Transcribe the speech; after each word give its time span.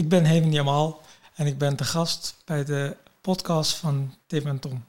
Ik 0.00 0.08
ben 0.08 0.24
Heven 0.24 0.52
Jamal 0.52 1.00
en 1.34 1.46
ik 1.46 1.58
ben 1.58 1.76
te 1.76 1.84
gast 1.84 2.34
bij 2.44 2.64
de 2.64 2.96
podcast 3.20 3.76
van 3.76 4.14
Tim 4.26 4.46
en 4.46 4.58
Tom. 4.58 4.84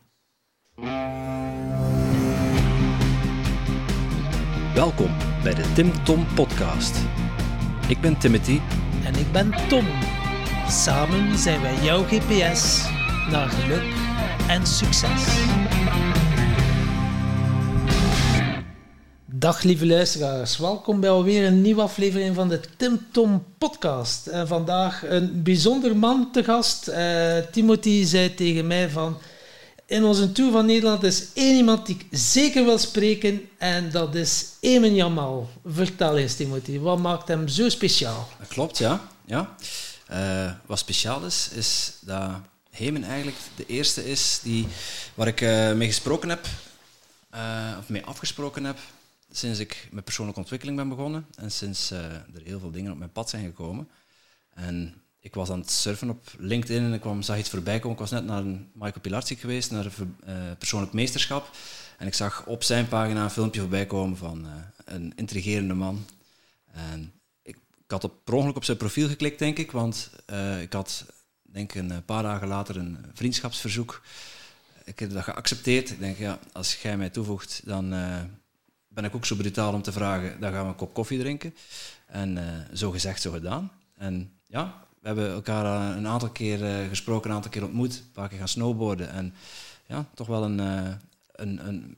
Welkom 4.74 5.18
bij 5.44 5.54
de 5.54 5.72
Tim 5.74 6.04
Tom 6.04 6.28
Podcast. 6.36 6.96
Ik 7.88 8.02
ben 8.02 8.18
Timothy. 8.18 8.60
En 9.04 9.16
ik 9.16 9.32
ben 9.32 9.68
Tom. 9.68 9.86
Samen 10.68 11.38
zijn 11.38 11.62
wij 11.62 11.84
jouw 11.84 12.04
GPS 12.04 12.90
naar 13.30 13.50
geluk 13.50 13.94
en 14.48 14.68
succes. 14.68 15.24
Dag 19.42 19.64
lieve 19.64 19.86
luisteraars, 19.86 20.58
welkom 20.58 21.00
bij 21.00 21.10
alweer 21.10 21.46
een 21.46 21.62
nieuwe 21.62 21.82
aflevering 21.82 22.36
van 22.36 22.50
de 22.50 22.60
Tim 22.78 23.08
Tom 23.12 23.46
podcast. 23.58 24.28
En 24.28 24.48
vandaag 24.48 25.04
een 25.04 25.44
bijzonder 25.44 25.98
man 25.98 26.32
te 26.32 26.44
gast. 26.44 26.88
Eh, 26.88 27.38
Timothy 27.52 28.06
zei 28.06 28.34
tegen 28.34 28.68
mij 28.68 28.90
van... 28.90 29.18
In 29.86 30.04
onze 30.04 30.32
Tour 30.32 30.52
van 30.52 30.66
Nederland 30.66 31.04
is 31.04 31.26
één 31.34 31.56
iemand 31.56 31.86
die 31.86 31.96
ik 31.96 32.06
zeker 32.18 32.66
wil 32.66 32.78
spreken 32.78 33.50
en 33.58 33.92
dat 33.92 34.16
is 34.16 34.46
Eamon 34.60 34.96
Jamal. 34.96 35.50
Vertel 35.66 36.18
eens 36.18 36.36
Timothy, 36.36 36.80
wat 36.80 37.00
maakt 37.00 37.28
hem 37.28 37.48
zo 37.48 37.70
speciaal? 37.70 38.30
Dat 38.40 38.48
klopt, 38.48 38.78
ja. 38.78 39.08
ja. 39.26 39.56
Eh, 40.08 40.52
wat 40.66 40.80
speciaal 40.80 41.26
is, 41.26 41.50
is 41.54 41.94
dat 42.00 42.32
Hemen 42.72 43.04
eigenlijk 43.04 43.38
de 43.56 43.66
eerste 43.66 44.10
is 44.10 44.40
die, 44.44 44.68
waar 45.14 45.28
ik 45.28 45.42
uh, 45.42 45.72
mee 45.72 45.88
gesproken 45.88 46.30
heb, 46.30 46.46
of 47.80 47.90
mee 47.90 48.06
afgesproken 48.06 48.64
heb, 48.64 48.78
sinds 49.32 49.60
ik 49.60 49.88
met 49.92 50.04
persoonlijke 50.04 50.40
ontwikkeling 50.40 50.78
ben 50.78 50.90
begonnen 50.90 51.26
en 51.36 51.52
sinds 51.52 51.92
er 51.92 52.26
heel 52.44 52.60
veel 52.60 52.72
dingen 52.72 52.92
op 52.92 52.98
mijn 52.98 53.12
pad 53.12 53.30
zijn 53.30 53.46
gekomen. 53.46 53.90
En 54.54 55.02
ik 55.20 55.36
was 55.36 55.50
aan 55.50 55.60
het 55.60 55.72
surfen 55.72 56.10
op 56.10 56.34
LinkedIn 56.38 56.84
en 56.84 56.94
ik 56.94 57.02
kwam, 57.02 57.22
zag 57.22 57.38
iets 57.38 57.50
voorbij 57.50 57.80
komen. 57.80 57.92
Ik 57.92 58.00
was 58.00 58.12
net 58.12 58.26
naar 58.26 58.40
een 58.40 58.72
Michael 58.74 59.02
Pilarczyk 59.02 59.40
geweest, 59.40 59.72
naar 59.72 59.86
een 59.86 60.58
persoonlijk 60.58 60.94
meesterschap. 60.94 61.50
En 61.98 62.08
ik 62.08 62.14
zag 62.14 62.46
op 62.46 62.64
zijn 62.64 62.88
pagina 62.88 63.24
een 63.24 63.30
filmpje 63.30 63.60
voorbij 63.60 63.86
komen 63.86 64.18
van 64.18 64.48
een 64.86 65.14
intrigerende 65.16 65.74
man. 65.74 66.06
En 66.72 67.14
ik, 67.42 67.58
had 67.88 68.04
op, 68.04 68.14
per 68.24 68.34
ongeluk 68.34 68.56
op 68.56 68.64
zijn 68.64 68.78
profiel 68.78 69.08
geklikt, 69.08 69.40
denk 69.40 69.58
ik, 69.58 69.72
want 69.72 70.12
ik 70.62 70.74
had 70.74 71.06
denk 71.42 71.74
een 71.74 72.06
paar 72.06 72.24
dagen 72.24 72.48
later 72.48 72.78
een 72.78 72.98
vriendschapsverzoek. 73.14 74.02
Ik 74.84 75.00
heb 75.00 75.12
dat 75.12 75.24
geaccepteerd. 75.24 75.90
Ik 75.90 76.00
denk, 76.00 76.18
ja, 76.18 76.40
als 76.52 76.82
jij 76.82 76.98
mij 76.98 77.10
toevoegt, 77.10 77.62
dan 77.66 77.94
ben 78.94 79.04
ik 79.04 79.16
ook 79.16 79.26
zo 79.26 79.36
brutaal 79.36 79.74
om 79.74 79.82
te 79.82 79.92
vragen, 79.92 80.40
dan 80.40 80.52
gaan 80.52 80.64
we 80.64 80.70
een 80.70 80.76
kop 80.76 80.94
koffie 80.94 81.20
drinken. 81.20 81.56
En 82.08 82.38
uh, 82.38 82.44
zo 82.74 82.92
gezegd, 82.92 83.22
zo 83.22 83.32
gedaan. 83.32 83.72
En 83.98 84.32
ja, 84.46 84.86
we 85.00 85.08
hebben 85.08 85.32
elkaar 85.32 85.98
een 85.98 86.08
aantal 86.08 86.30
keer 86.30 86.62
uh, 86.62 86.88
gesproken, 86.90 87.30
een 87.30 87.36
aantal 87.36 87.52
keer 87.52 87.64
ontmoet, 87.64 87.94
een 87.94 88.12
paar 88.12 88.30
keer 88.30 88.38
gaan 88.38 88.48
snowboarden. 88.48 89.12
En 89.12 89.34
ja, 89.88 90.06
toch 90.14 90.28
wel 90.28 90.44
een, 90.44 90.60
een, 90.60 91.68
een, 91.68 91.98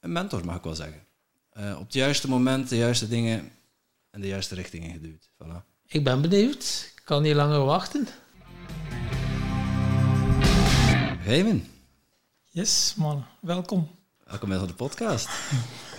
een, 0.00 0.12
mentor, 0.12 0.44
mag 0.44 0.56
ik 0.56 0.62
wel 0.62 0.74
zeggen. 0.74 1.00
op 1.54 1.84
het 1.84 1.94
juiste 1.94 2.28
moment, 2.28 2.68
de 2.68 2.76
juiste 2.76 3.08
dingen 3.08 3.50
en 4.10 4.20
de 4.20 4.26
juiste 4.26 4.54
richtingen 4.54 4.92
geduwd. 4.92 5.30
Voilà. 5.32 5.64
Ik 5.86 6.04
ben 6.04 6.20
benieuwd. 6.20 6.92
Ik 6.96 7.02
kan 7.04 7.22
niet 7.22 7.34
langer 7.34 7.64
wachten. 7.64 8.08
Raymond. 11.24 11.64
Yes, 12.44 12.94
man. 12.96 13.24
Welkom. 13.40 13.90
Welkom 14.24 14.48
bij 14.48 14.66
de 14.66 14.74
podcast. 14.74 15.28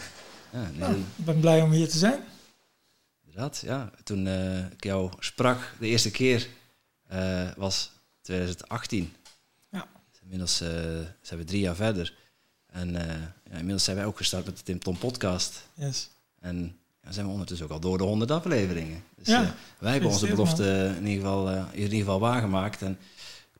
ja, 0.51 0.61
nee, 0.61 0.79
nou, 0.79 0.95
ik 0.95 1.25
ben 1.25 1.39
blij 1.39 1.61
om 1.61 1.71
hier 1.71 1.89
te 1.89 1.97
zijn. 1.97 2.19
Inderdaad, 3.25 3.61
ja. 3.65 3.91
Toen 4.03 4.25
uh, 4.25 4.71
ik 4.71 4.83
jou 4.83 5.11
sprak 5.19 5.75
de 5.79 5.87
eerste 5.87 6.11
keer 6.11 6.47
uh, 7.13 7.49
was 7.57 7.91
2018. 8.21 9.13
Ja. 9.71 9.87
Inmiddels 10.21 10.61
uh, 10.61 10.69
zijn 11.21 11.39
we 11.39 11.43
drie 11.45 11.61
jaar 11.61 11.75
verder. 11.75 12.13
En 12.65 12.91
ja, 13.49 13.57
inmiddels 13.57 13.83
zijn 13.83 13.97
wij 13.97 14.05
ook 14.05 14.17
gestart 14.17 14.45
met 14.45 14.57
de 14.57 14.63
Tim 14.63 14.79
Tom 14.79 14.97
podcast. 14.97 15.67
Yes. 15.73 16.09
En 16.39 16.77
ja, 17.03 17.11
zijn 17.11 17.25
we 17.25 17.31
ondertussen 17.31 17.65
ook 17.65 17.71
al 17.71 17.79
door 17.79 17.97
de 17.97 18.03
honderd 18.03 18.31
afleveringen. 18.31 19.03
Dus 19.15 19.27
ja, 19.27 19.55
wij 19.79 19.91
hebben 19.91 20.09
onze 20.09 20.27
belofte 20.27 20.93
in 20.97 21.07
ieder, 21.07 21.23
geval, 21.23 21.49
in 21.49 21.81
ieder 21.81 21.97
geval 21.97 22.19
waargemaakt. 22.19 22.81
En 22.81 22.97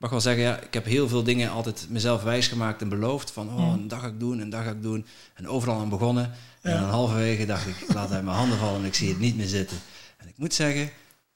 mag 0.02 0.10
wel 0.10 0.22
zeggen, 0.22 0.44
ja, 0.44 0.60
ik 0.60 0.74
heb 0.74 0.86
heel 0.86 1.08
veel 1.08 1.24
dingen 1.24 1.52
altijd 1.52 1.86
mezelf 1.90 2.24
wijsgemaakt 2.24 2.82
en 2.82 2.90
beloofd. 2.90 3.32
Van, 3.32 3.50
oh, 3.50 3.74
een 3.74 3.88
dag 3.88 4.02
ga 4.02 4.08
ik 4.08 4.20
doen, 4.20 4.40
een 4.40 4.50
dag 4.50 4.64
ga 4.64 4.70
ik 4.70 4.82
doen. 4.82 5.06
En 5.34 5.48
overal 5.48 5.80
aan 5.80 5.90
begonnen. 5.90 6.32
En 6.62 6.80
dan 6.80 6.90
halverwege 6.90 7.46
dacht 7.46 7.68
ik, 7.68 7.76
ik 7.76 7.94
laat 7.94 8.12
uit 8.12 8.24
mijn 8.24 8.38
handen 8.38 8.58
vallen 8.58 8.80
en 8.80 8.86
ik 8.86 8.94
zie 8.94 9.10
het 9.10 9.20
niet 9.20 9.36
meer 9.36 9.48
zitten. 9.48 9.78
En 10.18 10.28
ik 10.28 10.38
moet 10.38 10.54
zeggen, 10.54 10.90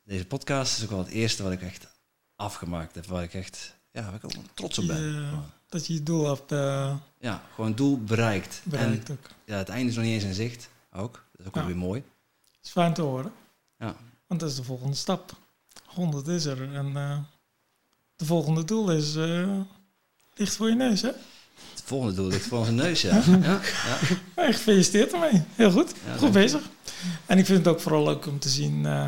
deze 0.04 0.26
podcast 0.26 0.78
is 0.78 0.84
ook 0.84 0.90
wel 0.90 1.00
het 1.00 1.08
eerste 1.08 1.44
wat 1.44 1.52
ik 1.52 1.62
echt 1.62 1.88
afgemaakt 2.36 2.96
heb. 2.96 3.06
Waar 3.06 3.24
ik 3.24 3.34
echt, 3.34 3.76
ja, 3.92 4.04
waar 4.04 4.14
ik 4.14 4.24
ook 4.24 4.32
trots 4.54 4.78
op 4.78 4.88
ben. 4.88 5.44
dat 5.70 5.88
je 5.88 5.94
je 5.94 6.04
doel 6.04 6.28
hebt... 6.28 6.52
Uh... 6.52 6.96
Ja, 7.20 7.44
gewoon 7.54 7.76
doel 7.76 8.04
bereikt. 8.04 8.62
Bereikt 8.64 9.12
ook. 9.12 9.30
Ja, 9.46 9.58
het 9.58 9.70
einde 9.70 9.90
is 9.90 9.96
nog 9.96 10.06
niet 10.06 10.14
eens 10.14 10.24
in 10.24 10.34
zicht. 10.34 10.70
Ook. 10.92 11.14
Dat 11.32 11.42
is 11.42 11.48
ook 11.48 11.56
wel 11.56 11.66
weer 11.66 11.78
mooi. 11.78 12.04
Dat 12.56 12.66
is 12.66 12.72
fijn 12.72 12.94
te 12.94 13.02
horen. 13.02 13.32
Ja. 13.80 13.96
Want 14.28 14.40
dat 14.40 14.50
is 14.50 14.56
de 14.56 14.64
volgende 14.64 14.96
stap. 14.96 15.32
100 15.86 16.28
is 16.28 16.46
er. 16.46 16.74
En... 16.74 16.88
Uh 16.88 17.18
de 18.16 18.26
volgende 18.26 18.66
doel 18.66 18.92
is 18.92 19.16
uh, 19.16 19.60
ligt 20.36 20.56
voor 20.56 20.70
je 20.70 20.76
neus, 20.76 21.02
hè? 21.02 21.12
Het 21.72 21.84
volgende 21.84 22.14
doel 22.16 22.28
ligt 22.28 22.48
voor 22.48 22.60
onze 22.60 22.72
neus, 22.72 23.02
ja. 23.02 23.16
ja, 24.36 24.52
gefeliciteerd 24.52 25.14
ermee. 25.14 25.44
Heel 25.56 25.72
goed. 25.72 25.94
goed 26.18 26.32
bezig. 26.32 26.62
En 27.26 27.38
ik 27.38 27.46
vind 27.46 27.58
het 27.58 27.68
ook 27.68 27.82
vooral 27.82 28.04
leuk 28.04 28.28
om 28.28 28.40
te 28.40 28.50
zien 28.50 28.84
uh, 28.84 29.08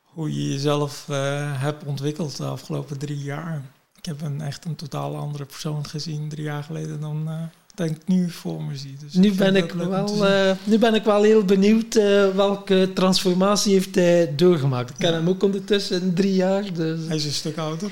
hoe 0.00 0.34
je 0.34 0.48
jezelf 0.48 1.06
uh, 1.10 1.60
hebt 1.60 1.84
ontwikkeld 1.84 2.36
de 2.36 2.44
afgelopen 2.44 2.98
drie 2.98 3.22
jaar. 3.22 3.62
Ik 3.96 4.04
heb 4.04 4.20
een 4.20 4.40
echt 4.40 4.64
een 4.64 4.76
totaal 4.76 5.16
andere 5.16 5.44
persoon 5.44 5.86
gezien 5.86 6.28
drie 6.28 6.44
jaar 6.44 6.62
geleden 6.62 7.00
dan 7.00 7.50
denk 7.74 7.96
nu 8.06 8.30
voor 8.30 8.62
me 8.62 8.76
zie. 8.76 8.96
Dus 9.00 9.12
nu, 9.12 9.32
ben 9.32 9.56
ik 9.56 9.72
wel, 9.72 10.26
uh, 10.30 10.50
nu 10.64 10.78
ben 10.78 10.94
ik 10.94 11.04
wel 11.04 11.22
heel 11.22 11.44
benieuwd 11.44 11.96
uh, 11.96 12.28
welke 12.28 12.90
transformatie 12.94 13.72
heeft 13.72 13.94
hij 13.94 14.32
doorgemaakt. 14.36 14.90
Ik 14.90 14.96
ken 14.98 15.10
ja. 15.10 15.16
hem 15.16 15.28
ook 15.28 15.42
ondertussen 15.42 16.14
drie 16.14 16.34
jaar. 16.34 16.72
Dus. 16.72 17.06
Hij 17.06 17.16
is 17.16 17.24
een 17.24 17.32
stuk 17.32 17.58
ouder. 17.58 17.90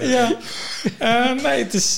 ja. 0.16 0.36
Uh, 1.02 1.42
nee, 1.42 1.62
het 1.62 1.74
is 1.74 1.96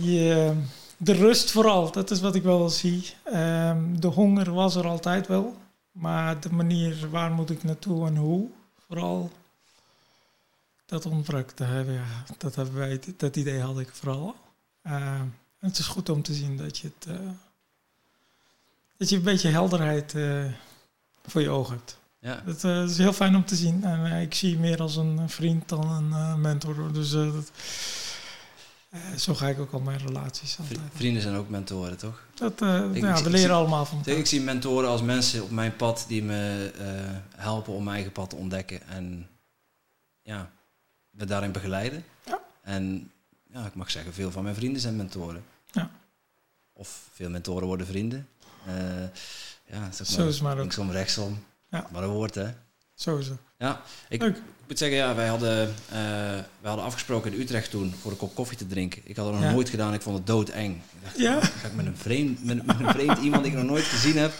je, 0.00 0.52
de 0.96 1.12
rust 1.12 1.50
vooral. 1.50 1.92
Dat 1.92 2.10
is 2.10 2.20
wat 2.20 2.34
ik 2.34 2.42
wel 2.42 2.68
zie. 2.68 3.04
Ehm, 3.24 3.78
de 3.98 4.06
honger 4.06 4.52
was 4.52 4.76
er 4.76 4.86
altijd 4.86 5.26
wel. 5.26 5.54
Maar 5.92 6.40
de 6.40 6.52
manier 6.52 7.06
waar 7.10 7.30
moet 7.30 7.50
ik 7.50 7.64
naartoe 7.64 8.06
en 8.06 8.16
hoe, 8.16 8.48
vooral 8.86 9.30
dat 10.92 11.06
ontbrak. 11.06 11.56
Dat 11.56 11.68
hebben, 11.68 11.94
ja, 11.94 12.24
dat, 12.38 12.54
hebben 12.54 12.74
wij, 12.74 13.00
dat 13.16 13.36
idee 13.36 13.60
had 13.60 13.78
ik 13.78 13.88
vooral. 13.92 14.34
Uh, 14.86 15.20
het 15.58 15.78
is 15.78 15.86
goed 15.86 16.08
om 16.08 16.22
te 16.22 16.34
zien 16.34 16.56
dat 16.56 16.78
je, 16.78 16.90
het, 16.98 17.20
uh, 17.20 17.28
dat 18.96 19.08
je 19.08 19.16
een 19.16 19.22
beetje 19.22 19.48
helderheid 19.48 20.14
uh, 20.14 20.44
voor 21.26 21.40
je 21.40 21.48
ogen 21.48 21.76
hebt. 21.76 21.98
Ja. 22.18 22.42
Dat 22.46 22.64
is 22.90 22.98
heel 22.98 23.12
fijn 23.12 23.36
om 23.36 23.44
te 23.44 23.56
zien. 23.56 23.84
En 23.84 24.20
ik 24.20 24.34
zie 24.34 24.50
je 24.50 24.58
meer 24.58 24.80
als 24.80 24.96
een 24.96 25.30
vriend 25.30 25.68
dan 25.68 25.90
een 25.90 26.40
mentor. 26.40 26.92
Dus 26.92 27.10
dat, 27.10 27.50
zo 29.16 29.34
ga 29.34 29.48
ik 29.48 29.58
ook 29.58 29.72
al 29.72 29.80
mijn 29.80 29.98
relaties 29.98 30.58
altijd. 30.58 30.80
Vrienden 30.94 31.22
zijn 31.22 31.34
ook 31.34 31.48
mentoren, 31.48 31.98
toch? 31.98 32.22
Dat, 32.34 32.54
ja, 32.58 33.22
we 33.22 33.30
leren 33.30 33.56
allemaal 33.56 33.84
van 33.84 33.98
elkaar. 33.98 34.14
Ik 34.14 34.26
zie 34.26 34.40
mentoren 34.40 34.88
als 34.88 35.02
mensen 35.02 35.42
op 35.42 35.50
mijn 35.50 35.76
pad 35.76 36.04
die 36.08 36.22
me 36.22 36.72
helpen 37.36 37.72
om 37.72 37.84
mijn 37.84 37.94
eigen 37.94 38.12
pad 38.12 38.30
te 38.30 38.36
ontdekken. 38.36 38.88
En 38.88 39.28
ja, 40.22 40.50
me 41.12 41.24
daarin 41.24 41.52
begeleiden. 41.52 42.04
Ja. 42.26 42.40
En 42.62 43.10
ja, 43.52 43.66
ik 43.66 43.74
mag 43.74 43.90
zeggen, 43.90 44.12
veel 44.12 44.30
van 44.30 44.42
mijn 44.42 44.54
vrienden 44.54 44.80
zijn 44.80 44.96
mentoren. 44.96 45.44
Ja. 45.70 45.90
Of 46.72 47.08
veel 47.12 47.30
mentoren 47.30 47.66
worden 47.66 47.86
vrienden. 47.86 48.28
Uh, 48.68 48.74
ja, 49.64 49.90
zeg 49.92 49.98
maar, 49.98 50.06
Zo 50.06 50.28
is 50.28 50.40
maar 50.40 50.52
ook. 50.52 50.58
linksom, 50.58 50.90
rechtsom. 50.90 51.44
Ja. 51.70 51.88
Maar 51.92 52.02
een 52.02 52.08
woord, 52.08 52.34
hè? 52.34 52.50
Zo 52.94 53.16
is 53.18 53.28
het. 53.28 53.38
Ja, 53.58 53.80
ik, 54.08 54.22
ik, 54.22 54.36
moet 54.72 54.80
zeggen, 54.80 54.98
ja, 54.98 55.14
wij 55.14 55.26
hadden, 55.26 55.74
uh, 55.88 55.94
wij 56.60 56.70
hadden 56.70 56.84
afgesproken 56.84 57.32
in 57.32 57.40
Utrecht 57.40 57.70
toen 57.70 57.94
voor 58.00 58.10
een 58.10 58.16
kop 58.16 58.34
koffie 58.34 58.56
te 58.56 58.66
drinken. 58.66 59.02
Ik 59.04 59.16
had 59.16 59.26
het 59.26 59.40
nog 59.40 59.52
nooit 59.52 59.68
gedaan, 59.68 59.94
ik 59.94 60.02
vond 60.02 60.16
het 60.16 60.26
doodeng. 60.26 60.74
Ik 60.74 61.02
dacht, 61.02 61.18
ja? 61.18 61.40
ga 61.40 61.66
ik 61.66 61.74
met 61.74 61.86
een 61.86 61.96
vreemd, 61.96 62.44
met, 62.44 62.66
met 62.66 62.80
een 62.80 62.88
vreemd 62.88 63.18
iemand 63.18 63.42
die 63.42 63.52
ik 63.52 63.58
nog 63.58 63.66
nooit 63.66 63.84
gezien 63.84 64.16
heb, 64.16 64.32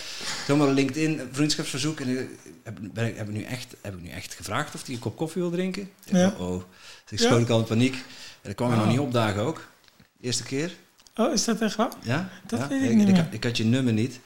zomaar 0.46 0.69
een 0.69 0.75
LinkedIn 0.75 1.20
vriendschapsverzoek. 1.32 2.00
En 2.00 2.08
ik, 2.08 2.29
heb, 2.62 2.79
ben 2.81 3.06
ik, 3.06 3.17
heb, 3.17 3.29
ik 3.29 3.34
nu 3.34 3.43
echt, 3.43 3.75
heb 3.81 3.94
ik 3.94 4.02
nu 4.02 4.08
echt 4.08 4.34
gevraagd 4.34 4.75
of 4.75 4.87
hij 4.87 4.94
een 4.94 5.00
kop 5.00 5.17
koffie 5.17 5.43
wil 5.43 5.50
drinken? 5.50 5.90
Ja. 6.05 6.35
Oh, 6.38 6.50
oh. 6.50 6.62
Dus 7.08 7.20
ik 7.20 7.26
schoot 7.26 7.40
ik 7.40 7.49
al 7.49 7.58
in 7.58 7.64
paniek. 7.64 7.94
En 7.94 8.02
dat 8.43 8.55
kwam 8.55 8.70
je 8.70 8.76
nog 8.76 8.88
niet 8.88 8.99
opdagen 8.99 9.43
ook. 9.43 9.67
eerste 10.20 10.43
keer. 10.43 10.73
Oh, 11.17 11.32
is 11.32 11.44
dat 11.44 11.61
echt 11.61 11.76
waar? 11.76 11.93
Ja. 12.02 12.28
Dat 12.46 12.61
ja. 12.61 12.69
weet 12.69 12.90
ik, 12.90 12.96
niet 12.96 13.08
ik, 13.08 13.17
ik, 13.31 13.44
had 13.44 13.56
je 13.56 13.64
nummer 13.64 13.93
niet. 13.93 14.20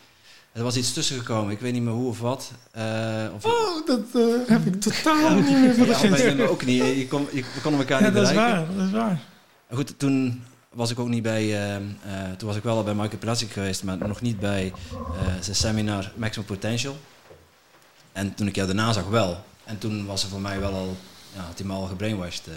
Er 0.57 0.63
was 0.63 0.77
iets 0.77 0.93
tussen 0.93 1.19
gekomen. 1.19 1.53
Ik 1.53 1.61
weet 1.61 1.73
niet 1.73 1.83
meer 1.83 1.93
hoe 1.93 2.09
of 2.09 2.21
wat. 2.21 2.51
Uh, 2.77 3.25
of 3.35 3.45
oh, 3.45 3.87
dat 3.87 4.01
uh, 4.15 4.49
heb 4.49 4.67
ik 4.67 4.81
totaal 4.81 5.35
niet 5.35 5.51
meer 5.51 5.75
voor 5.75 5.87
de. 5.87 6.35
Ja, 6.37 6.45
ook 6.47 6.65
niet. 6.65 6.83
Je 6.83 7.09
kon, 7.09 7.29
je, 7.33 7.43
we 7.55 7.61
konden 7.63 7.81
elkaar 7.81 8.01
ja, 8.01 8.07
niet 8.07 8.15
dat 8.15 8.29
bereiken. 8.29 8.61
Is 8.61 8.67
waar, 8.67 8.77
dat 8.77 8.87
is 8.87 8.93
waar. 8.93 9.21
Goed, 9.73 9.99
toen 9.99 10.43
was 10.71 10.91
ik 10.91 10.99
ook 10.99 11.09
niet 11.09 11.23
bij... 11.23 11.71
Uh, 11.71 11.77
toen 12.37 12.49
was 12.49 12.57
ik 12.57 12.63
wel 12.63 12.77
al 12.77 12.83
bij 12.83 12.95
Michael 12.95 13.19
Plastic 13.19 13.51
geweest, 13.51 13.85
maar 13.85 13.99
nog 13.99 14.21
niet 14.21 14.41
bij 14.41 14.73
zijn 15.41 15.57
seminar 15.57 16.13
Maximum 16.15 16.47
Potential. 16.47 16.97
En 18.13 18.35
toen 18.35 18.47
ik 18.47 18.55
jou 18.55 18.67
daarna 18.67 18.93
zag 18.93 19.09
wel. 19.09 19.45
En 19.65 19.79
toen 19.79 20.07
was 20.07 20.23
er 20.23 20.29
voor 20.29 20.41
mij 20.41 20.61
wel 20.61 20.73
al, 20.73 20.97
ja, 21.35 21.41
had 21.41 21.59
hij 21.59 21.67
me 21.67 21.73
al 21.73 21.87
gebrainwashed. 21.87 22.47
eh. 22.47 22.55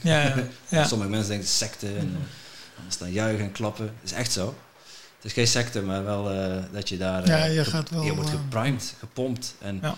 Ja, 0.00 0.22
ja, 0.22 0.34
ja. 0.68 0.84
Sommige 0.88 1.10
mensen 1.10 1.28
denken 1.28 1.48
secte 1.48 1.86
en 1.86 2.16
uh, 2.18 2.82
staan 2.88 3.12
juichen 3.12 3.44
en 3.44 3.52
klappen. 3.52 3.86
Dat 3.86 4.10
is 4.10 4.12
echt 4.12 4.32
zo. 4.32 4.54
Het 5.18 5.26
is 5.26 5.32
geen 5.32 5.46
secte, 5.46 5.82
maar 5.82 6.04
wel 6.04 6.34
uh, 6.34 6.56
dat 6.72 6.88
je 6.88 6.96
daar... 6.96 7.26
ja, 7.26 7.44
je 7.44 7.64
gaat 7.64 7.90
wel... 7.90 8.02
Je 8.02 8.14
wordt 8.14 8.30
geprimed, 8.30 8.94
gepompt. 8.98 9.54
En 9.58 9.78
ja. 9.82 9.94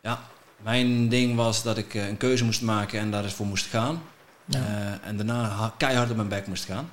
ja, 0.00 0.20
mijn 0.62 1.08
ding 1.08 1.36
was 1.36 1.62
dat 1.62 1.76
ik 1.76 1.94
een 1.94 2.16
keuze 2.16 2.44
moest 2.44 2.62
maken 2.62 3.00
en 3.00 3.10
daar 3.10 3.24
eens 3.24 3.34
voor 3.34 3.46
moest 3.46 3.66
gaan. 3.66 4.02
Ja. 4.44 4.98
En 5.02 5.16
daarna 5.16 5.72
keihard 5.76 6.10
op 6.10 6.16
mijn 6.16 6.28
bek 6.28 6.46
moest 6.46 6.64
gaan. 6.64 6.90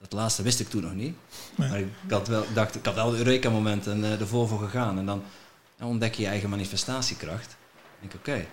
Dat 0.00 0.12
laatste 0.12 0.42
wist 0.42 0.60
ik 0.60 0.68
toen 0.68 0.82
nog 0.82 0.94
niet. 0.94 1.16
Nee. 1.54 1.68
Maar 1.68 1.78
ik 1.78 1.88
had 2.08 2.28
wel, 2.28 2.44
dacht, 2.54 2.74
ik 2.74 2.84
had 2.84 2.94
wel 2.94 3.10
de 3.10 3.16
Eureka-moment 3.16 3.86
en 3.86 3.98
uh, 3.98 4.20
ervoor 4.20 4.48
voor 4.48 4.58
gegaan. 4.58 4.98
En 4.98 5.06
dan, 5.06 5.22
dan 5.76 5.88
ontdek 5.88 6.14
je 6.14 6.22
je 6.22 6.28
eigen 6.28 6.50
manifestatiekracht. 6.50 7.56
Ik 8.00 8.00
denk, 8.00 8.14
oké, 8.14 8.30
okay, 8.30 8.48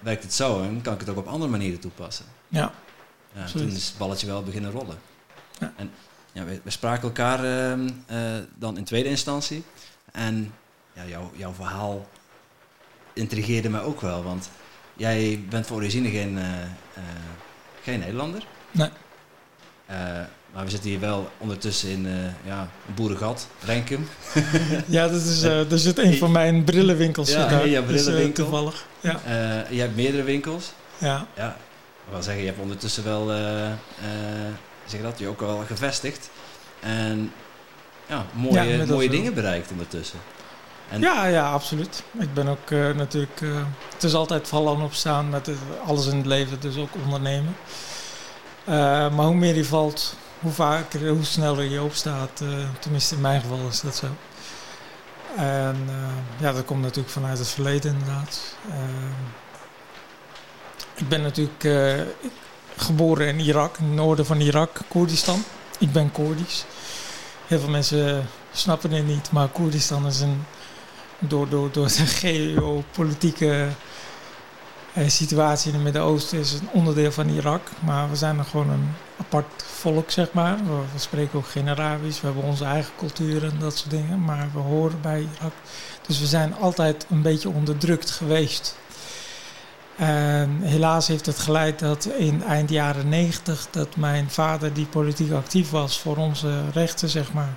werkt 0.00 0.22
het 0.22 0.34
zo 0.34 0.62
en 0.62 0.80
kan 0.82 0.94
ik 0.94 1.00
het 1.00 1.08
ook 1.08 1.16
op 1.16 1.26
andere 1.26 1.50
manieren 1.50 1.80
toepassen. 1.80 2.24
Ja. 2.48 2.72
ja 3.32 3.46
toen 3.46 3.66
is 3.66 3.86
het 3.86 3.98
balletje 3.98 4.26
wel 4.26 4.42
beginnen 4.42 4.70
rollen. 4.70 4.98
Ja. 5.58 5.72
En 5.76 5.90
ja, 6.32 6.44
we, 6.44 6.60
we 6.62 6.70
spraken 6.70 7.02
elkaar 7.02 7.44
uh, 7.44 8.36
dan 8.54 8.76
in 8.76 8.84
tweede 8.84 9.08
instantie. 9.08 9.64
En 10.12 10.54
ja, 10.92 11.04
jou, 11.06 11.24
jouw 11.36 11.52
verhaal 11.52 12.08
intrigeerde 13.12 13.68
mij 13.68 13.80
ook 13.80 14.00
wel, 14.00 14.22
want 14.22 14.50
jij 14.96 15.44
bent 15.48 15.66
voor 15.66 15.76
origine 15.76 16.10
geen, 16.10 16.38
uh, 16.38 16.44
geen 17.82 17.98
Nederlander. 17.98 18.46
Nee. 18.70 18.90
Maar 20.52 20.64
we 20.64 20.70
zitten 20.70 20.90
hier 20.90 21.00
wel 21.00 21.30
ondertussen 21.38 21.88
in 21.88 22.06
uh, 22.06 22.12
ja, 22.44 22.68
een 22.88 22.94
boerengat, 22.94 23.48
Renkum. 23.64 24.08
ja, 24.86 25.08
dat 25.08 25.22
is, 25.22 25.42
uh, 25.44 25.72
er 25.72 25.78
zit 25.78 25.98
een 25.98 26.16
van 26.16 26.32
mijn 26.32 26.64
brillenwinkels. 26.64 27.30
Ja, 27.30 27.48
daar, 27.48 27.68
ja 27.68 27.82
brillenwinkel. 27.82 28.26
Dus, 28.26 28.34
toevallig. 28.34 28.86
Ja. 29.00 29.20
je 29.70 29.80
hebt 29.80 29.96
meerdere 29.96 30.22
winkels. 30.22 30.72
Ja. 30.98 31.26
ja. 31.36 31.56
Ik 32.06 32.12
wil 32.12 32.22
zeggen, 32.22 32.42
je 32.42 32.48
hebt 32.48 32.60
ondertussen 32.60 33.04
wel, 33.04 33.30
zeg 34.92 35.02
dat, 35.02 35.18
je 35.18 35.28
ook 35.28 35.40
wel 35.40 35.64
gevestigd. 35.66 36.30
En 36.80 37.32
ja, 38.06 38.26
mooie, 38.32 38.62
ja, 38.62 38.86
mooie 38.86 39.08
dingen 39.08 39.34
bereikt 39.34 39.70
ondertussen. 39.70 40.18
En 40.88 41.00
ja, 41.00 41.26
ja, 41.26 41.52
absoluut. 41.52 42.02
Ik 42.18 42.34
ben 42.34 42.48
ook 42.48 42.70
uh, 42.70 42.94
natuurlijk. 42.94 43.40
Uh, 43.40 43.62
het 43.94 44.02
is 44.02 44.14
altijd 44.14 44.48
vallen 44.48 44.76
en 44.76 44.82
opstaan 44.82 45.28
met 45.28 45.46
het, 45.46 45.56
alles 45.86 46.06
in 46.06 46.16
het 46.16 46.26
leven, 46.26 46.60
dus 46.60 46.76
ook 46.76 46.94
ondernemen. 47.04 47.56
Uh, 48.68 48.74
maar 49.14 49.26
hoe 49.26 49.34
meer 49.34 49.54
je 49.54 49.64
valt, 49.64 50.16
hoe 50.40 50.52
vaker, 50.52 51.08
hoe 51.08 51.24
sneller 51.24 51.64
je 51.64 51.82
opstaat. 51.82 52.42
tenminste, 52.78 53.14
in 53.14 53.20
mijn 53.20 53.40
geval 53.40 53.68
is 53.68 53.80
dat 53.80 53.96
zo. 53.96 54.06
En 55.36 55.88
ja, 56.38 56.52
dat 56.52 56.64
komt 56.64 56.82
natuurlijk 56.82 57.12
vanuit 57.12 57.38
het 57.38 57.48
verleden 57.48 57.92
inderdaad. 57.92 58.56
ik 60.94 61.08
ben 61.08 61.22
natuurlijk 61.22 61.64
geboren 62.82 63.26
in 63.26 63.40
Irak, 63.40 63.76
in 63.78 63.84
het 63.84 63.94
noorden 63.94 64.26
van 64.26 64.40
Irak, 64.40 64.80
Koerdistan. 64.88 65.44
Ik 65.78 65.92
ben 65.92 66.12
Koerdisch. 66.12 66.64
Heel 67.46 67.58
veel 67.58 67.68
mensen 67.68 68.26
snappen 68.52 68.92
het 68.92 69.06
niet, 69.06 69.32
maar 69.32 69.48
Koerdistan 69.48 70.06
is 70.06 70.20
een 70.20 70.44
door, 71.18 71.48
door, 71.48 71.72
door 71.72 71.86
de 71.86 72.06
geopolitieke 72.22 73.68
eh, 74.92 75.08
situatie 75.08 75.68
in 75.68 75.74
het 75.74 75.84
Midden-Oosten 75.84 76.38
is 76.38 76.52
een 76.52 76.68
onderdeel 76.72 77.12
van 77.12 77.28
Irak. 77.28 77.70
Maar 77.80 78.10
we 78.10 78.16
zijn 78.16 78.38
er 78.38 78.44
gewoon 78.44 78.70
een 78.70 78.88
apart 79.18 79.64
volk, 79.66 80.10
zeg 80.10 80.32
maar. 80.32 80.56
We, 80.56 80.80
we, 80.92 80.98
spreken 80.98 81.38
ook 81.38 81.46
geen 81.46 81.68
Arabisch, 81.68 82.20
we 82.20 82.26
hebben 82.26 82.44
onze 82.44 82.64
eigen 82.64 82.92
cultuur 82.96 83.44
en 83.44 83.58
dat 83.58 83.76
soort 83.76 83.90
dingen. 83.90 84.24
Maar 84.24 84.48
we 84.52 84.58
horen 84.58 85.00
bij 85.00 85.26
Irak. 85.38 85.52
Dus 86.06 86.20
we 86.20 86.26
zijn 86.26 86.54
altijd 86.54 87.06
een 87.10 87.22
beetje 87.22 87.50
onderdrukt 87.50 88.10
geweest. 88.10 88.76
En 90.02 90.60
helaas 90.62 91.06
heeft 91.06 91.26
het 91.26 91.38
geleid 91.38 91.78
dat 91.78 92.04
in 92.04 92.42
eind 92.42 92.70
jaren 92.70 93.08
negentig... 93.08 93.66
dat 93.70 93.96
mijn 93.96 94.30
vader, 94.30 94.72
die 94.72 94.86
politiek 94.86 95.32
actief 95.32 95.70
was 95.70 96.00
voor 96.00 96.16
onze 96.16 96.70
rechten, 96.72 97.08
zeg 97.08 97.32
maar 97.32 97.54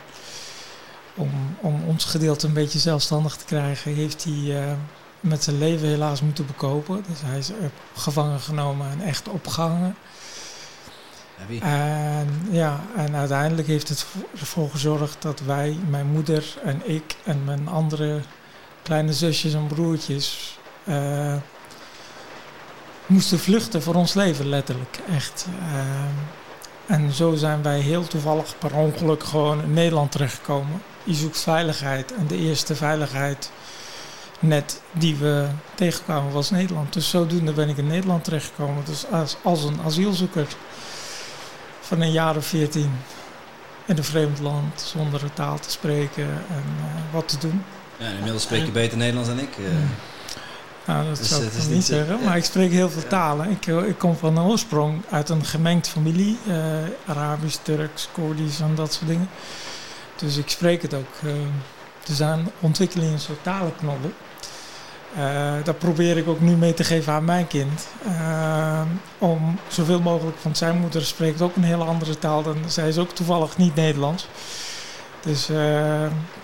om, 1.15 1.31
om 1.62 1.83
ons 1.83 2.06
gedeelte 2.06 2.47
een 2.47 2.53
beetje 2.53 2.80
zelfstandig 2.80 3.36
te 3.36 3.45
krijgen, 3.45 3.94
heeft 3.94 4.24
hij 4.24 4.33
uh, 4.33 4.71
met 5.19 5.44
zijn 5.44 5.57
leven 5.57 5.88
helaas 5.88 6.21
moeten 6.21 6.45
bekopen. 6.45 7.03
Dus 7.07 7.21
hij 7.24 7.38
is 7.38 7.51
gevangen 7.95 8.39
genomen 8.39 8.89
en 8.91 9.01
echt 9.01 9.27
opgehangen. 9.27 9.95
Ja, 11.50 11.62
en, 11.62 12.48
ja, 12.51 12.83
en 12.95 13.15
uiteindelijk 13.15 13.68
heeft 13.68 13.89
het 13.89 14.06
ervoor 14.39 14.69
gezorgd 14.69 15.21
dat 15.21 15.39
wij, 15.39 15.77
mijn 15.89 16.07
moeder 16.07 16.57
en 16.63 16.81
ik 16.89 17.15
en 17.24 17.44
mijn 17.44 17.68
andere 17.68 18.19
kleine 18.83 19.13
zusjes 19.13 19.53
en 19.53 19.68
broertjes, 19.68 20.57
uh, 20.83 21.36
moesten 23.06 23.40
vluchten 23.40 23.81
voor 23.81 23.96
ons 23.96 24.13
leven, 24.13 24.50
letterlijk. 24.50 25.00
Echt. 25.16 25.46
Uh, 25.60 26.96
en 26.96 27.12
zo 27.12 27.36
zijn 27.36 27.62
wij 27.62 27.80
heel 27.80 28.07
toevallig 28.07 28.57
per 28.57 28.75
ongeluk 28.75 29.24
gewoon 29.24 29.63
in 29.63 29.74
Nederland 29.74 30.12
terechtgekomen. 30.12 30.81
Je 31.04 31.13
zoekt 31.13 31.42
veiligheid 31.42 32.13
en 32.13 32.28
de 32.28 32.38
eerste 32.38 32.75
veiligheid 32.75 33.52
net 34.40 34.81
die 34.92 35.16
we 35.16 35.48
tegenkwamen 35.75 36.31
was 36.31 36.50
Nederland. 36.50 36.94
Dus 36.94 37.10
zodoende 37.10 37.52
ben 37.52 37.69
ik 37.69 37.78
in 37.78 37.88
Nederland 37.88 38.24
terechtgekomen. 38.24 38.84
Dus 38.86 39.06
als, 39.12 39.36
als 39.42 39.63
een 39.63 39.80
asielzoeker 39.86 40.48
van 41.81 42.01
een 42.01 42.12
jaar 42.12 42.36
of 42.36 42.46
veertien 42.46 42.92
in 43.86 43.98
een 43.98 44.04
vreemd 44.04 44.40
land 44.40 44.81
zonder 44.81 45.24
een 45.24 45.34
taal 45.34 45.60
te 45.60 45.72
spreken 45.72 46.28
en 46.50 46.63
uh, 46.78 47.13
wat 47.13 47.28
te 47.28 47.38
doen. 47.38 47.63
Ja, 47.98 48.08
inmiddels 48.08 48.44
spreek 48.44 48.66
je 48.66 48.72
beter 48.72 48.98
Nederlands 48.98 49.30
dan 49.30 49.40
ik. 49.40 49.58
Uh. 49.58 49.68
Nou, 50.88 51.08
dat 51.08 51.18
Dus 51.18 51.28
zou 51.30 51.44
ik 51.44 51.52
niet 51.70 51.86
zeggen, 51.86 52.24
maar 52.24 52.38
ik 52.38 52.44
spreek 52.44 52.72
heel 52.72 52.90
veel 52.90 53.08
talen. 53.08 53.50
Ik, 53.50 53.68
eh, 53.68 53.88
ik 53.88 53.98
kom 53.98 54.18
van 54.18 54.40
oorsprong 54.40 55.02
uit 55.10 55.30
een 55.30 55.46
gemengd 55.46 55.88
familie, 55.88 56.38
eh, 56.48 56.56
Arabisch, 57.06 57.58
Turks, 57.62 58.10
Koerdisch 58.12 58.60
en 58.60 58.76
dat 58.76 58.94
soort 58.94 59.08
dingen. 59.08 59.30
Dus 60.16 60.38
ik 60.38 60.50
spreek 60.50 60.82
het 60.82 60.94
ook. 60.94 61.14
eh, 61.24 61.30
er 62.08 62.16
zijn 62.16 62.50
ontwikkelingen 62.60 63.12
in 63.14 63.20
soort 63.20 63.44
talenknollen. 63.44 64.14
Eh, 65.16 65.22
daar 65.64 65.74
probeer 65.78 66.18
ik 66.18 66.28
ook 66.28 66.40
nu 66.42 66.56
mee 66.56 66.74
te 66.74 66.84
geven 66.84 67.14
aan 67.14 67.26
mijn 67.26 67.48
kind. 67.48 67.88
Om 69.18 69.60
zoveel 69.68 70.02
mogelijk, 70.02 70.38
want 70.42 70.58
zijn 70.58 70.80
moeder 70.80 71.06
spreekt 71.06 71.42
ook 71.42 71.56
een 71.56 71.64
hele 71.64 71.84
andere 71.84 72.20
taal 72.20 72.44
dan 72.44 72.58
zij 72.68 72.88
is 72.88 72.98
ook 72.98 73.10
toevallig 73.12 73.58
niet 73.58 73.76
Nederlands. 73.76 74.28
Dus, 75.22 75.50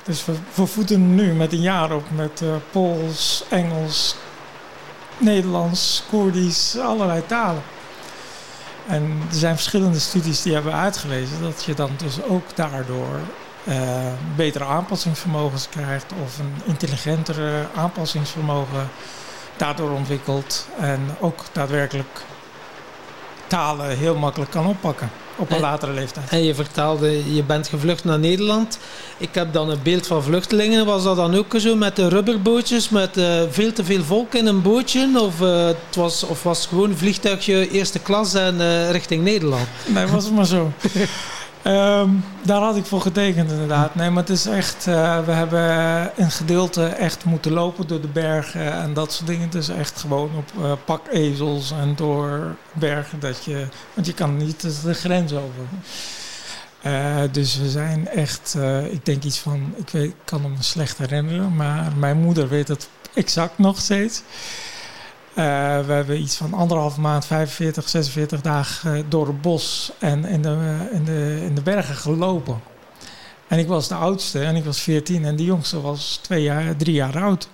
dus 0.03 0.25
we, 0.25 0.33
we 0.53 0.65
voeden 0.65 1.15
nu 1.15 1.33
met 1.33 1.51
een 1.53 1.61
jaar 1.61 1.91
op 1.95 2.03
met 2.15 2.43
Pools, 2.71 3.43
Engels, 3.49 4.15
Nederlands, 5.21 6.03
Koerdisch, 6.09 6.77
allerlei 6.77 7.25
talen. 7.25 7.63
En 8.87 9.21
er 9.29 9.35
zijn 9.35 9.55
verschillende 9.55 9.99
studies 9.99 10.41
die 10.41 10.53
hebben 10.53 10.73
uitgewezen 10.73 11.41
dat 11.41 11.63
je 11.63 11.73
dan 11.73 11.89
dus 11.97 12.23
ook 12.23 12.55
daardoor 12.55 13.19
eh, 13.63 13.77
betere 14.35 14.65
aanpassingsvermogens 14.65 15.69
krijgt 15.69 16.13
of 16.23 16.39
een 16.39 16.53
intelligentere 16.65 17.65
aanpassingsvermogen 17.75 18.89
daardoor 19.57 19.91
ontwikkelt 19.91 20.67
en 20.79 20.99
ook 21.19 21.43
daadwerkelijk 21.51 22.21
talen 23.51 23.97
heel 23.97 24.15
makkelijk 24.15 24.51
kan 24.51 24.65
oppakken 24.65 25.09
op 25.35 25.49
een 25.49 25.55
En- 25.55 25.61
latere 25.61 25.91
leeftijd. 25.93 26.29
En 26.29 26.43
je 26.43 26.55
vertaalde, 26.55 27.33
je 27.35 27.43
bent 27.43 27.67
gevlucht 27.67 28.03
naar 28.03 28.19
Nederland. 28.19 28.79
Ik 29.17 29.29
heb 29.35 29.53
dan 29.53 29.69
een 29.69 29.79
beeld 29.83 30.07
van 30.07 30.23
vluchtelingen. 30.23 30.85
Was 30.85 31.03
dat 31.03 31.15
dan 31.15 31.35
ook 31.35 31.53
zo 31.57 31.75
met 31.75 31.95
de 31.95 32.07
rubberbootjes, 32.09 32.89
met 32.89 33.17
eh, 33.17 33.41
veel 33.49 33.73
te 33.73 33.83
veel 33.83 34.03
volk 34.03 34.33
in 34.33 34.45
een 34.45 34.61
bootje? 34.61 35.09
Of, 35.19 35.41
eh, 35.41 35.65
het 35.65 35.95
was, 35.95 36.23
of 36.23 36.43
was 36.43 36.59
het 36.59 36.67
gewoon 36.67 36.97
vliegtuigje 36.97 37.69
eerste 37.71 37.99
klas 37.99 38.33
en 38.33 38.61
eh, 38.61 38.91
richting 38.91 39.23
Nederland? 39.23 39.67
Nee, 39.85 40.05
was 40.05 40.23
het 40.23 40.33
maar 40.33 40.45
zo. 40.45 40.71
Ehm, 41.63 42.09
daar 42.43 42.61
had 42.61 42.75
ik 42.75 42.85
voor 42.85 43.01
getekend 43.01 43.51
inderdaad. 43.51 43.95
Nee, 43.95 44.09
maar 44.09 44.23
het 44.23 44.31
is 44.31 44.45
echt... 44.45 44.87
eh, 44.87 45.25
we 45.25 45.31
hebben 45.31 45.61
een 46.15 46.31
gedeelte 46.31 46.85
echt 46.85 47.25
moeten 47.25 47.51
lopen 47.51 47.87
door 47.87 48.01
de 48.01 48.07
bergen 48.07 48.71
en 48.73 48.93
dat 48.93 49.13
soort 49.13 49.27
dingen. 49.27 49.49
Dus 49.49 49.69
echt 49.69 49.99
gewoon 49.99 50.29
op 50.37 50.63
eh, 50.63 50.71
pakezels 50.85 51.71
en 51.71 51.95
door 51.95 52.55
bergen. 52.73 53.19
Dat 53.19 53.43
je, 53.43 53.65
want 53.93 54.07
je 54.07 54.13
kan 54.13 54.37
niet 54.37 54.81
de- 54.83 54.93
grens 54.93 55.33
over. 55.33 55.63
Eh, 56.81 57.17
dus 57.31 57.57
we 57.57 57.69
zijn 57.69 58.07
echt... 58.07 58.57
ik 58.91 59.05
denk 59.05 59.23
iets 59.23 59.39
van... 59.39 59.73
Ik, 59.77 59.89
weet, 59.89 60.03
ik 60.09 60.15
kan 60.25 60.41
hem 60.41 60.55
slecht 60.59 60.97
herinneren, 60.97 61.55
maar 61.55 61.91
mijn 61.97 62.17
moeder 62.17 62.47
weet 62.49 62.67
het 62.67 62.89
exact 63.13 63.57
nog 63.57 63.79
steeds. 63.79 64.21
Eh, 65.33 65.79
we 65.85 65.93
hebben 65.93 66.21
iets 66.21 66.35
van 66.35 66.53
anderhalve 66.53 66.99
maand, 66.99 67.25
45, 67.25 67.89
46 67.89 68.41
dagen 68.41 68.95
eh, 68.95 69.03
door 69.07 69.27
het 69.27 69.41
bos 69.41 69.91
en 69.99 70.25
in 70.25 70.41
de, 70.41 70.87
in, 70.91 71.05
de, 71.05 71.41
in 71.45 71.55
de 71.55 71.61
bergen 71.61 71.95
gelopen. 71.95 72.61
En 73.47 73.59
ik 73.59 73.67
was 73.67 73.87
de 73.87 73.95
oudste 73.95 74.43
en 74.43 74.55
ik 74.55 74.63
was 74.63 74.81
14 74.81 75.25
en 75.25 75.35
de 75.35 75.43
jongste 75.43 75.81
was 75.81 76.19
twee 76.21 76.43
jaar, 76.43 76.75
drie 76.75 76.93
jaar 76.93 77.23
oud. 77.23 77.49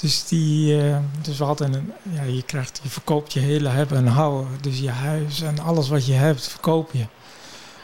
Dus, 0.00 0.24
die, 0.26 0.82
eh, 0.82 0.96
dus 1.22 1.38
we 1.38 1.44
hadden 1.44 1.72
een, 1.72 1.92
ja, 2.02 2.22
je, 2.22 2.42
krijgt, 2.42 2.80
je 2.82 2.88
verkoopt 2.88 3.32
je 3.32 3.40
hele 3.40 3.68
hebben 3.68 3.96
en 3.96 4.06
houden. 4.06 4.48
Dus 4.60 4.78
je 4.78 4.90
huis 4.90 5.40
en 5.40 5.58
alles 5.58 5.88
wat 5.88 6.06
je 6.06 6.12
hebt 6.12 6.48
verkoop 6.48 6.92
je. 6.92 7.06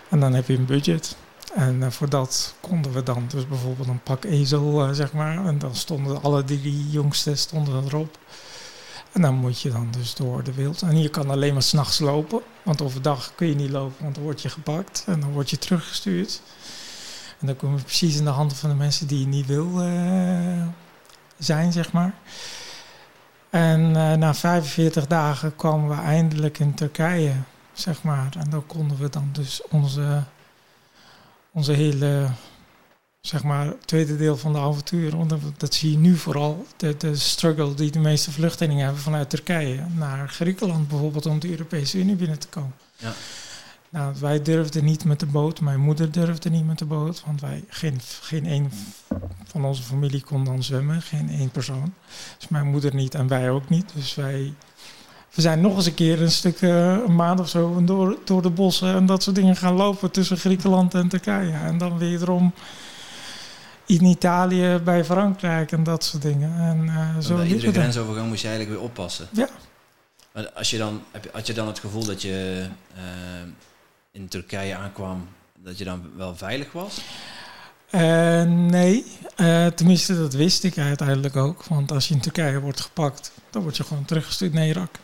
En 0.08 0.20
dan 0.20 0.34
heb 0.34 0.46
je 0.46 0.56
een 0.56 0.66
budget. 0.66 1.16
En 1.54 1.92
voor 1.92 2.08
dat 2.08 2.54
konden 2.60 2.92
we 2.92 3.02
dan 3.02 3.24
dus 3.28 3.46
bijvoorbeeld 3.48 3.88
een 3.88 4.02
pak 4.02 4.24
ezel, 4.24 4.94
zeg 4.94 5.12
maar. 5.12 5.46
En 5.46 5.58
dan 5.58 5.74
stonden 5.74 6.22
alle 6.22 6.44
drie 6.44 6.90
jongsten 6.90 7.38
stonden 7.38 7.84
erop. 7.84 8.18
En 9.12 9.22
dan 9.22 9.34
moet 9.34 9.60
je 9.60 9.70
dan 9.70 9.88
dus 9.90 10.14
door 10.14 10.42
de 10.42 10.52
wild. 10.52 10.82
En 10.82 10.98
je 10.98 11.08
kan 11.08 11.30
alleen 11.30 11.52
maar 11.52 11.62
s'nachts 11.62 11.98
lopen. 11.98 12.40
Want 12.62 12.82
overdag 12.82 13.32
kun 13.34 13.46
je 13.46 13.54
niet 13.54 13.70
lopen, 13.70 14.02
want 14.02 14.14
dan 14.14 14.24
word 14.24 14.42
je 14.42 14.48
gepakt. 14.48 15.04
En 15.06 15.20
dan 15.20 15.32
word 15.32 15.50
je 15.50 15.58
teruggestuurd. 15.58 16.40
En 17.40 17.46
dan 17.46 17.56
kom 17.56 17.76
je 17.76 17.82
precies 17.82 18.16
in 18.16 18.24
de 18.24 18.30
handen 18.30 18.56
van 18.56 18.70
de 18.70 18.76
mensen 18.76 19.06
die 19.06 19.20
je 19.20 19.26
niet 19.26 19.46
wil 19.46 19.86
uh, 19.86 20.66
zijn, 21.38 21.72
zeg 21.72 21.92
maar. 21.92 22.14
En 23.50 23.80
uh, 23.80 24.12
na 24.12 24.34
45 24.34 25.06
dagen 25.06 25.56
kwamen 25.56 25.88
we 25.88 26.02
eindelijk 26.02 26.58
in 26.58 26.74
Turkije, 26.74 27.32
zeg 27.72 28.02
maar. 28.02 28.28
En 28.38 28.50
dan 28.50 28.66
konden 28.66 28.98
we 28.98 29.08
dan 29.08 29.28
dus 29.32 29.62
onze, 29.70 30.22
onze 31.52 31.72
hele, 31.72 32.28
zeg 33.20 33.42
maar, 33.42 33.74
tweede 33.84 34.16
deel 34.16 34.36
van 34.36 34.52
de 34.52 34.58
avontuur. 34.58 35.16
Want 35.16 35.34
dat 35.56 35.74
zie 35.74 35.90
je 35.90 35.98
nu 35.98 36.16
vooral, 36.16 36.66
de, 36.76 36.96
de 36.96 37.16
struggle 37.16 37.74
die 37.74 37.90
de 37.90 37.98
meeste 37.98 38.30
vluchtelingen 38.30 38.84
hebben 38.84 39.02
vanuit 39.02 39.30
Turkije 39.30 39.84
naar 39.96 40.28
Griekenland 40.28 40.88
bijvoorbeeld 40.88 41.26
om 41.26 41.38
de 41.38 41.50
Europese 41.50 41.98
Unie 41.98 42.16
binnen 42.16 42.38
te 42.38 42.48
komen. 42.48 42.74
Ja. 42.96 43.12
Nou, 43.88 44.14
wij 44.20 44.42
durfden 44.42 44.84
niet 44.84 45.04
met 45.04 45.20
de 45.20 45.26
boot. 45.26 45.60
Mijn 45.60 45.80
moeder 45.80 46.12
durfde 46.12 46.50
niet 46.50 46.66
met 46.66 46.78
de 46.78 46.84
boot. 46.84 47.22
Want 47.26 47.40
wij, 47.40 47.64
geen, 47.68 48.00
geen 48.20 48.46
één 48.46 48.70
van 49.44 49.64
onze 49.64 49.82
familie 49.82 50.22
kon 50.22 50.44
dan 50.44 50.62
zwemmen. 50.62 51.02
Geen 51.02 51.30
één 51.30 51.50
persoon. 51.50 51.94
Dus 52.38 52.48
mijn 52.48 52.66
moeder 52.66 52.94
niet 52.94 53.14
en 53.14 53.28
wij 53.28 53.50
ook 53.50 53.68
niet. 53.68 53.90
Dus 53.94 54.14
wij 54.14 54.52
we 55.34 55.42
zijn 55.42 55.60
nog 55.60 55.76
eens 55.76 55.86
een 55.86 55.94
keer 55.94 56.22
een 56.22 56.30
stuk, 56.30 56.60
uh, 56.60 56.96
een 57.06 57.14
maand 57.14 57.40
of 57.40 57.48
zo, 57.48 57.84
door, 57.84 58.16
door 58.24 58.42
de 58.42 58.50
bossen 58.50 58.94
en 58.94 59.06
dat 59.06 59.22
soort 59.22 59.36
dingen 59.36 59.56
gaan 59.56 59.74
lopen 59.74 60.10
tussen 60.10 60.36
Griekenland 60.36 60.94
en 60.94 61.08
Turkije. 61.08 61.52
En 61.52 61.78
dan 61.78 61.98
weer 61.98 62.22
erom 62.22 62.52
in 63.90 64.04
Italië 64.04 64.80
bij 64.84 65.04
Frankrijk 65.04 65.72
en 65.72 65.82
dat 65.82 66.04
soort 66.04 66.22
dingen. 66.22 66.58
En, 66.58 66.84
uh, 66.84 67.18
zo 67.18 67.36
bij 67.36 67.46
iedere 67.46 67.72
grensovergang 67.72 68.28
moest 68.28 68.42
je 68.42 68.48
eigenlijk 68.48 68.78
weer 68.78 68.88
oppassen. 68.88 69.28
Ja. 69.32 69.48
Maar 70.32 70.50
als 70.50 70.70
je 70.70 70.78
dan, 70.78 71.02
heb, 71.10 71.32
had 71.32 71.46
je 71.46 71.52
dan 71.52 71.66
het 71.66 71.78
gevoel 71.78 72.04
dat 72.04 72.22
je 72.22 72.66
uh, 72.96 73.02
in 74.12 74.28
Turkije 74.28 74.76
aankwam, 74.76 75.28
dat 75.58 75.78
je 75.78 75.84
dan 75.84 76.10
wel 76.16 76.36
veilig 76.36 76.72
was? 76.72 77.00
Uh, 77.90 78.42
nee, 78.42 79.04
uh, 79.36 79.66
tenminste 79.66 80.16
dat 80.16 80.32
wist 80.32 80.64
ik 80.64 80.78
uiteindelijk 80.78 81.36
ook. 81.36 81.64
Want 81.64 81.92
als 81.92 82.08
je 82.08 82.14
in 82.14 82.20
Turkije 82.20 82.60
wordt 82.60 82.80
gepakt, 82.80 83.32
dan 83.50 83.62
word 83.62 83.76
je 83.76 83.84
gewoon 83.84 84.04
teruggestuurd 84.04 84.52
naar 84.52 84.66
Irak. 84.66 84.94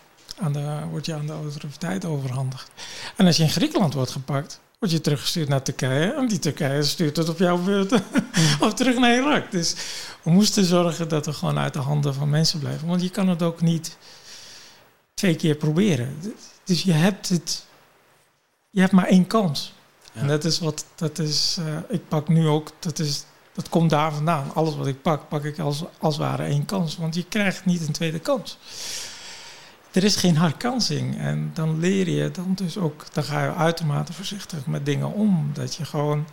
Aan 0.40 0.52
de, 0.52 0.80
word 0.90 1.06
je 1.06 1.14
aan 1.14 1.26
de 1.26 1.32
autoriteit 1.32 2.04
overhandigd. 2.04 2.70
En 3.16 3.26
als 3.26 3.36
je 3.36 3.42
in 3.42 3.50
Griekenland 3.50 3.94
wordt 3.94 4.10
gepakt, 4.10 4.60
word 4.78 4.92
je 4.92 5.00
teruggestuurd 5.00 5.48
naar 5.48 5.62
Turkije. 5.62 6.12
En 6.12 6.28
die 6.28 6.38
Turkije 6.38 6.82
stuurt 6.82 7.16
het 7.16 7.28
op 7.28 7.38
jouw 7.38 7.58
beurt 7.58 7.92
of 8.60 8.74
terug 8.74 8.98
naar 8.98 9.16
Irak. 9.16 9.50
Dus 9.50 9.74
we 10.22 10.30
moesten 10.30 10.64
zorgen 10.64 11.08
dat 11.08 11.26
we 11.26 11.32
gewoon 11.32 11.58
uit 11.58 11.72
de 11.72 11.78
handen 11.78 12.14
van 12.14 12.30
mensen 12.30 12.58
blijven. 12.58 12.88
Want 12.88 13.02
je 13.02 13.10
kan 13.10 13.28
het 13.28 13.42
ook 13.42 13.60
niet 13.60 13.96
twee 15.14 15.36
keer 15.36 15.54
proberen. 15.54 16.22
Dus 16.64 16.82
je 16.82 16.92
hebt 16.92 17.28
het 17.28 17.66
je 18.76 18.82
hebt 18.82 18.94
maar 18.94 19.06
één 19.06 19.26
kans. 19.26 19.72
Ja. 20.12 20.20
En 20.20 20.26
dat 20.26 20.44
is 20.44 20.58
wat, 20.58 20.84
dat 20.94 21.18
is, 21.18 21.56
uh, 21.60 21.76
ik 21.88 22.08
pak 22.08 22.28
nu 22.28 22.46
ook, 22.46 22.70
dat, 22.78 22.98
is, 22.98 23.24
dat 23.52 23.68
komt 23.68 23.90
daar 23.90 24.12
vandaan. 24.12 24.54
Alles 24.54 24.76
wat 24.76 24.86
ik 24.86 25.02
pak, 25.02 25.28
pak 25.28 25.44
ik 25.44 25.58
als, 25.58 25.84
als 25.98 26.16
ware 26.16 26.42
één 26.42 26.64
kans. 26.64 26.96
Want 26.96 27.14
je 27.14 27.24
krijgt 27.24 27.64
niet 27.64 27.86
een 27.86 27.92
tweede 27.92 28.18
kans. 28.18 28.58
Er 29.96 30.04
is 30.04 30.16
geen 30.16 30.36
herkansing. 30.36 31.18
En 31.18 31.50
dan 31.54 31.78
leer 31.78 32.08
je 32.08 32.30
dan 32.30 32.52
dus 32.54 32.76
ook, 32.76 33.04
dan 33.12 33.24
ga 33.24 33.44
je 33.44 33.54
uitermate 33.54 34.12
voorzichtig 34.12 34.66
met 34.66 34.86
dingen 34.86 35.12
om. 35.12 35.50
Dat 35.52 35.74
je 35.74 35.84
gewoon, 35.84 36.26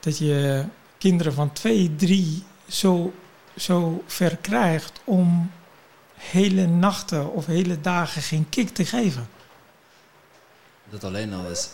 dat 0.00 0.18
je 0.18 0.64
kinderen 0.98 1.32
van 1.32 1.52
twee, 1.52 1.96
drie 1.96 2.42
zo, 2.68 3.12
zo 3.56 4.02
ver 4.06 4.36
krijgt 4.36 5.00
om 5.04 5.50
hele 6.14 6.66
nachten 6.66 7.32
of 7.32 7.46
hele 7.46 7.80
dagen 7.80 8.22
geen 8.22 8.48
kick 8.48 8.68
te 8.68 8.84
geven. 8.84 9.28
Dat 10.90 11.04
alleen 11.04 11.32
al 11.32 11.50
is 11.50 11.68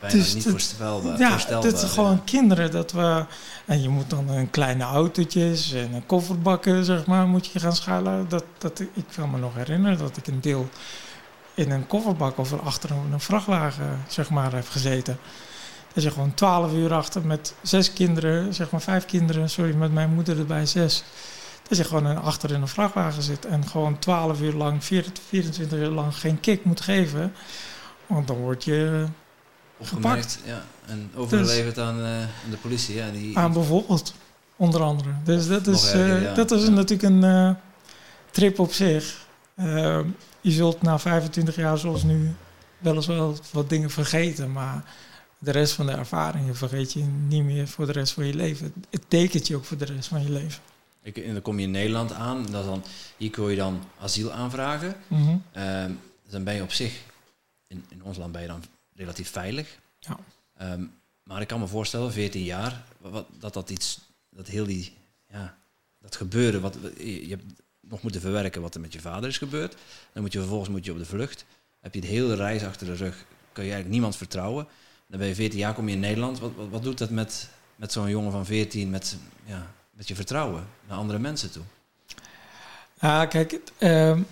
bijna 0.00 0.16
dus 0.16 0.34
niet 0.34 0.48
voorstelbaar. 0.48 1.18
Ja, 1.18 1.30
voorstelbaar, 1.30 1.62
dit 1.62 1.74
is 1.74 1.82
ja. 1.82 1.88
gewoon 1.88 2.24
kinderen. 2.24 2.70
Dat 2.70 2.92
we, 2.92 3.24
en 3.64 3.82
je 3.82 3.88
moet 3.88 4.10
dan 4.10 4.28
een 4.28 4.50
kleine 4.50 4.84
autootjes 4.84 5.72
en 5.72 5.94
een 5.94 6.06
kofferbakken, 6.06 6.84
zeg 6.84 7.06
maar, 7.06 7.26
moet 7.26 7.46
je 7.46 7.60
gaan 7.60 7.76
schuilen. 7.76 8.28
Dat, 8.28 8.44
dat, 8.58 8.80
ik 8.80 9.04
kan 9.16 9.30
me 9.30 9.38
nog 9.38 9.54
herinneren 9.54 9.98
dat 9.98 10.16
ik 10.16 10.26
een 10.26 10.40
deel 10.40 10.68
in 11.54 11.70
een 11.70 11.86
kofferbak 11.86 12.38
of 12.38 12.60
achter 12.60 12.90
een, 12.90 13.20
vrachtwagen, 13.20 14.04
zeg 14.08 14.30
maar, 14.30 14.52
heb 14.52 14.68
gezeten. 14.68 15.18
Dat 15.92 16.02
je 16.02 16.10
gewoon 16.10 16.34
twaalf 16.34 16.72
uur 16.72 16.94
achter 16.94 17.26
met 17.26 17.54
zes 17.62 17.92
kinderen, 17.92 18.54
zeg 18.54 18.70
maar 18.70 18.80
vijf 18.80 19.04
kinderen, 19.04 19.50
sorry, 19.50 19.74
met 19.74 19.92
mijn 19.92 20.14
moeder 20.14 20.38
erbij 20.38 20.66
zes. 20.66 21.04
Dat 21.68 21.78
je 21.78 21.84
gewoon 21.84 22.22
achter 22.22 22.52
in 22.52 22.60
een 22.60 22.68
vrachtwagen 22.68 23.22
zit 23.22 23.46
en 23.46 23.68
gewoon 23.68 23.98
twaalf 23.98 24.40
uur 24.40 24.52
lang, 24.52 24.84
24 24.84 25.78
uur 25.78 25.88
lang 25.88 26.16
geen 26.16 26.40
kick 26.40 26.64
moet 26.64 26.80
geven. 26.80 27.32
Want 28.06 28.26
dan 28.26 28.36
word 28.36 28.64
je 28.64 29.06
Opgemerkt, 29.78 30.38
ja. 30.44 30.64
En 30.86 31.10
overgeleverd 31.14 31.78
aan, 31.78 31.98
eh, 31.98 32.20
aan 32.20 32.50
de 32.50 32.56
politie. 32.56 32.94
Ja, 32.94 33.10
die, 33.10 33.38
aan 33.38 33.52
bijvoorbeeld, 33.52 34.14
onder 34.56 34.82
andere. 34.82 35.10
Dus 35.24 35.46
dat 35.48 35.66
is, 35.66 35.84
erger, 35.92 36.16
eh, 36.16 36.22
ja. 36.22 36.34
dat 36.34 36.50
is 36.50 36.62
Ja. 36.62 36.70
natuurlijk 36.70 37.02
een 37.02 37.24
eh, 37.24 37.50
trip 38.30 38.58
op 38.58 38.72
zich. 38.72 39.26
Je 40.40 40.50
zult 40.50 40.82
na 40.82 40.98
25 40.98 41.56
jaar 41.56 41.78
zoals 41.78 42.02
nu 42.02 42.34
wel 42.78 42.94
eens 42.94 43.06
wel 43.06 43.36
wat 43.52 43.68
dingen 43.68 43.90
vergeten, 43.90 44.52
maar 44.52 44.84
de 45.38 45.50
rest 45.50 45.72
van 45.72 45.86
de 45.86 45.92
ervaringen 45.92 46.56
vergeet 46.56 46.92
je 46.92 47.02
niet 47.28 47.44
meer 47.44 47.68
voor 47.68 47.86
de 47.86 47.92
rest 47.92 48.12
van 48.12 48.26
je 48.26 48.34
leven. 48.34 48.72
Het 48.90 49.02
tekent 49.08 49.46
je 49.46 49.56
ook 49.56 49.64
voor 49.64 49.76
de 49.76 49.84
rest 49.84 50.08
van 50.08 50.22
je 50.22 50.30
leven. 50.30 50.62
Ik, 51.02 51.16
en 51.16 51.32
dan 51.32 51.42
kom 51.42 51.58
je 51.58 51.64
in 51.64 51.70
Nederland 51.70 52.12
aan. 52.12 52.46
Dat 52.50 52.64
dan, 52.64 52.84
hier 53.16 53.30
kun 53.30 53.50
je 53.50 53.56
dan 53.56 53.80
asiel 54.00 54.32
aanvragen. 54.32 54.94
Mhm. 55.06 55.36
Ehm, 55.52 55.90
dus 56.22 56.32
dan 56.32 56.44
ben 56.44 56.54
je 56.54 56.62
op 56.62 56.72
zich, 56.72 57.00
in, 57.66 57.84
in 57.88 58.02
ons 58.02 58.16
land 58.16 58.32
ben 58.32 58.42
je 58.42 58.48
dan 58.48 58.62
relatief 58.98 59.30
veilig. 59.30 59.78
Ja. 59.98 60.18
Ehm, 60.56 60.84
maar 61.22 61.40
ik 61.40 61.46
kan 61.46 61.60
me 61.60 61.66
voorstellen, 61.66 62.12
14 62.12 62.42
jaar, 62.42 62.84
wat, 63.00 63.26
dat 63.38 63.54
dat 63.54 63.70
iets, 63.70 64.00
dat 64.30 64.46
heel 64.46 64.66
die, 64.66 64.96
ja, 65.30 65.56
dat 65.98 66.16
gebeuren, 66.16 66.60
wat, 66.60 66.78
je, 66.98 67.26
hebt 67.28 67.44
nog 67.80 68.02
moeten 68.02 68.20
verwerken 68.20 68.62
wat 68.62 68.74
er 68.74 68.80
met 68.80 68.92
je 68.92 69.00
vader 69.00 69.28
is 69.28 69.38
gebeurd. 69.38 69.76
Dan 70.12 70.22
moet 70.22 70.32
je 70.32 70.38
vervolgens 70.38 70.70
moet 70.70 70.84
je 70.84 70.92
op 70.92 70.98
de 70.98 71.04
vlucht. 71.04 71.44
Heb 71.80 71.94
je 71.94 72.00
de 72.00 72.06
hele 72.06 72.34
reis 72.34 72.64
achter 72.64 72.86
de 72.86 72.94
rug, 72.94 73.24
kan 73.52 73.64
je 73.64 73.70
eigenlijk 73.70 73.90
niemand 73.90 74.16
vertrouwen. 74.16 74.66
Dan 75.06 75.18
ben 75.18 75.28
je 75.28 75.34
14 75.34 75.58
jaar, 75.58 75.74
kom 75.74 75.88
je 75.88 75.94
in 75.94 76.00
Nederland. 76.00 76.38
Wat, 76.38 76.54
wat, 76.54 76.68
wat 76.68 76.82
doet 76.82 76.98
dat 76.98 77.10
met, 77.10 77.50
met 77.76 77.92
zo'n 77.92 78.10
jongen 78.10 78.32
van 78.32 78.46
14, 78.46 78.90
met, 78.90 79.16
ja, 79.44 79.74
met 79.90 80.08
je 80.08 80.14
vertrouwen 80.14 80.66
naar 80.86 80.96
andere 80.96 81.18
mensen 81.18 81.50
toe? 81.50 81.62
Ja, 83.00 83.26
kijk, 83.26 83.60
ehm, 83.78 84.22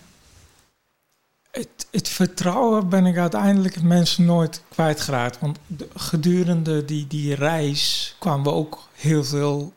het, 1.56 1.86
het 1.90 2.08
vertrouwen 2.08 2.88
ben 2.88 3.06
ik 3.06 3.16
uiteindelijk 3.18 3.82
mensen 3.82 4.24
nooit 4.24 4.62
kwijtgeraakt. 4.68 5.38
Want 5.40 5.58
de- 5.66 5.88
gedurende 5.94 6.84
die, 6.84 7.06
die 7.06 7.34
reis 7.34 8.14
kwamen 8.18 8.44
we 8.44 8.50
ook 8.50 8.88
heel 8.92 9.24
veel 9.24 9.72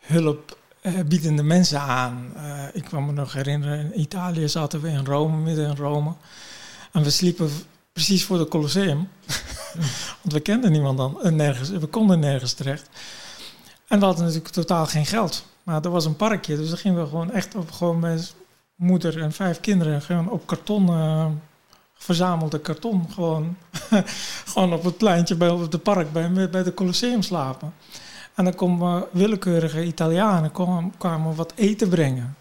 hulp 0.00 0.58
eh, 0.80 0.92
biedende 1.06 1.42
mensen 1.42 1.80
aan. 1.80 2.32
Eh, 2.36 2.64
ik 2.72 2.84
kan 2.84 3.06
me 3.06 3.12
nog 3.12 3.32
herinneren, 3.32 3.78
in 3.78 4.00
Italië 4.00 4.48
zaten 4.48 4.80
we 4.80 4.88
in 4.88 5.04
Rome, 5.04 5.36
midden 5.36 5.68
in 5.68 5.76
Rome. 5.76 6.12
En 6.92 7.02
we 7.02 7.10
sliepen 7.10 7.50
precies 7.92 8.24
voor 8.24 8.38
de 8.38 8.48
Colosseum. 8.48 9.08
Want 10.22 10.32
we 10.32 10.40
kenden 10.40 10.72
niemand 10.72 10.98
dan, 10.98 11.22
eh, 11.22 11.32
nergens, 11.32 11.70
we 11.70 11.86
konden 11.86 12.18
nergens 12.18 12.52
terecht. 12.52 12.88
En 13.88 13.98
we 13.98 14.04
hadden 14.04 14.24
natuurlijk 14.24 14.52
totaal 14.52 14.86
geen 14.86 15.06
geld. 15.06 15.44
Maar 15.62 15.84
er 15.84 15.90
was 15.90 16.04
een 16.04 16.16
parkje, 16.16 16.56
dus 16.56 16.68
dan 16.68 16.78
gingen 16.78 17.02
we 17.02 17.08
gewoon 17.08 17.30
echt 17.30 17.54
op 17.54 17.70
gewoon 17.70 17.98
met 17.98 18.34
moeder 18.82 19.22
en 19.22 19.32
vijf 19.32 19.60
kinderen 19.60 20.02
gewoon 20.02 20.30
op 20.30 20.46
karton, 20.46 20.88
eh, 20.88 21.26
verzamelde 21.94 22.60
karton, 22.60 23.06
gewoon, 23.12 23.56
gewoon 24.52 24.72
op 24.72 24.84
het 24.84 24.96
pleintje 24.96 25.34
bij 25.34 25.48
op 25.48 25.72
het 25.72 25.82
park 25.82 26.12
bij, 26.12 26.50
bij 26.50 26.62
de 26.62 26.74
Colosseum 26.74 27.22
slapen. 27.22 27.74
En 28.34 28.44
dan 28.44 28.54
komen 28.54 29.04
willekeurige 29.10 29.84
Italianen 29.84 30.52
kwamen, 30.52 30.92
kwamen 30.98 31.34
wat 31.34 31.52
eten 31.56 31.88
brengen. 31.88 32.36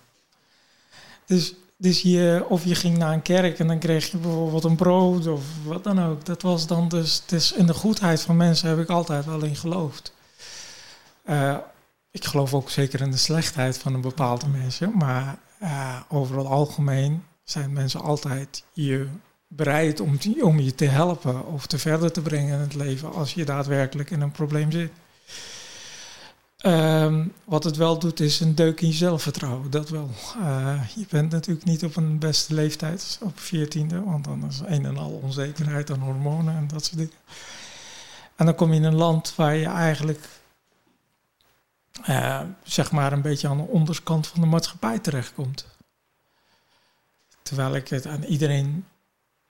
Dus, 1.25 1.53
dus 1.77 2.01
je, 2.01 2.45
of 2.47 2.65
je 2.65 2.75
ging 2.75 2.97
naar 2.97 3.13
een 3.13 3.21
kerk 3.21 3.59
en 3.59 3.67
dan 3.67 3.79
kreeg 3.79 4.11
je 4.11 4.17
bijvoorbeeld 4.17 4.63
een 4.63 4.75
brood 4.75 5.27
of 5.27 5.43
wat 5.65 5.83
dan 5.83 6.03
ook. 6.03 6.25
Dat 6.25 6.41
was 6.41 6.67
dan 6.67 6.87
dus, 6.87 7.23
dus 7.25 7.51
in 7.51 7.65
de 7.65 7.73
goedheid 7.73 8.21
van 8.21 8.37
mensen 8.37 8.69
heb 8.69 8.79
ik 8.79 8.89
altijd 8.89 9.25
wel 9.25 9.43
in 9.43 9.55
geloofd. 9.55 10.13
Eh, 11.23 11.57
ik 12.11 12.25
geloof 12.25 12.53
ook 12.53 12.69
zeker 12.69 13.01
in 13.01 13.11
de 13.11 13.17
slechtheid 13.17 13.77
van 13.77 13.93
een 13.93 14.01
bepaalde 14.01 14.47
mensen, 14.47 14.91
maar 14.97 15.37
eh, 15.61 15.95
over 16.09 16.37
het 16.37 16.47
algemeen 16.47 17.23
zijn 17.43 17.73
mensen 17.73 18.01
altijd 18.01 18.63
je 18.73 19.07
bereid 19.47 19.99
om, 19.99 20.17
om 20.41 20.59
je 20.59 20.75
te 20.75 20.85
helpen 20.85 21.45
of 21.45 21.67
te 21.67 21.77
verder 21.77 22.11
te 22.11 22.21
brengen 22.21 22.53
in 22.53 22.59
het 22.59 22.75
leven 22.75 23.13
als 23.13 23.33
je 23.33 23.45
daadwerkelijk 23.45 24.11
in 24.11 24.21
een 24.21 24.31
probleem 24.31 24.71
zit. 24.71 24.91
Ehm, 26.57 27.27
wat 27.43 27.63
het 27.63 27.75
wel 27.75 27.99
doet 27.99 28.19
is 28.19 28.39
een 28.39 28.55
deuk 28.55 28.81
in 28.81 28.87
je 28.87 28.93
zelfvertrouwen, 28.93 29.71
dat 29.71 29.89
wel. 29.89 30.09
Eh, 30.41 30.81
je 30.95 31.05
bent 31.09 31.31
natuurlijk 31.31 31.65
niet 31.65 31.83
op 31.83 31.95
een 31.95 32.19
beste 32.19 32.53
leeftijd, 32.53 33.19
op 33.21 33.39
14e, 33.39 34.03
want 34.03 34.23
dan 34.23 34.45
is 34.47 34.61
een 34.65 34.85
en 34.85 34.97
al 34.97 35.19
onzekerheid 35.23 35.91
aan 35.91 35.99
hormonen 35.99 36.55
en 36.55 36.67
dat 36.67 36.85
soort 36.85 36.97
dingen. 36.97 37.13
En 38.35 38.45
dan 38.45 38.55
kom 38.55 38.69
je 38.69 38.79
in 38.79 38.83
een 38.83 38.95
land 38.95 39.35
waar 39.35 39.55
je 39.55 39.65
eigenlijk, 39.65 40.27
eh, 42.03 42.41
zeg 42.63 42.91
maar, 42.91 43.13
een 43.13 43.21
beetje 43.21 43.47
aan 43.47 43.57
de 43.57 43.63
onderkant 43.63 44.27
van 44.27 44.41
de 44.41 44.47
maatschappij 44.47 44.99
terechtkomt. 44.99 45.65
Terwijl 47.41 47.75
ik 47.75 47.87
het 47.87 48.07
aan 48.07 48.23
iedereen 48.23 48.85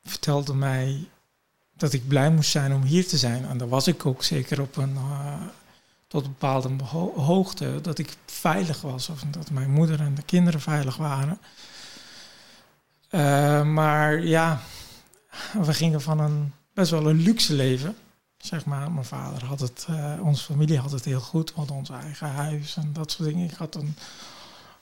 vertelde 0.04 0.54
mij 0.54 1.08
dat 1.74 1.94
ik 1.94 2.08
blij 2.08 2.32
moest 2.32 2.52
zijn 2.52 2.74
om 2.74 2.82
hier 2.82 3.08
te 3.08 3.18
zijn. 3.18 3.46
En 3.46 3.58
daar 3.58 3.70
was 3.70 3.88
ik 3.88 4.06
ook 4.06 4.24
zeker 4.24 4.62
op 4.62 4.78
een, 4.78 4.94
uh, 4.94 5.42
tot 6.08 6.24
een 6.26 6.32
bepaalde 6.32 6.84
hoogte, 7.16 7.80
dat 7.82 8.00
ik 8.00 8.16
veilig 8.26 8.82
was. 8.82 9.10
Of 9.10 9.20
dat 9.22 9.50
mijn 9.50 9.72
moeder 9.72 10.00
en 10.00 10.16
de 10.16 10.22
kinderen 10.22 10.62
veilig 10.62 10.98
waren. 10.98 11.40
Uh, 13.12 13.64
maar 13.64 14.20
ja, 14.24 14.62
we 15.54 15.74
gingen 15.74 16.02
van 16.02 16.20
een 16.20 16.54
best 16.74 16.92
wel 16.92 17.10
een 17.10 17.22
luxe 17.22 17.54
leven. 17.54 17.96
Zeg 18.42 18.66
maar, 18.66 18.92
mijn 18.92 19.06
vader 19.06 19.46
had 19.46 19.60
het, 19.60 19.88
uh, 19.90 20.14
onze 20.24 20.44
familie 20.44 20.78
had 20.78 20.92
het 20.92 21.06
heel 21.06 21.20
goed. 21.20 21.52
Hadden 21.56 21.76
ons 21.76 21.90
eigen 21.90 22.28
huis 22.28 22.76
en 22.76 22.90
dat 22.94 23.12
soort 23.12 23.30
dingen. 23.30 23.50
Ik 23.50 23.58
had 23.58 23.76
een 23.76 23.96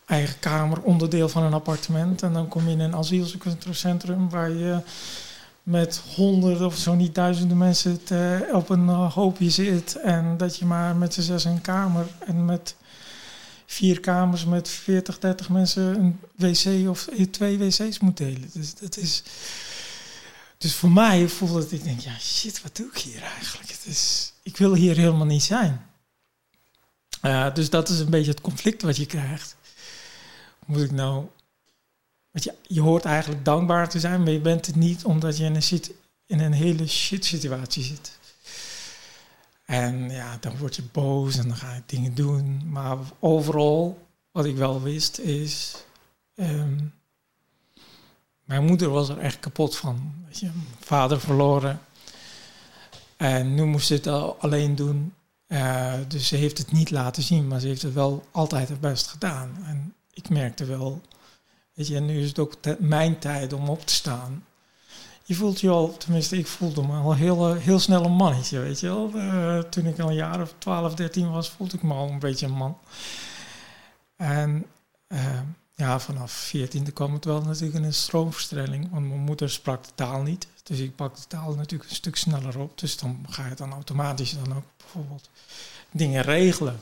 eigen 0.06 0.40
kamer, 0.40 0.82
onderdeel 0.82 1.30
van 1.30 1.44
een 1.44 1.54
appartement. 1.54 2.24
En 2.24 2.34
dan 2.34 2.48
kom 2.48 2.66
je 2.66 2.72
in 2.72 2.80
een 2.80 2.96
asielzoekerscentrum 2.96 4.30
waar 4.30 4.50
je 4.50 4.82
met 5.64 6.02
honderden 6.16 6.68
of 6.68 6.78
zo 6.78 6.96
niet 6.96 7.16
duizenden 7.16 7.58
mensen 7.58 8.04
te, 8.04 8.50
op 8.54 8.70
een 8.70 8.86
uh, 8.86 9.14
hoopje 9.14 9.50
zit. 9.50 9.96
En 9.96 10.38
dat 10.38 10.58
je 10.58 10.66
maar 10.66 10.96
met 10.96 11.14
z'n 11.14 11.22
zes 11.22 11.44
een 11.44 11.62
kamer 11.62 12.06
en 12.26 12.46
met 12.46 12.76
vier 13.66 14.00
kamers 14.00 14.46
met 14.46 14.70
40, 14.70 15.20
30 15.20 15.50
mensen 15.50 15.84
een 16.00 16.20
wc 16.36 16.90
of 16.90 17.10
twee 17.32 17.58
wc's 17.58 18.00
moet 18.00 18.18
delen. 18.18 18.50
Dus 18.54 18.76
dat 18.76 18.98
is. 18.98 19.24
Dus 20.60 20.76
voor 20.76 20.92
mij 20.92 21.28
voelde 21.28 21.60
het, 21.60 21.72
ik 21.72 21.84
denk, 21.84 22.00
ja 22.00 22.20
shit, 22.20 22.62
wat 22.62 22.76
doe 22.76 22.88
ik 22.88 22.98
hier 22.98 23.22
eigenlijk? 23.22 23.70
Het 23.70 23.86
is, 23.86 24.34
ik 24.44 24.58
wil 24.58 24.74
hier 24.74 24.96
helemaal 24.96 25.26
niet 25.26 25.44
zijn. 25.44 25.86
Uh, 27.22 27.54
dus 27.54 27.70
dat 27.70 27.90
is 27.90 28.00
een 28.00 28.10
beetje 28.10 28.32
het 28.32 28.42
conflict 28.42 28.82
wat 28.82 28.98
je 28.98 29.06
krijgt. 29.06 29.56
Moet 30.66 30.82
ik 30.82 30.92
nou 30.92 31.28
want 32.32 32.44
je, 32.44 32.56
je 32.76 32.82
hoort 32.82 33.06
eigenlijk 33.06 33.46
dankbaar 33.46 33.90
te 33.90 34.00
zijn, 34.00 34.24
maar 34.24 34.32
je 34.32 34.40
bent 34.40 34.66
het 34.66 34.76
niet 34.76 35.06
omdat 35.06 35.38
je 35.38 35.44
in 35.44 35.56
een, 35.56 35.82
in 36.26 36.40
een 36.40 36.54
hele 36.54 36.88
shit 36.88 37.26
situatie 37.26 37.84
zit. 37.84 38.18
En 39.66 40.10
ja, 40.10 40.38
dan 40.40 40.58
word 40.58 40.76
je 40.76 40.84
boos 40.92 41.38
en 41.38 41.48
dan 41.48 41.58
ga 41.58 41.74
je 41.74 41.82
dingen 41.86 42.16
doen. 42.16 42.70
Maar 42.70 42.98
overal, 43.20 44.08
wat 44.32 44.46
ik 44.46 44.56
wel 44.56 44.82
wist, 44.82 45.18
is. 45.18 45.84
Ehm, 46.36 46.78
mijn 48.50 48.66
moeder 48.66 48.90
was 48.90 49.10
er 49.10 49.18
echt 49.18 49.40
kapot 49.40 49.78
van. 49.78 50.14
Weet 50.26 50.40
je, 50.40 50.50
vader 50.80 51.20
verloren. 51.20 51.82
En 53.18 53.54
nu 53.54 53.66
moest 53.66 53.88
ze 53.88 53.94
het 53.94 54.08
alleen 54.40 54.76
doen. 54.76 55.14
Uh, 55.48 55.94
dus 56.08 56.28
ze 56.28 56.36
heeft 56.36 56.58
het 56.58 56.72
niet 56.72 56.92
laten 56.92 57.24
zien, 57.24 57.48
maar 57.48 57.60
ze 57.60 57.68
heeft 57.68 57.82
het 57.82 57.94
wel 57.94 58.26
altijd 58.32 58.70
het 58.70 58.80
best 58.80 59.08
gedaan. 59.08 59.58
En 59.66 59.94
ik 60.14 60.30
merkte 60.30 60.66
wel 60.66 61.02
Weet 61.74 61.88
je, 61.88 61.96
en 61.96 62.06
nu 62.06 62.22
is 62.22 62.28
het 62.28 62.40
ook 62.40 62.56
mijn 62.80 63.20
tijd 63.20 63.54
om 63.54 63.70
op 63.70 63.86
te 63.86 63.94
staan. 63.94 64.46
Je 65.24 65.36
voelt 65.36 65.60
je 65.60 65.70
al, 65.70 65.98
tenminste 65.98 66.38
ik 66.38 66.48
voelde 66.48 66.82
me 66.82 66.98
al 66.98 67.16
heel, 67.16 67.50
eh, 67.50 67.62
heel 67.62 67.80
snel 67.80 68.06
een 68.06 68.12
mannetje, 68.12 68.60
weet 68.60 68.80
je 68.80 68.88
wel. 68.88 69.12
Uh, 69.16 69.58
toen 69.58 69.86
ik 69.86 70.00
al 70.00 70.10
een 70.10 70.16
jaar 70.16 70.42
of 70.42 70.54
12, 70.58 70.96
13 70.96 71.32
was, 71.32 71.50
voelde 71.50 71.76
ik 71.76 71.84
me 71.84 71.94
al 71.94 72.10
een 72.10 72.20
beetje 72.20 72.46
een 72.46 72.52
man. 72.52 72.78
En 74.16 74.66
ja, 75.80 76.00
vanaf 76.00 76.32
14 76.32 76.94
kwam 76.94 77.14
het 77.14 77.26
wel 77.26 77.42
natuurlijk 77.42 77.78
in 77.78 77.84
een 77.84 77.94
stroomverstrengeling, 77.94 78.92
want 78.92 79.08
mijn 79.08 79.20
moeder 79.20 79.50
sprak 79.50 79.84
de 79.84 79.92
taal 79.96 80.22
niet. 80.22 80.48
Dus 80.64 80.80
ik 80.80 80.96
pak 80.96 81.16
de 81.16 81.28
taal 81.28 81.54
natuurlijk 81.54 81.90
een 81.90 81.96
stuk 81.96 82.16
sneller 82.16 82.60
op. 82.60 82.80
Dus 82.80 82.98
dan 82.98 83.26
ga 83.30 83.48
je 83.48 83.56
dan 83.56 83.72
automatisch 83.72 84.34
dan 84.44 84.56
ook 84.56 84.64
bijvoorbeeld 84.78 85.30
dingen 85.92 86.22
regelen. 86.22 86.80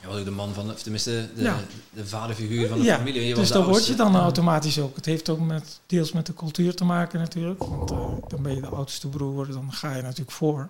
Je 0.00 0.06
was 0.06 0.16
ook 0.16 0.24
de 0.24 0.30
man 0.30 0.54
van, 0.54 0.70
of 0.70 0.82
tenminste 0.82 1.28
de, 1.36 1.54
de 1.90 2.06
vaderfiguur 2.06 2.68
van 2.68 2.78
de 2.78 2.84
familie. 2.84 3.26
Je 3.26 3.34
dus 3.34 3.48
dan 3.48 3.64
word 3.64 3.86
je 3.86 3.94
dan 3.94 4.16
automatisch 4.16 4.78
ook. 4.78 4.96
Het 4.96 5.04
heeft 5.04 5.28
ook 5.28 5.40
met, 5.40 5.80
deels 5.86 6.12
met 6.12 6.26
de 6.26 6.34
cultuur 6.34 6.74
te 6.74 6.84
maken 6.84 7.20
natuurlijk. 7.20 7.64
Want 7.64 7.90
uh, 7.90 8.08
dan 8.28 8.42
ben 8.42 8.54
je 8.54 8.60
de 8.60 8.66
oudste 8.66 9.08
broer, 9.08 9.46
dan 9.52 9.72
ga 9.72 9.96
je 9.96 10.02
natuurlijk 10.02 10.30
voor. 10.30 10.68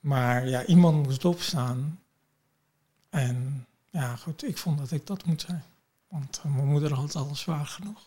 Maar 0.00 0.48
ja, 0.48 0.64
iemand 0.64 1.06
moest 1.06 1.24
opstaan. 1.24 2.00
En 3.10 3.66
ja, 3.90 4.16
goed, 4.16 4.44
ik 4.44 4.58
vond 4.58 4.78
dat 4.78 4.90
ik 4.90 5.06
dat 5.06 5.24
moet 5.24 5.40
zijn. 5.40 5.64
Want 6.14 6.40
uh, 6.46 6.54
mijn 6.54 6.68
moeder 6.68 6.92
had 6.92 7.16
alles 7.16 7.40
zwaar 7.40 7.66
genoeg. 7.66 8.00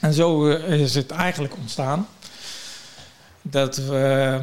En 0.00 0.12
zo 0.12 0.48
uh, 0.48 0.80
is 0.80 0.94
het 0.94 1.10
eigenlijk 1.10 1.56
ontstaan. 1.56 2.06
Dat 3.42 3.76
we 3.76 4.42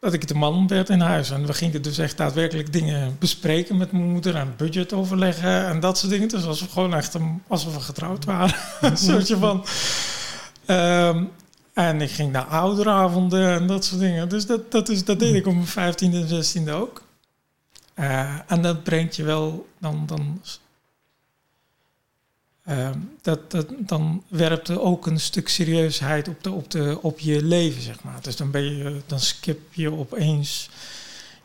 dat 0.00 0.12
ik 0.12 0.28
de 0.28 0.34
man 0.34 0.66
werd 0.66 0.88
in 0.88 1.00
huis. 1.00 1.30
En 1.30 1.46
we 1.46 1.52
gingen 1.52 1.82
dus 1.82 1.98
echt 1.98 2.16
daadwerkelijk 2.16 2.72
dingen 2.72 3.16
bespreken 3.18 3.76
met 3.76 3.92
mijn 3.92 4.10
moeder 4.10 4.36
en 4.36 4.54
budget 4.56 4.92
overleggen 4.92 5.66
en 5.66 5.80
dat 5.80 5.98
soort 5.98 6.12
dingen. 6.12 6.28
Dus 6.28 6.44
alsof 6.44 6.66
we 6.66 6.72
gewoon 6.72 6.94
echt 6.94 7.16
alsof 7.46 7.74
we 7.74 7.80
getrouwd 7.80 8.24
waren. 8.24 8.54
een 8.80 8.96
soortje 8.96 9.36
van. 9.36 9.64
Um, 10.66 11.30
en 11.72 12.00
ik 12.00 12.10
ging 12.10 12.32
naar 12.32 12.44
ouderavonden 12.44 13.50
en 13.50 13.66
dat 13.66 13.84
soort 13.84 14.00
dingen. 14.00 14.28
Dus 14.28 14.46
dat, 14.46 14.70
dat, 14.70 14.88
is, 14.88 15.04
dat 15.04 15.18
deed 15.18 15.34
ik 15.34 15.46
op 15.46 15.54
mijn 15.54 15.66
vijftiende 15.66 16.20
en 16.20 16.28
zestiende 16.28 16.72
ook. 16.72 17.02
Uh, 17.94 18.38
en 18.46 18.62
dat 18.62 18.82
brengt 18.82 19.16
je 19.16 19.22
wel, 19.22 19.66
dan, 19.78 20.06
dan 20.06 20.40
Ehm, 22.70 22.98
dat, 23.22 23.50
dat, 23.50 23.66
dan 23.78 24.22
werpt 24.28 24.68
er 24.68 24.80
ook 24.80 25.06
een 25.06 25.20
stuk 25.20 25.48
serieusheid 25.48 26.28
op, 26.28 26.42
de, 26.42 26.50
op, 26.50 26.70
de, 26.70 26.98
op 27.02 27.18
je 27.18 27.44
leven, 27.44 27.82
zeg 27.82 28.02
maar. 28.02 28.22
Dus 28.22 28.36
dan, 28.36 28.50
ben 28.50 28.76
je, 28.76 29.00
dan 29.06 29.20
skip 29.20 29.74
je 29.74 29.92
opeens 29.92 30.70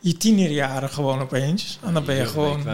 je 0.00 0.16
tienerjaren 0.16 0.88
gewoon 0.88 1.20
opeens. 1.20 1.78
En 1.82 1.94
dan 1.94 2.04
ben 2.04 2.16
je, 2.16 2.26
gewoon. 2.26 2.64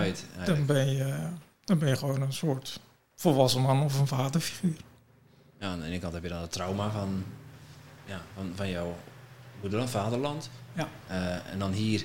Dan, 0.45 0.67
ben 0.67 0.93
je, 0.93 1.29
dan 1.65 1.79
ben 1.79 1.89
je 1.89 1.97
gewoon 1.97 2.21
een 2.21 2.33
soort 2.33 2.81
volwassen 3.15 3.61
man 3.61 3.83
of 3.83 3.99
een 3.99 4.07
vaderfiguur. 4.07 4.77
Ja, 5.59 5.67
aan 5.67 5.81
de 5.81 5.87
ene 5.87 5.99
kant 5.99 6.13
heb 6.13 6.23
je 6.23 6.29
dan 6.29 6.41
het 6.41 6.53
trauma 6.53 6.91
van, 6.91 7.25
ja, 8.05 8.21
van, 8.35 8.53
van 8.55 8.69
jouw 8.69 8.97
moederland, 9.61 9.91
vaderland. 9.91 10.51
Ja. 10.73 10.89
Uh, 11.11 11.53
en 11.53 11.59
dan 11.59 11.73
hier 11.73 12.05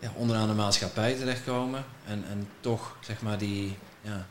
ja, 0.00 0.12
onderaan 0.14 0.48
de 0.48 0.54
maatschappij 0.54 1.14
terechtkomen. 1.14 1.84
En, 2.06 2.24
en 2.30 2.48
toch, 2.60 2.96
zeg 3.00 3.22
maar, 3.22 3.38
die. 3.38 3.76
Ja, 4.00 4.26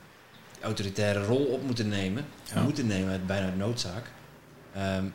autoritaire 0.62 1.24
rol 1.24 1.46
op 1.46 1.64
moeten 1.64 1.88
nemen. 1.88 2.26
Ja. 2.54 2.62
Moeten 2.62 2.88
nemen, 2.88 3.26
bijna 3.26 3.56
noodzaak. 3.56 4.12
Um, 4.78 5.14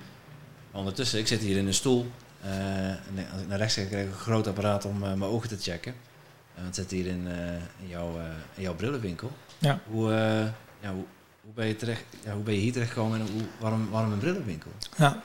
ondertussen, 0.72 1.18
ik 1.18 1.26
zit 1.26 1.40
hier 1.40 1.56
in 1.56 1.66
een 1.66 1.74
stoel. 1.74 2.10
Uh, 2.44 2.88
en 2.88 3.26
als 3.32 3.40
ik 3.40 3.48
naar 3.48 3.58
rechts 3.58 3.74
kijk, 3.74 3.88
krijg 3.88 4.06
ik 4.06 4.12
een 4.12 4.18
groot 4.18 4.46
apparaat 4.46 4.84
om 4.84 4.96
uh, 4.96 5.02
mijn 5.02 5.22
ogen 5.22 5.48
te 5.48 5.56
checken. 5.56 5.94
Uh, 6.58 6.64
het 6.64 6.74
zit 6.74 6.90
hier 6.90 7.06
in, 7.06 7.26
in, 7.80 7.88
jouw, 7.88 8.10
in 8.54 8.62
jouw 8.62 8.74
brillenwinkel. 8.74 9.30
Ja. 9.58 9.80
Hoe, 9.86 10.10
ja, 10.80 10.92
hoe, 10.92 11.04
hoe, 11.40 11.52
ben 11.54 11.66
je 11.66 11.76
terecht, 11.76 12.04
ja, 12.24 12.32
hoe 12.32 12.42
ben 12.42 12.54
je 12.54 12.60
hier 12.60 12.72
terechtgekomen 12.72 13.20
en 13.20 13.26
hoe, 13.32 13.42
waarom, 13.58 13.90
waarom 13.90 14.12
een 14.12 14.18
brillenwinkel? 14.18 14.70
Ja. 14.96 15.22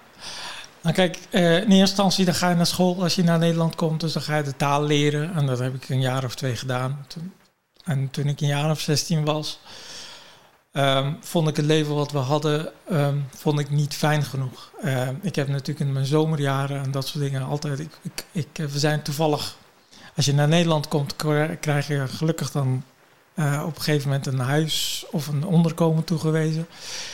Nou 0.82 0.96
kijk, 0.96 1.18
in 1.32 1.42
eerste 1.42 1.76
instantie 1.76 2.26
dan 2.26 2.34
ga 2.34 2.50
je 2.50 2.56
naar 2.56 2.66
school 2.66 3.02
als 3.02 3.16
je 3.16 3.24
naar 3.24 3.40
Nederland 3.40 3.76
komt. 3.76 4.00
Dus 4.00 4.14
dan 4.14 4.22
ga 4.22 4.38
je 4.38 4.44
de 4.44 4.56
taal 4.56 4.84
leren. 4.84 5.34
En 5.34 5.46
dat 5.46 5.60
heb 5.60 5.76
ik 5.76 5.90
een 5.90 6.02
jaar 6.02 6.24
of 6.24 6.36
twee 6.36 6.56
gedaan. 6.56 7.06
Toen, 7.08 7.34
en 7.84 8.10
toen 8.10 8.28
ik 8.28 8.42
een 8.42 8.48
jaar 8.48 8.70
of 8.70 8.80
16 8.80 9.26
was, 9.26 9.60
Um, 10.72 11.18
vond 11.22 11.48
ik 11.48 11.56
het 11.56 11.66
leven 11.66 11.96
wat 11.96 12.12
we 12.12 12.18
hadden, 12.18 12.72
um, 12.92 13.26
vond 13.36 13.60
ik 13.60 13.70
niet 13.70 13.94
fijn 13.94 14.24
genoeg. 14.24 14.72
Uh, 14.84 15.08
ik 15.22 15.36
heb 15.36 15.48
natuurlijk 15.48 15.80
in 15.80 15.94
mijn 15.94 16.06
zomerjaren 16.06 16.82
en 16.84 16.92
dat 16.92 17.08
soort 17.08 17.24
dingen 17.24 17.44
altijd. 17.44 17.80
Ik, 17.80 17.92
ik, 18.32 18.48
eh, 18.54 18.66
we 18.66 18.80
zijn 18.80 19.02
toevallig. 19.02 19.58
Als 20.16 20.26
je 20.26 20.34
naar 20.34 20.48
Nederland 20.48 20.88
komt, 20.88 21.16
krijg 21.60 21.88
je 21.88 22.08
gelukkig 22.08 22.52
dan 22.52 22.84
uh, 23.36 23.64
op 23.66 23.76
een 23.76 23.82
gegeven 23.82 24.10
moment 24.10 24.28
een 24.28 24.40
huis 24.40 25.06
of 25.12 25.28
een 25.28 25.46
onderkomen 25.46 26.04
toegewezen 26.04 26.68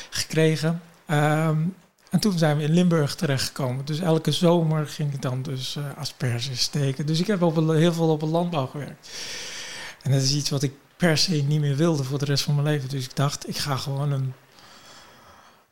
gekregen. 0.10 0.82
En 1.06 2.20
toen 2.20 2.38
zijn 2.38 2.58
we 2.58 2.64
in 2.64 2.74
Limburg 2.74 3.16
terechtgekomen. 3.16 3.86
Dus 3.86 4.00
elke 4.00 4.32
zomer 4.32 4.88
ging 4.88 5.14
ik 5.14 5.22
dan 5.22 5.42
dus 5.42 5.78
uh, 6.20 6.36
steken. 6.54 7.06
Dus 7.06 7.20
ik 7.20 7.28
heb 7.28 7.40
heel 7.40 7.94
veel 7.94 8.10
op 8.10 8.22
het 8.22 8.30
landbouw 8.30 8.66
gewerkt. 8.66 9.10
En 10.02 10.12
dat 10.12 10.22
is 10.22 10.34
iets 10.34 10.50
wat 10.50 10.64
ik 10.64 10.74
per 10.98 11.18
se 11.18 11.32
niet 11.32 11.60
meer 11.60 11.76
wilde 11.76 12.04
voor 12.04 12.20
de 12.20 12.26
rest 12.26 12.44
van 12.44 12.56
mijn 12.56 12.68
leven. 12.68 12.90
Dus 12.90 13.06
ik 13.06 13.16
dacht, 13.16 13.48
ik 13.48 13.58
ga 13.58 13.76
gewoon 13.76 14.12
een, 14.12 14.34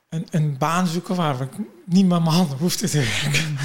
een, 0.09 0.27
een 0.31 0.57
baan 0.57 0.87
zoeken 0.87 1.15
waar 1.15 1.41
ik 1.41 1.51
niet 1.85 2.07
met 2.07 2.23
mijn 2.23 2.35
handen 2.35 2.57
hoefde 2.57 2.89
te 2.89 2.97
werken. 2.97 3.57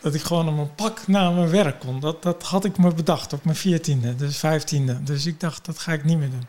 dat 0.00 0.14
ik 0.14 0.22
gewoon 0.22 0.48
op 0.48 0.54
mijn 0.54 0.74
pak 0.74 1.06
naar 1.06 1.32
mijn 1.32 1.50
werk 1.50 1.80
kon. 1.80 2.00
Dat, 2.00 2.22
dat 2.22 2.42
had 2.42 2.64
ik 2.64 2.78
me 2.78 2.94
bedacht 2.94 3.32
op 3.32 3.44
mijn 3.44 3.56
veertiende, 3.56 4.14
dus 4.16 4.36
vijftiende. 4.36 5.02
Dus 5.02 5.26
ik 5.26 5.40
dacht, 5.40 5.64
dat 5.64 5.78
ga 5.78 5.92
ik 5.92 6.04
niet 6.04 6.18
meer 6.18 6.30
doen. 6.30 6.46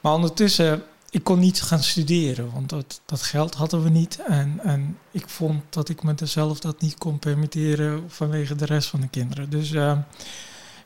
Maar 0.00 0.12
ondertussen, 0.12 0.82
ik 1.10 1.24
kon 1.24 1.38
niet 1.38 1.62
gaan 1.62 1.82
studeren, 1.82 2.52
want 2.52 2.68
dat, 2.68 3.00
dat 3.06 3.22
geld 3.22 3.54
hadden 3.54 3.82
we 3.82 3.88
niet. 3.88 4.18
En, 4.26 4.60
en 4.62 4.98
ik 5.10 5.28
vond 5.28 5.62
dat 5.70 5.88
ik 5.88 6.02
mezelf 6.02 6.60
dat 6.60 6.80
niet 6.80 6.98
kon 6.98 7.18
permitteren 7.18 8.04
vanwege 8.08 8.54
de 8.54 8.64
rest 8.64 8.88
van 8.88 9.00
de 9.00 9.08
kinderen. 9.08 9.50
Dus... 9.50 9.70
Uh, 9.70 9.98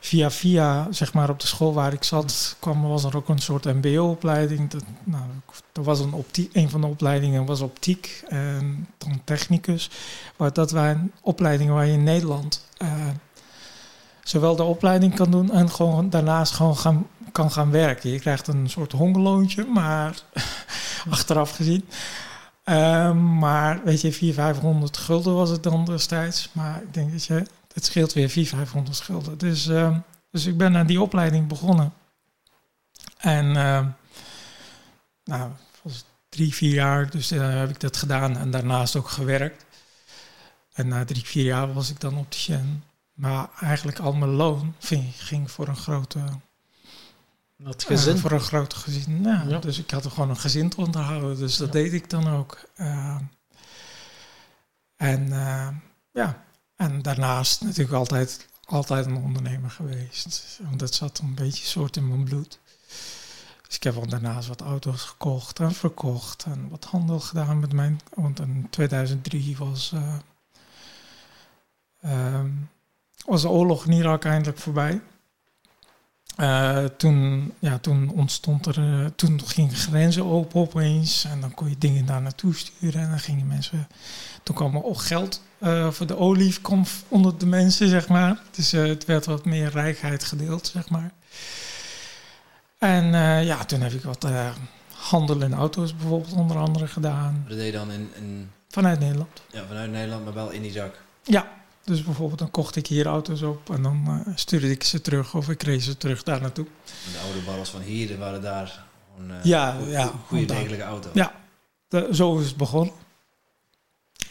via 0.03 0.31
via, 0.31 0.87
zeg 0.89 1.13
maar, 1.13 1.29
op 1.29 1.39
de 1.39 1.47
school 1.47 1.73
waar 1.73 1.93
ik 1.93 2.03
zat, 2.03 2.55
kwam, 2.59 2.81
was 2.81 3.03
er 3.03 3.17
ook 3.17 3.29
een 3.29 3.39
soort 3.39 3.65
mbo-opleiding. 3.65 4.69
Dat, 4.69 4.83
nou, 5.03 5.23
er 5.73 5.83
was 5.83 5.99
een, 5.99 6.13
optiek, 6.13 6.55
een 6.55 6.69
van 6.69 6.81
de 6.81 6.87
opleidingen 6.87 7.45
was 7.45 7.61
optiek 7.61 8.23
en 8.27 8.87
dan 8.97 9.21
technicus. 9.23 9.89
Maar 10.37 10.53
dat 10.53 10.71
waren 10.71 11.11
opleidingen 11.21 11.73
waar 11.73 11.85
je 11.85 11.93
in 11.93 12.03
Nederland 12.03 12.65
uh, 12.81 12.89
zowel 14.23 14.55
de 14.55 14.63
opleiding 14.63 15.15
kan 15.15 15.31
doen 15.31 15.51
en 15.51 15.69
gewoon 15.69 16.09
daarnaast 16.09 16.53
gewoon 16.53 17.07
kan 17.31 17.51
gaan 17.51 17.71
werken. 17.71 18.09
Je 18.09 18.19
krijgt 18.19 18.47
een 18.47 18.69
soort 18.69 18.91
hongerloontje, 18.91 19.65
maar 19.65 20.21
achteraf 21.09 21.55
gezien. 21.55 21.85
Um, 22.65 23.37
maar 23.37 23.81
weet 23.83 24.01
je, 24.01 24.11
400, 24.11 24.55
500 24.55 24.97
gulden 24.97 25.33
was 25.33 25.49
het 25.49 25.63
dan 25.63 25.85
destijds. 25.85 26.49
Maar 26.51 26.81
ik 26.81 26.93
denk 26.93 27.11
dat 27.11 27.25
je, 27.25 27.45
het 27.73 27.85
scheelt 27.85 28.13
weer 28.13 28.29
400, 28.29 28.69
500 28.69 28.99
gulden. 28.99 29.37
Dus, 29.37 29.67
uh, 29.67 29.97
dus 30.31 30.45
ik 30.45 30.57
ben 30.57 30.77
aan 30.77 30.87
die 30.87 31.01
opleiding 31.01 31.47
begonnen. 31.47 31.93
En 33.17 33.45
uh, 33.45 33.87
nou, 35.23 35.51
drie, 36.29 36.53
vier 36.53 36.73
jaar, 36.73 37.09
dus 37.09 37.31
uh, 37.31 37.59
heb 37.59 37.69
ik 37.69 37.79
dat 37.79 37.97
gedaan 37.97 38.37
en 38.37 38.51
daarnaast 38.51 38.95
ook 38.95 39.09
gewerkt. 39.09 39.65
En 40.73 40.87
na 40.87 41.05
drie, 41.05 41.25
vier 41.25 41.43
jaar 41.43 41.73
was 41.73 41.89
ik 41.89 41.99
dan 41.99 42.17
op 42.17 42.31
de 42.31 42.37
Shen. 42.37 42.83
Maar 43.13 43.49
eigenlijk 43.59 43.99
al 43.99 44.13
mijn 44.13 44.31
loon 44.31 44.75
ging, 44.79 45.13
ging 45.15 45.51
voor 45.51 45.67
een 45.67 45.75
grote 45.75 46.19
dat 47.57 47.83
gezin? 47.83 48.15
Uh, 48.15 48.21
voor 48.21 48.31
een 48.31 48.39
groot 48.39 48.73
gezin. 48.73 49.21
Nou, 49.21 49.49
ja. 49.49 49.59
Dus 49.59 49.79
ik 49.79 49.91
had 49.91 50.05
er 50.05 50.11
gewoon 50.11 50.29
een 50.29 50.37
gezin 50.37 50.69
te 50.69 50.77
onderhouden. 50.77 51.37
Dus 51.37 51.57
dat 51.57 51.67
ja. 51.67 51.73
deed 51.73 51.93
ik 51.93 52.09
dan 52.09 52.27
ook. 52.27 52.69
Uh, 52.75 53.17
en 54.95 55.27
ja, 56.11 56.43
en 56.75 57.01
daarnaast 57.01 57.61
natuurlijk 57.61 57.97
altijd, 57.97 58.47
altijd 58.65 59.05
een 59.05 59.17
ondernemer 59.17 59.69
geweest. 59.69 60.59
Want 60.63 60.79
dat 60.79 60.93
zat 60.93 61.19
een 61.19 61.35
beetje 61.35 61.65
soort 61.65 61.95
in 61.95 62.07
mijn 62.07 62.23
bloed. 62.23 62.59
Dus 63.67 63.75
ik 63.75 63.83
heb 63.83 63.95
al 63.95 64.07
daarnaast 64.07 64.47
wat 64.47 64.61
auto's 64.61 65.01
gekocht 65.01 65.59
en 65.59 65.73
verkocht. 65.73 66.43
En 66.43 66.69
wat 66.69 66.83
handel 66.83 67.19
gedaan 67.19 67.59
met 67.59 67.73
mijn... 67.73 67.99
Want 68.13 68.39
in 68.39 68.67
2003 68.69 69.57
was... 69.57 69.93
was 73.25 73.41
de 73.41 73.49
oorlog 73.49 73.85
in 73.85 73.91
Irak 73.91 74.25
eindelijk 74.25 74.57
voorbij. 74.57 75.01
Uh, 76.37 76.85
toen, 76.85 77.53
ja, 77.59 77.77
toen 77.77 78.09
ontstond 78.09 78.65
er, 78.65 78.79
uh, 78.79 79.05
toen 79.15 79.41
gingen 79.45 79.75
grenzen 79.75 80.25
open 80.25 80.61
opeens 80.61 81.23
en 81.23 81.41
dan 81.41 81.53
kon 81.53 81.69
je 81.69 81.77
dingen 81.77 82.05
daar 82.05 82.21
naartoe 82.21 82.55
sturen 82.55 83.01
en 83.01 83.09
dan 83.09 83.19
gingen 83.19 83.47
mensen, 83.47 83.87
toen 84.43 84.55
kwam 84.55 84.75
er 84.75 84.83
ook 84.83 85.01
geld 85.01 85.41
uh, 85.63 85.91
voor 85.91 86.07
de 86.07 86.17
olie 86.17 86.61
kwam 86.61 86.83
onder 87.07 87.37
de 87.37 87.45
mensen, 87.45 87.89
zeg 87.89 88.07
maar. 88.07 88.41
Dus 88.51 88.71
het 88.71 89.05
werd 89.05 89.25
wat 89.25 89.45
meer 89.45 89.69
rijkheid 89.69 90.23
gedeeld, 90.23 90.67
zeg 90.67 90.89
maar. 90.89 91.11
En 92.77 93.05
ja, 93.45 93.65
toen 93.65 93.81
heb 93.81 93.91
ik 93.91 94.03
wat 94.03 94.27
handel 94.93 95.41
in 95.41 95.53
auto's 95.53 95.95
bijvoorbeeld 95.95 96.33
onder 96.33 96.57
andere 96.57 96.87
gedaan. 96.87 97.45
Dat 97.47 97.57
deed 97.57 97.65
je 97.65 97.71
dan 97.71 97.91
in, 97.91 98.11
in... 98.15 98.51
Vanuit 98.69 98.99
Nederland. 98.99 99.41
Ja, 99.51 99.63
vanuit 99.67 99.91
Nederland, 99.91 100.23
maar 100.23 100.33
wel 100.33 100.49
in 100.49 100.63
Irak. 100.63 101.01
Ja, 101.23 101.47
dus 101.83 102.03
bijvoorbeeld 102.03 102.39
dan 102.39 102.51
kocht 102.51 102.75
ik 102.75 102.87
hier 102.87 103.05
auto's 103.05 103.41
op 103.41 103.69
en 103.69 103.81
dan 103.81 104.23
stuurde 104.35 104.69
ik 104.69 104.83
ze 104.83 105.01
terug 105.01 105.33
of 105.33 105.49
ik 105.49 105.57
kreeg 105.57 105.81
ze 105.81 105.97
terug 105.97 106.23
daar 106.23 106.41
naartoe. 106.41 106.65
De 106.85 107.19
oude 107.25 107.39
barrels 107.45 107.69
van 107.69 107.81
hier 107.81 108.17
waren 108.17 108.41
daar 108.41 108.83
gewoon 109.15 109.31
ja, 109.43 109.71
goede, 109.71 109.91
ja, 109.91 110.11
goede 110.27 110.45
degelijke 110.45 110.83
auto. 110.83 111.09
Ja, 111.13 111.33
de, 111.87 112.07
zo 112.11 112.37
is 112.37 112.47
het 112.47 112.57
begonnen. 112.57 112.93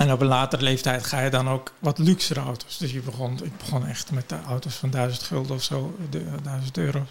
En 0.02 0.12
op 0.12 0.20
een 0.20 0.26
latere 0.26 0.62
leeftijd 0.62 1.04
ga 1.04 1.20
je 1.20 1.30
dan 1.30 1.48
ook 1.48 1.72
wat 1.78 1.98
luxere 1.98 2.40
auto's. 2.40 2.78
Dus 2.78 2.92
je 2.92 3.00
begon, 3.00 3.38
ik 3.42 3.56
begon 3.56 3.86
echt 3.86 4.10
met 4.10 4.28
de 4.28 4.36
auto's 4.46 4.74
van 4.74 4.90
1000 4.90 5.22
gulden 5.22 5.56
of 5.56 5.62
zo, 5.62 5.96
de, 6.10 6.24
1000 6.42 6.78
euro's. 6.78 7.08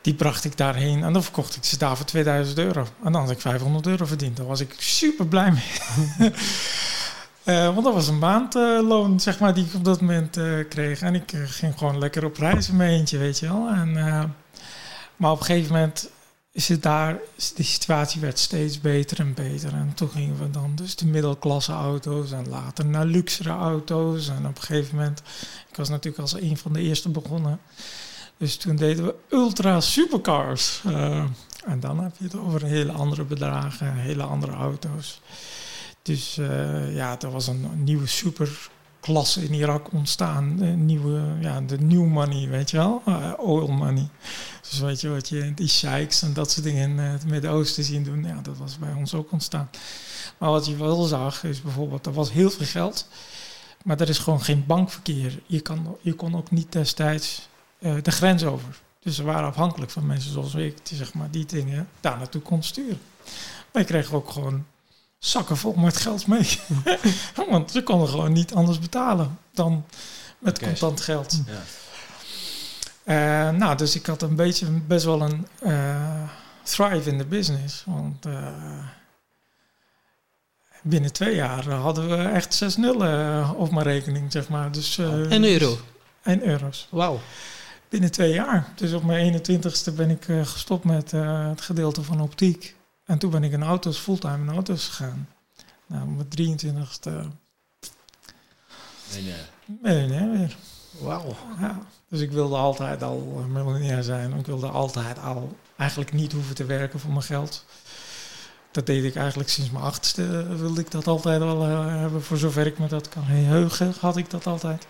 Die 0.00 0.14
bracht 0.14 0.44
ik 0.44 0.56
daarheen 0.56 1.02
en 1.02 1.12
dan 1.12 1.22
verkocht 1.22 1.56
ik 1.56 1.64
ze 1.64 1.78
daar 1.78 1.96
voor 1.96 2.06
2000 2.06 2.58
euro. 2.58 2.86
En 3.04 3.12
dan 3.12 3.22
had 3.22 3.30
ik 3.30 3.40
500 3.40 3.86
euro 3.86 4.04
verdiend. 4.04 4.36
Daar 4.36 4.46
was 4.46 4.60
ik 4.60 4.74
super 4.78 5.26
blij 5.26 5.52
mee. 5.52 6.32
Uh, 7.44 7.64
want 7.74 7.84
dat 7.84 7.94
was 7.94 8.08
een 8.08 8.18
maandloon, 8.18 9.20
zeg 9.20 9.38
maar, 9.38 9.54
die 9.54 9.64
ik 9.64 9.74
op 9.74 9.84
dat 9.84 10.00
moment 10.00 10.36
uh, 10.36 10.68
kreeg. 10.68 11.00
En 11.00 11.14
ik 11.14 11.32
ging 11.34 11.78
gewoon 11.78 11.98
lekker 11.98 12.24
op 12.24 12.36
reis 12.36 12.68
in 12.68 12.76
mijn 12.76 12.90
eentje, 12.90 13.18
weet 13.18 13.38
je 13.38 13.46
wel. 13.46 13.68
En, 13.68 13.92
maar 15.16 15.30
op 15.30 15.38
een 15.38 15.44
gegeven 15.44 15.72
moment 15.72 16.10
is 16.52 16.68
het 16.68 16.82
daar, 16.82 17.18
de 17.54 17.62
situatie 17.62 18.20
werd 18.20 18.38
steeds 18.38 18.80
beter 18.80 19.18
en 19.18 19.34
beter. 19.34 19.72
En 19.72 19.94
toen 19.94 20.08
gingen 20.08 20.38
we 20.38 20.50
dan 20.50 20.74
dus 20.74 20.96
de 20.96 21.06
middelklasse 21.06 21.72
auto's 21.72 22.32
en 22.32 22.48
later 22.48 22.86
naar 22.86 23.04
luxere 23.04 23.50
auto's. 23.50 24.28
En 24.28 24.46
op 24.46 24.56
een 24.56 24.62
gegeven 24.62 24.96
moment, 24.96 25.22
ik 25.68 25.76
was 25.76 25.88
natuurlijk 25.88 26.22
als 26.22 26.32
een 26.32 26.56
van 26.56 26.72
de 26.72 26.80
eerste 26.80 27.08
begonnen. 27.08 27.60
Dus 28.36 28.56
toen 28.56 28.76
deden 28.76 29.04
we 29.04 29.14
ultra 29.28 29.80
supercars. 29.80 30.82
en 31.64 31.80
dan 31.80 32.02
heb 32.02 32.12
je 32.18 32.24
het 32.24 32.36
over 32.36 32.64
hele 32.64 32.92
andere 32.92 33.24
bedragen, 33.24 33.94
hele 33.94 34.22
andere 34.22 34.52
auto's. 34.52 35.20
Dus 36.02 36.36
uh, 36.38 36.94
ja, 36.94 37.20
er 37.20 37.30
was 37.30 37.46
een, 37.46 37.64
een 37.64 37.84
nieuwe 37.84 38.06
superklasse 39.00 39.44
in 39.44 39.54
Irak 39.54 39.92
ontstaan. 39.92 40.56
Nieuwe, 40.84 41.36
ja, 41.40 41.60
de 41.60 41.78
new 41.78 42.06
money, 42.06 42.48
weet 42.48 42.70
je 42.70 42.76
wel? 42.76 43.02
Uh, 43.08 43.32
oil 43.36 43.68
money. 43.68 44.08
Dus 44.68 44.78
weet 44.78 45.00
je 45.00 45.08
wat 45.08 45.28
je, 45.28 45.54
die 45.54 45.68
sheiks 45.68 46.22
en 46.22 46.32
dat 46.32 46.50
soort 46.50 46.64
dingen 46.64 46.90
in 46.90 46.98
het 46.98 47.26
Midden-Oosten 47.26 47.84
zien 47.84 48.02
doen. 48.02 48.24
Ja, 48.24 48.40
dat 48.42 48.58
was 48.58 48.78
bij 48.78 48.92
ons 48.92 49.14
ook 49.14 49.32
ontstaan. 49.32 49.70
Maar 50.38 50.50
wat 50.50 50.66
je 50.66 50.76
wel 50.76 51.02
zag, 51.02 51.44
is 51.44 51.62
bijvoorbeeld, 51.62 52.06
er 52.06 52.12
was 52.12 52.32
heel 52.32 52.50
veel 52.50 52.66
geld. 52.66 53.08
Maar 53.84 54.00
er 54.00 54.08
is 54.08 54.18
gewoon 54.18 54.42
geen 54.42 54.66
bankverkeer. 54.66 55.40
Je, 55.46 55.60
kan, 55.60 55.96
je 56.00 56.14
kon 56.14 56.36
ook 56.36 56.50
niet 56.50 56.72
destijds 56.72 57.48
uh, 57.78 57.94
de 58.02 58.10
grens 58.10 58.44
over. 58.44 58.80
Dus 59.02 59.16
ze 59.16 59.22
waren 59.22 59.48
afhankelijk 59.48 59.90
van 59.90 60.06
mensen 60.06 60.32
zoals 60.32 60.54
ik, 60.54 60.86
die 60.86 60.96
zeg 60.96 61.14
maar 61.14 61.30
die 61.30 61.46
dingen 61.46 61.88
daar 62.00 62.18
naartoe 62.18 62.40
kon 62.42 62.62
sturen. 62.62 63.00
Maar 63.72 63.82
je 63.82 63.88
kreeg 63.88 64.12
ook 64.12 64.30
gewoon 64.30 64.64
zakken 65.20 65.56
vol 65.56 65.72
met 65.72 65.96
geld 65.96 66.26
mee. 66.26 66.60
Want 67.50 67.70
ze 67.70 67.82
konden 67.82 68.08
gewoon 68.08 68.32
niet 68.32 68.54
anders 68.54 68.78
betalen 68.78 69.38
dan 69.52 69.84
met 70.38 70.58
Cash. 70.58 70.68
contant 70.68 71.00
geld. 71.00 71.42
Ja. 71.46 71.62
Uh, 73.04 73.58
nou, 73.58 73.76
dus 73.76 73.94
ik 73.94 74.06
had 74.06 74.22
een 74.22 74.36
beetje 74.36 74.66
best 74.66 75.04
wel 75.04 75.22
een 75.22 75.46
uh, 75.62 76.28
thrive 76.62 77.10
in 77.10 77.18
the 77.18 77.24
business. 77.24 77.82
Want 77.86 78.26
uh, 78.26 78.48
binnen 80.82 81.12
twee 81.12 81.34
jaar 81.34 81.68
hadden 81.68 82.08
we 82.08 82.16
echt 82.16 82.54
zes 82.54 82.76
nullen 82.76 83.54
op 83.56 83.70
mijn 83.70 83.86
rekening, 83.86 84.32
zeg 84.32 84.48
maar. 84.48 84.72
Dus, 84.72 84.98
en 84.98 85.44
euro? 85.44 85.78
En 86.22 86.46
euro's. 86.46 86.88
Wauw. 86.90 87.20
Binnen 87.88 88.10
twee 88.10 88.32
jaar. 88.32 88.72
Dus 88.74 88.92
op 88.92 89.04
mijn 89.04 89.42
21ste 89.42 89.94
ben 89.94 90.10
ik 90.10 90.26
gestopt 90.42 90.84
met 90.84 91.10
het 91.10 91.60
gedeelte 91.60 92.02
van 92.02 92.20
optiek. 92.20 92.74
En 93.10 93.18
toen 93.18 93.30
ben 93.30 93.44
ik 93.44 93.52
in 93.52 93.62
auto's, 93.62 93.98
fulltime 93.98 94.38
in 94.38 94.54
auto's 94.54 94.88
gegaan. 94.88 95.28
Nou, 95.86 96.02
op 96.02 96.08
mijn 96.16 96.58
23ste. 96.58 97.10
Miljonair. 99.12 99.48
Miljonair 99.64 100.30
weer. 100.30 100.56
Wauw. 100.98 101.36
Ja, 101.60 101.78
dus 102.08 102.20
ik 102.20 102.30
wilde 102.30 102.56
altijd 102.56 103.02
al 103.02 103.44
miljonair 103.48 104.02
zijn. 104.02 104.32
Ik 104.32 104.46
wilde 104.46 104.68
altijd 104.68 105.18
al 105.18 105.56
eigenlijk 105.76 106.12
niet 106.12 106.32
hoeven 106.32 106.54
te 106.54 106.64
werken 106.64 107.00
voor 107.00 107.10
mijn 107.10 107.22
geld. 107.22 107.64
Dat 108.70 108.86
deed 108.86 109.04
ik 109.04 109.14
eigenlijk 109.14 109.48
sinds 109.48 109.70
mijn 109.70 109.84
achtste. 109.84 110.56
Wilde 110.56 110.80
ik 110.80 110.90
dat 110.90 111.06
altijd 111.06 111.42
al 111.42 111.68
uh, 111.68 111.86
hebben. 111.86 112.22
Voor 112.22 112.38
zover 112.38 112.66
ik 112.66 112.78
me 112.78 112.86
dat 112.86 113.08
kan 113.08 113.24
heugen, 113.24 113.94
had 114.00 114.16
ik 114.16 114.30
dat 114.30 114.46
altijd. 114.46 114.86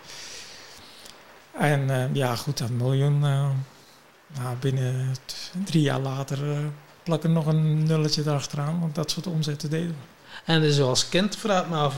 En 1.51 1.81
uh, 1.81 2.15
ja, 2.15 2.35
goed, 2.35 2.57
dat 2.57 2.69
miljoen. 2.69 3.23
Uh, 3.23 3.49
nou, 4.33 4.55
binnen 4.59 5.15
drie 5.65 5.81
jaar 5.81 5.99
later 5.99 6.39
plak 7.11 7.23
er 7.23 7.29
nog 7.29 7.45
een 7.45 7.83
nulletje 7.83 8.21
erachteraan, 8.21 8.79
want 8.79 8.95
dat 8.95 9.11
soort 9.11 9.27
omzetten 9.27 9.69
deden 9.69 9.87
we. 9.87 10.51
En 10.53 10.61
dus 10.61 10.81
als 10.81 11.09
kind, 11.09 11.35
vraag 11.35 11.69
me 11.69 11.75
af, 11.75 11.95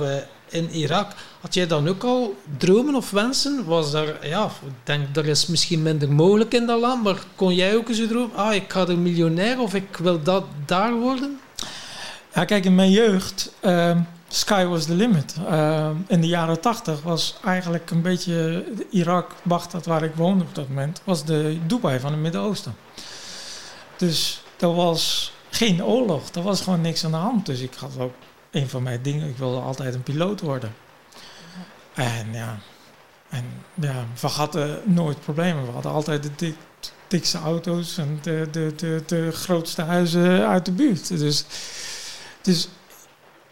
in 0.49 0.69
Irak, 0.69 1.12
had 1.41 1.54
jij 1.54 1.67
dan 1.67 1.88
ook 1.88 2.04
al 2.04 2.36
dromen 2.58 2.95
of 2.95 3.12
wensen? 3.12 3.65
Was 3.65 3.91
daar, 3.91 4.28
ja, 4.28 4.45
ik 4.45 4.71
denk, 4.84 5.15
er 5.15 5.26
is 5.26 5.47
misschien 5.47 5.82
minder 5.82 6.12
mogelijk 6.12 6.54
in 6.54 6.65
dat 6.65 6.80
land, 6.80 7.04
maar 7.04 7.23
kon 7.36 7.56
jij 7.56 7.76
ook 7.76 7.89
eens 7.89 8.08
dromen, 8.08 8.36
ah, 8.36 8.54
ik 8.54 8.71
ga 8.71 8.88
er 8.88 8.97
miljonair 8.97 9.60
of 9.60 9.73
ik 9.73 9.97
wil 9.97 10.23
dat 10.23 10.43
daar 10.65 10.93
worden? 10.93 11.39
Ja, 12.34 12.45
kijk, 12.45 12.65
in 12.65 12.76
mijn 12.76 12.91
jeugd, 12.91 13.54
uh, 13.62 13.97
sky 14.28 14.65
was 14.65 14.86
the 14.86 14.95
limit. 14.95 15.36
Uh, 15.49 15.89
in 16.08 16.21
de 16.21 16.28
jaren 16.28 16.62
tachtig 16.62 17.02
was 17.02 17.36
eigenlijk 17.43 17.91
een 17.91 18.02
beetje 18.02 18.65
Irak, 18.89 19.32
Baghdad, 19.43 19.86
waar 19.86 20.04
ik 20.04 20.15
woonde 20.15 20.43
op 20.43 20.56
dat 20.56 20.67
moment, 20.67 21.02
was 21.04 21.26
de 21.26 21.58
Dubai 21.67 21.99
van 21.99 22.12
het 22.12 22.21
Midden-Oosten. 22.21 22.76
Dus 23.97 24.42
er 24.63 24.73
was 24.73 25.34
geen 25.49 25.84
oorlog. 25.84 26.30
Er 26.30 26.41
was 26.41 26.62
gewoon 26.62 26.82
niks 26.82 27.06
aan 27.06 27.12
de 27.12 27.17
hand. 27.17 27.45
Dus 27.45 27.60
ik 27.60 27.73
had 27.73 27.97
ook 27.99 28.13
een 28.52 28.69
van 28.69 28.84
mijn 28.84 29.02
dingen. 29.02 29.30
Ik 29.30 29.38
wilde 29.38 29.60
altijd 29.60 29.93
een 29.93 30.04
piloot 30.04 30.41
worden. 30.41 30.73
En 31.93 32.34
ja, 32.34 32.60
en 33.30 33.45
ja 33.73 34.06
we 34.19 34.28
hadden 34.28 34.82
nooit 34.86 35.19
problemen. 35.19 35.65
We 35.65 35.71
hadden 35.71 35.91
altijd 35.91 36.23
de 36.23 36.30
dik, 36.36 36.56
dikste 37.08 37.38
auto's 37.38 37.97
en 37.97 38.19
de, 38.21 38.47
de, 38.52 38.73
de, 38.76 39.04
de 39.06 39.32
grootste 39.32 39.82
huizen 39.82 40.47
uit 40.47 40.65
de 40.65 40.71
buurt. 40.71 41.08
Dus, 41.08 41.45
dus 42.41 42.67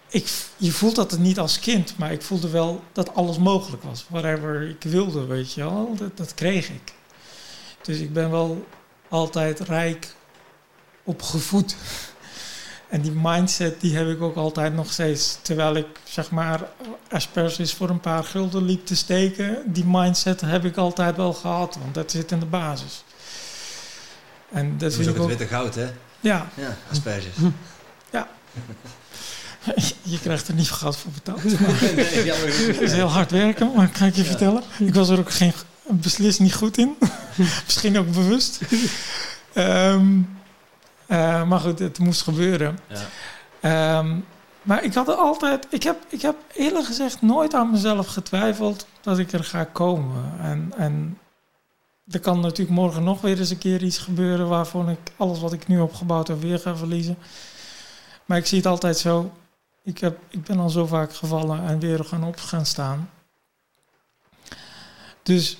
ik, 0.09 0.31
je 0.57 0.71
voelt 0.71 0.95
dat 0.95 1.17
niet 1.17 1.39
als 1.39 1.59
kind, 1.59 1.97
maar 1.97 2.11
ik 2.11 2.21
voelde 2.21 2.49
wel 2.49 2.83
dat 2.91 3.15
alles 3.15 3.37
mogelijk 3.37 3.83
was. 3.83 4.05
Whatever 4.09 4.69
ik 4.69 4.83
wilde, 4.83 5.25
weet 5.25 5.53
je 5.53 5.63
wel, 5.63 5.95
dat, 5.95 6.17
dat 6.17 6.33
kreeg 6.33 6.69
ik. 6.69 6.93
Dus 7.81 7.99
ik 7.99 8.13
ben 8.13 8.31
wel 8.31 8.65
altijd 9.09 9.59
rijk 9.59 10.15
opgevoed. 11.03 11.75
En 12.89 13.01
die 13.01 13.11
mindset 13.15 13.81
die 13.81 13.95
heb 13.97 14.07
ik 14.09 14.21
ook 14.21 14.35
altijd 14.35 14.73
nog 14.73 14.91
steeds. 14.91 15.37
Terwijl 15.41 15.75
ik 15.75 15.85
zeg 16.03 16.31
maar 16.31 16.61
asperges 17.09 17.73
voor 17.73 17.89
een 17.89 17.99
paar 17.99 18.23
gulden 18.23 18.63
liep 18.65 18.85
te 18.85 18.95
steken. 18.95 19.57
Die 19.65 19.85
mindset 19.87 20.41
heb 20.41 20.65
ik 20.65 20.77
altijd 20.77 21.15
wel 21.15 21.33
gehad. 21.33 21.77
Want 21.81 21.93
dat 21.93 22.11
zit 22.11 22.31
in 22.31 22.39
de 22.39 22.45
basis. 22.45 23.03
En 24.51 24.77
dat 24.77 24.91
is 24.91 25.07
ook 25.07 25.15
het 25.17 25.25
witte 25.25 25.47
goud, 25.47 25.75
hè? 25.75 25.89
Ja, 26.19 26.49
Ja, 26.55 26.77
asperges. 26.91 27.33
je 30.01 30.19
krijgt 30.19 30.47
er 30.47 30.53
niet 30.53 30.67
veel 30.67 30.75
geld 30.77 30.97
voor 30.97 31.11
betaald. 31.11 31.43
Nee, 31.95 32.31
het 32.31 32.81
is 32.81 32.91
heel 32.91 33.07
hard 33.07 33.31
werken, 33.31 33.71
maar 33.75 33.89
kan 33.89 34.07
ik 34.07 34.15
je 34.15 34.21
Ja. 34.21 34.27
vertellen. 34.27 34.63
Ik 34.79 34.93
was 34.93 35.09
er 35.09 35.19
ook 35.19 35.31
geen, 35.31 35.53
beslist 35.89 36.39
niet 36.39 36.53
goed 36.53 36.77
in. 36.77 36.95
Misschien 37.65 37.97
ook 37.97 38.11
bewust. 38.11 38.59
Ehm, 39.53 40.05
eh, 41.11 41.43
maar 41.43 41.59
goed, 41.59 41.79
het 41.79 41.99
moest 41.99 42.21
gebeuren. 42.21 42.79
Ja. 42.87 42.99
Ehm, 43.59 44.19
maar 44.61 44.83
ik 44.83 44.93
had 44.93 45.07
er 45.07 45.13
altijd, 45.13 45.67
ik 45.69 45.83
heb, 45.83 45.97
ik 46.09 46.21
heb 46.21 46.35
eerlijk 46.53 46.85
gezegd 46.85 47.21
nooit 47.21 47.53
aan 47.53 47.71
mezelf 47.71 48.07
getwijfeld 48.07 48.85
dat 49.01 49.17
ik 49.17 49.31
er 49.31 49.43
ga 49.43 49.63
komen. 49.63 50.39
En, 50.39 50.73
en 50.77 51.17
er 52.07 52.19
kan 52.19 52.39
natuurlijk 52.39 52.77
morgen 52.77 53.03
nog 53.03 53.21
weer 53.21 53.39
eens 53.39 53.49
een 53.49 53.57
keer 53.57 53.83
iets 53.83 53.97
gebeuren 53.97 54.47
waarvan 54.47 54.89
ik 54.89 54.99
alles 55.17 55.39
wat 55.39 55.53
ik 55.53 55.67
nu 55.67 55.79
opgebouwd 55.79 56.27
heb 56.27 56.41
weer 56.41 56.59
ga 56.59 56.75
verliezen. 56.75 57.17
Maar 58.25 58.37
ik 58.37 58.45
zie 58.45 58.57
het 58.57 58.67
altijd 58.67 58.97
zo. 58.97 59.31
Ik, 59.83 59.97
heb, 59.97 60.17
ik 60.29 60.43
ben 60.43 60.59
al 60.59 60.69
zo 60.69 60.85
vaak 60.85 61.13
gevallen 61.13 61.67
en 61.67 61.79
weer 61.79 62.03
gaan 62.03 62.23
op 62.23 62.37
gaan 62.37 62.65
staan. 62.65 63.09
Dus 65.23 65.57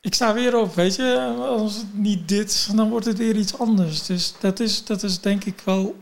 ik 0.00 0.14
sta 0.14 0.34
weer 0.34 0.56
op, 0.56 0.74
weet 0.74 0.96
je. 0.96 1.34
Als 1.38 1.76
het 1.76 1.94
niet 1.94 2.28
dit, 2.28 2.76
dan 2.76 2.90
wordt 2.90 3.06
het 3.06 3.18
weer 3.18 3.36
iets 3.36 3.58
anders. 3.58 4.06
Dus 4.06 4.34
dat 4.40 4.60
is, 4.60 4.84
dat 4.84 5.02
is 5.02 5.20
denk 5.20 5.44
ik 5.44 5.60
wel 5.64 5.96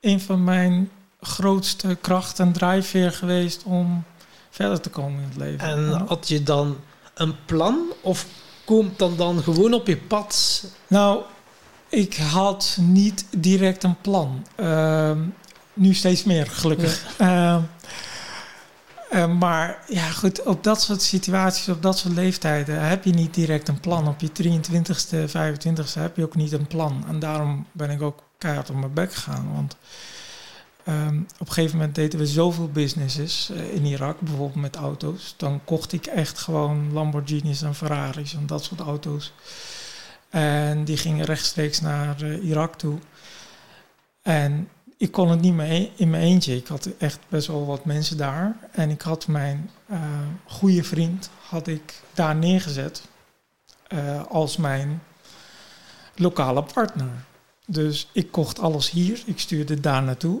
een 0.00 0.20
van 0.20 0.44
mijn 0.44 0.90
grootste 1.20 1.96
kracht 2.00 2.38
en 2.38 2.52
drijfveer 2.52 3.12
geweest 3.12 3.62
om 3.62 4.04
verder 4.50 4.80
te 4.80 4.90
komen 4.90 5.22
in 5.22 5.28
het 5.28 5.36
leven. 5.36 5.68
En 5.68 6.06
had 6.06 6.28
je 6.28 6.42
dan 6.42 6.76
een 7.14 7.34
plan 7.44 7.92
of 8.00 8.26
komt 8.64 8.98
dan 8.98 9.16
dan 9.16 9.42
gewoon 9.42 9.74
op 9.74 9.86
je 9.86 9.96
pad? 9.96 10.64
Nou, 10.86 11.22
ik 11.88 12.16
had 12.16 12.76
niet 12.80 13.26
direct 13.36 13.82
een 13.82 14.00
plan. 14.00 14.46
Ehm, 14.54 15.18
nu 15.72 15.94
steeds 15.94 16.24
meer, 16.24 16.46
gelukkig. 16.46 17.06
Ehm, 17.18 17.60
eh, 19.12 19.38
maar 19.38 19.82
ja, 19.88 20.10
goed, 20.10 20.42
op 20.42 20.64
dat 20.64 20.82
soort 20.82 21.02
situaties, 21.02 21.68
op 21.68 21.82
dat 21.82 21.98
soort 21.98 22.14
leeftijden, 22.14 22.88
heb 22.88 23.04
je 23.04 23.12
niet 23.12 23.34
direct 23.34 23.68
een 23.68 23.80
plan. 23.80 24.08
Op 24.08 24.20
je 24.20 24.28
23ste, 24.28 25.30
25ste 25.30 26.00
heb 26.00 26.16
je 26.16 26.24
ook 26.24 26.34
niet 26.34 26.52
een 26.52 26.66
plan. 26.66 27.04
En 27.08 27.18
daarom 27.18 27.66
ben 27.72 27.90
ik 27.90 28.02
ook 28.02 28.22
keihard 28.38 28.70
op 28.70 28.76
mijn 28.76 28.92
bek 28.92 29.14
gegaan. 29.14 29.54
Want 29.54 29.76
ehm, 30.84 31.18
op 31.38 31.46
een 31.46 31.52
gegeven 31.52 31.76
moment 31.76 31.94
deden 31.94 32.18
we 32.18 32.26
zoveel 32.26 32.68
businesses 32.68 33.50
eh, 33.50 33.74
in 33.74 33.84
Irak, 33.84 34.20
bijvoorbeeld 34.20 34.54
met 34.54 34.76
auto's. 34.76 35.34
Dan 35.36 35.60
kocht 35.64 35.92
ik 35.92 36.06
echt 36.06 36.38
gewoon 36.38 36.92
Lamborghinis 36.92 37.62
en 37.62 37.74
Ferraris 37.74 38.34
en 38.34 38.46
dat 38.46 38.64
soort 38.64 38.80
auto's. 38.80 39.32
En 40.30 40.84
die 40.84 40.96
gingen 40.96 41.24
rechtstreeks 41.24 41.80
naar 41.80 42.22
eh, 42.22 42.44
Irak 42.44 42.76
toe. 42.78 42.98
En 44.22 44.68
ik 45.02 45.12
kon 45.12 45.30
het 45.30 45.40
niet 45.40 45.52
meer 45.54 45.70
e- 45.70 45.90
in 45.96 46.10
mijn 46.10 46.22
eentje. 46.22 46.56
Ik 46.56 46.66
had 46.66 46.88
echt 46.98 47.18
best 47.28 47.46
wel 47.46 47.66
wat 47.66 47.84
mensen 47.84 48.16
daar. 48.16 48.56
En 48.72 48.90
ik 48.90 49.00
had 49.00 49.26
mijn 49.26 49.70
eh 49.86 50.00
goede 50.46 50.84
vriend 50.84 51.30
had 51.48 51.66
ik 51.66 52.00
daar 52.14 52.34
neergezet 52.36 53.02
eh, 53.86 54.24
als 54.26 54.56
mijn 54.56 55.02
lokale 56.16 56.62
partner. 56.62 57.08
Dus 57.66 58.08
ik 58.12 58.30
kocht 58.30 58.58
alles 58.58 58.90
hier. 58.90 59.22
Ik 59.26 59.38
stuurde 59.40 59.80
daar 59.80 60.02
naartoe. 60.02 60.40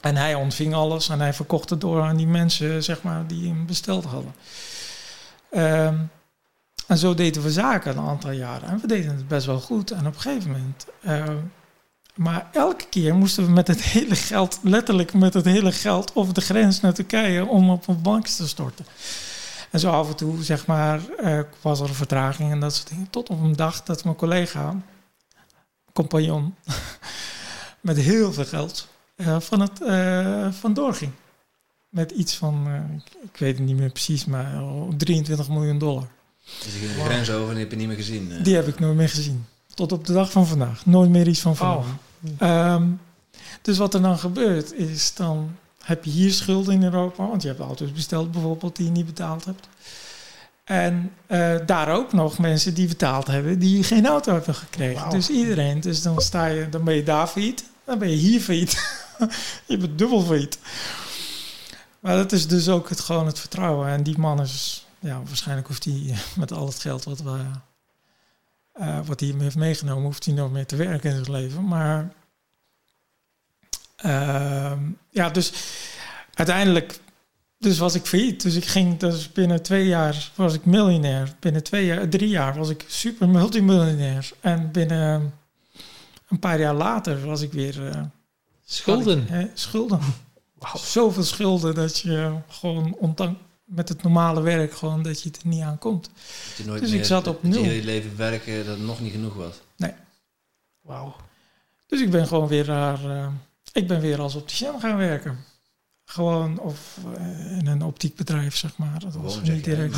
En 0.00 0.16
hij 0.16 0.34
ontving 0.34 0.74
alles 0.74 1.08
en 1.08 1.20
hij 1.20 1.32
verkocht 1.32 1.70
het 1.70 1.80
door 1.80 2.02
aan 2.02 2.16
die 2.16 2.26
mensen 2.26 2.82
zeg 2.82 3.02
maar, 3.02 3.26
die 3.26 3.48
hem 3.48 3.66
besteld 3.66 4.04
hadden. 4.04 4.34
Ehm, 5.50 5.98
en 6.86 6.98
zo 6.98 7.14
deden 7.14 7.42
we 7.42 7.50
zaken 7.50 7.96
een 7.96 8.04
aantal 8.08 8.30
jaren. 8.30 8.68
En 8.68 8.80
we 8.80 8.86
deden 8.86 9.16
het 9.16 9.28
best 9.28 9.46
wel 9.46 9.60
goed. 9.60 9.90
En 9.90 10.06
op 10.06 10.14
een 10.14 10.20
gegeven 10.20 10.50
moment. 10.50 10.86
eh, 11.00 11.34
maar 12.14 12.48
elke 12.52 12.84
keer 12.88 13.14
moesten 13.14 13.44
we 13.46 13.50
met 13.52 13.66
het 13.68 13.82
hele 13.82 14.14
geld, 14.16 14.58
letterlijk 14.62 15.12
met 15.14 15.34
het 15.34 15.44
hele 15.44 15.72
geld, 15.72 16.14
over 16.14 16.34
de 16.34 16.40
grens 16.40 16.80
naar 16.80 16.94
Turkije 16.94 17.46
om 17.46 17.70
op 17.70 17.88
een 17.88 18.02
bank 18.02 18.26
te 18.26 18.48
storten. 18.48 18.86
En 19.70 19.80
zo 19.80 19.90
af 19.90 20.08
en 20.08 20.16
toe, 20.16 20.42
zeg 20.42 20.66
maar, 20.66 21.00
eh, 21.08 21.40
was 21.60 21.80
er 21.80 21.88
een 21.88 21.94
vertraging 21.94 22.50
en 22.50 22.60
dat 22.60 22.74
soort 22.74 22.88
dingen. 22.88 23.10
Tot 23.10 23.28
op 23.30 23.40
een 23.42 23.56
dag 23.56 23.82
dat 23.82 24.04
mijn 24.04 24.16
collega, 24.16 24.76
compagnon, 25.92 26.54
met 27.80 27.96
heel 27.96 28.32
veel 28.32 28.44
geld 28.44 28.88
eh, 29.16 29.40
van 29.40 29.60
het 29.60 29.82
eh, 29.82 30.52
vandoor 30.52 30.94
ging. 30.94 31.12
Met 31.88 32.10
iets 32.10 32.36
van, 32.36 32.64
eh, 32.66 32.96
ik, 32.96 33.30
ik 33.32 33.36
weet 33.38 33.58
het 33.58 33.66
niet 33.66 33.76
meer 33.76 33.90
precies, 33.90 34.24
maar 34.24 34.62
oh, 34.62 34.92
23 34.96 35.48
miljoen 35.48 35.78
dollar. 35.78 36.06
Dus 36.44 36.64
je 36.64 36.70
ging 36.86 36.92
de 36.94 37.04
grens 37.04 37.30
over 37.30 37.48
en 37.48 37.52
die 37.54 37.62
heb 37.62 37.70
je 37.70 37.76
niet 37.76 37.86
meer 37.86 37.96
gezien. 37.96 38.32
eh. 38.32 38.44
Die 38.44 38.54
heb 38.54 38.68
ik 38.68 38.78
nooit 38.80 38.96
meer 38.96 39.08
gezien. 39.08 39.46
Tot 39.74 39.92
op 39.92 40.06
de 40.06 40.12
dag 40.12 40.30
van 40.30 40.46
vandaag. 40.46 40.86
Nooit 40.86 41.10
meer 41.10 41.28
iets 41.28 41.40
van 41.40 41.56
vernomen. 41.56 41.98
Ehm, 42.38 42.88
dus 43.62 43.78
wat 43.78 43.94
er 43.94 44.02
dan 44.02 44.18
gebeurt 44.18 44.72
is, 44.72 45.14
dan 45.14 45.56
heb 45.84 46.04
je 46.04 46.10
hier 46.10 46.32
schulden 46.32 46.74
in 46.74 46.82
Europa. 46.82 47.26
Want 47.26 47.42
je 47.42 47.48
hebt 47.48 47.60
auto's 47.60 47.92
besteld 47.92 48.32
bijvoorbeeld 48.32 48.76
die 48.76 48.86
je 48.86 48.92
niet 48.92 49.06
betaald 49.06 49.44
hebt. 49.44 49.68
En 50.64 51.12
eh, 51.26 51.54
daar 51.66 51.88
ook 51.88 52.12
nog 52.12 52.38
mensen 52.38 52.74
die 52.74 52.88
betaald 52.88 53.26
hebben 53.26 53.58
die 53.58 53.82
geen 53.82 54.06
auto 54.06 54.32
hebben 54.32 54.54
gekregen. 54.54 55.10
Dus 55.10 55.30
iedereen. 55.30 55.80
Dus 55.80 56.02
dan 56.02 56.20
sta 56.20 56.46
je, 56.46 56.68
dan 56.68 56.84
ben 56.84 56.94
je 56.94 57.02
daar 57.02 57.26
failliet. 57.26 57.64
Dan 57.84 57.98
ben 57.98 58.10
je 58.10 58.16
hier 58.16 58.40
failliet. 58.40 59.04
je 59.66 59.76
bent 59.76 59.98
dubbel 59.98 60.22
failliet. 60.22 60.58
Maar 62.00 62.16
dat 62.16 62.32
is 62.32 62.46
dus 62.46 62.68
ook 62.68 62.88
het, 62.88 63.00
gewoon 63.00 63.26
het 63.26 63.38
vertrouwen. 63.38 63.88
En 63.88 64.02
die 64.02 64.18
man 64.18 64.40
is, 64.40 64.86
ja, 64.98 65.22
waarschijnlijk 65.26 65.66
hoeft 65.66 65.84
hij 65.84 66.14
met 66.36 66.52
al 66.52 66.66
het 66.66 66.78
geld 66.78 67.04
wat 67.04 67.20
we 67.20 67.40
eh, 68.74 69.06
wat 69.06 69.20
hij 69.20 69.34
heeft 69.38 69.56
meegenomen, 69.56 70.04
hoeft 70.04 70.24
hij 70.24 70.34
nog 70.34 70.52
meer 70.52 70.66
te 70.66 70.76
werken 70.76 71.10
in 71.10 71.24
zijn 71.24 71.36
leven. 71.36 71.64
Maar 71.68 72.12
ehm, 73.96 74.80
ja, 75.10 75.30
dus 75.30 75.52
uiteindelijk 76.34 77.00
dus 77.58 77.78
was 77.78 77.94
ik 77.94 78.06
failliet. 78.06 78.42
Dus 78.42 78.54
ik 78.54 78.64
ging, 78.64 78.98
dus 78.98 79.32
binnen 79.32 79.62
twee 79.62 79.86
jaar 79.86 80.30
was 80.34 80.54
ik 80.54 80.64
miljonair. 80.64 81.34
Binnen 81.40 81.62
twee 81.62 81.86
jaar, 81.86 82.08
drie 82.08 82.28
jaar 82.28 82.54
was 82.56 82.68
ik 82.68 82.84
super 82.86 83.28
multimiljonair. 83.28 84.30
En 84.40 84.70
binnen 84.72 85.34
een 86.28 86.38
paar 86.38 86.60
jaar 86.60 86.74
later 86.74 87.26
was 87.26 87.40
ik 87.40 87.52
weer 87.52 87.88
eh, 87.88 88.02
Schulden. 88.64 89.22
ik, 89.22 89.28
hè, 89.28 89.46
schulden. 89.54 90.00
Zoveel 90.74 91.22
schulden 91.22 91.74
dat 91.74 91.98
je 91.98 92.32
gewoon 92.48 92.94
ondanks 92.94 93.38
met 93.64 93.88
het 93.88 94.02
normale 94.02 94.40
werk 94.40 94.74
gewoon 94.74 95.02
dat 95.02 95.22
je 95.22 95.28
het 95.28 95.40
er 95.42 95.48
niet 95.48 95.62
aan 95.62 95.78
komt. 95.78 96.04
Dat 96.48 96.56
je 96.56 96.64
nooit 96.64 96.80
Dus 96.80 96.90
meer, 96.90 96.98
ik 96.98 97.04
zat 97.04 97.26
op 97.26 97.42
dat 97.42 97.52
je 97.52 97.58
nul. 97.58 97.62
heel 97.68 97.72
je 97.80 97.84
leven 97.84 98.16
werken, 98.16 98.56
dat 98.66 98.76
het 98.76 98.86
nog 98.86 99.00
niet 99.00 99.12
genoeg 99.12 99.34
was. 99.34 99.60
Wauw. 100.80 101.16
Dus 101.86 102.00
ik 102.00 102.10
ben 102.10 102.26
gewoon 102.26 102.48
weer 102.48 102.64
daar. 102.64 103.10
eh, 103.10 103.26
ik 103.72 103.88
ben 103.88 104.00
weer 104.00 104.20
als 104.20 104.34
opticien 104.34 104.80
gaan 104.80 104.96
werken. 104.96 105.38
Gewoon 106.04 106.58
of 106.58 106.98
eh, 107.16 107.58
in 107.58 107.66
een 107.66 107.82
optiekbedrijf, 107.82 108.56
zeg 108.56 108.76
maar. 108.76 108.98
Dat 109.00 109.14
was 109.14 109.36
niet 109.36 109.46
jij. 109.46 109.60
direct. 109.60 109.96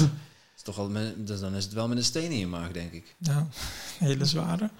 Is 0.56 0.62
toch 0.62 0.78
al 0.78 0.88
met, 0.88 1.26
dus 1.26 1.40
dan 1.40 1.54
is 1.54 1.64
het 1.64 1.72
wel 1.72 1.88
met 1.88 1.96
een 1.96 2.04
steen 2.04 2.30
in 2.30 2.38
je 2.38 2.46
maag, 2.46 2.70
denk 2.72 2.92
ik. 2.92 3.14
Ja, 3.18 3.36
een 3.38 4.06
hele 4.08 4.24
zware. 4.24 4.70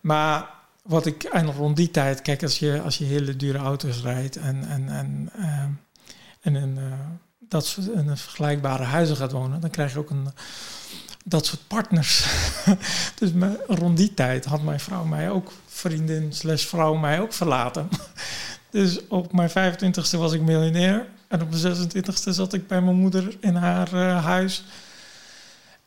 Maar 0.00 0.50
wat 0.82 1.06
ik 1.06 1.22
en 1.22 1.52
rond 1.52 1.76
die 1.76 1.90
tijd, 1.90 2.22
kijk, 2.22 2.42
als 2.42 2.58
je, 2.58 2.80
als 2.80 2.98
je 2.98 3.04
hele 3.04 3.36
dure 3.36 3.58
auto's 3.58 4.00
rijdt 4.02 4.36
en, 4.36 4.64
en, 4.68 4.88
en, 4.88 5.30
eh, 5.36 5.62
en 6.40 6.78
eh, 6.78 6.98
dat 7.52 7.78
in 7.94 8.08
een 8.08 8.16
vergelijkbare 8.16 8.82
huizen 8.82 9.16
gaat 9.16 9.32
wonen, 9.32 9.60
dan 9.60 9.70
krijg 9.70 9.92
je 9.92 9.98
ook 9.98 10.10
een, 10.10 10.28
dat 11.24 11.46
soort 11.46 11.66
partners. 11.66 12.26
dus 13.18 13.30
rond 13.66 13.96
die 13.96 14.14
tijd 14.14 14.44
had 14.44 14.62
mijn 14.62 14.80
vrouw 14.80 15.04
mij 15.04 15.30
ook, 15.30 15.52
vriendin 15.66 16.32
slash 16.32 16.64
vrouw 16.64 16.94
mij 16.94 17.20
ook 17.20 17.32
verlaten. 17.32 17.88
dus 18.70 19.06
op 19.08 19.32
mijn 19.32 19.50
25ste 19.50 20.18
was 20.18 20.32
ik 20.32 20.40
miljonair 20.40 21.06
en 21.28 21.42
op 21.42 21.50
mijn 21.50 21.76
26ste 21.76 22.30
zat 22.30 22.52
ik 22.52 22.66
bij 22.66 22.80
mijn 22.80 22.96
moeder 22.96 23.36
in 23.40 23.54
haar 23.54 23.92
eh, 23.92 24.24
huis. 24.24 24.64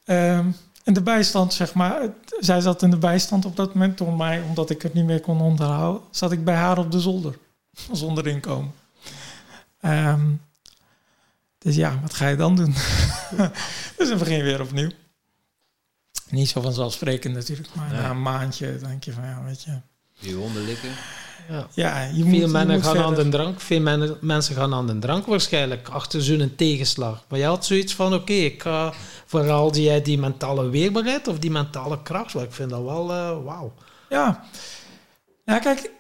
Ehm, 0.04 0.48
in 0.84 0.94
de 0.94 1.02
bijstand, 1.02 1.54
zeg 1.54 1.74
maar. 1.74 2.10
Zij 2.40 2.62
zat 2.62 2.82
in 2.82 2.90
de 2.90 2.98
bijstand 2.98 3.46
op 3.46 3.56
dat 3.56 3.74
moment 3.74 3.98
door 3.98 4.14
mij, 4.14 4.42
omdat 4.42 4.70
ik 4.70 4.82
het 4.82 4.94
niet 4.94 5.06
meer 5.06 5.22
kon 5.22 5.42
onderhouden. 5.42 6.02
Zat 6.10 6.32
ik 6.32 6.44
bij 6.44 6.56
haar 6.56 6.78
op 6.78 6.92
de 6.92 7.00
zolder, 7.00 7.38
zonder 7.92 8.28
inkomen. 8.28 8.74
Ehm, 9.80 10.22
dus 11.66 11.76
ja, 11.76 12.00
wat 12.02 12.14
ga 12.14 12.28
je 12.28 12.36
dan 12.36 12.56
doen? 12.56 12.74
dus 13.98 14.10
dan 14.10 14.18
begin 14.18 14.38
je 14.38 14.44
weer 14.44 14.62
opnieuw. 14.62 14.90
Niet 16.30 16.50
zo 16.50 16.62
vanzelfsprekend 16.62 17.34
natuurlijk, 17.36 17.76
maar 17.76 17.92
Nee. 17.92 18.02
na 18.02 18.10
een 18.10 18.22
maandje 18.22 18.78
denk 18.78 19.04
je 19.04 19.12
van 19.12 19.24
ja, 19.24 19.44
weet 19.44 19.64
je. 19.64 19.80
Je 20.14 20.34
honden 20.34 20.64
likken. 20.64 20.90
Ja. 21.50 21.68
Ja, 21.74 22.04
je 22.04 22.14
Veel 22.14 22.26
moet, 22.26 22.36
je 22.40 22.48
mensen 22.48 22.82
gaan 22.84 22.98
aan 23.04 23.14
de 23.16 23.30
drank. 23.30 23.60
Veel 23.62 23.80
men- 23.82 24.18
mensen 24.22 24.56
gaan 24.56 24.74
aan 24.74 24.88
de 24.88 25.00
drank 25.00 25.26
waarschijnlijk 25.26 25.90
achter 25.90 26.24
zo'n 26.24 26.54
tegenslag. 26.56 27.26
Maar 27.30 27.40
je 27.40 27.46
had 27.46 27.66
zoiets 27.66 27.96
van: 27.96 28.14
oké, 28.14 28.34
ik 28.34 28.62
ga 28.62 28.94
vooral 29.26 29.72
die, 29.72 30.02
die 30.02 30.18
mentale 30.18 30.70
weerbaarheid 30.70 31.28
of 31.28 31.40
die 31.40 31.52
mentale 31.52 32.02
kracht. 32.02 32.34
wel, 32.34 32.44
Ik 32.44 32.52
vind 32.54 32.70
dat 32.70 32.84
wel 32.84 33.12
eh, 33.12 33.44
wauw. 33.44 33.74
Ja. 34.10 34.46
Ja, 35.46 35.60
kijk. 35.60 35.92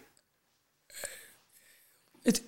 Het, 2.21 2.43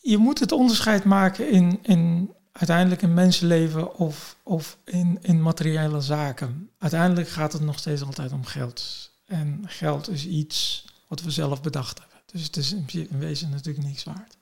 je 0.00 0.16
moet 0.16 0.38
het 0.40 0.52
onderscheid 0.52 1.04
maken 1.04 1.50
in, 1.50 1.78
in 1.82 2.34
uiteindelijk 2.60 3.02
een 3.02 3.14
mensenleven 3.14 3.94
of, 3.94 4.36
of 4.42 4.78
in, 4.84 5.18
in 5.22 5.42
materiële 5.42 6.00
zaken. 6.00 6.70
Uiteindelijk 6.78 7.28
gaat 7.28 7.52
het 7.52 7.62
nog 7.62 7.78
steeds 7.78 8.02
altijd 8.02 8.32
om 8.32 8.44
geld. 8.44 9.10
En 9.26 9.62
geld 9.66 10.08
is 10.08 10.26
iets 10.26 10.84
wat 11.06 11.22
we 11.22 11.30
zelf 11.30 11.62
bedacht 11.62 11.98
hebben. 11.98 12.16
Dus 12.26 12.42
het 12.42 12.56
is 12.56 12.72
in, 12.72 12.86
in 12.92 13.18
wezen 13.18 13.50
natuurlijk 13.50 13.86
niks 13.86 14.04
waard. 14.04 14.36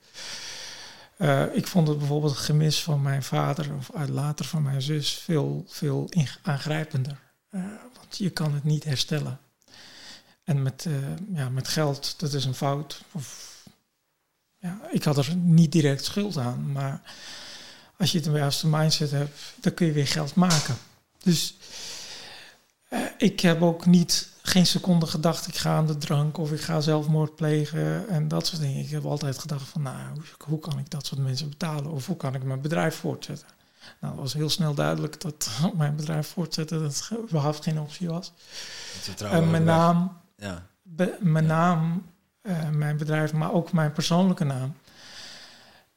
Eh, 1.17 1.57
ik 1.57 1.67
vond 1.67 1.89
het 1.89 1.99
bijvoorbeeld 1.99 2.33
het 2.33 2.45
gemis 2.45 2.83
van 2.83 3.03
mijn 3.03 3.23
vader 3.23 3.75
of 3.75 3.91
later 4.09 4.45
van 4.45 4.63
mijn 4.63 4.83
zus 4.83 5.13
veel, 5.13 5.65
veel 5.69 6.09
aangrijpender. 6.43 7.21
Eh, 7.51 7.61
want 7.97 8.19
je 8.19 8.31
kan 8.31 8.55
het 8.55 8.65
niet 8.65 8.85
herstellen. 8.85 9.41
En 10.45 10.63
met, 10.63 10.87
eh, 10.87 10.95
ja, 11.35 11.49
met 11.49 11.69
geld, 11.69 12.15
dat 12.19 12.33
is 12.33 12.45
een 12.45 12.55
fout. 12.55 13.03
Of, 13.13 13.57
ja, 14.57 14.81
ik 14.91 15.05
had 15.05 15.17
er 15.17 15.37
niet 15.37 15.73
direct 15.73 16.05
schuld 16.05 16.37
aan, 16.37 16.73
maar 16.73 17.03
als 17.99 18.13
je 18.13 18.21
de 18.21 18.31
juiste 18.31 18.67
mindset 18.67 19.11
hebt, 19.11 19.39
dan 19.61 19.75
kun 19.75 19.87
je 19.87 19.93
weer 19.93 20.07
geld 20.07 20.35
maken. 20.35 20.77
Dus 21.23 21.57
eh, 22.89 23.01
ik 23.19 23.41
heb 23.41 23.63
ook 23.63 23.87
niet 23.87 24.29
geen 24.43 24.67
seconde 24.67 25.07
gedacht, 25.07 25.49
ik 25.49 25.57
ga 25.57 25.77
aan 25.77 25.87
de 25.87 25.99
drank 25.99 26.39
of 26.39 26.53
ik 26.53 26.61
ga 26.61 26.81
zelfmoord 26.81 27.35
plegen 27.37 28.09
en 28.09 28.29
dat 28.29 28.47
soort 28.47 28.61
dingen. 28.61 28.83
Ik 28.85 28.91
heb 28.91 29.05
altijd 29.05 29.39
gedacht 29.39 29.69
van, 29.69 29.83
nou, 29.83 29.97
hoe, 30.15 30.23
hoe 30.47 30.59
kan 30.59 30.79
ik 30.79 30.91
dat 30.91 31.07
soort 31.07 31.21
mensen 31.21 31.49
betalen 31.49 31.91
of 31.91 32.07
hoe 32.07 32.17
kan 32.17 32.35
ik 32.35 32.43
mijn 32.43 32.61
bedrijf 32.61 32.95
voortzetten? 32.97 33.47
Nou, 34.01 34.13
het 34.13 34.23
was 34.23 34.33
heel 34.33 34.51
snel 34.51 34.75
duidelijk 34.75 35.21
dat 35.21 35.49
mijn 35.77 35.97
bedrijf 35.97 36.29
voortzetten 36.29 36.81
dat 36.83 37.11
überhaupt 37.19 37.63
geen 37.63 37.81
optie 37.81 38.09
was. 38.09 38.33
Het 39.07 39.21
En 39.23 39.51
mijn 39.51 39.65
naam 39.65 40.17
Ja. 40.37 40.67
be- 40.83 41.17
mijn 41.21 41.47
naam, 41.47 42.07
eh, 42.41 42.69
mijn 42.71 42.97
bedrijf, 42.97 43.33
maar 43.33 43.53
ook 43.53 43.73
mijn 43.73 43.93
persoonlijke 43.93 44.45
naam, 44.45 44.75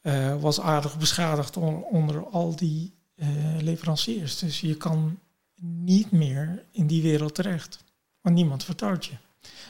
eh, 0.02 0.42
was 0.42 0.60
aardig 0.62 0.98
beschadigd 0.98 1.58
on- 1.58 1.84
onder 1.84 2.26
al 2.26 2.56
die 2.56 2.94
eh, 3.16 3.28
leveranciers. 3.60 4.40
Dus 4.40 4.62
je 4.62 4.76
kan 4.76 5.20
niet 5.62 6.12
meer 6.12 6.64
in 6.72 6.88
die 6.88 7.02
wereld 7.02 7.36
terecht, 7.36 7.84
want 8.22 8.36
niemand 8.36 8.64
vertrouwt 8.64 9.06
je. 9.06 9.14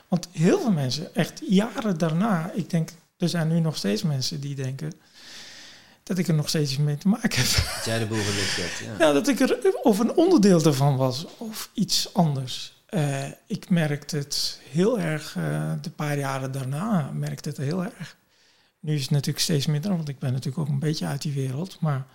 Want 0.08 0.28
heel 0.32 0.60
veel 0.62 0.72
mensen, 0.72 1.16
echt 1.16 1.42
jaren 1.50 1.98
daarna, 1.98 2.52
ik 2.52 2.70
denk, 2.70 2.90
er 3.18 3.30
zijn 3.30 3.48
nu 3.48 3.60
nog 3.60 3.78
steeds 3.78 4.04
mensen 4.04 4.40
die 4.42 4.56
denken 4.56 4.94
dat 6.04 6.18
ik 6.18 6.28
er 6.28 6.34
nog 6.34 6.50
steeds 6.50 6.72
iets 6.72 6.80
mee 6.80 6.98
te 6.98 7.08
maken 7.08 7.30
heb. 7.42 7.46
Dat 7.76 7.86
jij 7.86 8.00
de 8.00 8.06
boel 8.06 8.18
verlicht 8.22 8.56
hebt. 8.56 8.78
Ja. 9.00 9.06
Ja, 9.08 9.14
dat 9.14 9.28
ik 9.28 9.40
er 9.40 9.74
of 9.84 10.00
een 10.00 10.16
onderdeel 10.16 10.64
ervan 10.64 10.98
was 10.98 11.26
of 11.38 11.70
iets 11.74 12.14
anders. 12.14 12.74
Eh, 12.86 13.26
ik 13.48 13.70
merkte 13.70 14.18
het 14.18 14.60
heel 14.70 15.00
erg, 15.00 15.34
de 15.82 15.90
paar 15.96 16.18
jaren 16.18 16.52
daarna 16.52 17.12
merkte 17.14 17.50
het 17.50 17.58
heel 17.58 17.84
erg. 17.84 18.18
Nu 18.82 18.94
is 18.96 19.02
het 19.02 19.10
natuurlijk 19.10 19.40
steeds 19.40 19.66
minder, 19.66 19.96
want 19.96 20.10
ik 20.10 20.20
ben 20.20 20.32
natuurlijk 20.32 20.58
ook 20.58 20.68
een 20.68 20.80
beetje 20.80 21.06
uit 21.06 21.22
die 21.22 21.34
wereld. 21.34 21.78
Maar 21.80 22.06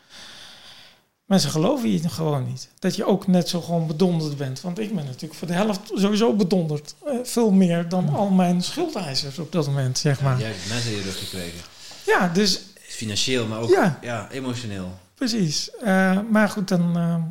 mensen 1.24 1.50
geloven 1.50 1.90
je 1.90 2.08
gewoon 2.08 2.44
niet. 2.44 2.68
Dat 2.78 2.96
je 2.96 3.04
ook 3.04 3.26
net 3.26 3.48
zo 3.48 3.60
gewoon 3.60 3.86
bedonderd 3.86 4.36
bent. 4.36 4.60
Want 4.60 4.78
ik 4.78 4.94
ben 4.94 5.04
natuurlijk 5.04 5.34
voor 5.34 5.48
de 5.48 5.54
helft 5.54 5.90
sowieso 5.94 6.34
bedonderd. 6.34 6.94
Eh, 7.04 7.14
veel 7.22 7.50
meer 7.50 7.88
dan 7.88 8.08
al 8.08 8.30
mijn 8.30 8.62
schuldeisers 8.62 9.38
op 9.38 9.52
dat 9.52 9.66
moment, 9.66 9.98
zeg 9.98 10.20
maar. 10.20 10.38
Jij 10.38 10.48
hebt 10.48 10.68
mensen 10.68 10.90
in 10.90 10.96
je 10.96 11.02
rug 11.02 11.18
gekregen. 11.18 11.60
Ja, 12.06 12.28
dus 12.28 12.60
Financieel, 12.74 13.46
maar 13.46 13.60
ook 13.60 13.70
Ja. 13.70 13.98
ja. 14.02 14.30
emotioneel. 14.30 14.98
Precies. 15.14 15.70
Eh, 15.70 16.20
maar 16.30 16.48
goed, 16.48 16.68
dan 16.68 16.96
eh, 16.96 17.22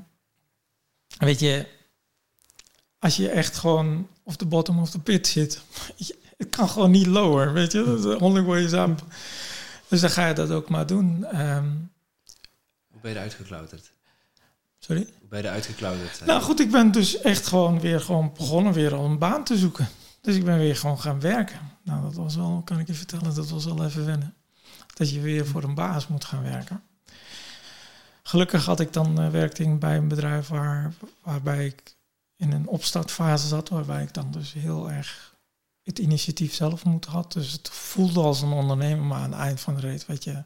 weet 1.17 1.39
je, 1.39 1.67
als 2.99 3.15
je 3.15 3.29
echt 3.29 3.55
gewoon 3.57 4.07
op 4.23 4.37
de 4.37 4.45
bottom 4.45 4.79
of 4.79 4.89
the 4.89 4.99
pit 4.99 5.27
zit, 5.27 5.61
het 6.37 6.49
kan 6.49 6.69
gewoon 6.69 6.91
niet 6.91 7.05
lower, 7.07 7.53
weet 7.53 7.71
je. 7.71 7.99
The 8.01 8.19
only 8.19 8.41
way 8.41 8.63
is 8.63 8.71
up. 8.71 9.03
Dus 9.87 10.01
dan 10.01 10.09
ga 10.09 10.27
je 10.27 10.33
dat 10.33 10.51
ook 10.51 10.69
maar 10.69 10.85
doen. 10.85 11.25
Ehm, 11.25 11.69
Hoe 12.91 13.01
ben 13.01 13.11
je 13.11 13.17
eruit 13.17 13.33
geklauterd? 13.33 13.91
sorry. 14.79 15.07
Hoe 15.19 15.27
ben 15.29 15.41
je 15.41 15.47
eruit 15.47 15.65
geklauterd? 15.65 16.25
Nou 16.25 16.41
goed, 16.41 16.59
ik 16.59 16.71
ben 16.71 16.91
dus 16.91 17.21
echt 17.21 17.47
gewoon 17.47 17.79
weer 17.79 18.01
gewoon 18.01 18.31
begonnen 18.37 18.73
weer 18.73 18.93
al 18.95 19.05
een 19.05 19.17
baan 19.17 19.43
te 19.43 19.57
zoeken. 19.57 19.87
Dus 20.21 20.35
ik 20.35 20.45
ben 20.45 20.57
weer 20.57 20.75
gewoon 20.75 20.99
gaan 20.99 21.19
werken. 21.19 21.59
Nou, 21.83 22.01
dat 22.01 22.13
was 22.13 22.35
wel, 22.35 22.61
kan 22.65 22.79
ik 22.79 22.87
je 22.87 22.93
vertellen, 22.93 23.35
dat 23.35 23.49
was 23.49 23.65
wel 23.65 23.85
even 23.85 24.05
wennen. 24.05 24.33
Dat 24.93 25.09
je 25.09 25.19
weer 25.19 25.45
voor 25.47 25.63
een 25.63 25.73
baas 25.75 26.07
moet 26.07 26.25
gaan 26.25 26.43
werken. 26.43 26.83
Gelukkig 28.23 28.65
had 28.65 28.79
ik 28.79 28.93
dan 28.93 29.19
eh, 29.21 29.29
werkte 29.29 29.63
ik 29.63 29.79
bij 29.79 29.97
een 29.97 30.07
bedrijf 30.07 30.47
waar, 30.47 30.93
waarbij 31.23 31.65
ik 31.65 31.95
in 32.37 32.51
een 32.51 32.67
opstartfase 32.67 33.47
zat, 33.47 33.69
waarbij 33.69 34.03
ik 34.03 34.13
dan 34.13 34.31
dus 34.31 34.53
heel 34.53 34.91
erg 34.91 35.34
het 35.85 35.99
initiatief 35.99 36.53
zelf 36.53 36.85
moeten 36.85 37.11
had. 37.11 37.31
Dus 37.31 37.51
het 37.51 37.69
voelde 37.69 38.19
als 38.19 38.41
een 38.41 38.51
ondernemer, 38.51 39.05
maar 39.05 39.19
aan 39.19 39.31
het 39.31 39.39
eind 39.39 39.59
van 39.59 39.75
de 39.75 39.81
rit, 39.81 40.05
weet 40.05 40.23
je, 40.23 40.43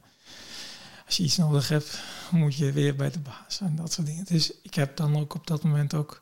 als 1.06 1.18
je 1.18 1.24
iets 1.24 1.38
nodig 1.38 1.70
hebt, 1.70 2.00
moet 2.32 2.56
je 2.56 2.72
weer 2.72 2.96
bij 2.96 3.12
de 3.12 3.20
baas 3.20 3.60
en 3.60 3.76
dat 3.76 3.94
soort 3.94 4.08
dingen. 4.08 4.26
Dus 4.26 4.52
ik 4.62 4.74
heb 4.74 4.96
dan 4.98 5.18
ook 5.18 5.34
op 5.34 5.48
dat 5.48 5.64
moment 5.64 5.94
ook 5.94 6.22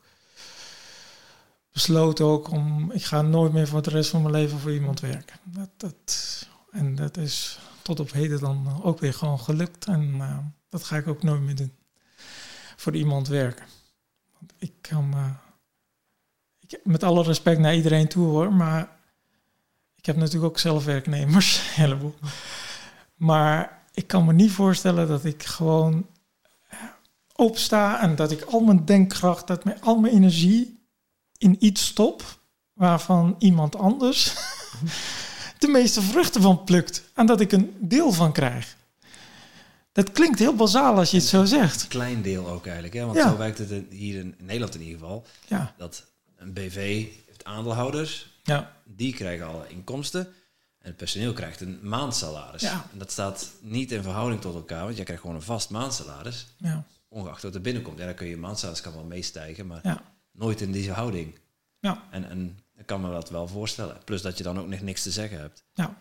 besloten 1.72 2.24
ook 2.24 2.50
om, 2.50 2.90
ik 2.90 3.04
ga 3.04 3.22
nooit 3.22 3.52
meer 3.52 3.68
voor 3.68 3.82
de 3.82 3.90
rest 3.90 4.10
van 4.10 4.22
mijn 4.22 4.34
leven 4.34 4.58
voor 4.58 4.72
iemand 4.72 5.00
werken. 5.00 5.36
Dat, 5.44 5.70
dat, 5.76 6.46
en 6.70 6.94
dat 6.94 7.16
is 7.16 7.58
tot 7.82 8.00
op 8.00 8.12
heden 8.12 8.40
dan 8.40 8.82
ook 8.82 9.00
weer 9.00 9.14
gewoon 9.14 9.40
gelukt 9.40 9.86
en 9.86 10.14
eh, 10.20 10.38
dat 10.68 10.84
ga 10.84 10.96
ik 10.96 11.06
ook 11.06 11.22
nooit 11.22 11.42
meer 11.42 11.56
doen. 11.56 11.72
Voor 12.76 12.96
iemand 12.96 13.28
werken. 13.28 13.66
Want 14.38 14.52
ik 14.58 14.72
kan, 14.80 15.12
eh, 15.12 15.30
ik, 16.60 16.80
met 16.84 17.02
alle 17.02 17.22
respect 17.22 17.58
naar 17.58 17.74
iedereen 17.74 18.08
toe 18.08 18.26
hoor, 18.26 18.52
maar 18.52 18.97
ik 19.98 20.06
heb 20.06 20.16
natuurlijk 20.16 20.44
ook 20.44 20.58
zelf 20.58 20.84
werknemers, 20.84 21.56
een 21.56 21.82
heleboel. 21.82 22.14
Maar 23.16 23.82
ik 23.94 24.06
kan 24.06 24.24
me 24.24 24.32
niet 24.32 24.50
voorstellen 24.52 25.08
dat 25.08 25.24
ik 25.24 25.42
gewoon 25.44 26.06
eh, 26.68 26.78
opsta 27.34 28.00
en 28.00 28.16
dat 28.16 28.30
ik 28.30 28.42
al 28.42 28.60
mijn 28.60 28.84
denkkracht, 28.84 29.46
dat 29.46 29.64
mijn, 29.64 29.80
al 29.82 29.98
mijn 29.98 30.14
energie 30.14 30.78
in 31.38 31.56
iets 31.58 31.86
stop 31.86 32.38
waarvan 32.72 33.34
iemand 33.38 33.76
anders 33.76 34.34
de 35.58 35.68
meeste 35.68 36.02
vruchten 36.02 36.42
van 36.42 36.64
plukt 36.64 37.02
en 37.14 37.26
dat 37.26 37.40
ik 37.40 37.52
een 37.52 37.76
deel 37.80 38.12
van 38.12 38.32
krijg. 38.32 38.76
Dat 39.92 40.12
klinkt 40.12 40.38
heel 40.38 40.54
bazaal 40.54 40.96
als 40.96 41.10
je 41.10 41.16
het 41.16 41.26
zo 41.26 41.44
zegt. 41.44 41.82
Een 41.82 41.88
klein 41.88 42.22
deel 42.22 42.48
ook 42.48 42.64
eigenlijk. 42.64 42.94
Hè? 42.94 43.04
Want 43.04 43.16
Ja. 43.16 43.28
zo 43.30 43.36
werkt 43.36 43.58
het 43.58 43.70
hier 43.90 44.18
in 44.18 44.34
Nederland 44.38 44.74
in 44.74 44.80
ieder 44.82 44.98
geval. 44.98 45.26
Ja, 45.46 45.74
Dat 45.78 46.04
een 46.36 46.52
BV 46.52 47.06
heeft 47.26 47.44
aandeelhouders. 47.44 48.30
ja, 48.42 48.76
Die 48.90 49.14
krijgen 49.14 49.46
alle 49.46 49.68
inkomsten. 49.68 50.20
En 50.78 50.88
het 50.88 50.96
personeel 50.96 51.32
krijgt 51.32 51.60
een 51.60 51.78
maandsalaris. 51.82 52.60
Ja. 52.62 52.86
En 52.92 52.98
dat 52.98 53.10
staat 53.10 53.50
niet 53.60 53.92
in 53.92 54.02
verhouding 54.02 54.40
tot 54.40 54.54
elkaar. 54.54 54.82
Want 54.84 54.94
jij 54.96 55.04
krijgt 55.04 55.22
gewoon 55.22 55.36
een 55.36 55.42
vast 55.42 55.70
maandsalaris. 55.70 56.46
ja, 56.58 56.84
Ongeacht 57.08 57.42
wat 57.42 57.54
er 57.54 57.60
binnenkomt. 57.60 57.98
Ja, 57.98 58.04
dan 58.04 58.14
kun 58.14 58.26
je 58.26 58.36
maandsalaris 58.36 58.80
kan 58.80 58.92
wel 58.92 59.04
meestijgen. 59.04 59.66
Maar 59.66 59.80
ja. 59.82 60.02
nooit 60.32 60.60
in 60.60 60.72
deze 60.72 60.92
houding. 60.92 61.38
Ja. 61.80 62.02
En, 62.10 62.30
en 62.30 62.58
ik 62.76 62.86
kan 62.86 63.00
me 63.00 63.10
dat 63.10 63.30
wel 63.30 63.48
voorstellen. 63.48 63.96
Plus 64.04 64.22
dat 64.22 64.38
je 64.38 64.44
dan 64.44 64.58
ook 64.58 64.66
nog 64.68 64.80
niks 64.80 65.02
te 65.02 65.10
zeggen 65.10 65.38
hebt. 65.40 65.64
ja. 65.74 65.94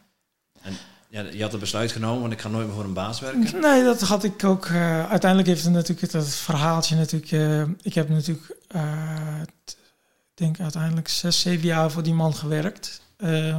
En 0.62 0.74
ja, 1.10 1.22
je 1.22 1.42
had 1.42 1.54
een 1.54 1.60
besluit 1.60 1.92
genomen, 1.92 2.22
want 2.22 2.34
ik 2.34 2.42
ga 2.42 2.48
nooit 2.50 2.66
meer 2.66 2.76
voor 2.76 2.84
een 2.84 2.94
baas 2.94 3.20
werken. 3.20 3.62
Nee, 3.62 3.84
dat 3.84 4.02
had 4.02 4.24
ik 4.24 4.44
ook. 4.44 4.66
eh, 4.66 5.10
uiteindelijk 5.10 5.50
heeft 5.50 5.64
het 5.64 5.74
natuurlijk 5.74 6.02
het, 6.02 6.12
het 6.12 6.36
verhaaltje 6.36 6.96
natuurlijk. 6.96 7.32
eh, 7.32 7.62
ik 7.82 7.94
heb 7.94 8.10
natuurlijk, 8.10 8.56
eh, 8.68 9.42
denk 10.38 10.60
uiteindelijk 10.60 11.08
zes, 11.08 11.40
zeven 11.40 11.68
jaar 11.68 11.92
voor 11.92 12.04
die 12.04 12.14
man 12.14 12.34
gewerkt. 12.36 13.02
eh, 13.18 13.56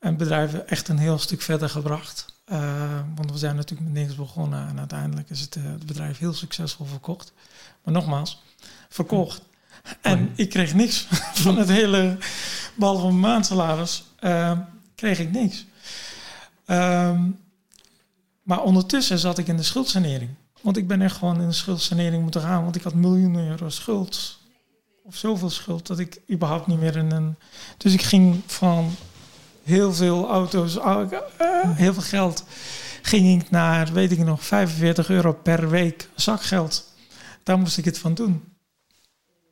en 0.00 0.08
het 0.08 0.16
bedrijf 0.16 0.54
echt 0.54 0.88
een 0.88 0.98
heel 0.98 1.18
stuk 1.18 1.42
verder 1.42 1.68
gebracht. 1.68 2.26
Eh, 2.44 3.00
want 3.14 3.30
we 3.32 3.38
zijn 3.38 3.56
natuurlijk 3.56 3.90
met 3.90 4.02
niks 4.02 4.14
begonnen 4.14 4.68
en 4.68 4.78
uiteindelijk 4.78 5.30
is 5.30 5.40
het, 5.40 5.56
eh, 5.56 5.62
het 5.62 5.86
bedrijf 5.86 6.18
heel 6.18 6.32
succesvol 6.32 6.86
verkocht. 6.86 7.32
Maar 7.84 7.94
nogmaals, 7.94 8.42
verkocht. 8.88 9.42
En 10.00 10.32
ik 10.34 10.50
kreeg 10.50 10.74
niks 10.74 11.06
van 11.44 11.58
het 11.58 11.68
hele, 11.68 12.18
behalve 12.74 13.06
mijn 13.06 13.20
maandsalaris, 13.20 14.04
eh, 14.18 14.58
kreeg 14.94 15.18
ik 15.18 15.30
niks. 15.32 15.66
Ehm, 16.64 17.30
maar 18.42 18.62
ondertussen 18.62 19.18
zat 19.18 19.38
ik 19.38 19.46
in 19.46 19.56
de 19.56 19.62
schuldsanering. 19.62 20.30
Want 20.60 20.76
ik 20.76 20.86
ben 20.86 21.02
echt 21.02 21.16
gewoon 21.16 21.40
in 21.40 21.48
de 21.48 21.54
schuldsanering 21.54 22.22
moeten 22.22 22.40
gaan. 22.40 22.62
Want 22.62 22.76
ik 22.76 22.82
had 22.82 22.94
miljoenen 22.94 23.48
euro 23.48 23.68
schuld. 23.68 24.39
Of 25.02 25.16
zoveel 25.16 25.50
schuld 25.50 25.86
dat 25.86 25.98
ik 25.98 26.20
überhaupt 26.30 26.66
niet 26.66 26.80
meer 26.80 26.96
in 26.96 27.10
een... 27.10 27.36
Dus 27.76 27.92
ik 27.92 28.02
ging 28.02 28.42
van 28.46 28.94
heel 29.62 29.94
veel 29.94 30.28
auto's, 30.28 30.76
eh, 30.78 31.06
heel 31.62 31.92
veel 31.92 32.02
geld... 32.02 32.44
ging 33.02 33.42
ik 33.42 33.50
naar, 33.50 33.92
weet 33.92 34.12
ik 34.12 34.18
nog, 34.18 34.44
45 34.44 35.10
euro 35.10 35.32
per 35.32 35.68
week 35.68 36.08
zakgeld. 36.14 36.92
Daar 37.42 37.58
moest 37.58 37.78
ik 37.78 37.84
het 37.84 37.98
van 37.98 38.14
doen. 38.14 38.44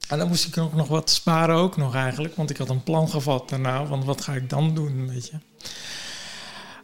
En 0.09 0.19
dan 0.19 0.29
moest 0.29 0.47
ik 0.47 0.59
ook 0.59 0.75
nog 0.75 0.89
wat 0.89 1.11
sparen 1.11 1.57
ook 1.57 1.77
nog 1.77 1.95
eigenlijk. 1.95 2.37
Want 2.37 2.51
ik 2.51 2.57
had 2.57 2.69
een 2.69 2.83
plan 2.83 3.09
gevat 3.09 3.49
daarna. 3.49 3.87
Want 3.87 4.05
wat 4.05 4.21
ga 4.21 4.35
ik 4.35 4.51
dan 4.51 4.75
doen, 4.75 5.09
weet 5.09 5.27
je. 5.27 5.39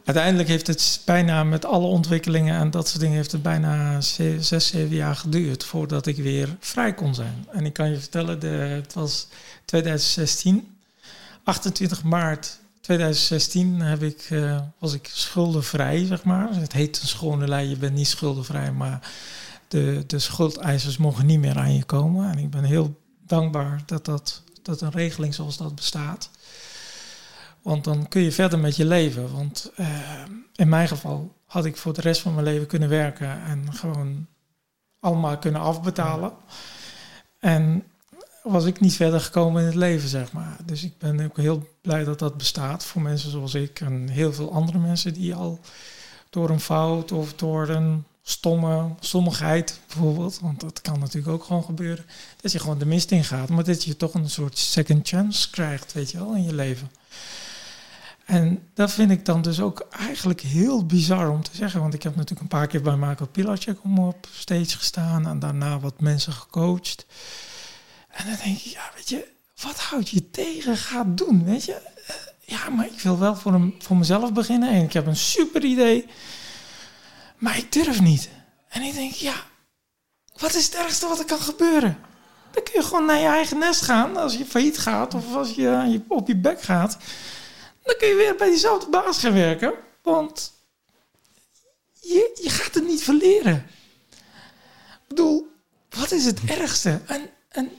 Uiteindelijk 0.05 0.47
heeft 0.47 0.67
het 0.67 1.01
bijna 1.05 1.43
met 1.43 1.65
alle 1.65 1.85
ontwikkelingen 1.85 2.59
en 2.59 2.71
dat 2.71 2.87
soort 2.87 2.99
dingen... 2.99 3.15
heeft 3.15 3.31
het 3.31 3.41
bijna 3.41 4.01
ze- 4.01 4.37
zes, 4.39 4.67
zeven 4.67 4.95
jaar 4.95 5.15
geduurd 5.15 5.63
voordat 5.63 6.05
ik 6.05 6.17
weer 6.17 6.55
vrij 6.59 6.93
kon 6.93 7.15
zijn. 7.15 7.47
En 7.51 7.65
ik 7.65 7.73
kan 7.73 7.89
je 7.89 7.97
vertellen, 7.99 8.39
de, 8.39 8.47
het 8.47 8.93
was 8.93 9.27
2016. 9.65 10.77
28 11.43 12.03
maart 12.03 12.59
2016 12.81 13.79
heb 13.81 14.03
ik, 14.03 14.27
eh, 14.29 14.61
was 14.79 14.93
ik 14.93 15.09
schuldenvrij, 15.13 16.05
zeg 16.05 16.23
maar. 16.23 16.55
Het 16.55 16.73
heet 16.73 17.01
een 17.01 17.07
schone 17.07 17.47
lei, 17.47 17.69
je 17.69 17.77
bent 17.77 17.93
niet 17.93 18.07
schuldenvrij, 18.07 18.71
maar 18.71 19.11
de, 19.67 20.03
de 20.07 20.19
schuldeisers 20.19 20.97
mogen 20.97 21.25
niet 21.25 21.39
meer 21.39 21.57
aan 21.57 21.75
je 21.75 21.83
komen. 21.83 22.31
En 22.31 22.37
ik 22.37 22.49
ben 22.49 22.63
heel 22.63 22.99
dankbaar 23.27 23.81
dat, 23.85 24.05
dat, 24.05 24.41
dat 24.61 24.81
een 24.81 24.91
regeling 24.91 25.33
zoals 25.33 25.57
dat 25.57 25.75
bestaat. 25.75 26.29
Want 27.65 27.83
dan 27.83 28.07
kun 28.07 28.21
je 28.21 28.31
verder 28.31 28.59
met 28.59 28.75
je 28.75 28.85
leven. 28.85 29.31
Want 29.31 29.71
eh, 29.75 29.87
in 30.55 30.69
mijn 30.69 30.87
geval 30.87 31.35
had 31.45 31.65
ik 31.65 31.77
voor 31.77 31.93
de 31.93 32.01
rest 32.01 32.21
van 32.21 32.33
mijn 32.33 32.45
leven 32.45 32.67
kunnen 32.67 32.89
werken 32.89 33.43
en 33.43 33.73
gewoon 33.73 34.27
allemaal 34.99 35.37
kunnen 35.37 35.61
afbetalen. 35.61 36.33
En 37.39 37.83
was 38.43 38.65
ik 38.65 38.79
niet 38.79 38.95
verder 38.95 39.19
gekomen 39.19 39.61
in 39.61 39.67
het 39.67 39.75
leven, 39.75 40.09
zeg 40.09 40.31
maar. 40.31 40.57
Dus 40.65 40.83
ik 40.83 40.97
ben 40.97 41.25
ook 41.25 41.37
heel 41.37 41.67
blij 41.81 42.03
dat 42.03 42.19
dat 42.19 42.37
bestaat 42.37 42.85
voor 42.85 43.01
mensen 43.01 43.31
zoals 43.31 43.53
ik 43.53 43.79
en 43.79 44.09
heel 44.09 44.33
veel 44.33 44.51
andere 44.51 44.77
mensen 44.77 45.13
die 45.13 45.35
al 45.35 45.59
door 46.29 46.49
een 46.49 46.59
fout 46.59 47.11
of 47.11 47.33
door 47.33 47.69
een 47.69 48.03
stomme 48.21 48.89
stommigheid 48.99 49.79
bijvoorbeeld, 49.87 50.39
want 50.39 50.59
dat 50.59 50.81
kan 50.81 50.99
natuurlijk 50.99 51.33
ook 51.33 51.43
gewoon 51.43 51.63
gebeuren, 51.63 52.05
dat 52.41 52.51
je 52.51 52.59
gewoon 52.59 52.77
de 52.77 52.85
mist 52.85 53.11
ingaat, 53.11 53.49
maar 53.49 53.63
dat 53.63 53.83
je 53.83 53.97
toch 53.97 54.13
een 54.13 54.29
soort 54.29 54.57
second 54.57 55.07
chance 55.07 55.49
krijgt, 55.49 55.93
weet 55.93 56.11
je 56.11 56.17
wel, 56.17 56.35
in 56.35 56.43
je 56.43 56.53
leven. 56.53 56.89
En 58.25 58.69
dat 58.73 58.91
vind 58.91 59.11
ik 59.11 59.25
dan 59.25 59.41
dus 59.41 59.59
ook 59.59 59.87
eigenlijk 59.89 60.41
heel 60.41 60.85
bizar 60.85 61.29
om 61.29 61.43
te 61.43 61.55
zeggen. 61.55 61.79
Want 61.79 61.93
ik 61.93 62.03
heb 62.03 62.15
natuurlijk 62.15 62.41
een 62.41 62.57
paar 62.57 62.67
keer 62.67 62.81
bij 62.81 62.95
Michael 62.95 63.29
Pilacek 63.31 63.77
op 63.97 64.27
stage 64.31 64.77
gestaan. 64.77 65.27
En 65.27 65.39
daarna 65.39 65.79
wat 65.79 65.99
mensen 65.99 66.33
gecoacht. 66.33 67.05
En 68.09 68.25
dan 68.25 68.35
denk 68.43 68.57
ik, 68.57 68.63
ja, 68.63 68.91
weet 68.95 69.09
je, 69.09 69.27
wat 69.61 69.79
houd 69.79 70.09
je 70.09 70.29
tegen? 70.29 70.77
Ga 70.77 70.97
het 70.97 71.17
doen, 71.17 71.43
weet 71.43 71.65
je. 71.65 71.81
Ja, 72.39 72.69
maar 72.69 72.85
ik 72.85 72.99
wil 72.99 73.19
wel 73.19 73.35
voor, 73.35 73.73
voor 73.79 73.97
mezelf 73.97 74.33
beginnen. 74.33 74.69
En 74.69 74.83
ik 74.83 74.93
heb 74.93 75.07
een 75.07 75.15
super 75.15 75.63
idee. 75.63 76.05
Maar 77.37 77.57
ik 77.57 77.71
durf 77.71 78.01
niet. 78.01 78.29
En 78.69 78.81
ik 78.81 78.93
denk, 78.93 79.13
ja, 79.13 79.35
wat 80.37 80.53
is 80.53 80.65
het 80.65 80.75
ergste 80.75 81.07
wat 81.07 81.19
er 81.19 81.25
kan 81.25 81.39
gebeuren? 81.39 81.97
Dan 82.51 82.63
kun 82.63 82.73
je 82.73 82.83
gewoon 82.83 83.05
naar 83.05 83.19
je 83.19 83.27
eigen 83.27 83.59
nest 83.59 83.81
gaan. 83.81 84.17
Als 84.17 84.37
je 84.37 84.45
failliet 84.45 84.77
gaat 84.77 85.13
of 85.13 85.35
als 85.35 85.51
je 85.51 86.01
op 86.07 86.27
je 86.27 86.35
bek 86.35 86.61
gaat. 86.61 86.97
Dan 87.85 87.95
kun 87.97 88.07
je 88.07 88.15
weer 88.15 88.35
bij 88.35 88.49
diezelfde 88.49 88.89
baas 88.89 89.19
gaan 89.19 89.33
werken. 89.33 89.73
Want 90.01 90.53
je, 91.99 92.39
je 92.41 92.49
gaat 92.49 92.73
het 92.73 92.87
niet 92.87 93.03
verleren. 93.03 93.69
Ik 94.91 95.07
bedoel, 95.07 95.47
wat 95.89 96.11
is 96.11 96.25
het 96.25 96.39
ergste? 96.45 97.01
En, 97.05 97.29
en 97.49 97.71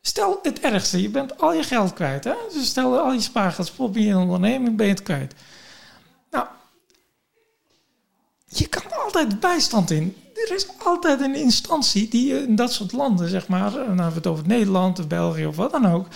stel 0.00 0.38
het 0.42 0.60
ergste, 0.60 1.02
je 1.02 1.08
bent 1.08 1.38
al 1.38 1.52
je 1.52 1.62
geld 1.62 1.92
kwijt. 1.92 2.24
Hè? 2.24 2.34
Dus 2.52 2.66
stel 2.66 2.98
al 2.98 3.12
je 3.12 3.20
spaargeld, 3.20 3.72
in 3.78 4.02
je 4.02 4.16
onderneming, 4.16 4.76
ben 4.76 4.86
je 4.86 4.92
het 4.92 5.02
kwijt. 5.02 5.34
Nou, 6.30 6.46
je 8.46 8.66
kan 8.66 8.92
altijd 8.92 9.40
bijstand 9.40 9.90
in. 9.90 10.16
Er 10.34 10.54
is 10.54 10.66
altijd 10.78 11.20
een 11.20 11.34
instantie 11.34 12.08
die 12.08 12.42
in 12.42 12.56
dat 12.56 12.72
soort 12.72 12.92
landen, 12.92 13.28
zeg 13.28 13.48
maar, 13.48 13.70
dan 13.70 13.86
hebben 13.86 14.08
we 14.08 14.14
het 14.14 14.26
over 14.26 14.46
Nederland 14.46 14.98
of 14.98 15.06
België 15.06 15.46
of 15.46 15.56
wat 15.56 15.70
dan 15.70 15.86
ook, 15.86 16.06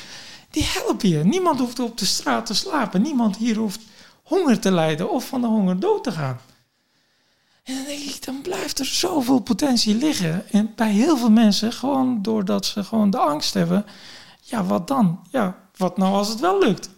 die 0.51 0.65
helpen 0.65 1.09
je. 1.09 1.25
Niemand 1.25 1.59
hoeft 1.59 1.79
op 1.79 1.99
de 1.99 2.05
straat 2.05 2.47
te 2.47 2.55
slapen. 2.55 3.03
Niemand 3.03 3.37
hier 3.37 3.57
hoeft 3.57 3.81
honger 4.23 4.61
te 4.61 4.71
lijden 4.71 5.11
of 5.11 5.29
van 5.29 5.41
de 5.41 5.47
honger 5.47 5.81
dood 5.81 6.05
te 6.05 6.13
gaan. 6.13 6.41
En 7.63 7.75
dan 7.75 7.85
denk 7.85 8.01
ik, 8.01 8.25
dan 8.25 8.43
blijft 8.43 8.79
er 8.79 8.87
zoveel 8.87 9.39
potentie 9.39 9.95
liggen. 9.95 10.51
En 10.51 10.73
bij 10.77 10.91
heel 10.91 11.17
veel 11.17 11.31
mensen, 11.31 11.73
gewoon 11.73 12.23
doordat 12.23 12.67
ze 12.67 12.85
gewoon 12.85 13.11
de 13.11 13.19
angst 13.19 13.55
hebben. 13.55 13.87
Ja, 14.41 14.65
wat 14.65 14.89
dan? 14.89 15.27
Ja, 15.31 15.59
wat 15.77 15.97
nou 15.97 16.15
als 16.15 16.29
het 16.29 16.41
wel 16.41 16.59
lukt? 16.59 16.91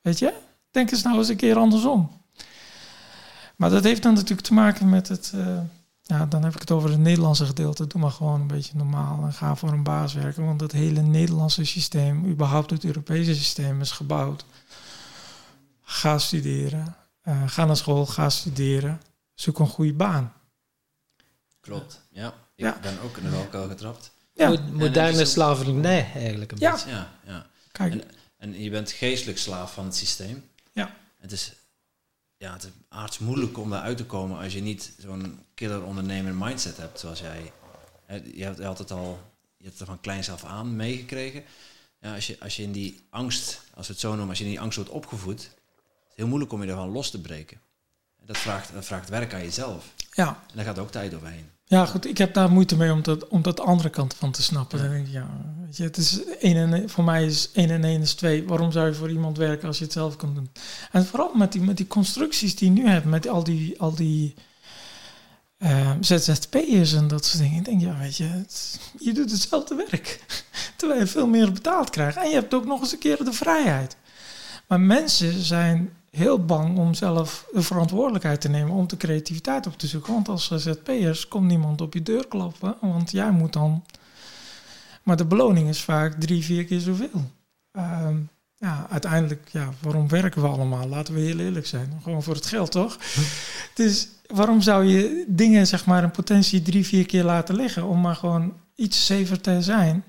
Weet 0.00 0.18
je? 0.18 0.34
Denk 0.70 0.90
eens 0.90 1.02
nou 1.02 1.18
eens 1.18 1.28
een 1.28 1.36
keer 1.36 1.56
andersom. 1.56 2.10
Maar 3.56 3.70
dat 3.70 3.84
heeft 3.84 4.02
dan 4.02 4.14
natuurlijk 4.14 4.46
te 4.46 4.54
maken 4.54 4.88
met 4.88 5.08
het... 5.08 5.32
eh, 5.34 5.58
ja, 6.08 6.26
dan 6.26 6.42
heb 6.44 6.54
ik 6.54 6.60
het 6.60 6.70
over 6.70 6.90
het 6.90 6.98
Nederlandse 6.98 7.46
gedeelte. 7.46 7.86
Doe 7.86 8.00
maar 8.00 8.10
gewoon 8.10 8.40
een 8.40 8.46
beetje 8.46 8.76
normaal 8.76 9.24
en 9.24 9.32
ga 9.32 9.54
voor 9.56 9.72
een 9.72 9.82
baas 9.82 10.14
werken. 10.14 10.44
Want 10.44 10.60
het 10.60 10.72
hele 10.72 11.00
Nederlandse 11.00 11.64
systeem, 11.64 12.26
überhaupt 12.26 12.70
het 12.70 12.84
Europese 12.84 13.34
systeem, 13.34 13.80
is 13.80 13.90
gebouwd. 13.90 14.44
Ga 15.82 16.18
studeren. 16.18 16.96
eh, 17.22 17.42
ga 17.46 17.64
naar 17.64 17.76
school, 17.76 18.06
ga 18.06 18.28
studeren. 18.30 19.00
Zoek 19.34 19.58
een 19.58 19.66
goede 19.68 19.92
baan. 19.92 20.32
Klopt, 21.60 22.00
ja. 22.10 22.26
Ik 22.28 22.34
Ja. 22.54 22.78
ben 22.82 23.00
ook 23.04 23.16
in 23.16 23.22
de 23.22 23.30
valkuil 23.30 23.68
getrapt. 23.68 24.10
Ja. 24.34 24.48
Mo- 24.48 24.60
moderne 24.72 25.24
slavernij 25.24 26.10
eigenlijk 26.14 26.52
een 26.52 26.58
Ja. 26.60 26.70
beetje. 26.72 26.90
Ja, 26.90 27.08
ja. 27.26 27.46
Kijk, 27.72 27.92
En, 27.92 28.02
en 28.36 28.62
je 28.62 28.70
bent 28.70 28.90
geestelijk 28.90 29.38
slaaf 29.38 29.72
van 29.72 29.84
het 29.84 29.96
systeem. 29.96 30.44
Ja. 30.72 30.94
Het 31.18 31.32
is, 31.32 31.52
ja, 32.38 32.52
het 32.52 32.62
is 32.64 32.70
aards 32.88 33.18
moeilijk 33.18 33.58
om 33.58 33.70
daaruit 33.70 33.96
te 33.96 34.04
komen 34.06 34.38
als 34.38 34.52
je 34.52 34.60
niet 34.60 34.92
zo'n 34.98 35.44
killer 35.54 35.82
ondernemer 35.82 36.34
mindset 36.34 36.76
hebt 36.76 37.00
zoals 37.00 37.20
jij. 37.20 37.52
Hè, 38.06 38.14
Je 38.34 38.44
hebt 38.44 38.60
altijd 38.60 38.90
al, 38.90 39.18
je 39.56 39.64
hebt 39.64 39.80
er 39.80 39.86
van 39.86 40.00
kleins 40.00 40.30
af 40.30 40.44
aan 40.44 40.76
meegekregen. 40.76 41.44
Ja, 42.00 42.14
als, 42.14 42.26
je, 42.26 42.40
als 42.40 42.56
je 42.56 42.62
in 42.62 42.72
die 42.72 43.06
angst, 43.10 43.60
als 43.74 43.86
we 43.86 43.92
het 43.92 44.02
zo 44.02 44.08
noemen, 44.08 44.28
als 44.28 44.38
je 44.38 44.44
in 44.44 44.50
die 44.50 44.60
angst 44.60 44.76
wordt 44.76 44.90
opgevoed, 44.90 45.40
is 45.40 45.44
het 46.08 46.16
heel 46.16 46.26
moeilijk 46.26 46.52
om 46.52 46.62
je 46.62 46.68
ervan 46.68 46.88
los 46.88 47.10
te 47.10 47.20
breken. 47.20 47.60
Dat 48.24 48.38
vraagt, 48.38 48.72
dat 48.72 48.84
vraagt 48.84 49.08
werk 49.08 49.34
aan 49.34 49.42
jezelf. 49.42 49.84
ja. 50.12 50.28
En 50.50 50.56
daar 50.56 50.64
gaat 50.64 50.78
ook 50.78 50.90
tijd 50.90 51.14
overheen. 51.14 51.50
Ja, 51.68 51.86
goed, 51.86 52.06
ik 52.06 52.18
heb 52.18 52.34
daar 52.34 52.50
moeite 52.50 52.76
mee 52.76 52.92
om 52.92 53.02
dat, 53.02 53.28
om 53.28 53.42
dat 53.42 53.56
de 53.56 53.62
andere 53.62 53.90
kant 53.90 54.14
van 54.14 54.30
te 54.32 54.42
snappen. 54.42 54.78
Dan 54.78 54.90
denk 54.90 55.06
ik, 55.06 55.12
ja, 55.12 55.28
weet 55.64 55.76
je, 55.76 55.82
het 55.82 55.96
is 55.96 56.24
één 56.24 56.72
en, 56.72 56.90
voor 56.90 57.04
mij 57.04 57.24
is 57.26 57.50
1 57.52 57.70
en 57.70 57.84
1 57.84 58.00
is 58.00 58.14
2. 58.14 58.46
Waarom 58.46 58.72
zou 58.72 58.86
je 58.86 58.94
voor 58.94 59.10
iemand 59.10 59.36
werken 59.36 59.68
als 59.68 59.78
je 59.78 59.84
het 59.84 59.92
zelf 59.92 60.16
kan 60.16 60.34
doen? 60.34 60.50
En 60.92 61.06
vooral 61.06 61.34
met 61.34 61.52
die, 61.52 61.60
met 61.62 61.76
die 61.76 61.86
constructies 61.86 62.56
die 62.56 62.72
je 62.74 62.80
nu 62.80 62.88
hebt, 62.88 63.04
met 63.04 63.28
al 63.28 63.44
die, 63.44 63.80
al 63.80 63.94
die 63.94 64.34
eh, 65.58 65.90
ZZP'ers 66.00 66.92
en 66.92 67.08
dat 67.08 67.24
soort 67.24 67.42
dingen. 67.42 67.58
Ik 67.58 67.64
denk, 67.64 67.80
ja, 67.80 67.98
weet 67.98 68.16
je, 68.16 68.24
het- 68.24 68.80
je 68.98 69.12
doet 69.12 69.30
hetzelfde 69.30 69.74
werk. 69.74 70.20
Terwijl 70.76 71.00
je 71.00 71.06
veel 71.06 71.26
meer 71.26 71.52
betaald 71.52 71.90
krijgt. 71.90 72.16
En 72.16 72.28
je 72.28 72.34
hebt 72.34 72.54
ook 72.54 72.66
nog 72.66 72.80
eens 72.80 72.92
een 72.92 72.98
keer 72.98 73.24
de 73.24 73.32
vrijheid. 73.32 73.96
Maar 74.68 74.80
mensen 74.80 75.42
zijn 75.44 75.90
heel 76.18 76.44
bang 76.44 76.78
om 76.78 76.94
zelf 76.94 77.46
de 77.52 77.62
verantwoordelijkheid 77.62 78.40
te 78.40 78.48
nemen 78.48 78.74
om 78.74 78.86
de 78.86 78.96
creativiteit 78.96 79.66
op 79.66 79.78
te 79.78 79.86
zoeken. 79.86 80.12
Want 80.12 80.28
als 80.28 80.46
ZZP'ers 80.46 81.28
komt 81.28 81.46
niemand 81.46 81.80
op 81.80 81.94
je 81.94 82.02
deur 82.02 82.26
klappen, 82.26 82.76
want 82.80 83.10
jij 83.10 83.30
moet 83.30 83.52
dan. 83.52 83.84
Maar 85.02 85.16
de 85.16 85.24
beloning 85.24 85.68
is 85.68 85.80
vaak 85.80 86.20
drie, 86.20 86.44
vier 86.44 86.64
keer 86.64 86.80
zoveel. 86.80 87.30
Ehm, 87.72 88.16
ja, 88.56 88.86
uiteindelijk, 88.90 89.48
ja, 89.50 89.68
waarom 89.80 90.08
werken 90.08 90.42
we 90.42 90.48
allemaal? 90.48 90.88
Laten 90.88 91.14
we 91.14 91.20
heel 91.20 91.38
eerlijk 91.38 91.66
zijn. 91.66 92.00
Gewoon 92.02 92.22
voor 92.22 92.34
het 92.34 92.46
geld, 92.46 92.70
toch? 92.70 92.98
Dus 93.74 94.08
waarom 94.26 94.60
zou 94.60 94.84
je 94.84 95.24
dingen, 95.28 95.66
zeg 95.66 95.86
maar, 95.86 96.02
in 96.02 96.10
potentie 96.10 96.62
drie, 96.62 96.86
vier 96.86 97.06
keer 97.06 97.24
laten 97.24 97.54
liggen 97.54 97.84
om 97.84 98.00
maar 98.00 98.16
gewoon 98.16 98.52
iets 98.74 99.06
safer 99.06 99.40
te 99.40 99.62
zijn? 99.62 100.04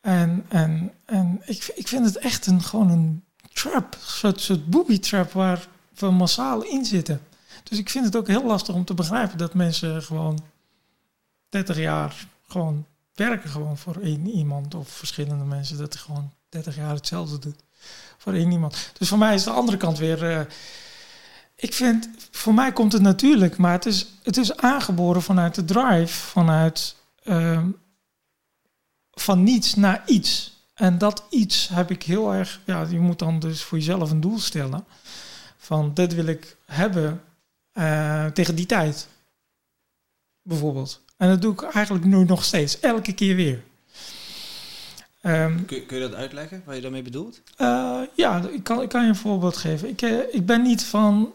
En, 0.00 0.44
en, 0.48 0.92
en 1.04 1.42
ik, 1.44 1.72
ik 1.74 1.88
vind 1.88 2.04
het 2.04 2.18
echt 2.18 2.46
een, 2.46 2.62
gewoon 2.62 2.90
een 2.90 3.22
trap, 3.60 3.96
soort, 4.00 4.40
soort 4.40 4.70
booby 4.70 4.98
trap 4.98 5.32
waar 5.32 5.66
we 5.98 6.10
massaal 6.10 6.62
in 6.62 6.84
zitten. 6.84 7.20
Dus 7.62 7.78
ik 7.78 7.90
vind 7.90 8.04
het 8.04 8.16
ook 8.16 8.26
heel 8.26 8.44
lastig 8.44 8.74
om 8.74 8.84
te 8.84 8.94
begrijpen 8.94 9.38
dat 9.38 9.54
mensen 9.54 10.02
gewoon 10.02 10.38
30 11.48 11.76
jaar 11.76 12.26
gewoon 12.48 12.86
werken 13.14 13.50
gewoon 13.50 13.78
voor 13.78 13.96
één 14.02 14.28
iemand 14.28 14.74
of 14.74 14.88
verschillende 14.88 15.44
mensen 15.44 15.78
dat 15.78 15.92
hij 15.92 16.02
gewoon 16.02 16.32
30 16.48 16.76
jaar 16.76 16.94
hetzelfde 16.94 17.38
doet 17.38 17.62
voor 18.18 18.32
één 18.32 18.50
iemand. 18.52 18.90
Dus 18.98 19.08
voor 19.08 19.18
mij 19.18 19.34
is 19.34 19.44
de 19.44 19.50
andere 19.50 19.76
kant 19.76 19.98
weer. 19.98 20.30
eh, 20.30 20.40
ik 21.54 21.72
vind, 21.72 22.08
voor 22.30 22.54
mij 22.54 22.72
komt 22.72 22.92
het 22.92 23.02
natuurlijk, 23.02 23.56
maar 23.56 23.72
het 23.72 23.86
is, 23.86 24.06
het 24.22 24.36
is 24.36 24.56
aangeboren 24.56 25.22
vanuit 25.22 25.54
de 25.54 25.64
drive, 25.64 26.12
vanuit 26.12 26.96
ehm, 27.24 27.68
van 29.12 29.42
niets 29.42 29.74
naar 29.74 30.02
iets. 30.06 30.57
En 30.78 30.98
dat 30.98 31.22
iets 31.30 31.68
heb 31.68 31.90
ik 31.90 32.02
heel 32.02 32.32
erg, 32.32 32.60
ja, 32.64 32.86
je 32.90 32.98
moet 32.98 33.18
dan 33.18 33.38
dus 33.38 33.62
voor 33.62 33.78
jezelf 33.78 34.10
een 34.10 34.20
doel 34.20 34.38
stellen. 34.38 34.84
Van 35.56 35.94
dit 35.94 36.14
wil 36.14 36.26
ik 36.26 36.56
hebben 36.66 37.22
eh, 37.72 38.26
tegen 38.26 38.54
die 38.54 38.66
tijd. 38.66 39.08
Bijvoorbeeld. 40.42 41.00
En 41.16 41.28
dat 41.28 41.42
doe 41.42 41.52
ik 41.52 41.62
eigenlijk 41.62 42.04
nu 42.04 42.24
nog 42.24 42.44
steeds, 42.44 42.80
elke 42.80 43.12
keer 43.12 43.36
weer. 43.36 43.62
Ehm, 45.20 45.64
Kun, 45.64 45.86
kun 45.86 45.96
je 45.96 46.08
dat 46.08 46.14
uitleggen, 46.14 46.62
wat 46.66 46.74
je 46.74 46.80
daarmee 46.80 47.02
bedoelt? 47.02 47.40
eh, 47.56 48.00
ja, 48.14 48.42
ik 48.52 48.62
kan, 48.64 48.82
ik 48.82 48.88
kan 48.88 49.02
je 49.02 49.08
een 49.08 49.16
voorbeeld 49.16 49.56
geven. 49.56 49.88
Ik, 49.88 50.02
eh, 50.02 50.18
ik 50.32 50.46
ben 50.46 50.62
niet 50.62 50.84
van 50.84 51.32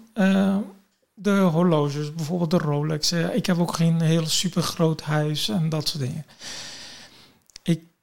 de 1.13 1.31
horloges, 1.39 2.13
bijvoorbeeld 2.13 2.51
de 2.51 2.57
Rolex. 2.57 3.11
Ik 3.11 3.45
heb 3.45 3.59
ook 3.59 3.73
geen 3.75 4.01
heel 4.01 4.27
super 4.27 4.61
groot 4.61 5.01
huis 5.01 5.49
en 5.49 5.69
dat 5.69 5.87
soort 5.87 6.03
dingen. 6.03 6.25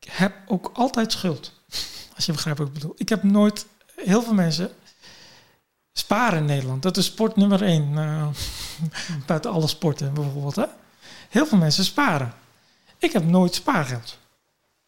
Ik 0.00 0.08
heb 0.10 0.34
ook 0.46 0.70
altijd 0.74 1.12
schuld. 1.12 1.52
Als 2.16 2.26
je 2.26 2.32
begrijpt 2.32 2.58
wat 2.58 2.68
ik 2.68 2.74
bedoel. 2.74 2.94
Ik 2.96 3.08
heb 3.08 3.22
nooit... 3.22 3.66
Heel 3.96 4.22
veel 4.22 4.34
mensen 4.34 4.70
sparen 5.92 6.38
in 6.38 6.44
Nederland. 6.44 6.82
Dat 6.82 6.96
is 6.96 7.04
sport 7.04 7.36
nummer 7.36 7.62
één. 7.62 7.98
eh, 7.98 8.28
buiten 9.26 9.50
alle 9.50 9.66
sporten 9.66 10.14
bijvoorbeeld. 10.14 10.56
Hè? 10.56 10.66
Heel 11.28 11.46
veel 11.46 11.58
mensen 11.58 11.84
sparen. 11.84 12.34
Ik 12.98 13.12
heb 13.12 13.24
nooit 13.24 13.54
spaargeld. 13.54 14.18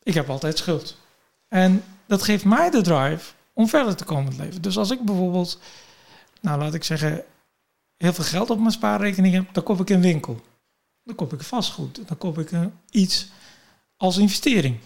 Ik 0.03 0.15
heb 0.15 0.31
altijd 0.31 0.59
schuld. 0.59 0.97
En 1.49 1.85
dat 2.07 2.23
geeft 2.23 2.45
mij 2.45 2.71
de 2.71 2.81
drive 2.81 3.33
om 3.53 3.69
verder 3.69 3.97
te 3.97 4.05
komen 4.05 4.25
in 4.25 4.39
het 4.39 4.47
leven. 4.47 4.63
Dus 4.63 4.79
als 4.79 4.91
ik 4.91 5.01
bijvoorbeeld, 5.01 5.59
nou 6.41 6.61
laat 6.61 6.75
ik 6.75 6.85
zeggen, 6.85 7.25
heel 7.97 8.13
veel 8.13 8.25
geld 8.25 8.51
op 8.51 8.59
mijn 8.59 8.71
spaarrekening 8.73 9.35
heb, 9.35 9.49
dan 9.53 9.63
koop 9.63 9.81
ik 9.81 9.91
een 9.91 10.01
winkel. 10.01 10.41
Dan 11.05 11.15
koop 11.15 11.33
ik 11.33 11.43
vastgoed. 11.43 12.09
Dan 12.09 12.19
koop 12.19 12.39
ik 12.39 12.51
een, 12.51 12.73
iets 12.91 13.29
als 13.97 14.17
investering. 14.19 14.79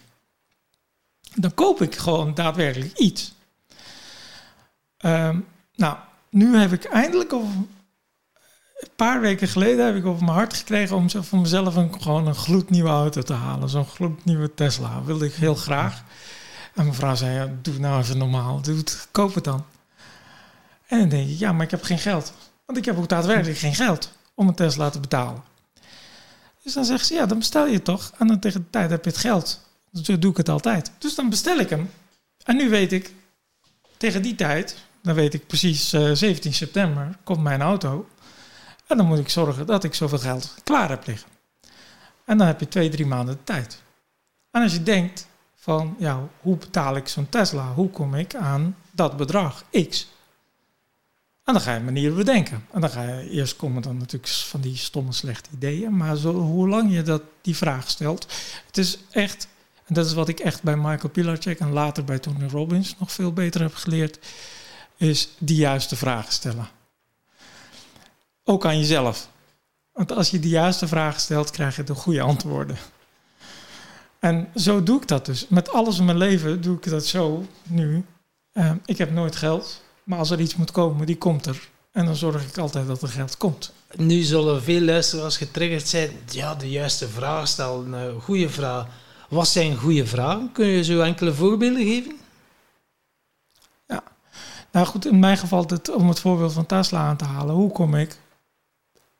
Dan 1.36 1.54
koop 1.54 1.82
ik 1.82 1.96
gewoon 1.96 2.34
daadwerkelijk 2.34 2.98
iets. 2.98 3.34
Ehm, 4.96 5.38
nou, 5.74 5.96
nu 6.30 6.56
heb 6.56 6.72
ik 6.72 6.84
eindelijk 6.84 7.32
over 7.32 7.54
een 8.76 8.88
paar 8.96 9.20
weken 9.20 9.48
geleden 9.48 9.86
heb 9.86 9.96
ik 9.96 10.06
over 10.06 10.24
mijn 10.24 10.36
hart 10.36 10.54
gekregen 10.54 10.96
om 10.96 11.10
voor 11.10 11.38
mezelf 11.38 11.76
een, 11.76 12.02
gewoon 12.02 12.26
een 12.26 12.34
gloednieuwe 12.34 12.88
auto 12.88 13.22
te 13.22 13.32
halen. 13.32 13.68
Zo'n 13.68 13.86
gloednieuwe 13.86 14.54
Tesla. 14.54 15.02
wilde 15.02 15.26
ik 15.26 15.34
heel 15.34 15.54
graag. 15.54 16.02
En 16.74 16.82
mijn 16.82 16.94
vrouw 16.94 17.14
zei, 17.14 17.50
doe 17.62 17.78
nou 17.78 18.00
even 18.00 18.18
normaal. 18.18 18.60
Doe 18.60 18.76
het, 18.76 19.08
koop 19.10 19.34
het 19.34 19.44
dan. 19.44 19.64
En 20.86 20.98
dan 20.98 21.08
denk 21.08 21.28
ik, 21.28 21.38
ja, 21.38 21.52
maar 21.52 21.64
ik 21.64 21.70
heb 21.70 21.82
geen 21.82 21.98
geld. 21.98 22.32
Want 22.64 22.78
ik 22.78 22.84
heb 22.84 22.98
ook 22.98 23.08
daadwerkelijk 23.08 23.58
geen 23.58 23.74
geld 23.74 24.12
om 24.34 24.48
een 24.48 24.54
Tesla 24.54 24.90
te 24.90 25.00
betalen. 25.00 25.42
Dus 26.62 26.74
dan 26.74 26.84
zegt 26.84 27.06
ze, 27.06 27.14
ja, 27.14 27.26
dan 27.26 27.38
bestel 27.38 27.66
je 27.66 27.74
het 27.74 27.84
toch. 27.84 28.12
En 28.18 28.26
dan 28.26 28.38
tegen 28.38 28.60
de 28.60 28.70
tijd 28.70 28.90
heb 28.90 29.04
je 29.04 29.10
het 29.10 29.18
geld. 29.18 29.65
Zo 29.92 30.18
doe 30.18 30.30
ik 30.30 30.36
het 30.36 30.48
altijd. 30.48 30.92
Dus 30.98 31.14
dan 31.14 31.30
bestel 31.30 31.58
ik 31.58 31.70
hem. 31.70 31.90
En 32.44 32.56
nu 32.56 32.68
weet 32.68 32.92
ik, 32.92 33.12
tegen 33.96 34.22
die 34.22 34.34
tijd, 34.34 34.76
dan 35.02 35.14
weet 35.14 35.34
ik 35.34 35.46
precies, 35.46 35.92
eh, 35.92 36.10
17 36.12 36.54
september 36.54 37.16
komt 37.24 37.42
mijn 37.42 37.62
auto. 37.62 38.08
En 38.86 38.96
dan 38.96 39.06
moet 39.06 39.18
ik 39.18 39.28
zorgen 39.28 39.66
dat 39.66 39.84
ik 39.84 39.94
zoveel 39.94 40.18
geld 40.18 40.54
klaar 40.64 40.88
heb 40.88 41.06
liggen. 41.06 41.28
En 42.24 42.38
dan 42.38 42.46
heb 42.46 42.60
je 42.60 42.68
twee, 42.68 42.88
drie 42.88 43.06
maanden 43.06 43.34
de 43.34 43.44
tijd. 43.44 43.82
En 44.50 44.62
als 44.62 44.72
je 44.72 44.82
denkt 44.82 45.26
van, 45.54 45.96
ja, 45.98 46.28
hoe 46.40 46.56
betaal 46.56 46.96
ik 46.96 47.08
zo'n 47.08 47.28
Tesla? 47.28 47.72
Hoe 47.72 47.90
kom 47.90 48.14
ik 48.14 48.34
aan 48.34 48.76
dat 48.90 49.16
bedrag 49.16 49.64
X? 49.88 50.08
En 51.44 51.52
dan 51.52 51.62
ga 51.62 51.74
je 51.74 51.80
manieren 51.80 52.16
bedenken. 52.16 52.66
En 52.72 52.80
dan 52.80 52.90
ga 52.90 53.02
je 53.02 53.30
eerst 53.30 53.56
komen 53.56 53.82
dan 53.82 53.96
natuurlijk 53.96 54.32
van 54.32 54.60
die 54.60 54.76
stomme 54.76 55.12
slechte 55.12 55.50
ideeën. 55.54 55.96
Maar 55.96 56.16
zo, 56.16 56.32
hoe 56.32 56.68
lang 56.68 56.92
je 56.92 57.02
dat, 57.02 57.22
die 57.40 57.56
vraag 57.56 57.90
stelt. 57.90 58.26
Het 58.66 58.78
is 58.78 58.98
echt, 59.10 59.48
en 59.86 59.94
dat 59.94 60.06
is 60.06 60.12
wat 60.12 60.28
ik 60.28 60.40
echt 60.40 60.62
bij 60.62 60.76
Michael 60.76 61.08
Pilarczyk 61.08 61.60
en 61.60 61.72
later 61.72 62.04
bij 62.04 62.18
Tony 62.18 62.48
Robbins 62.48 62.94
nog 62.98 63.12
veel 63.12 63.32
beter 63.32 63.60
heb 63.60 63.74
geleerd. 63.74 64.18
Is 64.96 65.28
die 65.38 65.56
juiste 65.56 65.96
vragen 65.96 66.32
stellen. 66.32 66.68
Ook 68.44 68.64
aan 68.64 68.78
jezelf. 68.78 69.28
Want 69.92 70.12
als 70.12 70.30
je 70.30 70.38
de 70.38 70.48
juiste 70.48 70.88
vragen 70.88 71.20
stelt, 71.20 71.50
krijg 71.50 71.76
je 71.76 71.84
de 71.84 71.94
goede 71.94 72.20
antwoorden. 72.20 72.76
En 74.18 74.48
zo 74.54 74.82
doe 74.82 75.00
ik 75.00 75.08
dat 75.08 75.26
dus. 75.26 75.48
Met 75.48 75.72
alles 75.72 75.98
in 75.98 76.04
mijn 76.04 76.18
leven 76.18 76.60
doe 76.60 76.76
ik 76.76 76.90
dat 76.90 77.06
zo 77.06 77.46
nu. 77.62 78.04
Uh, 78.52 78.70
ik 78.84 78.98
heb 78.98 79.10
nooit 79.10 79.36
geld, 79.36 79.82
maar 80.04 80.18
als 80.18 80.30
er 80.30 80.40
iets 80.40 80.56
moet 80.56 80.70
komen, 80.70 81.06
die 81.06 81.18
komt 81.18 81.46
er. 81.46 81.68
En 81.92 82.04
dan 82.04 82.16
zorg 82.16 82.48
ik 82.48 82.58
altijd 82.58 82.86
dat 82.86 83.02
er 83.02 83.08
geld 83.08 83.36
komt. 83.36 83.72
Nu 83.94 84.22
zullen 84.22 84.62
veel 84.62 84.80
luisteraars 84.80 85.36
getriggerd 85.36 85.88
zijn. 85.88 86.10
Ja, 86.30 86.54
de 86.54 86.70
juiste 86.70 87.08
vraag 87.08 87.48
stellen. 87.48 87.92
Een 87.92 88.20
goede 88.20 88.48
vraag. 88.48 88.86
Wat 89.28 89.48
zijn 89.48 89.76
goede 89.76 90.06
vragen? 90.06 90.52
Kun 90.52 90.66
je 90.66 90.84
zo 90.84 91.00
enkele 91.00 91.34
voorbeelden 91.34 91.82
geven? 91.82 92.18
Ja, 93.86 94.02
nou 94.72 94.86
goed, 94.86 95.06
in 95.06 95.18
mijn 95.18 95.38
geval, 95.38 95.66
dit, 95.66 95.94
om 95.94 96.08
het 96.08 96.20
voorbeeld 96.20 96.52
van 96.52 96.66
Tesla 96.66 97.08
aan 97.08 97.16
te 97.16 97.24
halen. 97.24 97.54
Hoe 97.54 97.72
kom 97.72 97.94
ik 97.94 98.18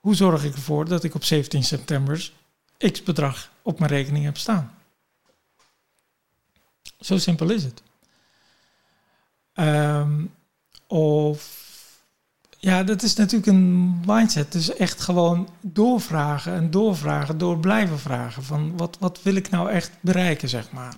hoe 0.07 0.15
zorg 0.15 0.43
ik 0.43 0.53
ervoor 0.53 0.85
dat 0.85 1.03
ik 1.03 1.15
op 1.15 1.23
17 1.23 1.63
september 1.63 2.31
x 2.77 3.03
bedrag 3.03 3.51
op 3.61 3.79
mijn 3.79 3.91
rekening 3.91 4.25
heb 4.25 4.37
staan? 4.37 4.77
Zo 6.99 7.17
simpel 7.17 7.49
is 7.49 7.63
het. 7.63 7.81
Um, 9.53 10.33
of 10.87 11.56
ja, 12.57 12.83
dat 12.83 13.03
is 13.03 13.15
natuurlijk 13.15 13.47
een 13.47 13.99
mindset. 14.05 14.51
Dus 14.51 14.75
echt 14.75 15.01
gewoon 15.01 15.49
doorvragen 15.61 16.53
en 16.53 16.71
doorvragen, 16.71 17.37
door 17.37 17.57
blijven 17.59 17.99
vragen. 17.99 18.43
Van 18.43 18.77
wat, 18.77 18.97
wat 18.99 19.19
wil 19.23 19.35
ik 19.35 19.49
nou 19.49 19.69
echt 19.69 19.91
bereiken, 19.99 20.49
zeg 20.49 20.71
maar. 20.71 20.95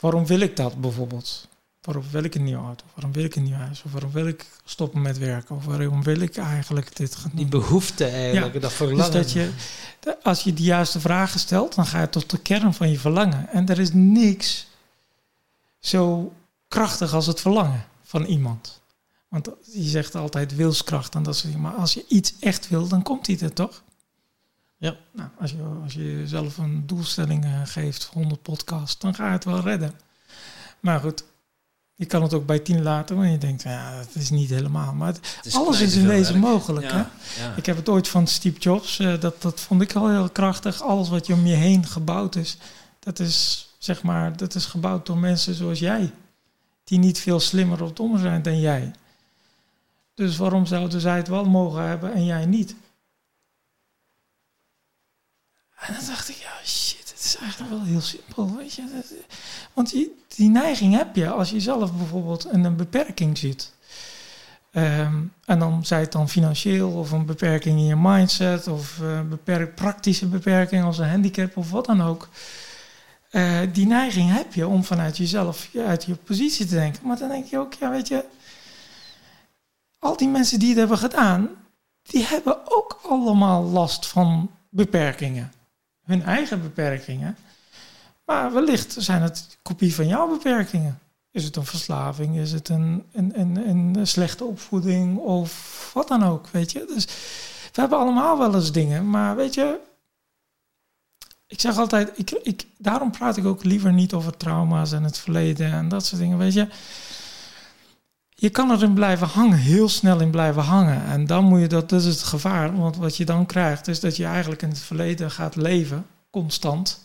Waarom 0.00 0.26
wil 0.26 0.40
ik 0.40 0.56
dat 0.56 0.80
bijvoorbeeld? 0.80 1.48
Waarom 1.80 2.04
wil 2.10 2.24
ik 2.24 2.34
een 2.34 2.44
nieuwe 2.44 2.64
auto? 2.64 2.84
Waarom 2.94 3.12
wil 3.12 3.24
ik 3.24 3.36
een 3.36 3.42
nieuw 3.42 3.56
huis? 3.56 3.82
Of 3.84 3.92
waarom 3.92 4.12
wil 4.12 4.26
ik 4.26 4.46
stoppen 4.64 5.02
met 5.02 5.18
werken? 5.18 5.56
Of 5.56 5.64
waarom 5.64 6.02
wil 6.02 6.20
ik 6.20 6.36
eigenlijk 6.36 6.96
dit 6.96 7.16
gaan 7.16 7.30
Die 7.34 7.46
behoefte 7.46 8.04
eigenlijk, 8.04 8.54
Ja, 8.54 8.60
dat 8.60 8.72
verlangen. 8.72 9.12
Dus 9.12 9.22
dat 9.22 9.32
je, 9.32 9.50
als 10.22 10.40
je 10.40 10.52
de 10.52 10.62
juiste 10.62 11.00
vragen 11.00 11.40
stelt, 11.40 11.74
dan 11.74 11.86
ga 11.86 12.00
je 12.00 12.08
tot 12.08 12.30
de 12.30 12.38
kern 12.38 12.74
van 12.74 12.90
je 12.90 12.98
verlangen. 12.98 13.48
En 13.48 13.68
er 13.68 13.78
is 13.78 13.90
niks 13.92 14.66
zo 15.80 16.32
krachtig 16.68 17.14
als 17.14 17.26
het 17.26 17.40
verlangen 17.40 17.84
van 18.04 18.24
iemand. 18.24 18.80
Want 19.34 19.48
je 19.72 19.82
zegt 19.82 20.14
altijd 20.14 20.54
wilskracht 20.56 21.14
en 21.14 21.22
dat 21.22 21.34
soort 21.36 21.46
dingen. 21.52 21.60
Maar 21.70 21.74
als 21.80 21.94
je 21.94 22.04
iets 22.08 22.34
echt 22.40 22.68
wil, 22.68 22.88
dan 22.88 23.02
komt 23.02 23.24
die 23.24 23.38
er 23.40 23.52
toch? 23.52 23.82
Ja. 24.76 24.96
Nou, 25.12 25.28
als 25.40 25.50
je, 25.50 25.62
als 25.82 25.92
je 25.92 26.02
jezelf 26.18 26.58
een 26.58 26.86
doelstelling 26.86 27.44
eh, 27.44 27.60
geeft, 27.64 28.04
100 28.12 28.42
podcast, 28.42 29.00
dan 29.00 29.14
ga 29.14 29.26
je 29.26 29.32
het 29.32 29.44
wel 29.44 29.60
redden. 29.60 29.92
Maar 30.80 31.00
goed, 31.00 31.24
je 31.94 32.04
kan 32.06 32.22
het 32.22 32.34
ook 32.34 32.46
bij 32.46 32.58
10 32.58 32.82
laten, 32.82 33.16
want 33.16 33.30
je 33.30 33.38
denkt, 33.38 33.62
ja, 33.62 33.96
dat 33.98 34.14
is 34.14 34.30
niet 34.30 34.50
helemaal. 34.50 34.92
Maar 34.94 35.06
het- 35.06 35.34
Het 35.36 35.46
is 35.46 35.54
alles 35.54 35.80
is 35.80 35.94
in 35.96 36.06
werk. 36.06 36.34
mogelijk. 36.34 36.90
Hè? 36.90 36.96
Ja. 36.98 37.54
Ik 37.56 37.66
heb 37.66 37.76
het 37.76 37.88
ooit 37.88 38.08
van 38.08 38.26
Steve 38.26 38.58
Jobs, 38.58 38.98
eh, 38.98 39.20
dat, 39.20 39.42
dat 39.42 39.60
vond 39.60 39.82
ik 39.82 39.94
al 39.94 40.08
heel 40.10 40.28
krachtig. 40.28 40.82
Alles 40.82 41.08
wat 41.08 41.26
je 41.26 41.32
om 41.32 41.46
je 41.46 41.54
heen 41.54 41.86
gebouwd 41.86 42.36
is, 42.36 42.56
dat 42.98 43.18
is, 43.18 43.68
zeg 43.78 44.02
maar, 44.02 44.36
dat 44.36 44.54
is 44.54 44.64
gebouwd 44.64 45.06
door 45.06 45.18
mensen 45.18 45.54
zoals 45.54 45.78
jij. 45.78 46.12
Die 46.84 46.98
niet 46.98 47.18
veel 47.18 47.40
slimmer 47.40 47.82
of 47.82 47.92
dommer 47.92 48.20
zijn 48.20 48.42
dan 48.42 48.60
jij. 48.60 48.92
Dus 50.14 50.36
waarom 50.36 50.66
zouden 50.66 51.00
zij 51.00 51.16
het 51.16 51.28
wel 51.28 51.44
mogen 51.44 51.82
hebben 51.82 52.12
en 52.12 52.24
jij 52.24 52.46
niet? 52.46 52.74
En 55.76 55.94
dan 55.94 56.04
dacht 56.06 56.28
ik, 56.28 56.36
ja 56.36 56.52
shit, 56.64 57.10
het 57.10 57.24
is 57.24 57.36
eigenlijk 57.36 57.70
wel 57.70 57.82
heel 57.82 58.00
simpel. 58.00 58.56
Weet 58.56 58.74
je? 58.74 58.82
Want 59.72 59.90
die, 59.90 60.24
die 60.28 60.50
neiging 60.50 60.96
heb 60.96 61.16
je 61.16 61.28
als 61.28 61.50
je 61.50 61.60
zelf 61.60 61.96
bijvoorbeeld 61.96 62.52
in 62.52 62.64
een 62.64 62.76
beperking 62.76 63.38
zit. 63.38 63.72
Ehm, 64.70 65.22
en 65.44 65.58
dan 65.58 65.84
zij 65.84 66.00
het 66.00 66.12
dan 66.12 66.28
financieel 66.28 66.90
of 66.90 67.10
een 67.10 67.26
beperking 67.26 67.78
in 67.78 67.84
je 67.84 67.96
mindset 67.96 68.66
of 68.66 69.00
eh, 69.00 69.20
beperk, 69.20 69.74
praktische 69.74 70.26
beperking 70.26 70.84
als 70.84 70.98
een 70.98 71.08
handicap 71.08 71.56
of 71.56 71.70
wat 71.70 71.86
dan 71.86 72.02
ook. 72.02 72.28
Eh, 73.30 73.58
die 73.72 73.86
neiging 73.86 74.32
heb 74.32 74.54
je 74.54 74.66
om 74.66 74.84
vanuit 74.84 75.16
jezelf, 75.16 75.68
uit 75.86 76.04
je 76.04 76.14
positie 76.14 76.66
te 76.66 76.74
denken. 76.74 77.06
Maar 77.06 77.18
dan 77.18 77.28
denk 77.28 77.46
je 77.46 77.58
ook, 77.58 77.72
ja 77.74 77.90
weet 77.90 78.08
je, 78.08 78.24
al 80.04 80.16
die 80.16 80.28
mensen 80.28 80.58
die 80.58 80.68
het 80.68 80.78
hebben 80.78 80.98
gedaan, 80.98 81.50
die 82.02 82.24
hebben 82.24 82.58
ook 82.64 83.00
allemaal 83.02 83.62
last 83.62 84.06
van 84.06 84.50
beperkingen. 84.68 85.52
Hun 86.04 86.22
eigen 86.22 86.62
beperkingen. 86.62 87.36
Maar 88.24 88.52
wellicht 88.52 88.96
zijn 88.98 89.22
het 89.22 89.58
kopie 89.62 89.94
van 89.94 90.06
jouw 90.06 90.28
beperkingen. 90.28 90.98
Is 91.30 91.44
het 91.44 91.56
een 91.56 91.64
verslaving? 91.64 92.36
Is 92.36 92.52
het 92.52 92.68
een, 92.68 93.04
een, 93.12 93.40
een, 93.40 93.68
een 93.68 94.06
slechte 94.06 94.44
opvoeding? 94.44 95.18
Of 95.18 95.90
wat 95.94 96.08
dan 96.08 96.24
ook, 96.24 96.48
weet 96.48 96.72
je? 96.72 96.84
Dus 96.94 97.04
we 97.72 97.80
hebben 97.80 97.98
allemaal 97.98 98.38
wel 98.38 98.54
eens 98.54 98.72
dingen. 98.72 99.10
Maar 99.10 99.36
weet 99.36 99.54
je... 99.54 99.78
Ik 101.46 101.60
zeg 101.60 101.78
altijd... 101.78 102.18
Ik, 102.18 102.30
ik, 102.30 102.66
daarom 102.78 103.10
praat 103.10 103.36
ik 103.36 103.44
ook 103.44 103.64
liever 103.64 103.92
niet 103.92 104.12
over 104.12 104.36
trauma's 104.36 104.92
en 104.92 105.02
het 105.02 105.18
verleden 105.18 105.72
en 105.72 105.88
dat 105.88 106.06
soort 106.06 106.20
dingen. 106.20 106.38
Weet 106.38 106.52
je... 106.52 106.68
Je 108.44 108.50
kan 108.50 108.70
erin 108.70 108.94
blijven 108.94 109.26
hangen, 109.26 109.58
heel 109.58 109.88
snel 109.88 110.20
in 110.20 110.30
blijven 110.30 110.62
hangen. 110.62 111.04
En 111.04 111.26
dan 111.26 111.44
moet 111.44 111.60
je 111.60 111.66
dat, 111.66 111.88
dat 111.88 112.00
is 112.00 112.06
het 112.06 112.22
gevaar. 112.22 112.76
Want 112.76 112.96
wat 112.96 113.16
je 113.16 113.24
dan 113.24 113.46
krijgt, 113.46 113.88
is 113.88 114.00
dat 114.00 114.16
je 114.16 114.24
eigenlijk 114.24 114.62
in 114.62 114.68
het 114.68 114.78
verleden 114.78 115.30
gaat 115.30 115.56
leven, 115.56 116.06
constant. 116.30 117.00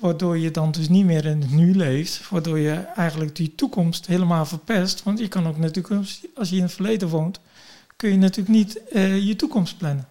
Waardoor 0.00 0.38
je 0.38 0.50
dan 0.50 0.70
dus 0.70 0.88
niet 0.88 1.04
meer 1.04 1.24
in 1.24 1.40
het 1.40 1.50
nu 1.50 1.74
leeft. 1.74 2.28
Waardoor 2.30 2.58
je 2.58 2.72
eigenlijk 2.74 3.36
die 3.36 3.54
toekomst 3.54 4.06
helemaal 4.06 4.46
verpest. 4.46 5.02
Want 5.02 5.18
je 5.18 5.28
kan 5.28 5.46
ook 5.46 5.58
natuurlijk, 5.58 5.94
als 6.34 6.50
je- 6.50 6.56
in 6.56 6.62
het 6.62 6.72
verleden 6.72 7.08
woont, 7.08 7.40
kun 7.96 8.10
je 8.10 8.16
natuurlijk 8.16 8.56
niet 8.56 8.88
eh, 8.88 9.26
je 9.26 9.36
toekomst 9.36 9.78
plannen. 9.78 10.08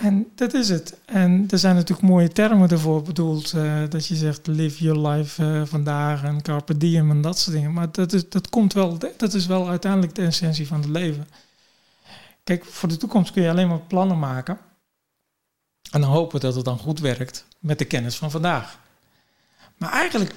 En 0.00 0.30
dat 0.34 0.54
is 0.54 0.68
het. 0.68 0.98
En 1.04 1.46
er 1.50 1.58
zijn 1.58 1.74
natuurlijk 1.74 2.08
mooie 2.08 2.28
termen 2.28 2.68
ervoor 2.68 3.02
bedoeld. 3.02 3.52
eh, 3.52 3.82
dat 3.88 4.06
je 4.06 4.14
zegt 4.14 4.46
live 4.46 4.84
your 4.84 5.08
life 5.08 5.44
eh, 5.44 5.62
vandaag 5.64 6.22
en 6.22 6.42
carpe 6.42 6.76
diem 6.76 7.10
en 7.10 7.20
dat 7.20 7.38
soort 7.38 7.56
dingen. 7.56 7.72
Maar 7.72 7.92
dat 7.92 8.12
is, 8.12 8.28
dat, 8.28 8.48
komt 8.48 8.72
wel, 8.72 8.98
dat 9.16 9.34
is 9.34 9.46
wel 9.46 9.68
uiteindelijk 9.68 10.14
de 10.14 10.22
essentie 10.22 10.66
van 10.66 10.80
het 10.80 10.88
leven. 10.88 11.28
Kijk, 12.44 12.64
voor 12.64 12.88
de 12.88 12.96
toekomst 12.96 13.32
kun 13.32 13.42
je 13.42 13.50
alleen 13.50 13.68
maar 13.68 13.80
plannen 13.80 14.18
maken. 14.18 14.58
En 15.90 16.00
dan 16.00 16.10
hopen 16.10 16.40
dat 16.40 16.54
het 16.54 16.64
dan 16.64 16.78
goed 16.78 17.00
werkt 17.00 17.44
met 17.58 17.78
de 17.78 17.84
kennis 17.84 18.16
van 18.16 18.30
vandaag. 18.30 18.78
Maar 19.76 19.92
eigenlijk, 19.92 20.34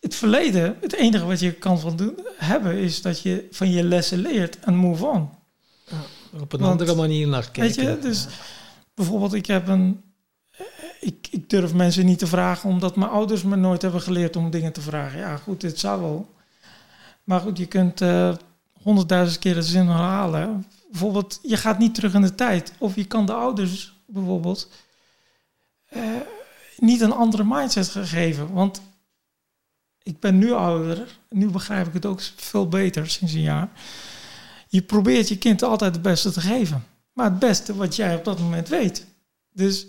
het 0.00 0.14
verleden, 0.14 0.76
het 0.80 0.92
enige 0.92 1.24
wat 1.24 1.40
je 1.40 1.52
kan 1.52 1.80
van 1.80 1.96
doen, 1.96 2.18
hebben, 2.36 2.76
is 2.76 3.02
dat 3.02 3.20
je 3.20 3.48
van 3.50 3.70
je 3.70 3.82
lessen 3.82 4.18
leert 4.18 4.58
en 4.58 4.74
move 4.74 5.06
on. 5.06 5.30
Op 6.40 6.52
een 6.52 6.60
Want, 6.60 6.80
andere 6.80 6.94
manier 6.94 7.28
naar 7.28 7.50
kijken. 7.50 7.84
Weet 7.84 7.94
je, 7.94 7.98
dus 8.08 8.26
bijvoorbeeld, 8.96 9.34
ik 9.34 9.46
heb 9.46 9.68
een. 9.68 10.00
Ik, 11.00 11.28
ik 11.30 11.50
durf 11.50 11.74
mensen 11.74 12.06
niet 12.06 12.18
te 12.18 12.26
vragen 12.26 12.68
omdat 12.68 12.96
mijn 12.96 13.10
ouders 13.10 13.42
me 13.42 13.56
nooit 13.56 13.82
hebben 13.82 14.00
geleerd 14.00 14.36
om 14.36 14.50
dingen 14.50 14.72
te 14.72 14.80
vragen. 14.80 15.18
Ja, 15.18 15.36
goed, 15.36 15.60
dit 15.60 15.78
zou 15.78 16.00
wel. 16.00 16.34
Maar 17.24 17.40
goed, 17.40 17.58
je 17.58 17.66
kunt 17.66 18.00
eh, 18.00 18.34
honderdduizend 18.82 19.38
keer 19.38 19.54
de 19.54 19.62
zin 19.62 19.86
herhalen. 19.86 20.66
Bijvoorbeeld, 20.90 21.38
je 21.42 21.56
gaat 21.56 21.78
niet 21.78 21.94
terug 21.94 22.14
in 22.14 22.20
de 22.20 22.34
tijd. 22.34 22.72
Of 22.78 22.94
je 22.94 23.04
kan 23.04 23.26
de 23.26 23.32
ouders 23.32 23.94
bijvoorbeeld 24.06 24.70
eh, 25.88 26.02
niet 26.76 27.00
een 27.00 27.12
andere 27.12 27.44
mindset 27.46 27.88
geven. 27.88 28.52
Want 28.52 28.82
ik 30.02 30.20
ben 30.20 30.38
nu 30.38 30.52
ouder. 30.52 31.18
Nu 31.30 31.50
begrijp 31.50 31.86
ik 31.86 31.92
het 31.92 32.06
ook 32.06 32.20
veel 32.36 32.68
beter 32.68 33.10
sinds 33.10 33.32
een 33.32 33.40
jaar. 33.40 33.68
Je 34.68 34.82
probeert 34.82 35.28
je 35.28 35.38
kind 35.38 35.62
altijd 35.62 35.92
het 35.92 36.02
beste 36.02 36.30
te 36.30 36.40
geven. 36.40 36.84
Maar 37.16 37.30
het 37.30 37.38
beste 37.38 37.74
wat 37.76 37.96
jij 37.96 38.16
op 38.16 38.24
dat 38.24 38.38
moment 38.38 38.68
weet. 38.68 39.06
Dus 39.52 39.86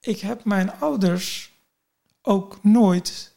ik 0.00 0.20
heb 0.20 0.44
mijn 0.44 0.72
ouders 0.80 1.52
ook 2.22 2.58
nooit, 2.62 3.34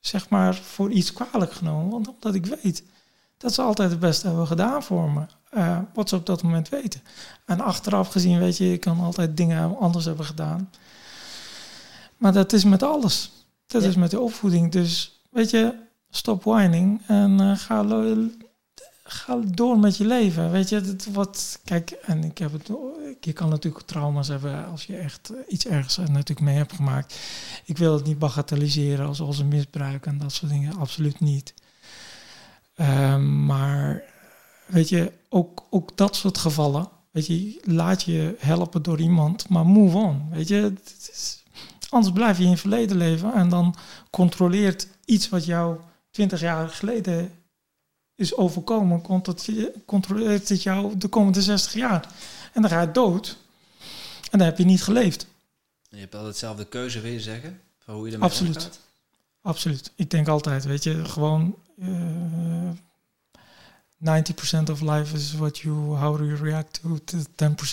zeg 0.00 0.28
maar, 0.28 0.54
voor 0.54 0.90
iets 0.90 1.12
kwalijk 1.12 1.52
genomen. 1.52 1.90
Want 1.90 2.08
omdat 2.08 2.34
ik 2.34 2.46
weet 2.46 2.82
dat 3.36 3.54
ze 3.54 3.62
altijd 3.62 3.90
het 3.90 4.00
beste 4.00 4.26
hebben 4.26 4.46
gedaan 4.46 4.82
voor 4.82 5.10
me. 5.10 5.26
eh, 5.50 5.78
wat 5.94 6.08
ze 6.08 6.16
op 6.16 6.26
dat 6.26 6.42
moment 6.42 6.68
weten. 6.68 7.00
En 7.44 7.60
achteraf 7.60 8.08
gezien, 8.08 8.38
weet 8.38 8.56
je, 8.56 8.72
ik 8.72 8.80
kan 8.80 9.00
altijd 9.00 9.36
dingen 9.36 9.78
anders 9.78 10.04
hebben 10.04 10.24
gedaan. 10.26 10.70
Maar 12.16 12.32
dat 12.32 12.52
is 12.52 12.64
met 12.64 12.82
alles. 12.82 13.32
Dat 13.66 13.82
Ja. 13.82 13.88
is 13.88 13.96
met 13.96 14.10
de 14.10 14.20
opvoeding. 14.20 14.72
Dus, 14.72 15.20
weet 15.30 15.50
je, 15.50 15.74
stop 16.10 16.42
whining 16.44 17.02
en 17.06 17.40
eh, 17.40 17.56
ga, 17.58 17.84
ga 19.06 19.40
door 19.44 19.78
met 19.78 19.96
je 19.96 20.06
leven. 20.06 20.50
Weet 20.50 20.68
je, 20.68 20.76
het 20.76 21.12
wat, 21.12 21.60
kijk, 21.64 21.90
en 21.90 22.24
ik 22.24 22.38
heb 22.38 22.52
het, 22.52 22.70
je 23.20 23.32
kan 23.32 23.48
natuurlijk 23.48 23.86
trauma's 23.86 24.28
hebben 24.28 24.66
als 24.66 24.84
je 24.84 24.96
echt 24.96 25.32
iets 25.48 25.66
ergens 25.66 25.96
er 25.96 26.10
natuurlijk 26.10 26.40
mee 26.40 26.56
hebt 26.56 26.72
gemaakt. 26.72 27.18
Ik 27.64 27.78
wil 27.78 27.94
het 27.94 28.04
niet 28.04 28.18
bagatelliseren 28.18 29.06
als, 29.06 29.20
als 29.20 29.38
een 29.38 29.48
misbruik 29.48 30.06
en 30.06 30.18
dat 30.18 30.32
soort 30.32 30.52
dingen, 30.52 30.76
absoluut 30.76 31.20
niet. 31.20 31.54
Ehm, 32.74 33.44
maar 33.44 34.02
weet 34.66 34.88
je, 34.88 35.12
ook, 35.28 35.66
ook 35.70 35.96
dat 35.96 36.16
soort 36.16 36.38
gevallen, 36.38 36.88
weet 37.10 37.26
je, 37.26 37.60
laat 37.62 38.02
je 38.02 38.36
helpen 38.38 38.82
door 38.82 39.00
iemand, 39.00 39.48
maar 39.48 39.66
move 39.66 39.96
on. 39.96 40.28
Weet 40.30 40.48
je, 40.48 40.72
is, 40.98 41.42
anders 41.88 42.14
blijf 42.14 42.38
je 42.38 42.44
in 42.44 42.50
het 42.50 42.60
verleden 42.60 42.96
leven 42.96 43.34
en 43.34 43.48
dan 43.48 43.74
controleert 44.10 44.88
iets 45.04 45.28
wat 45.28 45.44
jou 45.44 45.76
20 46.10 46.40
jaar 46.40 46.68
geleden 46.68 47.30
is 48.16 48.34
overkomen, 48.36 49.02
contro- 49.02 49.70
controleert 49.86 50.48
het 50.48 50.62
jou 50.62 50.98
de 50.98 51.08
komende 51.08 51.42
60 51.42 51.72
jaar. 51.72 52.08
En 52.52 52.62
dan 52.62 52.70
ga 52.70 52.80
je 52.80 52.90
dood. 52.90 53.36
En 54.30 54.38
dan 54.38 54.48
heb 54.48 54.58
je 54.58 54.64
niet 54.64 54.82
geleefd. 54.82 55.26
Je 55.90 55.96
hebt 55.98 56.14
altijd 56.14 56.36
zelf 56.36 56.56
de 56.56 56.64
keuze, 56.64 57.00
wil 57.00 57.12
je 57.12 57.20
zeggen? 57.20 57.60
Van 57.84 57.94
hoe 57.94 58.06
je 58.06 58.12
ermee 58.12 58.28
Absoluut. 58.28 58.56
omgaat? 58.56 58.78
Absoluut. 59.42 59.90
Ik 59.94 60.10
denk 60.10 60.28
altijd, 60.28 60.64
weet 60.64 60.82
je, 60.84 61.04
gewoon 61.04 61.56
eh 61.80 62.70
90% 63.98 64.70
of 64.70 64.80
life 64.80 65.16
is 65.16 65.32
what 65.32 65.58
you, 65.58 65.74
how 65.74 66.18
you 66.18 66.34
react 66.36 66.80
to, 66.82 66.98
to 67.04 67.18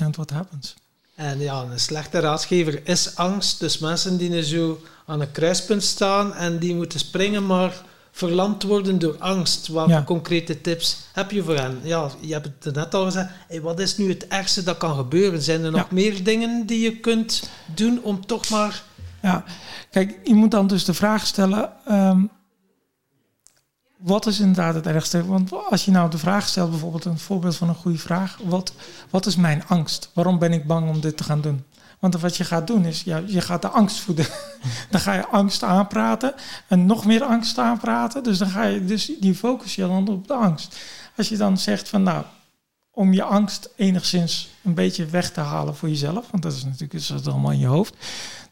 10% 0.05 0.09
what 0.09 0.29
happens. 0.29 0.73
En 1.15 1.39
ja, 1.39 1.61
een 1.61 1.79
slechte 1.79 2.19
raadgever 2.19 2.87
is 2.87 3.15
angst. 3.15 3.59
Dus 3.59 3.77
mensen 3.77 4.17
die 4.17 4.35
er 4.35 4.43
zo 4.43 4.81
aan 5.05 5.21
een 5.21 5.31
kruispunt 5.31 5.83
staan 5.83 6.33
en 6.33 6.59
die 6.59 6.75
moeten 6.75 6.99
springen, 6.99 7.45
maar 7.45 7.85
verlamd 8.15 8.63
worden 8.63 8.99
door 8.99 9.15
angst. 9.19 9.67
Welke 9.67 9.91
Ja. 9.91 10.03
concrete 10.03 10.61
tips 10.61 10.97
heb 11.13 11.31
je 11.31 11.43
voor 11.43 11.55
hen? 11.55 11.79
Ja, 11.83 12.09
je 12.19 12.33
hebt 12.33 12.65
het 12.65 12.75
net 12.75 12.93
al 12.93 13.03
gezegd. 13.05 13.29
Hey, 13.47 13.61
wat 13.61 13.79
is 13.79 13.97
nu 13.97 14.09
het 14.09 14.27
ergste 14.27 14.63
dat 14.63 14.77
kan 14.77 14.95
gebeuren? 14.95 15.41
Zijn 15.41 15.63
er 15.63 15.71
nog 15.71 15.91
meer 15.91 16.23
dingen 16.23 16.65
die 16.65 16.79
je 16.81 16.99
kunt 16.99 17.49
doen 17.75 17.99
om 18.03 18.25
toch 18.25 18.49
maar... 18.49 18.83
Ja, 19.21 19.43
kijk, 19.91 20.19
je 20.23 20.33
moet 20.33 20.51
dan 20.51 20.67
dus 20.67 20.85
de 20.85 20.93
vraag 20.93 21.25
stellen: 21.25 21.69
ehm, 21.85 22.25
wat 23.97 24.25
is 24.25 24.39
inderdaad 24.39 24.75
het 24.75 24.87
ergste? 24.87 25.25
Want 25.25 25.51
als 25.69 25.85
je 25.85 25.91
nou 25.91 26.09
de 26.09 26.17
vraag 26.17 26.47
stelt, 26.47 26.69
bijvoorbeeld 26.69 27.05
een 27.05 27.19
voorbeeld 27.19 27.55
van 27.55 27.69
een 27.69 27.75
goede 27.75 27.97
vraag: 27.97 28.37
wat, 28.43 28.73
wat 29.09 29.25
is 29.25 29.35
mijn 29.35 29.63
angst? 29.67 30.09
Waarom 30.13 30.39
ben 30.39 30.53
ik 30.53 30.67
bang 30.67 30.89
om 30.89 30.99
dit 31.01 31.17
te 31.17 31.23
gaan 31.23 31.41
doen? 31.41 31.63
Want 32.03 32.19
wat 32.19 32.37
je 32.37 32.43
gaat 32.43 32.67
doen 32.67 32.85
is, 32.85 33.01
ja, 33.03 33.21
je 33.25 33.41
gaat 33.41 33.61
de 33.61 33.67
angst 33.67 33.99
voeden. 33.99 34.25
dan 34.91 34.99
ga 34.99 35.13
je 35.13 35.27
angst 35.27 35.63
aanpraten 35.63 36.33
en 36.67 36.85
nog 36.85 37.05
meer 37.05 37.23
angst 37.23 37.57
aanpraten. 37.57 38.23
Dus 38.23 38.37
dan 38.37 38.47
ga 38.47 38.63
je, 38.63 38.85
dus 38.85 39.11
die 39.19 39.35
focus 39.35 39.75
je 39.75 39.81
dan 39.81 40.07
op 40.07 40.27
de 40.27 40.33
angst. 40.33 40.77
Als 41.17 41.29
je 41.29 41.37
dan 41.37 41.57
zegt 41.57 41.89
van, 41.89 42.03
nou, 42.03 42.25
om 42.91 43.13
je 43.13 43.23
angst 43.23 43.69
enigszins 43.75 44.49
een 44.63 44.73
beetje 44.73 45.05
weg 45.05 45.31
te 45.31 45.39
halen 45.39 45.75
voor 45.75 45.89
jezelf, 45.89 46.31
want 46.31 46.43
dat 46.43 46.53
is 46.53 46.63
natuurlijk 46.63 46.93
is 46.93 47.07
dat 47.07 47.27
allemaal 47.27 47.51
in 47.51 47.59
je 47.59 47.65
hoofd, 47.65 47.95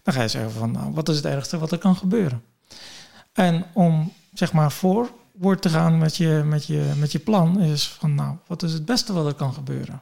dan 0.04 0.14
ga 0.14 0.22
je 0.22 0.28
zeggen 0.28 0.52
van, 0.52 0.72
nou, 0.72 0.94
wat 0.94 1.10
is 1.10 1.16
het 1.16 1.26
ergste 1.26 1.58
wat 1.58 1.72
er 1.72 1.78
kan 1.78 1.96
gebeuren? 1.96 2.44
En 3.34 3.66
om, 3.74 4.14
zeg 4.34 4.54
maar, 4.54 4.72
voorwoord 4.72 5.62
te 5.62 5.70
gaan 5.70 5.98
met 5.98 6.18
je, 6.18 6.42
met 6.46 6.66
je, 6.66 6.92
met 6.98 7.12
je 7.12 7.20
plan, 7.20 7.60
is 7.60 7.88
van, 7.88 8.16
nou, 8.16 8.36
wat 8.48 8.64
is 8.64 8.74
het 8.74 8.86
beste 8.86 9.14
wat 9.14 9.26
er 9.26 9.34
kan 9.34 9.54
gebeuren? 9.54 10.02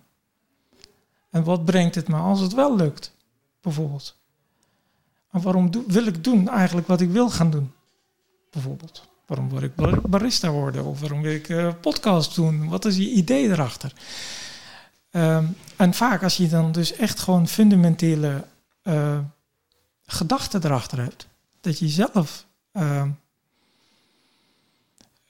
En 1.30 1.44
wat 1.44 1.66
brengt 1.66 1.96
het 1.96 2.08
me 2.08 2.16
als 2.16 2.40
het 2.40 2.54
wel 2.54 2.76
lukt, 2.76 3.18
bijvoorbeeld? 3.62 4.16
En 5.32 5.42
waarom 5.42 5.72
wil 5.88 6.06
ik 6.06 6.24
doen 6.24 6.50
eigenlijk 6.50 6.88
wat 6.88 7.02
ik 7.02 7.10
wil 7.10 7.30
gaan 7.30 7.52
doen, 7.52 7.72
bijvoorbeeld? 8.52 9.08
Waarom 9.26 9.50
wil 9.50 9.62
ik 9.62 9.76
bar- 9.76 10.10
barista 10.10 10.50
worden? 10.52 10.86
Of 10.86 11.00
waarom 11.00 11.22
wil 11.22 11.34
ik 11.34 11.50
eh, 11.50 11.70
podcast 11.82 12.36
doen? 12.36 12.70
Wat 12.70 12.86
is 12.86 12.98
je 12.98 13.10
idee 13.10 13.50
erachter? 13.50 13.94
Ehm, 15.12 15.46
en 15.76 15.94
vaak 15.94 16.24
als 16.24 16.38
je 16.38 16.48
dan 16.48 16.72
dus 16.72 16.94
echt 16.94 17.20
gewoon 17.20 17.48
fundamentele 17.48 18.44
eh, 18.82 19.20
gedachten 20.06 20.66
erachter 20.66 21.02
hebt, 21.02 21.28
dat 21.62 21.80
je 21.80 21.88
zelf 21.88 22.46
ehm, 22.72 23.10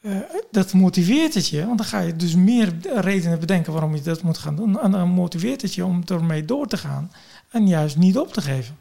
eh, 0.01 0.17
dat 0.51 0.73
motiveert 0.73 1.33
het 1.33 1.47
je, 1.47 1.65
want 1.65 1.77
dan 1.77 1.87
ga 1.87 1.99
je 1.99 2.15
dus 2.15 2.35
meer 2.35 2.73
redenen 3.01 3.39
bedenken 3.39 3.71
waarom 3.73 3.95
je 3.95 4.01
dat 4.01 4.21
moet 4.21 4.37
gaan 4.37 4.55
doen. 4.55 4.79
En 4.79 4.91
dan 4.91 5.09
motiveert 5.09 5.61
het 5.61 5.73
je 5.73 5.85
om 5.85 6.03
ermee 6.05 6.45
door 6.45 6.67
te 6.67 6.77
gaan 6.77 7.11
en 7.49 7.67
juist 7.67 7.97
niet 7.97 8.17
op 8.17 8.33
te 8.33 8.41
geven. 8.41 8.77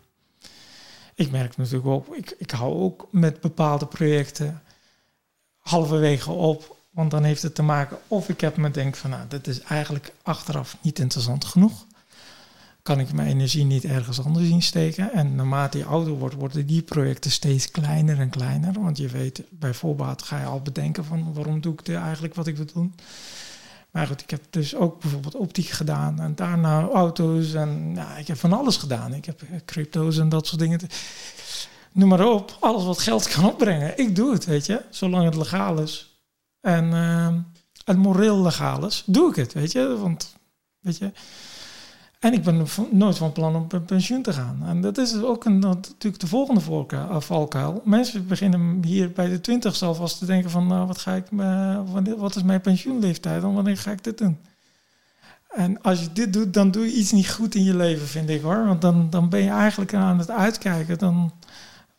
Ik 1.14 1.30
merk 1.30 1.56
natuurlijk 1.56 1.86
ook, 1.86 2.16
ik, 2.16 2.34
ik 2.38 2.50
hou 2.50 2.74
ook 2.74 3.08
met 3.10 3.40
bepaalde 3.40 3.86
projecten 3.86 4.62
halverwege 5.58 6.30
op, 6.30 6.76
want 6.90 7.10
dan 7.10 7.24
heeft 7.24 7.42
het 7.42 7.54
te 7.54 7.62
maken 7.62 7.98
of 8.08 8.28
ik 8.28 8.40
heb 8.40 8.56
me 8.56 8.70
denk 8.70 8.96
van, 8.96 9.10
nou, 9.10 9.22
dat 9.28 9.46
is 9.46 9.60
eigenlijk 9.60 10.12
achteraf 10.22 10.76
niet 10.80 10.98
interessant 10.98 11.44
genoeg. 11.44 11.86
Kan 12.82 13.00
ik 13.00 13.12
mijn 13.12 13.28
energie 13.28 13.64
niet 13.64 13.84
ergens 13.84 14.24
anders 14.24 14.48
insteken? 14.48 15.12
En 15.12 15.34
naarmate 15.34 15.78
je 15.78 15.84
ouder 15.84 16.12
wordt, 16.12 16.34
worden 16.34 16.66
die 16.66 16.82
projecten 16.82 17.30
steeds 17.30 17.70
kleiner 17.70 18.20
en 18.20 18.30
kleiner. 18.30 18.72
Want 18.72 18.96
je 18.96 19.08
weet, 19.08 19.42
bij 19.50 19.74
voorbaat 19.74 20.22
ga 20.22 20.40
je 20.40 20.46
al 20.46 20.62
bedenken 20.62 21.04
van 21.04 21.32
waarom 21.32 21.60
doe 21.60 21.72
ik 21.72 21.84
dit 21.84 21.96
eigenlijk 21.96 22.34
wat 22.34 22.46
ik 22.46 22.56
wil 22.56 22.66
doen. 22.72 22.94
Maar 23.90 24.06
goed, 24.06 24.22
ik 24.22 24.30
heb 24.30 24.42
dus 24.50 24.74
ook 24.74 25.00
bijvoorbeeld 25.00 25.34
optiek 25.34 25.68
gedaan 25.68 26.20
en 26.20 26.34
daarna 26.34 26.88
auto's 26.88 27.54
en 27.54 27.92
ja, 27.94 28.16
ik 28.16 28.26
heb 28.26 28.38
van 28.38 28.52
alles 28.52 28.76
gedaan. 28.76 29.14
Ik 29.14 29.24
heb 29.24 29.42
eh, 29.42 29.48
crypto's 29.64 30.18
en 30.18 30.28
dat 30.28 30.46
soort 30.46 30.60
dingen. 30.60 30.80
Noem 31.92 32.08
maar 32.08 32.26
op, 32.26 32.56
alles 32.60 32.84
wat 32.84 32.98
geld 32.98 33.28
kan 33.28 33.44
opbrengen. 33.44 33.98
Ik 33.98 34.16
doe 34.16 34.32
het, 34.32 34.44
weet 34.44 34.66
je, 34.66 34.82
zolang 34.90 35.24
het 35.24 35.34
legaal 35.34 35.78
is. 35.80 36.22
En 36.60 36.92
ehm 36.92 37.38
het 37.88 37.96
moreel 37.96 38.42
legaal 38.42 38.86
is, 38.86 39.02
doe 39.06 39.30
ik 39.30 39.36
het, 39.36 39.52
weet 39.52 39.72
je. 39.72 39.96
Want, 39.98 40.36
weet 40.80 40.98
je, 40.98 41.12
en 42.18 42.32
ik 42.32 42.42
ben 42.42 42.66
nooit 42.90 43.18
van 43.18 43.32
plan 43.32 43.56
om 43.56 43.84
pensioen 43.84 44.22
te 44.22 44.32
gaan. 44.32 44.62
En 44.66 44.80
dat 44.80 44.98
is 44.98 45.22
ook 45.22 45.44
een, 45.44 45.58
natuurlijk 45.58 46.20
de 46.20 46.26
volgende 46.26 46.86
eh, 46.88 47.20
valkuil. 47.20 47.82
Mensen 47.84 48.26
beginnen 48.26 48.82
hier 48.84 49.12
bij 49.12 49.28
de 49.28 49.40
twintigste 49.40 49.84
alvast 49.84 50.18
te 50.18 50.26
denken 50.26 50.50
van... 50.50 50.66
Nou, 50.66 50.86
wat, 50.86 50.98
ga 50.98 51.14
ik, 51.14 51.24
wat 52.16 52.36
is 52.36 52.42
mijn 52.42 52.60
pensioenleeftijd 52.60 53.42
en 53.42 53.54
wanneer 53.54 53.76
ga 53.76 53.90
ik 53.90 54.04
dit 54.04 54.18
doen? 54.18 54.38
En 55.48 55.82
als 55.82 56.00
je 56.00 56.12
dit 56.12 56.32
doet, 56.32 56.54
dan 56.54 56.70
doe 56.70 56.84
je 56.84 56.92
iets 56.92 57.12
niet 57.12 57.30
goed 57.30 57.54
in 57.54 57.64
je 57.64 57.76
leven, 57.76 58.06
vind 58.06 58.30
ik 58.30 58.42
hoor. 58.42 58.66
Want 58.66 58.80
dan, 58.80 59.10
dan 59.10 59.28
ben 59.28 59.42
je 59.42 59.50
eigenlijk 59.50 59.94
aan 59.94 60.18
het 60.18 60.30
uitkijken. 60.30 60.98
Dan, 60.98 61.32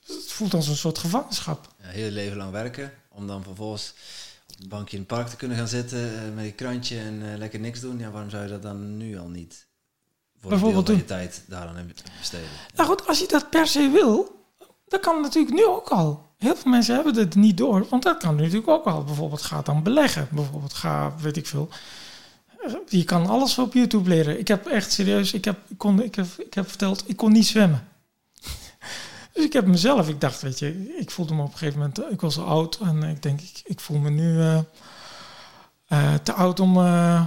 het 0.05 0.31
voelt 0.31 0.53
als 0.53 0.67
een 0.67 0.75
soort 0.75 0.97
gevangenschap. 0.97 1.67
Ja, 1.81 1.87
heel 1.87 2.11
leven 2.11 2.37
lang 2.37 2.51
werken, 2.51 2.91
om 3.09 3.27
dan 3.27 3.43
vervolgens 3.43 3.93
op 4.47 4.61
een 4.63 4.69
bankje 4.69 4.97
in 4.97 5.03
het 5.03 5.11
park 5.11 5.27
te 5.27 5.35
kunnen 5.35 5.57
gaan 5.57 5.67
zitten 5.67 5.99
eh, 5.99 6.35
met 6.35 6.45
je 6.45 6.51
krantje 6.51 6.99
en 6.99 7.31
eh, 7.31 7.37
lekker 7.37 7.59
niks 7.59 7.79
doen. 7.79 7.99
Ja, 7.99 8.11
waarom 8.11 8.29
zou 8.29 8.43
je 8.43 8.49
dat 8.49 8.61
dan 8.61 8.97
nu 8.97 9.17
al 9.17 9.27
niet 9.27 9.67
Bijvoorbeeld 10.41 10.85
van 10.85 10.95
je 10.95 10.99
doen. 10.99 11.07
tijd 11.07 11.43
daaraan 11.47 11.91
besteden? 12.19 12.47
Nou 12.75 12.89
goed, 12.89 13.07
als 13.07 13.19
je 13.19 13.27
dat 13.27 13.49
per 13.49 13.67
se 13.67 13.89
wil, 13.89 14.45
dat 14.87 14.99
kan 14.99 15.21
natuurlijk 15.21 15.55
nu 15.55 15.65
ook 15.65 15.89
al. 15.89 16.27
Heel 16.37 16.55
veel 16.55 16.71
mensen 16.71 16.95
hebben 16.95 17.15
het 17.15 17.35
niet 17.35 17.57
door, 17.57 17.87
want 17.89 18.03
dat 18.03 18.17
kan 18.17 18.35
natuurlijk 18.35 18.67
ook 18.67 18.85
al. 18.85 19.03
Bijvoorbeeld 19.03 19.41
ga 19.41 19.61
dan 19.61 19.83
beleggen. 19.83 20.27
Bijvoorbeeld 20.31 20.73
ga, 20.73 21.13
weet 21.21 21.37
ik 21.37 21.47
veel. 21.47 21.69
Je 22.87 23.03
kan 23.03 23.27
alles 23.27 23.57
op 23.57 23.73
YouTube 23.73 24.09
leren. 24.09 24.39
Ik 24.39 24.47
heb 24.47 24.67
echt 24.67 24.91
serieus, 24.91 25.33
ik 25.33 25.45
heb, 25.45 25.59
ik 25.67 25.77
kon, 25.77 26.03
ik 26.03 26.15
heb, 26.15 26.25
ik 26.37 26.53
heb 26.53 26.69
verteld, 26.69 27.03
ik 27.05 27.17
kon 27.17 27.31
niet 27.31 27.47
zwemmen. 27.47 27.87
Dus 29.33 29.43
ik 29.43 29.53
heb 29.53 29.65
mezelf, 29.65 30.09
ik 30.09 30.21
dacht, 30.21 30.41
weet 30.41 30.59
je, 30.59 30.95
ik 30.97 31.11
voelde 31.11 31.33
me 31.33 31.41
op 31.41 31.51
een 31.51 31.57
gegeven 31.57 31.79
moment, 31.79 32.11
ik 32.11 32.21
was 32.21 32.37
al 32.37 32.45
oud 32.45 32.79
en 32.81 33.03
ik 33.03 33.23
denk, 33.23 33.41
ik, 33.41 33.61
ik 33.63 33.79
voel 33.79 33.97
me 33.97 34.09
nu 34.09 34.39
eh, 34.39 34.59
eh, 35.87 36.13
te 36.23 36.33
oud 36.33 36.59
om 36.59 36.77
eh, 36.77 37.23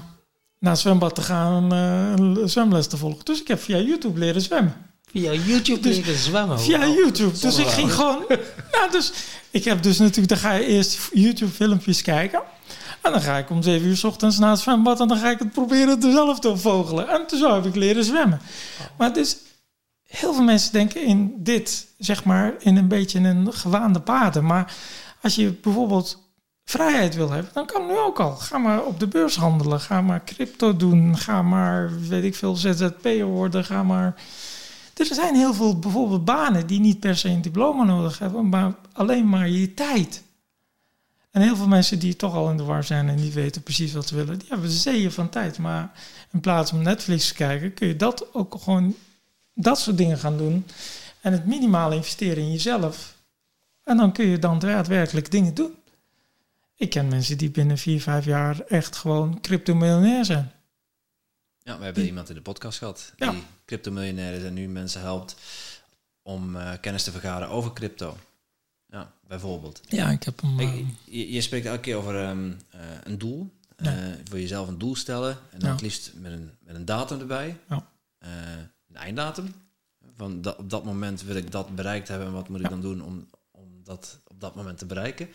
naar 0.63 0.73
het 0.73 0.81
zwembad 0.81 1.15
te 1.15 1.23
gaan 1.23 1.73
en 1.73 2.19
een 2.23 2.49
zwemles 2.49 2.87
te 2.87 2.97
volgen. 2.97 3.25
Dus 3.25 3.41
ik 3.41 3.49
heb 3.49 3.61
via 3.63 3.79
YouTube 3.79 4.19
leren 4.19 4.41
zwemmen. 4.41 4.75
Via 5.11 5.33
YouTube 5.33 5.81
Dus- 5.81 5.97
leren 5.97 6.19
zwemmen. 6.19 6.61
Via. 6.61 6.87
YouTube. 6.87 7.39
Dus 7.39 7.59
ik 7.59 7.67
ging 7.67 7.93
gewoon. 7.93 8.25
Nou, 8.73 8.91
dus 8.91 9.13
ik 9.51 9.65
heb 9.65 9.83
dus 9.83 9.99
natuurlijk. 9.99 10.29
Dan 10.29 10.39
ga 10.39 10.53
je 10.53 10.67
eerst 10.67 10.99
YouTube-filmpjes 11.13 12.03
kijken. 12.03 12.43
En 13.03 13.13
dan 13.13 13.21
ga 13.21 13.39
ik 13.39 13.51
om 13.51 13.63
zeven 13.63 13.89
uur 13.89 13.97
's 13.97 14.05
ochtends 14.05 14.39
naar 14.39 14.51
het 14.51 14.61
zwembad. 14.61 15.01
En 15.01 15.09
dan 15.09 15.19
ga 15.19 15.31
ik 15.31 15.39
het 15.39 15.53
proberen 15.53 16.03
er 16.03 16.13
zelf 16.13 16.39
te 16.39 16.57
vogelen. 16.57 17.09
En 17.09 17.27
toen 17.27 17.39
zo 17.39 17.55
heb 17.55 17.67
ik 17.67 17.75
leren 17.77 18.05
zwemmen. 18.05 18.41
Maar 18.99 19.13
dus. 19.13 19.37
Heel 20.07 20.35
veel 20.35 20.43
mensen 20.45 20.73
denken 20.73 21.05
in 21.05 21.35
dit, 21.39 21.87
zeg 21.99 22.25
maar, 22.25 22.55
in 22.59 22.77
een 22.77 22.89
beetje 22.89 23.19
een 23.19 23.53
gewaande 23.53 24.01
paden. 24.01 24.45
Maar 24.45 24.75
als 25.23 25.35
je 25.35 25.53
bijvoorbeeld 25.63 26.22
vrijheid 26.65 27.15
wil 27.15 27.31
hebben, 27.31 27.53
dan 27.55 27.67
kan 27.67 27.87
nu 27.87 27.99
ook 27.99 28.21
al. 28.21 28.37
Ga 28.37 28.59
maar 28.59 28.85
op 28.85 29.01
de 29.01 29.07
beurs 29.07 29.37
handelen. 29.37 29.81
Ga 29.81 30.01
maar 30.01 30.25
crypto 30.25 30.77
doen. 30.77 31.19
Ga 31.19 31.43
maar, 31.43 32.01
weet 32.09 32.25
ik 32.25 32.35
veel, 32.35 32.57
ZZP'er 32.57 33.25
worden. 33.25 33.65
Ga 33.65 33.83
maar 33.83 34.15
er 35.09 35.15
zijn 35.15 35.35
heel 35.35 35.55
veel 35.55 35.79
bijvoorbeeld 35.79 36.25
banen 36.25 36.67
die 36.67 36.81
niet 36.81 37.01
per 37.01 37.17
se 37.17 37.29
een 37.29 37.43
diploma 37.43 37.85
nodig 37.85 38.19
hebben, 38.19 38.49
maar 38.49 38.75
alleen 38.93 39.29
maar 39.29 39.49
je 39.49 39.75
tijd. 39.75 40.23
En 41.31 41.43
heel 41.43 41.57
veel 41.57 41.69
mensen 41.69 41.99
die 41.99 42.17
toch 42.17 42.35
al 42.35 42.51
in 42.51 42.57
de 42.57 42.63
war 42.63 42.85
zijn 42.85 43.09
en 43.09 43.17
niet 43.17 43.35
weten 43.35 43.63
precies 43.63 43.93
wat 43.93 44.09
ze 44.09 44.15
willen, 44.15 44.39
die 44.39 44.49
hebben 44.49 44.71
zeeën 44.71 45.13
van 45.13 45.29
tijd. 45.29 45.59
Maar 45.59 45.93
in 46.31 46.41
plaats 46.41 46.71
van 46.71 46.83
Netflix 46.83 47.29
te 47.29 47.35
kijken, 47.35 47.75
kun 47.75 47.87
je 47.89 47.97
dat 47.97 48.35
ook 48.35 48.57
gewoon, 48.63 48.95
dat 49.55 49.79
soort 49.79 49.97
dingen 49.97 50.19
gaan 50.19 50.37
doen. 50.37 50.67
En 51.21 51.33
het 51.33 51.47
minimaal 51.47 51.93
investeren 51.93 52.43
in 52.43 52.53
jezelf. 52.53 53.15
En 53.85 53.97
dan 53.97 54.13
kun 54.13 54.27
je 54.27 54.39
dan 54.39 54.59
daadwerkelijk 54.59 55.31
dingen 55.31 55.55
doen. 55.55 55.75
Ik 56.83 56.91
ken 56.91 57.09
mensen 57.09 57.39
die 57.39 57.51
binnen 57.51 57.79
vier, 57.79 58.01
vijf 58.01 58.25
jaar 58.25 58.61
echt 58.61 58.97
gewoon 58.97 59.41
crypto-miljonair 59.41 60.25
zijn. 60.25 60.53
Ja, 61.59 61.79
we 61.79 61.85
hebben 61.85 62.05
iemand 62.05 62.29
in 62.29 62.35
de 62.35 62.41
podcast 62.43 62.79
gehad 62.79 63.13
die 63.17 63.31
Ja. 63.31 63.35
crypto-miljonair 63.65 64.33
is 64.35 64.43
en 64.43 64.55
nu 64.55 64.69
mensen 64.69 65.01
helpt 65.01 65.37
om 66.23 66.57
eh, 66.57 66.73
kennis 66.81 67.03
te 67.03 67.11
vergaren 67.11 67.49
over 67.49 67.73
crypto. 67.73 68.17
Ja, 68.87 69.13
bijvoorbeeld. 69.29 69.81
Ja, 69.89 70.11
ik 70.11 70.23
heb 70.23 70.41
hem. 70.43 70.57
Kijk, 70.57 70.85
je, 71.05 71.33
je 71.33 71.41
spreekt 71.41 71.67
elke 71.67 71.81
keer 71.81 71.97
over 71.97 72.23
ehm, 72.23 72.53
eh, 72.71 72.81
een 73.05 73.19
doel. 73.19 73.51
Ja. 73.77 73.97
Eh, 73.97 74.13
voor 74.25 74.41
jezelf 74.41 74.69
een 74.69 74.79
doel 74.79 74.97
stellen. 74.97 75.39
En 75.51 75.59
dan 75.59 75.69
Ja. 75.69 75.73
het 75.75 75.81
liefst 75.83 76.13
met 76.15 76.33
een, 76.33 76.51
met 76.61 76.75
een 76.75 76.85
datum 76.85 77.21
erbij. 77.21 77.59
Ja. 77.69 77.87
Eh, 78.19 78.29
een 78.89 78.97
einddatum. 78.97 79.55
Van 80.17 80.43
dat, 80.43 80.57
op 80.57 80.71
dat 80.71 80.85
moment 80.85 81.23
wil 81.23 81.37
ik 81.37 81.51
dat 81.51 81.75
bereikt 81.75 82.09
hebben. 82.09 82.27
En 82.27 82.33
wat 82.33 82.49
moet 82.49 82.61
ik 82.61 82.69
dan 82.69 82.81
doen 82.81 83.03
om, 83.03 83.29
om 83.51 83.85
dat 83.85 84.19
op 84.27 84.41
dat 84.41 84.55
moment 84.55 84.79
te 84.79 84.87
bereiken? 84.87 85.29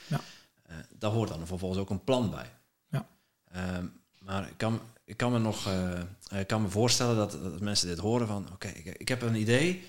Eh, 0.68 0.76
daar 0.98 1.12
hoort 1.12 1.30
dan 1.30 1.48
vervolgens 1.48 1.80
ook 1.82 1.90
een 1.90 2.04
plan 2.04 2.30
bij. 2.30 2.52
Ja. 2.90 3.08
Ehm, 3.52 3.86
maar 4.20 4.48
ik 4.48 4.58
kan, 4.58 4.80
ik 5.06 5.18
kan 5.18 5.32
me 5.32 5.40
nog 5.40 5.68
eh, 5.68 6.40
ik 6.40 6.48
kan 6.48 6.62
me 6.62 6.70
voorstellen 6.70 7.16
dat, 7.16 7.32
dat 7.32 7.60
mensen 7.60 7.88
dit 7.88 7.98
horen 7.98 8.28
van... 8.28 8.48
Oké, 8.54 8.68
ik, 8.68 8.86
ik 8.86 9.08
heb 9.08 9.22
een 9.22 9.36
idee. 9.36 9.84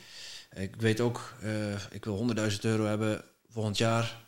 Ik 0.55 0.76
weet 0.76 1.01
ook, 1.01 1.35
eh, 1.43 1.85
ik 1.91 2.05
wil 2.05 2.35
100.000 2.37 2.59
euro 2.61 2.85
hebben 2.85 3.24
volgend 3.49 3.76
jaar. 3.76 4.26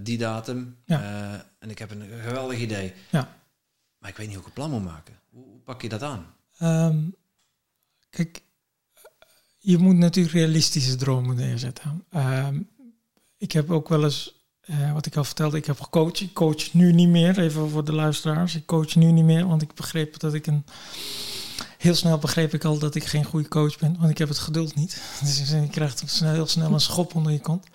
die 0.00 0.18
datum. 0.18 0.76
Ja. 0.84 1.46
En 1.58 1.70
ik 1.70 1.78
heb 1.78 1.90
een 1.90 2.02
geweldig 2.22 2.58
idee. 2.58 2.94
Ja. 3.10 3.36
Maar 3.98 4.10
ik 4.10 4.16
weet 4.16 4.26
niet 4.26 4.36
hoe 4.36 4.44
ik 4.44 4.48
een 4.48 4.54
plan 4.54 4.70
moet 4.70 4.84
maken. 4.84 5.18
Hoe, 5.30 5.44
hoe 5.44 5.60
pak 5.60 5.82
je 5.82 5.88
dat 5.88 6.02
aan? 6.02 6.34
Ehm, 6.58 7.08
kijk, 8.10 8.42
je 9.58 9.78
moet 9.78 9.96
natuurlijk 9.96 10.34
realistische 10.34 10.96
dromen 10.96 11.36
neerzetten. 11.36 12.04
Ehm, 12.10 12.60
ik 13.36 13.52
heb 13.52 13.70
ook 13.70 13.88
wel 13.88 14.04
eens, 14.04 14.41
eh, 14.62 14.92
wat 14.92 15.06
ik 15.06 15.16
al 15.16 15.24
vertelde, 15.24 15.56
ik 15.56 15.66
heb 15.66 15.80
gecoacht. 15.80 16.20
Ik 16.20 16.34
coach 16.34 16.72
nu 16.72 16.92
niet 16.92 17.08
meer, 17.08 17.38
even 17.38 17.70
voor 17.70 17.84
de 17.84 17.92
luisteraars. 17.92 18.54
Ik 18.54 18.66
coach 18.66 18.94
nu 18.94 19.12
niet 19.12 19.24
meer, 19.24 19.46
want 19.46 19.62
ik 19.62 19.74
begreep 19.74 20.18
dat 20.18 20.34
ik 20.34 20.46
een... 20.46 20.64
Heel 21.78 21.94
snel 21.94 22.18
begreep 22.18 22.54
ik 22.54 22.64
al 22.64 22.78
dat 22.78 22.94
ik 22.94 23.04
geen 23.04 23.24
goede 23.24 23.48
coach 23.48 23.78
ben, 23.78 23.96
want 23.98 24.10
ik 24.10 24.18
heb 24.18 24.28
het 24.28 24.38
geduld 24.38 24.74
niet. 24.74 25.02
Dus 25.24 25.50
je 25.50 25.68
krijgt 25.70 26.20
heel 26.20 26.46
snel 26.46 26.72
een 26.72 26.80
schop 26.80 27.14
onder 27.14 27.32
je 27.32 27.40
kont. 27.40 27.66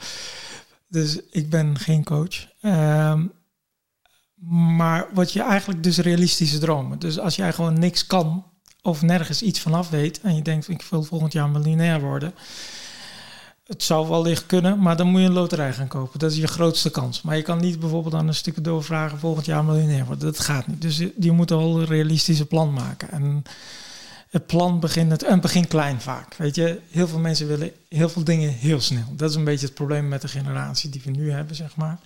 Dus 0.87 1.19
ik 1.31 1.49
ben 1.49 1.79
geen 1.79 2.03
coach. 2.03 2.47
Ehm, 2.61 3.25
maar 4.75 5.07
wat 5.13 5.31
je 5.33 5.41
eigenlijk 5.41 5.83
dus 5.83 5.97
realistische 5.97 6.57
dromen. 6.57 6.99
Dus 6.99 7.19
als 7.19 7.35
jij 7.35 7.53
gewoon 7.53 7.79
niks 7.79 8.07
kan 8.07 8.45
of 8.81 9.01
nergens 9.01 9.41
iets 9.41 9.59
vanaf 9.59 9.89
weet 9.89 10.21
en 10.21 10.35
je 10.35 10.41
denkt 10.41 10.69
ik 10.69 10.81
wil 10.81 11.03
volgend 11.03 11.33
jaar 11.33 11.49
miljonair 11.49 12.01
worden. 12.01 12.33
Het 13.67 13.83
zou 13.83 14.07
wel 14.07 14.21
licht 14.21 14.45
kunnen, 14.45 14.79
maar 14.79 14.95
dan 14.97 15.07
moet 15.07 15.19
je 15.21 15.25
een 15.27 15.33
loterij 15.33 15.73
gaan 15.73 15.87
kopen. 15.87 16.19
Dat 16.19 16.31
is 16.31 16.37
je 16.37 16.47
grootste 16.47 16.89
kans. 16.91 17.21
Maar 17.21 17.35
je 17.35 17.41
kan 17.41 17.57
niet 17.61 17.79
bijvoorbeeld 17.79 18.13
aan 18.13 18.27
een 18.27 18.35
stukje 18.35 18.61
doorvragen 18.61 19.19
volgend 19.19 19.45
jaar 19.45 19.63
miljonair 19.65 20.05
worden. 20.05 20.25
Dat 20.25 20.39
gaat 20.39 20.67
niet. 20.67 20.81
Dus 20.81 20.97
je, 20.97 21.13
je 21.19 21.31
moet 21.31 21.51
al 21.51 21.79
een 21.79 21.85
realistische 21.85 22.45
plan 22.45 22.73
maken. 22.73 23.11
En 23.11 23.43
het 24.29 24.45
plan 24.45 24.79
begint 24.79 25.11
het, 25.11 25.23
en 25.23 25.41
begint 25.41 25.67
klein 25.67 26.01
vaak. 26.01 26.33
Weet 26.35 26.55
je, 26.55 26.79
heel 26.91 27.07
veel 27.07 27.19
mensen 27.19 27.47
willen 27.47 27.71
heel 27.89 28.09
veel 28.09 28.23
dingen 28.23 28.49
heel 28.53 28.81
snel. 28.81 29.13
Dat 29.15 29.29
is 29.29 29.35
een 29.35 29.43
beetje 29.43 29.65
het 29.65 29.75
probleem 29.75 30.07
met 30.07 30.21
de 30.21 30.27
generatie 30.27 30.89
die 30.89 31.01
we 31.03 31.11
nu 31.11 31.31
hebben, 31.31 31.55
zeg 31.55 31.75
maar 31.75 31.99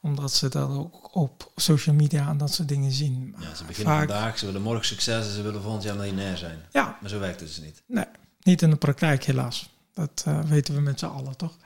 omdat 0.00 0.32
ze 0.32 0.48
dat 0.48 0.68
ook 0.70 1.16
op 1.16 1.50
social 1.56 1.94
media 1.94 2.28
en 2.28 2.36
dat 2.36 2.52
soort 2.54 2.68
dingen 2.68 2.92
zien. 2.92 3.34
Ja, 3.38 3.54
ze 3.54 3.64
beginnen 3.64 3.94
Vaak- 3.94 4.08
vandaag, 4.08 4.38
ze 4.38 4.46
willen 4.46 4.62
morgen 4.62 4.86
succes 4.86 5.26
en 5.26 5.32
ze 5.32 5.42
willen 5.42 5.62
volgend 5.62 5.82
jaar 5.82 5.96
miljonair 5.96 6.36
zijn. 6.36 6.58
Ja, 6.72 6.96
Maar 7.00 7.10
zo 7.10 7.18
werkt 7.18 7.40
het 7.40 7.48
dus 7.48 7.60
niet. 7.64 7.82
nee, 7.86 8.04
niet 8.42 8.62
in 8.62 8.70
de 8.70 8.76
praktijk 8.76 9.24
helaas. 9.24 9.70
Dat 9.94 10.22
eh, 10.26 10.40
weten 10.40 10.74
we 10.74 10.80
met 10.80 10.98
z'n 10.98 11.06
allen, 11.06 11.36
toch? 11.36 11.56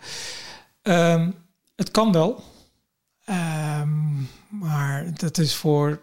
Ehm, 0.83 1.31
het 1.77 1.91
kan 1.91 2.12
wel. 2.12 2.45
Ehm, 3.24 4.14
maar 4.49 5.14
dat 5.14 5.39
is 5.39 5.55
voor 5.55 6.03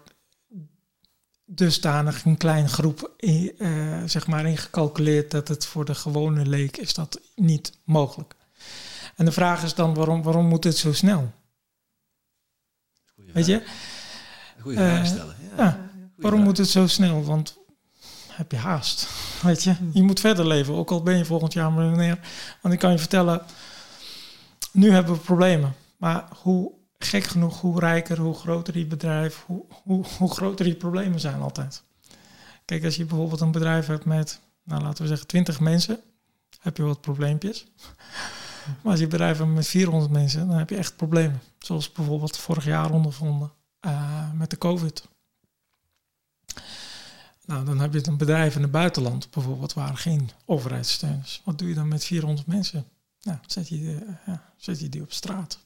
dusdanig 1.44 2.24
een 2.24 2.36
kleine 2.36 2.68
groep 2.68 3.12
in, 3.16 3.52
eh, 3.58 4.02
zeg 4.06 4.26
maar 4.26 4.46
ingecalculeerd 4.46 5.30
dat 5.30 5.48
het 5.48 5.66
voor 5.66 5.84
de 5.84 5.94
gewone 5.94 6.46
leek 6.46 6.76
is 6.76 6.94
dat 6.94 7.20
niet 7.34 7.72
mogelijk. 7.84 8.34
En 9.16 9.24
de 9.24 9.32
vraag 9.32 9.62
is 9.62 9.74
dan 9.74 9.94
waarom, 9.94 10.22
waarom 10.22 10.46
moet 10.46 10.64
het 10.64 10.76
zo 10.76 10.92
snel? 10.92 11.32
Goeie 13.14 13.32
Weet 13.32 13.46
je? 13.46 13.60
vraag. 13.60 14.62
Goeie 14.62 14.78
Eh, 14.78 14.84
vraag 14.94 15.06
stellen. 15.06 15.36
Ja, 15.56 15.64
ja. 15.64 15.70
goeie 15.70 16.10
Waarom 16.16 16.40
vraag. 16.40 16.44
moet 16.44 16.58
het 16.58 16.68
zo 16.68 16.86
snel? 16.86 17.24
Want 17.24 17.56
heb 18.36 18.50
je 18.50 18.56
haast. 18.56 19.08
Weet 19.42 19.62
je, 19.62 19.74
je 19.92 20.02
moet 20.02 20.20
verder 20.20 20.46
leven, 20.46 20.74
ook 20.74 20.90
al 20.90 21.02
ben 21.02 21.16
je 21.16 21.24
volgend 21.24 21.52
jaar 21.52 21.72
miljonair. 21.72 22.18
Want 22.60 22.74
ik 22.74 22.80
kan 22.80 22.90
je 22.90 22.98
vertellen, 22.98 23.42
nu 24.72 24.90
hebben 24.90 25.14
we 25.14 25.20
problemen. 25.20 25.74
Maar 25.96 26.24
hoe 26.42 26.72
gek 26.98 27.24
genoeg, 27.24 27.60
hoe 27.60 27.80
rijker, 27.80 28.18
hoe 28.18 28.34
groter 28.34 28.78
je 28.78 28.86
bedrijf, 28.86 29.44
hoe, 29.46 29.64
hoe, 30.16 30.30
groter 30.30 30.66
je 30.66 30.74
problemen 30.74 31.20
zijn 31.20 31.40
altijd. 31.40 31.82
Kijk, 32.64 32.84
als 32.84 32.96
je 32.96 33.04
bijvoorbeeld 33.04 33.40
een 33.40 33.52
bedrijf 33.52 33.86
hebt 33.86 34.04
met, 34.04 34.40
nou 34.62 34.82
laten 34.82 35.02
we 35.02 35.08
zeggen, 35.08 35.26
20 35.26 35.60
mensen, 35.60 36.00
heb 36.60 36.76
je 36.76 36.82
wat 36.82 37.00
probleempjes. 37.00 37.66
Maar 38.82 38.92
als 38.92 39.00
je 39.00 39.06
bedrijf 39.06 39.38
hebt 39.38 39.50
met 39.50 39.66
400 39.66 40.12
mensen, 40.12 40.48
dan 40.48 40.56
heb 40.56 40.70
je 40.70 40.76
echt 40.76 40.96
problemen. 40.96 41.40
Zoals 41.58 41.92
bijvoorbeeld 41.92 42.36
vorig 42.36 42.64
jaar 42.64 42.90
ondervonden 42.90 43.52
eh, 43.80 44.32
met 44.32 44.50
de 44.50 44.58
COVID. 44.58 45.08
Nou, 47.46 47.64
dan 47.64 47.80
heb 47.80 47.92
je 47.92 48.06
een 48.08 48.16
bedrijf 48.16 48.54
in 48.56 48.62
het 48.62 48.70
buitenland 48.70 49.30
bijvoorbeeld 49.30 49.72
waar 49.72 49.96
geen 49.96 50.30
overheidssteun 50.44 51.20
is. 51.24 51.40
Wat 51.44 51.58
doe 51.58 51.68
je 51.68 51.74
dan 51.74 51.88
met 51.88 52.04
400 52.04 52.46
mensen? 52.46 52.86
Nou, 53.22 53.38
zet 53.46 53.68
je, 53.68 53.76
eh, 54.06 54.26
ja, 54.26 54.52
zet 54.56 54.80
je 54.80 54.88
die 54.88 55.02
op 55.02 55.12
straat. 55.12 55.58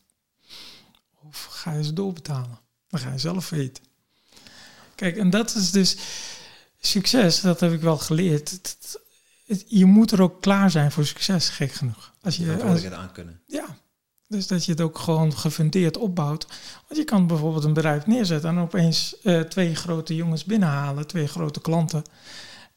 Of 1.22 1.44
ga 1.44 1.72
je 1.72 1.84
ze 1.84 1.92
doorbetalen? 1.92 2.58
Dan 2.88 3.00
ga 3.00 3.12
je 3.12 3.18
zelf 3.18 3.50
weten. 3.50 3.84
Kijk, 4.94 5.16
en 5.16 5.30
dat 5.30 5.54
is 5.54 5.70
dus 5.70 5.96
succes, 6.80 7.40
dat 7.40 7.60
heb 7.60 7.72
ik 7.72 7.80
wel 7.80 7.98
geleerd. 7.98 8.50
Het- 8.50 8.76
het- 8.80 8.98
het- 9.46 9.64
je 9.68 9.84
moet 9.84 10.10
er 10.10 10.22
ook 10.22 10.40
klaar 10.42 10.70
zijn 10.70 10.92
voor 10.92 11.06
succes, 11.06 11.48
gek 11.48 11.72
genoeg. 11.72 12.14
Als 12.22 12.36
Je 12.36 12.44
je, 12.44 12.62
als, 12.62 12.84
aan 12.90 13.12
kunnen. 13.12 13.40
ja, 13.46 13.76
dus 14.28 14.46
dat 14.46 14.64
je 14.64 14.70
het 14.70 14.80
ook 14.80 14.98
gewoon 14.98 15.36
gefundeerd 15.36 15.96
opbouwt. 15.96 16.46
Want 16.86 17.00
je 17.00 17.04
kan 17.04 17.26
bijvoorbeeld 17.26 17.64
een 17.64 17.72
bedrijf 17.72 18.06
neerzetten 18.06 18.50
en 18.50 18.58
opeens 18.58 19.20
eh, 19.22 19.40
twee 19.40 19.74
grote 19.74 20.14
jongens 20.14 20.44
binnenhalen, 20.44 21.06
twee 21.06 21.26
grote 21.26 21.60
klanten. 21.60 22.02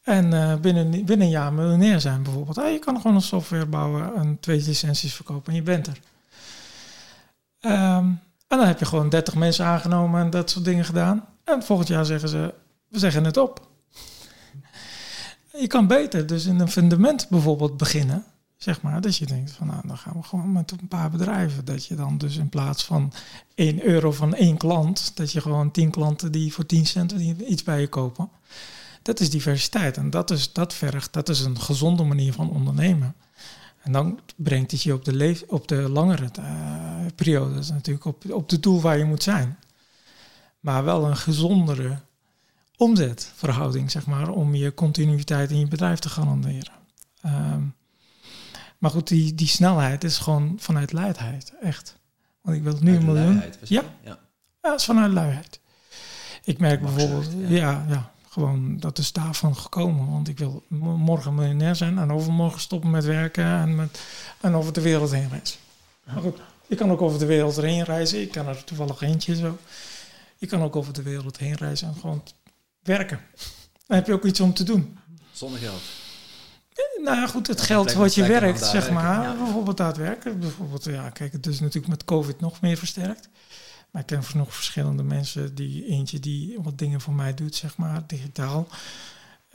En 0.02 0.32
eh, 0.32 0.56
binnen, 0.56 0.90
binnen 0.90 1.20
een 1.20 1.32
jaar 1.32 1.52
miljonair 1.52 2.00
zijn 2.00 2.22
bijvoorbeeld. 2.22 2.58
Ah, 2.58 2.70
je 2.70 2.78
kan 2.78 2.96
gewoon 2.96 3.14
een 3.16 3.22
software 3.22 3.66
bouwen 3.66 4.14
en 4.14 4.40
twee 4.40 4.62
licenties 4.64 5.14
verkopen 5.14 5.52
en 5.52 5.58
je 5.58 5.62
bent 5.62 5.86
er. 5.86 6.00
Ehm, 7.60 8.06
en 8.48 8.58
dan 8.58 8.66
heb 8.66 8.78
je 8.78 8.84
gewoon 8.84 9.08
30 9.08 9.34
mensen 9.34 9.64
aangenomen 9.64 10.20
en 10.20 10.30
dat 10.30 10.50
soort 10.50 10.64
dingen 10.64 10.84
gedaan. 10.84 11.24
En 11.44 11.62
volgend 11.62 11.88
jaar 11.88 12.04
zeggen 12.04 12.28
ze, 12.28 12.54
we 12.88 12.98
zeggen 12.98 13.24
het 13.24 13.36
op. 13.36 13.70
Je 15.52 15.66
kan 15.66 15.86
beter 15.86 16.26
dus 16.26 16.46
in 16.46 16.60
een 16.60 16.70
fundament 16.70 17.28
bijvoorbeeld 17.28 17.76
beginnen. 17.76 18.24
Zeg 18.62 18.82
maar, 18.82 19.00
dat 19.00 19.16
je 19.16 19.26
denkt 19.26 19.50
van 19.50 19.66
nou, 19.66 19.86
dan 19.86 19.98
gaan 19.98 20.12
we 20.12 20.22
gewoon 20.22 20.52
met 20.52 20.70
een 20.70 20.88
paar 20.88 21.10
bedrijven. 21.10 21.64
Dat 21.64 21.86
je 21.86 21.94
dan 21.94 22.18
dus 22.18 22.36
in 22.36 22.48
plaats 22.48 22.84
van 22.84 23.12
1 23.54 23.86
euro 23.86 24.12
van 24.12 24.34
één 24.34 24.56
klant, 24.56 25.16
dat 25.16 25.32
je 25.32 25.40
gewoon 25.40 25.70
10 25.70 25.90
klanten 25.90 26.32
die 26.32 26.52
voor 26.52 26.66
10 26.66 26.86
cent 26.86 27.12
iets 27.12 27.62
bij 27.62 27.80
je 27.80 27.88
kopen. 27.88 28.30
Dat 29.02 29.20
is 29.20 29.30
diversiteit 29.30 29.96
en 29.96 30.10
dat 30.10 30.30
is, 30.30 30.52
dat 30.52 30.74
vergt, 30.74 31.12
dat 31.12 31.28
is 31.28 31.40
een 31.40 31.60
gezonde 31.60 32.02
manier 32.02 32.32
van 32.32 32.50
ondernemen. 32.50 33.14
En 33.82 33.92
dan 33.92 34.20
brengt 34.36 34.70
het 34.70 34.82
je 34.82 34.94
op 34.94 35.04
de, 35.04 35.14
leef, 35.14 35.44
op 35.48 35.68
de 35.68 35.88
langere 35.88 36.28
uh, 36.38 37.06
periode, 37.14 37.54
natuurlijk 37.72 38.04
op, 38.04 38.30
op 38.30 38.48
de 38.48 38.60
doel 38.60 38.80
waar 38.80 38.98
je 38.98 39.04
moet 39.04 39.22
zijn. 39.22 39.58
Maar 40.60 40.84
wel 40.84 41.04
een 41.04 41.16
gezondere 41.16 42.00
omzetverhouding, 42.76 43.90
zeg 43.90 44.06
maar, 44.06 44.28
om 44.28 44.54
je 44.54 44.74
continuïteit 44.74 45.50
in 45.50 45.58
je 45.58 45.68
bedrijf 45.68 45.98
te 45.98 46.08
garanderen. 46.08 46.72
Ehm, 47.20 47.62
maar 48.82 48.90
goed, 48.90 49.08
die, 49.08 49.34
die 49.34 49.48
snelheid 49.48 50.04
is 50.04 50.18
gewoon 50.18 50.56
vanuit 50.58 50.92
luidheid, 50.92 51.52
echt. 51.60 51.96
Want 52.40 52.56
ik 52.56 52.62
wil 52.62 52.72
het 52.72 52.82
nu 52.82 52.96
een 52.96 53.04
miljoen. 53.04 53.24
Luiheid, 53.24 53.58
ja. 53.68 53.82
ja, 54.04 54.18
dat 54.60 54.78
is 54.78 54.84
vanuit 54.84 55.12
luiheid. 55.12 55.60
Ik 56.44 56.58
merk 56.58 56.80
bijvoorbeeld, 56.80 57.28
ja. 57.48 57.84
ja, 57.88 58.12
gewoon 58.28 58.76
dat 58.80 58.98
is 58.98 59.12
daarvan 59.12 59.56
gekomen. 59.56 60.10
Want 60.10 60.28
ik 60.28 60.38
wil 60.38 60.62
morgen 60.68 61.34
miljonair 61.34 61.76
zijn 61.76 61.98
en 61.98 62.12
overmorgen 62.12 62.60
stoppen 62.60 62.90
met 62.90 63.04
werken 63.04 63.44
en, 63.44 63.74
met, 63.74 64.00
en 64.40 64.54
over 64.54 64.72
de 64.72 64.80
wereld 64.80 65.10
heen 65.10 65.28
reizen. 65.28 65.58
Maar 66.04 66.22
goed, 66.22 66.38
je 66.66 66.76
kan 66.76 66.90
ook 66.90 67.02
over 67.02 67.18
de 67.18 67.26
wereld 67.26 67.56
heen 67.56 67.84
reizen. 67.84 68.20
Ik 68.20 68.32
kan 68.32 68.46
er 68.46 68.64
toevallig 68.64 69.00
eentje 69.00 69.36
zo. 69.36 69.58
Je 70.36 70.46
kan 70.46 70.62
ook 70.62 70.76
over 70.76 70.92
de 70.92 71.02
wereld 71.02 71.38
heen 71.38 71.54
reizen 71.54 71.88
en 71.88 71.94
gewoon 71.94 72.22
werken. 72.82 73.20
Dan 73.86 73.96
heb 73.96 74.06
je 74.06 74.12
ook 74.12 74.24
iets 74.24 74.40
om 74.40 74.54
te 74.54 74.64
doen. 74.64 74.98
Zonder 75.32 75.58
geld. 75.60 76.01
Nou 77.04 77.16
ja, 77.16 77.26
goed, 77.26 77.46
het 77.46 77.60
geld 77.60 77.92
wat 77.92 78.14
je 78.14 78.26
werkt, 78.26 78.64
zeg 78.64 78.90
maar. 78.90 79.22
Ja. 79.22 79.36
Bijvoorbeeld 79.36 79.76
daadwerkelijk. 79.76 80.40
Bijvoorbeeld, 80.40 80.84
ja, 80.84 81.10
kijk, 81.10 81.32
het 81.32 81.46
is 81.46 81.60
natuurlijk 81.60 81.88
met 81.88 82.04
COVID 82.04 82.40
nog 82.40 82.60
meer 82.60 82.76
versterkt. 82.76 83.28
Maar 83.90 84.02
ik 84.02 84.06
ken 84.06 84.22
nog 84.34 84.54
verschillende 84.54 85.02
mensen. 85.02 85.54
Die 85.54 85.86
eentje 85.86 86.20
die 86.20 86.58
wat 86.62 86.78
dingen 86.78 87.00
voor 87.00 87.14
mij 87.14 87.34
doet, 87.34 87.54
zeg 87.54 87.76
maar, 87.76 88.02
digitaal. 88.06 88.68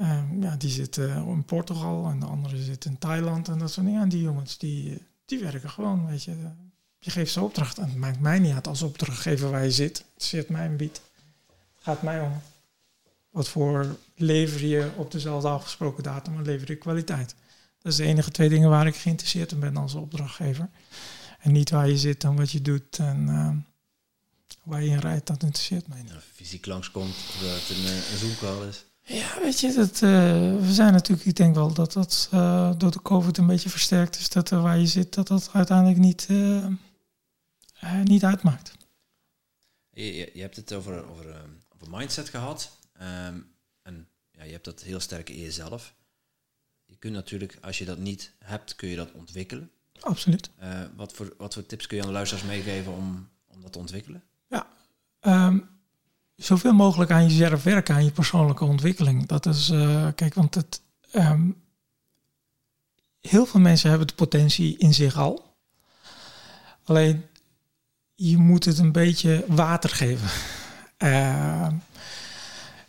Um, 0.01 0.41
ja, 0.41 0.55
die 0.55 0.69
zit 0.69 0.97
uh, 0.97 1.15
in 1.15 1.43
Portugal 1.45 2.09
en 2.09 2.19
de 2.19 2.25
andere 2.25 2.57
zit 2.63 2.85
in 2.85 2.97
Thailand 2.97 3.47
en 3.47 3.57
dat 3.57 3.71
soort 3.71 3.85
dingen. 3.85 4.01
En 4.01 4.09
die 4.09 4.21
jongens, 4.21 4.57
die, 4.57 5.01
die 5.25 5.39
werken 5.39 5.69
gewoon, 5.69 6.07
weet 6.07 6.23
je. 6.23 6.35
Je 6.99 7.11
geeft 7.11 7.31
ze 7.31 7.41
opdracht. 7.41 7.77
En 7.77 7.85
het 7.85 7.95
maakt 7.95 8.19
mij 8.19 8.39
niet 8.39 8.53
uit 8.53 8.67
als 8.67 8.81
opdrachtgever 8.81 9.51
waar 9.51 9.63
je 9.63 9.71
zit. 9.71 10.05
Het 10.13 10.23
zit 10.23 10.49
mij 10.49 10.65
een 10.65 10.77
bied. 10.77 11.01
Het 11.75 11.83
gaat 11.83 12.01
mij 12.01 12.21
om. 12.21 12.41
Wat 13.37 13.49
voor 13.49 13.97
lever 14.15 14.65
je 14.65 14.89
op 14.95 15.11
dezelfde 15.11 15.47
afgesproken 15.47 16.03
datum 16.03 16.37
en 16.37 16.45
lever 16.45 16.71
je 16.71 16.75
kwaliteit. 16.75 17.35
Dat 17.81 17.91
is 17.91 17.97
de 17.97 18.03
enige 18.03 18.31
twee 18.31 18.49
dingen 18.49 18.69
waar 18.69 18.87
ik 18.87 18.95
geïnteresseerd 18.95 19.51
in 19.51 19.59
ben 19.59 19.77
als 19.77 19.93
opdrachtgever. 19.93 20.69
En 21.39 21.51
niet 21.51 21.69
waar 21.69 21.89
je 21.89 21.97
zit 21.97 22.23
en 22.23 22.35
wat 22.35 22.51
je 22.51 22.61
doet 22.61 22.99
en 22.99 23.27
uh, 23.27 23.49
waar 24.63 24.83
je 24.83 24.89
in 24.89 24.99
rijdt, 24.99 25.27
dat 25.27 25.43
interesseert 25.43 25.87
mij 25.87 26.01
niet. 26.01 26.11
Fysiek 26.33 26.65
langskomt, 26.65 27.15
dat 27.41 27.49
het 27.49 27.77
een, 27.77 27.85
eh, 27.85 28.11
een 28.11 28.17
Zoom-call 28.17 28.67
is. 28.67 28.85
Ja, 29.01 29.41
weet 29.41 29.59
je, 29.59 29.73
dat, 29.73 29.93
uh, 29.93 30.09
we 30.59 30.73
zijn 30.73 30.93
natuurlijk, 30.93 31.27
ik 31.27 31.35
denk 31.35 31.55
wel 31.55 31.73
dat 31.73 31.93
dat 31.93 32.29
uh, 32.33 32.71
door 32.77 32.91
de 32.91 33.01
COVID 33.01 33.37
een 33.37 33.47
beetje 33.47 33.69
versterkt 33.69 34.19
is. 34.19 34.29
Dat 34.29 34.49
er 34.49 34.61
waar 34.61 34.79
je 34.79 34.87
zit, 34.87 35.13
dat 35.13 35.27
dat 35.27 35.49
uiteindelijk 35.53 35.99
niet, 35.99 36.27
niet 38.03 38.23
uitmaakt. 38.23 38.71
Je, 39.89 40.15
je, 40.15 40.29
je, 40.33 40.41
hebt 40.41 40.55
het 40.55 40.73
over, 40.73 41.09
over, 41.09 41.25
over 41.75 41.97
mindset 41.97 42.29
gehad. 42.29 42.76
Um, 43.01 43.55
en 43.81 44.07
ja, 44.31 44.43
je 44.43 44.51
hebt 44.51 44.65
dat 44.65 44.81
heel 44.81 44.99
sterk 44.99 45.29
in 45.29 45.39
jezelf. 45.39 45.93
Je 46.85 46.95
kunt 46.95 47.13
natuurlijk, 47.13 47.57
als 47.61 47.77
je 47.77 47.85
dat 47.85 47.97
niet 47.97 48.33
hebt, 48.39 48.75
kun 48.75 48.89
je 48.89 48.95
dat 48.95 49.11
ontwikkelen. 49.11 49.71
Absoluut. 49.99 50.49
Uh, 50.63 50.81
wat, 50.95 51.13
voor, 51.13 51.33
wat 51.37 51.53
voor 51.53 51.65
tips 51.65 51.87
kun 51.87 51.97
je 51.97 52.03
aan 52.03 52.09
de 52.09 52.13
luisteraars 52.13 52.47
meegeven 52.47 52.93
om, 52.93 53.29
om 53.47 53.61
dat 53.61 53.71
te 53.71 53.79
ontwikkelen? 53.79 54.23
Ja, 54.47 54.67
um, 55.21 55.69
zoveel 56.35 56.73
mogelijk 56.73 57.11
aan 57.11 57.27
jezelf 57.27 57.63
werken, 57.63 57.95
aan 57.95 58.03
je 58.03 58.11
persoonlijke 58.11 58.65
ontwikkeling. 58.65 59.27
Dat 59.27 59.45
is, 59.45 59.69
uh, 59.69 60.07
kijk, 60.15 60.33
want 60.33 60.55
het, 60.55 60.81
um, 61.13 61.63
heel 63.21 63.45
veel 63.45 63.59
mensen 63.59 63.89
hebben 63.89 64.07
de 64.07 64.13
potentie 64.13 64.77
in 64.77 64.93
zich 64.93 65.17
al. 65.17 65.55
Alleen, 66.83 67.25
je 68.15 68.37
moet 68.37 68.65
het 68.65 68.77
een 68.77 68.91
beetje 68.91 69.45
water 69.47 69.89
geven. 69.89 70.29
Uh, 70.97 71.67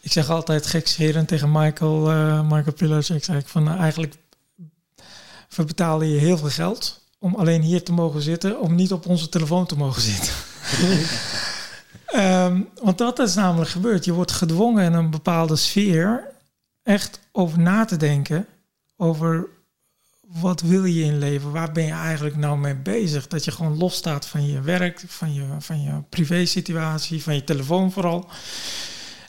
ik 0.09 0.15
zeg 0.15 0.31
altijd 0.31 0.67
gekscherend 0.67 1.29
tegen 1.29 1.53
Michael, 1.53 2.13
uh, 2.13 2.43
Michael 2.43 2.73
Pillars. 2.73 3.11
Ik 3.11 3.25
zeg 3.25 3.49
van 3.51 3.69
uh, 3.69 3.81
eigenlijk 3.81 4.15
we 5.49 5.65
betalen 5.65 6.09
je 6.09 6.19
heel 6.19 6.39
veel 6.39 6.49
geld 6.49 7.05
om 7.19 7.35
alleen 7.35 7.63
hier 7.63 7.83
te 7.83 7.93
mogen 7.93 8.23
zitten, 8.23 8.61
om 8.61 8.75
niet 8.75 8.93
op 8.93 9.07
onze 9.07 9.29
telefoon 9.29 9.67
te 9.67 9.77
mogen 9.77 10.03
zitten. 10.03 10.33
um, 12.15 12.69
want 12.85 12.99
dat 12.99 13.19
is 13.19 13.35
namelijk 13.35 13.71
gebeurd. 13.71 14.05
Je 14.05 14.13
wordt 14.13 14.33
gedwongen 14.33 14.85
in 14.85 14.93
een 14.93 15.11
bepaalde 15.11 15.57
sfeer 15.57 16.31
echt 16.83 17.21
over 17.33 17.59
na 17.59 17.85
te 17.85 17.97
denken 17.97 18.47
over 18.97 19.47
wat 20.21 20.61
wil 20.61 20.85
je 20.85 21.05
in 21.05 21.19
leven? 21.19 21.53
Waar 21.53 21.73
ben 21.73 21.85
je 21.85 21.93
eigenlijk 21.93 22.37
nou 22.37 22.59
mee 22.59 22.77
bezig? 22.77 23.27
Dat 23.27 23.45
je 23.45 23.51
gewoon 23.51 23.79
losstaat 23.79 24.27
van 24.27 24.47
je 24.47 24.61
werk, 24.61 25.05
van 25.07 25.35
je, 25.35 25.47
van 25.59 25.83
je 25.83 26.03
privé 26.09 26.45
situatie, 26.45 27.23
van 27.23 27.35
je 27.35 27.45
telefoon 27.45 27.93
vooral. 27.93 28.29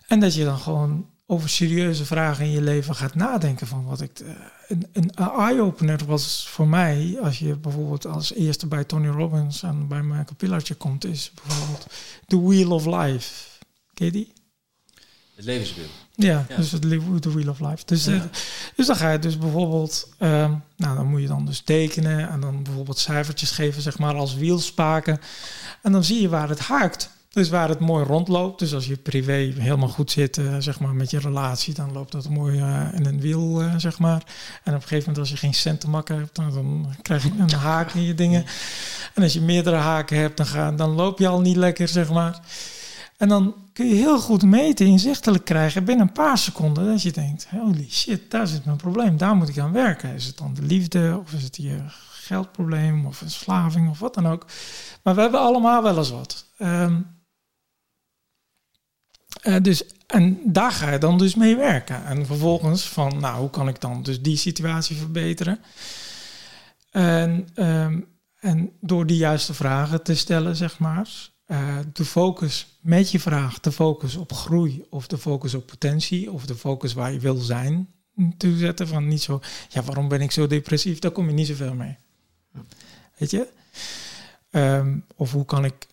En 0.09 0.19
dat 0.19 0.35
je 0.35 0.43
dan 0.43 0.57
gewoon 0.57 1.07
over 1.25 1.49
serieuze 1.49 2.05
vragen 2.05 2.45
in 2.45 2.51
je 2.51 2.61
leven 2.61 2.95
gaat 2.95 3.15
nadenken. 3.15 3.67
Van 3.67 3.85
wat 3.85 4.01
ik, 4.01 4.19
uh, 4.19 4.29
een, 4.67 4.87
een 4.93 5.11
eye-opener 5.15 6.05
was 6.05 6.47
voor 6.49 6.67
mij, 6.67 7.17
als 7.21 7.39
je 7.39 7.55
bijvoorbeeld 7.55 8.05
als 8.05 8.33
eerste 8.33 8.67
bij 8.67 8.83
Tony 8.83 9.07
Robbins 9.07 9.63
en 9.63 9.87
bij 9.87 10.01
Michael 10.01 10.35
Pillartje 10.37 10.75
komt, 10.75 11.05
is 11.05 11.31
bijvoorbeeld 11.45 11.85
The 12.27 12.41
Wheel 12.41 12.71
of 12.71 12.85
Life. 12.85 13.45
Ken 13.93 14.05
je 14.05 14.11
die? 14.11 14.33
Het 15.35 15.45
levenswiel. 15.45 15.85
Ja, 16.15 16.45
dus 16.55 16.71
het 16.71 16.81
The 17.21 17.31
Wheel 17.33 17.49
of 17.49 17.59
Life. 17.59 17.85
Dus, 17.85 18.05
ja. 18.05 18.13
uh, 18.13 18.23
dus 18.75 18.87
dan 18.87 18.95
ga 18.95 19.11
je 19.11 19.19
dus 19.19 19.37
bijvoorbeeld, 19.37 20.09
uh, 20.19 20.29
nou 20.75 20.95
dan 20.95 21.05
moet 21.05 21.21
je 21.21 21.27
dan 21.27 21.45
dus 21.45 21.61
tekenen 21.61 22.29
en 22.29 22.39
dan 22.39 22.63
bijvoorbeeld 22.63 22.97
cijfertjes 22.97 23.51
geven, 23.51 23.81
zeg 23.81 23.97
maar 23.97 24.15
als 24.15 24.35
wielspaken. 24.35 25.19
En 25.81 25.91
dan 25.91 26.03
zie 26.03 26.21
je 26.21 26.29
waar 26.29 26.49
het 26.49 26.59
haakt. 26.59 27.09
Dus 27.29 27.49
waar 27.49 27.69
het 27.69 27.79
mooi 27.79 28.05
rondloopt. 28.05 28.59
Dus 28.59 28.73
als 28.73 28.85
je 28.85 28.97
privé 28.97 29.53
helemaal 29.57 29.89
goed 29.89 30.11
zit, 30.11 30.37
uh, 30.37 30.55
zeg 30.59 30.79
maar, 30.79 30.93
met 30.93 31.11
je 31.11 31.19
relatie, 31.19 31.73
dan 31.73 31.91
loopt 31.91 32.11
dat 32.11 32.29
mooi 32.29 32.59
uh, 32.59 32.87
in 32.93 33.05
een 33.05 33.21
wiel, 33.21 33.63
uh, 33.63 33.73
zeg 33.77 33.99
maar. 33.99 34.23
En 34.63 34.73
op 34.73 34.81
een 34.81 34.87
gegeven 34.87 34.97
moment, 34.97 35.17
als 35.17 35.29
je 35.29 35.37
geen 35.37 35.53
cent 35.53 35.79
te 35.79 35.89
makken 35.89 36.17
hebt, 36.17 36.35
dan, 36.35 36.87
krijg 37.01 37.23
je 37.23 37.31
een 37.37 37.51
haak 37.51 37.93
in 37.93 38.01
je 38.01 38.13
dingen. 38.13 38.45
En 39.13 39.23
als 39.23 39.33
je 39.33 39.41
meerdere 39.41 39.75
haken 39.75 40.17
hebt, 40.17 40.53
dan, 40.53 40.75
dan 40.75 40.89
loop 40.89 41.19
je 41.19 41.27
al 41.27 41.41
niet 41.41 41.55
lekker, 41.55 41.87
zeg 41.87 42.09
maar. 42.09 42.39
En 43.17 43.29
dan 43.29 43.55
kun 43.73 43.87
je 43.87 43.95
heel 43.95 44.19
goed 44.19 44.43
meten, 44.43 44.85
inzichtelijk 44.85 45.45
krijgen 45.45 45.83
binnen 45.83 46.07
een 46.07 46.13
paar 46.13 46.37
seconden. 46.37 46.85
Dat 46.85 47.01
je 47.01 47.11
denkt, 47.11 47.47
holy 47.49 47.87
shit, 47.89 48.31
daar 48.31 48.47
zit 48.47 48.65
mijn 48.65 48.77
probleem, 48.77 49.17
daar 49.17 49.35
moet 49.35 49.49
ik 49.49 49.57
aan 49.57 49.71
werken. 49.71 50.13
Is 50.13 50.25
het 50.25 50.37
dan 50.37 50.53
de 50.53 50.61
liefde, 50.63 51.19
of 51.21 51.33
is 51.33 51.43
het 51.43 51.55
je 51.55 51.77
geldprobleem, 52.11 53.05
of 53.05 53.21
een 53.21 53.29
slaving, 53.29 53.89
of 53.89 53.99
wat 53.99 54.13
dan 54.13 54.27
ook. 54.27 54.45
Maar 55.03 55.15
we 55.15 55.21
hebben 55.21 55.39
allemaal 55.39 55.83
wel 55.83 55.97
eens 55.97 56.11
wat. 56.11 56.45
Um, 56.59 57.17
uh, 59.43 59.55
dus, 59.61 59.83
en 60.07 60.39
daar 60.43 60.71
ga 60.71 60.91
je 60.91 60.97
dan 60.97 61.17
dus 61.17 61.35
mee 61.35 61.55
werken. 61.55 62.05
En 62.05 62.25
vervolgens 62.25 62.87
van, 62.87 63.19
nou, 63.19 63.39
hoe 63.39 63.49
kan 63.49 63.67
ik 63.67 63.81
dan 63.81 64.03
dus 64.03 64.21
die 64.21 64.37
situatie 64.37 64.95
verbeteren? 64.95 65.59
En, 66.91 67.47
um, 67.55 68.07
en 68.39 68.71
door 68.81 69.05
die 69.05 69.17
juiste 69.17 69.53
vragen 69.53 70.03
te 70.03 70.15
stellen, 70.15 70.55
zeg 70.55 70.79
maar, 70.79 71.09
uh, 71.47 71.77
de 71.93 72.05
focus 72.05 72.77
met 72.81 73.11
je 73.11 73.19
vraag, 73.19 73.59
de 73.59 73.71
focus 73.71 74.15
op 74.15 74.33
groei 74.33 74.85
of 74.89 75.07
de 75.07 75.17
focus 75.17 75.53
op 75.53 75.67
potentie 75.67 76.31
of 76.31 76.45
de 76.45 76.55
focus 76.55 76.93
waar 76.93 77.11
je 77.11 77.19
wil 77.19 77.35
zijn, 77.35 77.89
te 78.37 78.57
zetten 78.57 78.87
van 78.87 79.07
niet 79.07 79.21
zo, 79.21 79.41
ja, 79.69 79.83
waarom 79.83 80.07
ben 80.07 80.21
ik 80.21 80.31
zo 80.31 80.47
depressief? 80.47 80.99
Daar 80.99 81.11
kom 81.11 81.27
je 81.27 81.33
niet 81.33 81.47
zoveel 81.47 81.73
mee. 81.73 81.97
Weet 83.17 83.31
je? 83.31 83.47
Um, 84.51 85.05
of 85.15 85.31
hoe 85.31 85.45
kan 85.45 85.65
ik 85.65 85.87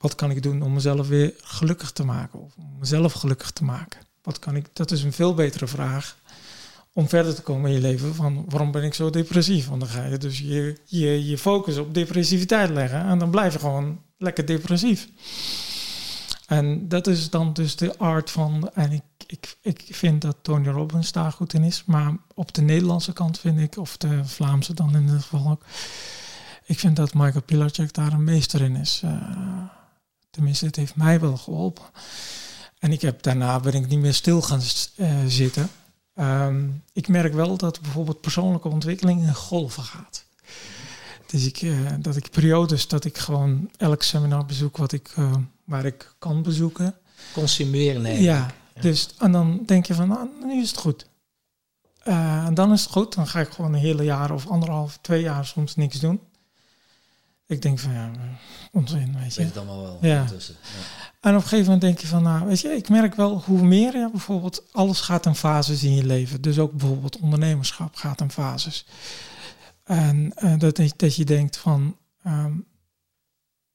wat 0.00 0.14
kan 0.14 0.30
ik 0.30 0.42
doen 0.42 0.62
om 0.62 0.72
mezelf 0.72 1.08
weer 1.08 1.34
gelukkig 1.42 1.90
te 1.90 2.04
maken? 2.04 2.40
Of 2.40 2.52
om 2.56 2.76
mezelf 2.78 3.12
gelukkig 3.12 3.50
te 3.50 3.64
maken? 3.64 4.00
Wat 4.22 4.38
kan 4.38 4.56
ik, 4.56 4.66
dat 4.72 4.90
is 4.90 5.02
een 5.02 5.12
veel 5.12 5.34
betere 5.34 5.66
vraag 5.66 6.16
om 6.92 7.08
verder 7.08 7.34
te 7.34 7.42
komen 7.42 7.70
in 7.70 7.76
je 7.76 7.82
leven. 7.82 8.14
Van 8.14 8.44
waarom 8.48 8.70
ben 8.70 8.82
ik 8.82 8.94
zo 8.94 9.10
depressief? 9.10 9.68
Want 9.68 9.80
dan 9.80 9.90
ga 9.90 10.04
je 10.04 10.18
dus 10.18 10.38
je, 10.38 10.80
je, 10.84 11.26
je 11.26 11.38
focus 11.38 11.76
op 11.76 11.94
depressiviteit 11.94 12.70
leggen. 12.70 13.04
En 13.04 13.18
dan 13.18 13.30
blijf 13.30 13.52
je 13.52 13.58
gewoon 13.58 14.00
lekker 14.18 14.46
depressief. 14.46 15.08
En 16.46 16.88
dat 16.88 17.06
is 17.06 17.30
dan 17.30 17.52
dus 17.52 17.76
de 17.76 17.98
art 17.98 18.30
van. 18.30 18.70
En 18.74 18.92
ik, 18.92 19.02
ik, 19.26 19.56
ik 19.62 19.84
vind 19.90 20.22
dat 20.22 20.36
Tony 20.42 20.68
Robbins 20.68 21.12
daar 21.12 21.32
goed 21.32 21.52
in 21.52 21.64
is. 21.64 21.82
Maar 21.86 22.16
op 22.34 22.54
de 22.54 22.62
Nederlandse 22.62 23.12
kant 23.12 23.38
vind 23.38 23.58
ik, 23.58 23.76
of 23.76 23.96
de 23.96 24.24
Vlaamse 24.24 24.74
dan 24.74 24.94
in 24.94 25.02
ieder 25.02 25.20
geval 25.20 25.50
ook. 25.50 25.64
Ik 26.64 26.78
vind 26.78 26.96
dat 26.96 27.14
Michael 27.14 27.42
Pilarczyk 27.42 27.94
daar 27.94 28.12
een 28.12 28.24
meester 28.24 28.60
in 28.60 28.76
is. 28.76 29.02
Uh, 29.04 29.12
Tenminste, 30.30 30.66
het 30.66 30.76
heeft 30.76 30.96
mij 30.96 31.20
wel 31.20 31.36
geholpen. 31.36 31.84
En 32.78 32.92
ik 32.92 33.00
heb 33.00 33.22
daarna 33.22 33.60
ben 33.60 33.74
ik 33.74 33.88
niet 33.88 33.98
meer 33.98 34.14
stil 34.14 34.42
gaan 34.42 34.60
uh, 34.96 35.10
zitten. 35.26 35.70
Um, 36.14 36.82
ik 36.92 37.08
merk 37.08 37.32
wel 37.32 37.56
dat 37.56 37.80
bijvoorbeeld 37.80 38.20
persoonlijke 38.20 38.68
ontwikkeling 38.68 39.22
in 39.22 39.34
golven 39.34 39.82
gaat. 39.82 40.24
Dus 41.26 41.46
ik, 41.46 41.62
uh, 41.62 41.90
dat 41.98 42.16
ik 42.16 42.30
periodes 42.30 42.88
dat 42.88 43.04
ik 43.04 43.18
gewoon 43.18 43.70
elk 43.76 44.02
seminar 44.02 44.46
bezoek 44.46 44.76
wat 44.76 44.92
ik, 44.92 45.12
uh, 45.18 45.34
waar 45.64 45.84
ik 45.84 46.14
kan 46.18 46.42
bezoeken. 46.42 46.94
Consumeren. 47.32 48.22
Ja, 48.22 48.52
ja, 48.74 48.80
dus 48.80 49.08
en 49.18 49.32
dan 49.32 49.62
denk 49.66 49.86
je 49.86 49.94
van, 49.94 50.08
nou, 50.08 50.28
nu 50.42 50.60
is 50.60 50.70
het 50.70 50.78
goed. 50.78 51.06
Eh, 52.02 52.44
en 52.46 52.54
dan 52.54 52.72
is 52.72 52.82
het 52.82 52.90
goed. 52.90 53.14
Dan 53.14 53.26
ga 53.26 53.40
ik 53.40 53.48
gewoon 53.48 53.74
een 53.74 53.80
hele 53.80 54.04
jaar 54.04 54.30
of 54.30 54.48
anderhalf, 54.48 54.98
twee 55.00 55.22
jaar 55.22 55.46
soms 55.46 55.76
niks 55.76 56.00
doen. 56.00 56.20
Ik 57.50 57.62
denk 57.62 57.78
van 57.78 57.92
ja, 57.92 58.10
onzin, 58.72 59.12
weet 59.12 59.22
Weet 59.22 59.34
je. 59.34 59.42
het 59.42 59.56
allemaal 59.56 59.82
wel 59.82 59.98
Ja. 60.00 60.20
intussen. 60.20 60.54
Ja. 60.62 61.08
En 61.20 61.30
op 61.30 61.36
een 61.36 61.48
gegeven 61.48 61.64
moment 61.64 61.80
denk 61.82 61.98
je 61.98 62.06
van, 62.06 62.22
nou, 62.22 62.46
weet 62.46 62.60
je, 62.60 62.68
ik 62.68 62.88
merk 62.88 63.14
wel 63.14 63.42
hoe 63.42 63.62
meer 63.62 63.96
je 63.98 64.08
bijvoorbeeld, 64.10 64.72
alles 64.72 65.00
gaat 65.00 65.26
in 65.26 65.34
fases 65.34 65.84
in 65.84 65.94
je 65.94 66.06
leven. 66.06 66.40
Dus 66.40 66.58
ook 66.58 66.72
bijvoorbeeld 66.72 67.18
ondernemerschap 67.18 67.94
gaat 67.96 68.20
in 68.20 68.30
fases. 68.30 68.86
En 69.84 70.32
eh, 70.34 70.58
dat, 70.58 70.80
dat 70.96 71.16
je 71.16 71.24
denkt 71.24 71.56
van, 71.56 71.96
ehm, 72.22 72.52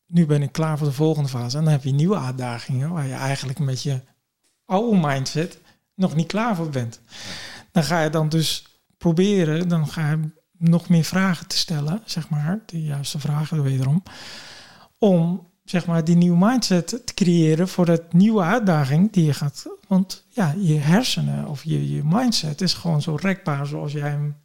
nu 0.06 0.26
ben 0.26 0.42
ik 0.42 0.52
klaar 0.52 0.78
voor 0.78 0.88
de 0.88 0.94
volgende 0.94 1.30
fase. 1.30 1.58
En 1.58 1.64
dan 1.64 1.72
heb 1.74 1.84
je 1.84 1.92
nieuwe 1.92 2.18
uitdagingen 2.18 2.90
waar 2.92 3.08
je 3.08 3.14
eigenlijk 3.14 3.60
met 3.60 3.82
je 3.84 4.02
oude 4.66 4.98
mindset 5.08 5.60
nog 5.96 6.16
niet 6.16 6.28
klaar 6.28 6.56
voor 6.56 6.70
bent. 6.70 7.00
Dan 7.72 7.84
ga 7.84 8.02
je 8.02 8.10
dan 8.10 8.30
dus 8.30 8.66
proberen, 8.98 9.68
dan 9.68 9.88
ga 9.88 10.10
je 10.10 10.44
nog 10.70 10.90
meer 10.90 11.04
vragen 11.04 11.48
te 11.48 11.58
stellen, 11.58 12.02
zeg 12.06 12.30
maar, 12.30 12.60
de 12.66 12.84
juiste 12.84 13.20
vragen 13.20 13.64
wederom, 13.64 14.04
om 14.98 15.48
zeg 15.66 15.86
maar 15.86 16.04
die 16.04 16.16
nieuwe 16.16 16.46
mindset 16.46 16.88
te 16.88 17.14
creëren 17.14 17.68
voor 17.68 17.86
dat 17.86 18.14
nieuwe 18.14 18.42
uitdaging 18.42 19.12
die 19.12 19.26
je 19.26 19.34
gaat. 19.34 19.66
Want 19.88 20.24
ja, 20.30 20.56
je 20.58 20.78
hersenen 20.78 21.48
of 21.48 21.64
je, 21.64 21.96
je 21.96 22.02
mindset 22.04 22.62
is 22.62 22.74
gewoon 22.74 23.02
zo 23.02 23.18
rekbaar 23.22 23.68
zoals 23.68 23.92
jij 23.92 24.10
hem, 24.10 24.36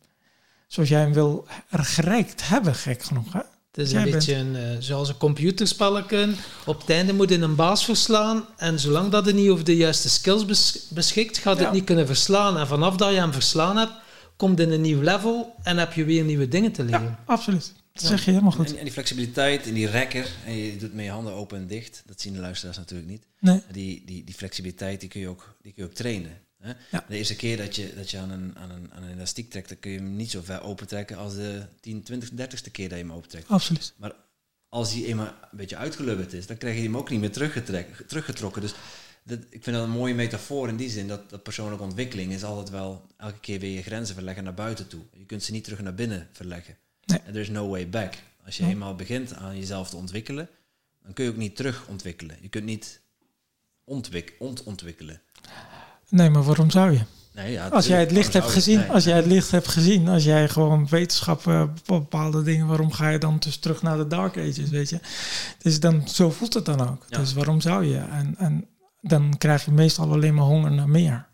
zoals 0.67 0.89
jij 0.89 1.01
hem 1.01 1.13
wil 1.13 1.47
gereikt 1.71 2.49
hebben, 2.49 2.75
gek 2.75 3.03
genoeg. 3.03 3.33
Hè? 3.33 3.41
Het 3.73 3.87
is 3.87 3.93
een 3.93 4.11
beetje 4.11 4.35
een, 4.35 4.57
eh, 4.57 4.63
zoals 4.79 5.09
een 5.09 5.17
computerspelletje. 5.17 6.35
Op 6.67 6.81
het 6.81 6.91
einde 6.91 7.13
moet 7.13 7.29
je 7.29 7.39
een 7.39 7.55
baas 7.55 7.85
verslaan. 7.85 8.45
En 8.57 8.79
zolang 8.79 9.11
dat 9.11 9.27
je 9.27 9.33
niet 9.33 9.51
over 9.51 9.65
de 9.65 9.77
juiste 9.77 10.09
skills 10.09 10.45
bes- 10.45 10.87
beschikt, 10.89 11.39
gaat 11.39 11.59
het 11.59 11.73
niet 11.73 11.85
kunnen 11.85 12.07
verslaan. 12.07 12.59
En 12.59 12.67
vanaf 12.67 12.97
dat 12.97 13.11
je 13.11 13.19
hem 13.19 13.33
verslaan 13.33 13.77
hebt, 13.77 13.93
komt 14.41 14.61
in 14.61 14.71
een 14.71 14.81
nieuw 14.81 15.01
level 15.01 15.55
en 15.63 15.77
heb 15.77 15.93
je 15.93 16.05
weer 16.05 16.25
nieuwe 16.25 16.49
dingen 16.49 16.73
te 16.73 16.83
leren. 16.83 17.03
Ja, 17.03 17.23
absoluut. 17.27 17.73
Dat 17.93 18.03
zeg 18.03 18.25
je 18.25 18.31
helemaal 18.31 18.53
goed. 18.53 18.71
En, 18.71 18.77
en 18.79 18.85
die 18.85 18.93
flexibiliteit 18.93 19.67
en 19.67 19.75
die 19.75 19.87
rekker, 19.87 20.31
en 20.47 20.57
je 20.57 20.77
doet 20.77 20.95
met 20.95 21.05
je 21.05 21.11
handen 21.11 21.33
open 21.33 21.59
en 21.59 21.67
dicht, 21.67 22.03
dat 22.07 22.21
zien 22.21 22.33
de 22.33 22.39
luisteraars 22.39 22.77
natuurlijk 22.77 23.11
niet. 23.11 23.27
Nee, 23.39 23.63
Die, 23.73 24.03
die, 24.07 24.25
die 24.25 24.35
flexibiliteit 24.35 25.01
die 25.01 25.09
kun 25.09 25.21
je 25.21 25.29
ook, 25.29 25.57
die 25.63 25.73
kun 25.73 25.83
je 25.83 25.89
ook 25.89 25.95
trainen. 25.95 26.31
Hè? 26.59 26.73
Ja. 26.91 27.05
De 27.09 27.17
eerste 27.17 27.37
keer 27.37 27.57
dat 27.57 27.77
je, 27.77 27.93
dat 27.97 28.11
je 28.11 28.19
aan, 28.19 28.31
een, 28.31 28.53
aan, 28.57 28.71
een, 28.71 28.91
aan 28.95 29.03
een 29.03 29.13
elastiek 29.15 29.51
trekt, 29.51 29.69
dan 29.69 29.79
kun 29.79 29.91
je 29.91 29.99
hem 29.99 30.17
niet 30.17 30.31
zo 30.31 30.41
ver 30.43 30.63
opentrekken 30.63 31.17
als 31.17 31.35
de 31.35 31.63
10, 31.81 32.03
20, 32.03 32.31
30ste 32.31 32.71
keer 32.73 32.89
dat 32.89 32.99
je 32.99 33.05
hem 33.05 33.13
opentrekt. 33.13 33.49
absoluut. 33.49 33.93
Maar 33.97 34.13
als 34.69 34.93
hij 34.93 35.05
eenmaal 35.05 35.27
een 35.27 35.59
beetje 35.59 35.77
uitgelubberd 35.77 36.33
is, 36.33 36.47
dan 36.47 36.57
krijg 36.57 36.77
je 36.77 36.83
hem 36.83 36.97
ook 36.97 37.11
niet 37.11 37.21
meer 37.21 37.33
teruggetrokken. 38.07 38.63
Dus 38.63 38.75
dat, 39.23 39.39
ik 39.51 39.63
vind 39.63 39.77
dat 39.77 39.85
een 39.85 39.91
mooie 39.91 40.15
metafoor 40.15 40.69
in 40.69 40.77
die 40.77 40.91
zin, 40.91 41.09
dat, 41.09 41.31
dat 41.31 41.43
persoonlijke 41.43 41.85
ontwikkeling 41.85 42.33
is 42.33 42.45
altijd 42.45 42.71
wel 42.71 43.07
elke 43.17 43.41
keer 43.41 43.61
weer 43.61 43.75
je 43.75 43.83
grenzen 43.83 44.15
verleggen 44.15 44.45
naar 44.45 44.55
buiten 44.55 44.89
toe. 44.89 45.01
Je 45.13 45.25
kunt 45.25 45.43
ze 45.43 45.53
niet 45.53 45.65
terug 45.65 45.81
naar 45.81 45.95
binnen 45.95 46.29
verleggen. 46.33 46.77
Nee. 47.05 47.19
Er 47.27 47.37
is 47.37 47.49
no 47.49 47.69
way 47.69 47.89
back. 47.89 48.15
Als 48.45 48.57
je 48.57 48.67
eenmaal 48.67 48.95
begint 48.95 49.35
aan 49.35 49.59
jezelf 49.59 49.91
te 49.91 49.97
ontwikkelen, 49.97 50.49
dan 51.03 51.13
kun 51.13 51.25
je 51.25 51.31
ook 51.31 51.37
niet 51.37 51.57
terug 51.57 51.87
ontwikkelen. 51.89 52.37
Je 52.41 52.49
kunt 52.49 52.65
niet 52.65 53.01
ontwik 53.85 54.35
ontontwikkelen. 54.39 55.21
Nee, 56.09 56.31
maar 56.31 56.43
waarom 56.43 56.71
zou 56.71 56.93
je? 56.93 57.01
Nee, 57.35 57.53
ja, 57.53 57.69
Als 57.69 57.87
jij 57.87 58.01
het 58.01 58.11
licht 58.11 58.33
hebt 58.33 58.51
gezien, 58.51 58.79
nee. 58.79 58.91
als 58.91 59.05
jij 59.05 59.17
het 59.17 59.27
licht 59.27 59.51
hebt 59.51 59.69
gezien, 59.69 60.09
als 60.09 60.25
jij 60.25 60.49
gewoon 60.49 60.89
wetenschap, 60.89 61.47
eh, 61.47 61.65
bepaalde 61.87 62.43
dingen, 62.43 62.67
waarom 62.67 62.93
ga 62.93 63.09
je 63.09 63.19
dan 63.19 63.37
dus 63.39 63.57
terug 63.57 63.83
naar 63.83 63.97
de 63.97 64.07
Dark 64.07 64.37
Ages, 64.37 64.71
weet 64.71 64.89
je? 64.89 65.01
Dus 65.59 65.81
dan, 65.81 66.09
zo 66.09 66.31
voelt 66.31 66.55
het 66.55 66.65
dan 66.65 66.89
ook. 66.89 67.07
Ja. 67.09 67.19
Dus 67.19 67.33
waarom 67.33 67.61
zou 67.61 67.85
je? 67.85 67.99
En, 67.99 68.35
en 68.39 68.67
dan 69.01 69.35
krijg 69.39 69.65
je 69.65 69.71
meestal 69.71 70.13
alleen 70.13 70.35
maar 70.35 70.45
honger 70.45 70.73
naar 70.73 70.89
meer. 70.89 71.29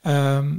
Ehm, 0.00 0.58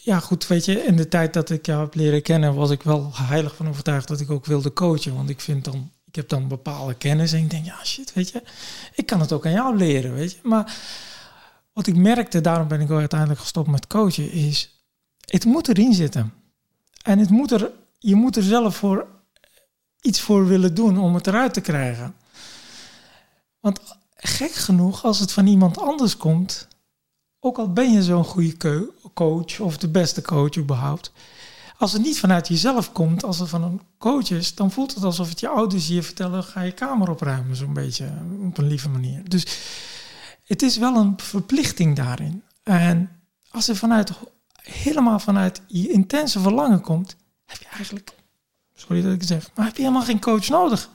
ja, 0.00 0.20
goed, 0.20 0.46
weet 0.46 0.64
je, 0.64 0.84
in 0.84 0.96
de 0.96 1.08
tijd 1.08 1.32
dat 1.32 1.50
ik 1.50 1.66
jou 1.66 1.80
heb 1.80 1.94
leren 1.94 2.22
kennen, 2.22 2.54
was 2.54 2.70
ik 2.70 2.82
wel 2.82 3.10
heilig 3.14 3.56
van 3.56 3.68
overtuigd 3.68 4.08
dat 4.08 4.20
ik 4.20 4.30
ook 4.30 4.46
wilde 4.46 4.72
coachen. 4.72 5.14
Want 5.14 5.28
ik 5.28 5.40
vind 5.40 5.64
dan, 5.64 5.90
ik 6.04 6.14
heb 6.14 6.28
dan 6.28 6.48
bepaalde 6.48 6.94
kennis 6.94 7.32
en 7.32 7.38
ik 7.38 7.50
denk, 7.50 7.64
ja, 7.64 7.84
shit, 7.84 8.12
weet 8.12 8.30
je, 8.30 8.42
ik 8.94 9.06
kan 9.06 9.20
het 9.20 9.32
ook 9.32 9.46
aan 9.46 9.52
jou 9.52 9.76
leren, 9.76 10.14
weet 10.14 10.32
je. 10.32 10.38
Maar 10.42 10.76
wat 11.72 11.86
ik 11.86 11.96
merkte, 11.96 12.40
daarom 12.40 12.68
ben 12.68 12.80
ik 12.80 12.90
ook 12.90 12.98
uiteindelijk 12.98 13.40
gestopt 13.40 13.68
met 13.68 13.86
coachen, 13.86 14.30
is 14.30 14.74
het 15.24 15.44
moet 15.44 15.68
erin 15.68 15.94
zitten. 15.94 16.32
En 17.02 17.18
het 17.18 17.30
moet 17.30 17.50
er, 17.50 17.70
je 17.98 18.14
moet 18.14 18.36
er 18.36 18.42
zelf 18.42 18.76
voor 18.76 19.06
iets 20.00 20.20
voor 20.20 20.46
willen 20.46 20.74
doen 20.74 20.98
om 20.98 21.14
het 21.14 21.26
eruit 21.26 21.54
te 21.54 21.60
krijgen. 21.60 22.14
Want 23.60 23.80
gek 24.26 24.52
genoeg, 24.52 25.04
als 25.04 25.18
het 25.18 25.32
van 25.32 25.46
iemand 25.46 25.78
anders 25.78 26.16
komt, 26.16 26.68
ook 27.40 27.58
al 27.58 27.72
ben 27.72 27.92
je 27.92 28.02
zo'n 28.02 28.24
goede 28.24 28.88
coach 29.14 29.60
of 29.60 29.78
de 29.78 29.88
beste 29.88 30.22
coach 30.22 30.56
überhaupt, 30.56 31.12
als 31.78 31.92
het 31.92 32.02
niet 32.02 32.18
vanuit 32.18 32.48
jezelf 32.48 32.92
komt, 32.92 33.24
als 33.24 33.38
het 33.38 33.48
van 33.48 33.62
een 33.62 33.80
coach 33.98 34.30
is, 34.30 34.54
dan 34.54 34.70
voelt 34.70 34.94
het 34.94 35.04
alsof 35.04 35.28
het 35.28 35.40
je 35.40 35.48
ouders 35.48 35.88
je 35.88 36.02
vertellen, 36.02 36.44
ga 36.44 36.60
je 36.60 36.72
kamer 36.72 37.10
opruimen, 37.10 37.56
zo'n 37.56 37.72
beetje, 37.72 38.12
op 38.44 38.58
een 38.58 38.66
lieve 38.66 38.88
manier. 38.88 39.28
Dus 39.28 39.46
het 40.44 40.62
is 40.62 40.76
wel 40.76 40.96
een 40.96 41.14
verplichting 41.16 41.96
daarin. 41.96 42.42
En 42.62 43.10
als 43.50 43.68
er 43.68 43.76
vanuit, 43.76 44.12
helemaal 44.62 45.18
vanuit 45.18 45.62
je 45.66 45.88
intense 45.88 46.40
verlangen 46.40 46.80
komt, 46.80 47.16
heb 47.44 47.60
je 47.60 47.68
eigenlijk, 47.68 48.14
sorry 48.74 49.02
dat 49.02 49.12
ik 49.12 49.20
het 49.20 49.28
zeg, 49.28 49.50
maar 49.54 49.66
heb 49.66 49.76
je 49.76 49.82
helemaal 49.82 50.04
geen 50.04 50.20
coach 50.20 50.48
nodig. 50.48 50.90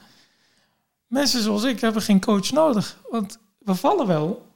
Mensen 1.09 1.43
zoals 1.43 1.63
ik 1.63 1.79
hebben 1.81 2.01
geen 2.01 2.19
coach 2.21 2.51
nodig, 2.51 2.97
want 3.09 3.37
we 3.57 3.75
vallen 3.75 4.07
wel. 4.07 4.47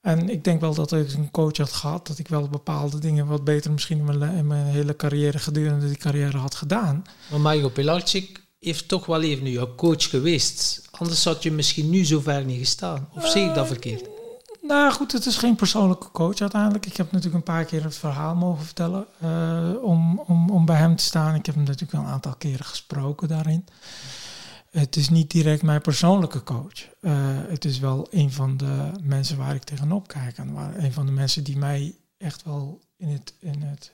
En 0.00 0.28
ik 0.28 0.44
denk 0.44 0.60
wel 0.60 0.74
dat 0.74 0.92
ik 0.92 1.12
een 1.12 1.30
coach 1.30 1.56
had 1.56 1.72
gehad, 1.72 2.06
dat 2.06 2.18
ik 2.18 2.28
wel 2.28 2.48
bepaalde 2.48 2.98
dingen 2.98 3.26
wat 3.26 3.44
beter 3.44 3.70
misschien 3.72 3.98
in 3.98 4.04
mijn, 4.04 4.18
le- 4.18 4.36
in 4.36 4.46
mijn 4.46 4.66
hele 4.66 4.96
carrière 4.96 5.38
gedurende 5.38 5.86
die 5.86 5.96
carrière 5.96 6.36
had 6.38 6.54
gedaan. 6.54 7.04
Maar 7.30 7.40
Mario 7.40 7.68
Pilarczyk 7.68 8.42
heeft 8.60 8.88
toch 8.88 9.06
wel 9.06 9.22
even 9.22 9.44
nu 9.44 9.50
jouw 9.50 9.74
coach 9.74 10.10
geweest. 10.10 10.82
Anders 10.90 11.24
had 11.24 11.42
je 11.42 11.52
misschien 11.52 11.90
nu 11.90 12.04
zo 12.04 12.20
ver 12.20 12.44
niet 12.44 12.58
gestaan. 12.58 13.08
Of 13.14 13.28
zie 13.28 13.44
ik 13.48 13.54
dat 13.54 13.66
verkeerd? 13.66 14.08
Nou 14.62 14.92
goed, 14.92 15.12
het 15.12 15.26
is 15.26 15.36
geen 15.36 15.56
persoonlijke 15.56 16.10
coach 16.10 16.40
uiteindelijk. 16.40 16.86
Ik 16.86 16.96
heb 16.96 17.06
natuurlijk 17.12 17.36
een 17.46 17.54
paar 17.54 17.64
keer 17.64 17.84
het 17.84 17.96
verhaal 17.96 18.34
mogen 18.34 18.64
vertellen 18.64 19.06
eh, 19.20 19.70
om, 19.82 20.18
om, 20.18 20.50
om 20.50 20.64
bij 20.66 20.76
hem 20.76 20.96
te 20.96 21.04
staan. 21.04 21.34
Ik 21.34 21.46
heb 21.46 21.54
hem 21.54 21.64
natuurlijk 21.64 21.92
wel 21.92 22.00
een 22.00 22.06
aantal 22.06 22.34
keren 22.38 22.64
gesproken 22.64 23.28
daarin. 23.28 23.64
Het 24.70 24.96
is 24.96 25.08
niet 25.08 25.30
direct 25.30 25.62
mijn 25.62 25.80
persoonlijke 25.80 26.42
coach. 26.42 26.88
Eh, 27.00 27.12
het 27.48 27.64
is 27.64 27.78
wel 27.78 28.06
een 28.10 28.32
van 28.32 28.56
de 28.56 28.90
mensen 29.02 29.36
waar 29.36 29.54
ik 29.54 29.62
tegenop 29.64 30.08
kijk. 30.08 30.38
En 30.38 30.52
waar, 30.52 30.76
een 30.76 30.92
van 30.92 31.06
de 31.06 31.12
mensen 31.12 31.44
die 31.44 31.56
mij 31.56 31.94
echt 32.18 32.42
wel 32.44 32.80
in 32.96 33.08
het, 33.08 33.34
in 33.38 33.62
het 33.62 33.92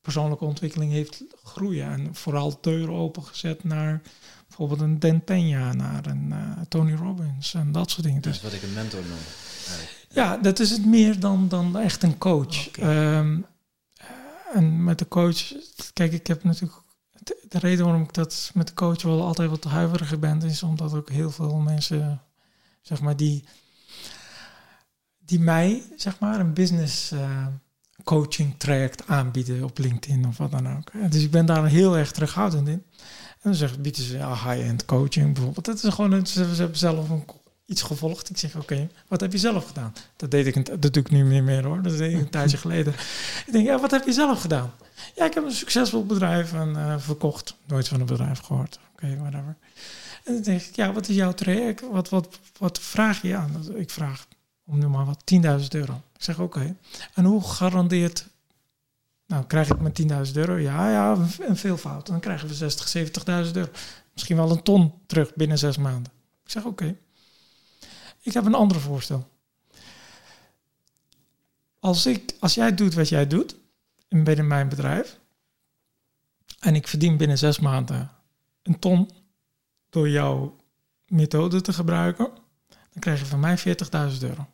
persoonlijke 0.00 0.44
ontwikkeling 0.44 0.92
heeft 0.92 1.22
groeien. 1.42 1.90
En 1.90 2.14
vooral 2.14 2.58
deuren 2.60 2.94
opengezet 2.94 3.64
naar 3.64 4.00
bijvoorbeeld 4.46 4.80
een 4.80 4.98
Dan 4.98 5.20
Peña, 5.20 5.76
naar 5.76 6.06
een 6.06 6.32
eh, 6.32 6.60
Tony 6.68 6.94
Robbins 6.94 7.54
en 7.54 7.72
dat 7.72 7.90
soort 7.90 8.02
dingen. 8.06 8.20
Dat 8.22 8.32
Dus 8.32 8.42
is 8.42 8.48
wat 8.50 8.52
ik 8.52 8.62
een 8.62 8.74
mentor 8.74 9.00
noem. 9.00 9.18
eigenlijk. 9.68 10.06
ja, 10.08 10.36
dat 10.36 10.58
is 10.58 10.70
het 10.70 10.86
meer 10.86 11.20
dan, 11.20 11.48
dan 11.48 11.76
echt 11.78 12.02
een 12.02 12.18
coach. 12.18 12.68
Oké. 12.68 12.80
Ehm, 12.80 13.38
en 14.54 14.84
met 14.84 14.98
de 14.98 15.08
coach, 15.08 15.52
kijk, 15.92 16.12
ik 16.12 16.26
heb 16.26 16.44
natuurlijk. 16.44 16.80
De, 17.28 17.40
de 17.48 17.58
reden 17.58 17.84
waarom 17.84 18.02
ik 18.02 18.14
dat 18.14 18.50
met 18.54 18.66
de 18.66 18.74
coach 18.74 19.02
wel 19.02 19.22
altijd 19.22 19.50
wat 19.50 19.64
huiveriger 19.64 20.18
ben, 20.18 20.42
is 20.42 20.62
omdat 20.62 20.94
ook 20.94 21.10
heel 21.10 21.30
veel 21.30 21.56
mensen, 21.56 22.22
zeg 22.82 23.00
maar, 23.00 23.16
die, 23.16 23.44
die 25.18 25.40
mij, 25.40 25.82
zeg 25.96 26.18
maar, 26.18 26.40
een 26.40 26.52
business 26.52 27.10
eh, 27.10 27.46
coaching 28.04 28.54
traject 28.58 29.06
aanbieden 29.06 29.64
op 29.64 29.78
LinkedIn 29.78 30.26
of 30.26 30.36
wat 30.36 30.50
dan 30.50 30.76
ook. 30.76 31.12
Dus 31.12 31.22
ik 31.22 31.30
ben 31.30 31.46
daar 31.46 31.66
heel 31.66 31.96
erg 31.96 32.12
terughoudend 32.12 32.68
in. 32.68 32.82
En 33.28 33.44
dan 33.50 33.54
zeggen, 33.54 33.82
bieden 33.82 34.02
ze 34.02 34.16
ja, 34.16 34.32
high-end 34.32 34.84
coaching 34.84 35.34
bijvoorbeeld. 35.34 35.64
Dat 35.64 35.82
is 35.82 35.94
gewoon, 35.94 36.26
ze, 36.26 36.44
hebben 36.44 36.78
zelf 36.78 37.08
een, 37.08 37.24
iets 37.66 37.82
gevolgd. 37.82 38.30
Ik 38.30 38.38
zeg, 38.38 38.56
oké, 38.56 38.88
wat 39.08 39.20
heb 39.20 39.32
je 39.32 39.38
zelf 39.38 39.66
gedaan? 39.66 39.92
Dat 40.16 40.30
deed 40.30 40.46
ik, 40.46 40.82
dat 40.82 40.92
doe 40.92 41.02
ik 41.02 41.10
nu 41.10 41.22
niet 41.22 41.42
meer 41.42 41.64
hoor. 41.64 41.82
Dat 41.82 41.98
deed 41.98 42.12
ik 42.12 42.20
een 42.20 42.30
tijdje 42.30 42.56
geleden. 42.66 42.92
Ik 43.46 43.52
denk, 43.52 43.66
ja, 43.66 43.80
wat 43.80 43.90
heb 43.90 44.04
je 44.04 44.12
zelf 44.12 44.40
gedaan? 44.40 44.72
Ja, 45.18 45.24
ik 45.24 45.34
heb 45.34 45.44
een 45.44 45.52
succesvol 45.52 46.06
bedrijf 46.06 46.52
en 46.52 46.76
eh, 46.76 46.98
verkocht. 46.98 47.54
Nooit 47.66 47.88
van 47.88 48.00
een 48.00 48.06
bedrijf 48.06 48.40
gehoord. 48.40 48.78
Oké, 48.92 49.16
whatever. 49.16 49.56
En 50.24 50.32
dan 50.34 50.42
denk 50.42 50.60
ik, 50.60 50.76
ja, 50.76 50.92
wat 50.92 51.08
is 51.08 51.16
jouw 51.16 51.32
traject? 51.32 51.80
Wat, 51.90 52.08
wat, 52.08 52.38
wat 52.58 52.78
vraag 52.78 53.22
je 53.22 53.36
aan? 53.36 53.76
Ik 53.76 53.90
vraag, 53.90 54.26
om 54.64 54.78
nu 54.78 54.88
maar 54.88 55.04
wat, 55.04 55.22
10.000 55.34 55.40
euro. 55.68 56.02
Ik 56.16 56.22
zeg, 56.22 56.38
oké. 56.38 56.76
En 57.14 57.24
hoe 57.24 57.44
garandeert... 57.44 58.26
Nou, 59.26 59.44
krijg 59.44 59.68
ik 59.70 59.80
mijn 59.80 60.26
10.000 60.26 60.32
euro? 60.32 60.56
Ja, 60.56 60.90
ja, 60.90 61.26
een 61.38 61.56
veelvoud. 61.56 62.06
Dan 62.06 62.20
krijgen 62.20 62.48
we 62.48 62.54
60, 62.54 62.96
70.000 63.46 63.52
euro. 63.52 63.70
Misschien 64.12 64.36
wel 64.36 64.50
een 64.50 64.62
ton 64.62 64.92
terug 65.06 65.34
binnen 65.34 65.58
zes 65.58 65.76
maanden. 65.76 66.12
Ik 66.44 66.50
zeg, 66.50 66.64
oké. 66.64 66.96
Ik 68.20 68.32
heb 68.32 68.44
een 68.44 68.54
ander 68.54 68.80
voorstel. 68.80 69.28
Als, 71.78 72.06
ik, 72.06 72.34
als 72.40 72.54
jij 72.54 72.74
doet 72.74 72.94
wat 72.94 73.08
jij 73.08 73.26
doet 73.26 73.56
binnen 74.08 74.46
mijn 74.46 74.68
bedrijf 74.68 75.18
en 76.58 76.74
ik 76.74 76.88
verdien 76.88 77.16
binnen 77.16 77.38
zes 77.38 77.58
maanden 77.58 78.10
een 78.62 78.78
ton 78.78 79.10
door 79.90 80.08
jouw 80.08 80.56
methode 81.06 81.60
te 81.60 81.72
gebruiken, 81.72 82.30
dan 82.68 83.00
krijg 83.00 83.18
je 83.18 83.26
van 83.26 83.40
mij 83.40 83.58
40.000 83.58 83.64
euro. 84.20 84.46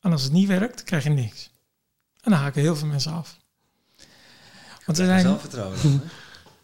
En 0.00 0.12
als 0.12 0.22
het 0.22 0.32
niet 0.32 0.48
werkt, 0.48 0.82
krijg 0.82 1.04
je 1.04 1.10
niks. 1.10 1.50
En 2.20 2.30
dan 2.30 2.40
haken 2.40 2.60
heel 2.60 2.76
veel 2.76 2.88
mensen 2.88 3.12
af. 3.12 3.38
Want 4.84 4.98
ze 4.98 5.04
zijn... 5.04 5.20
Zelfvertrouwen 5.20 5.78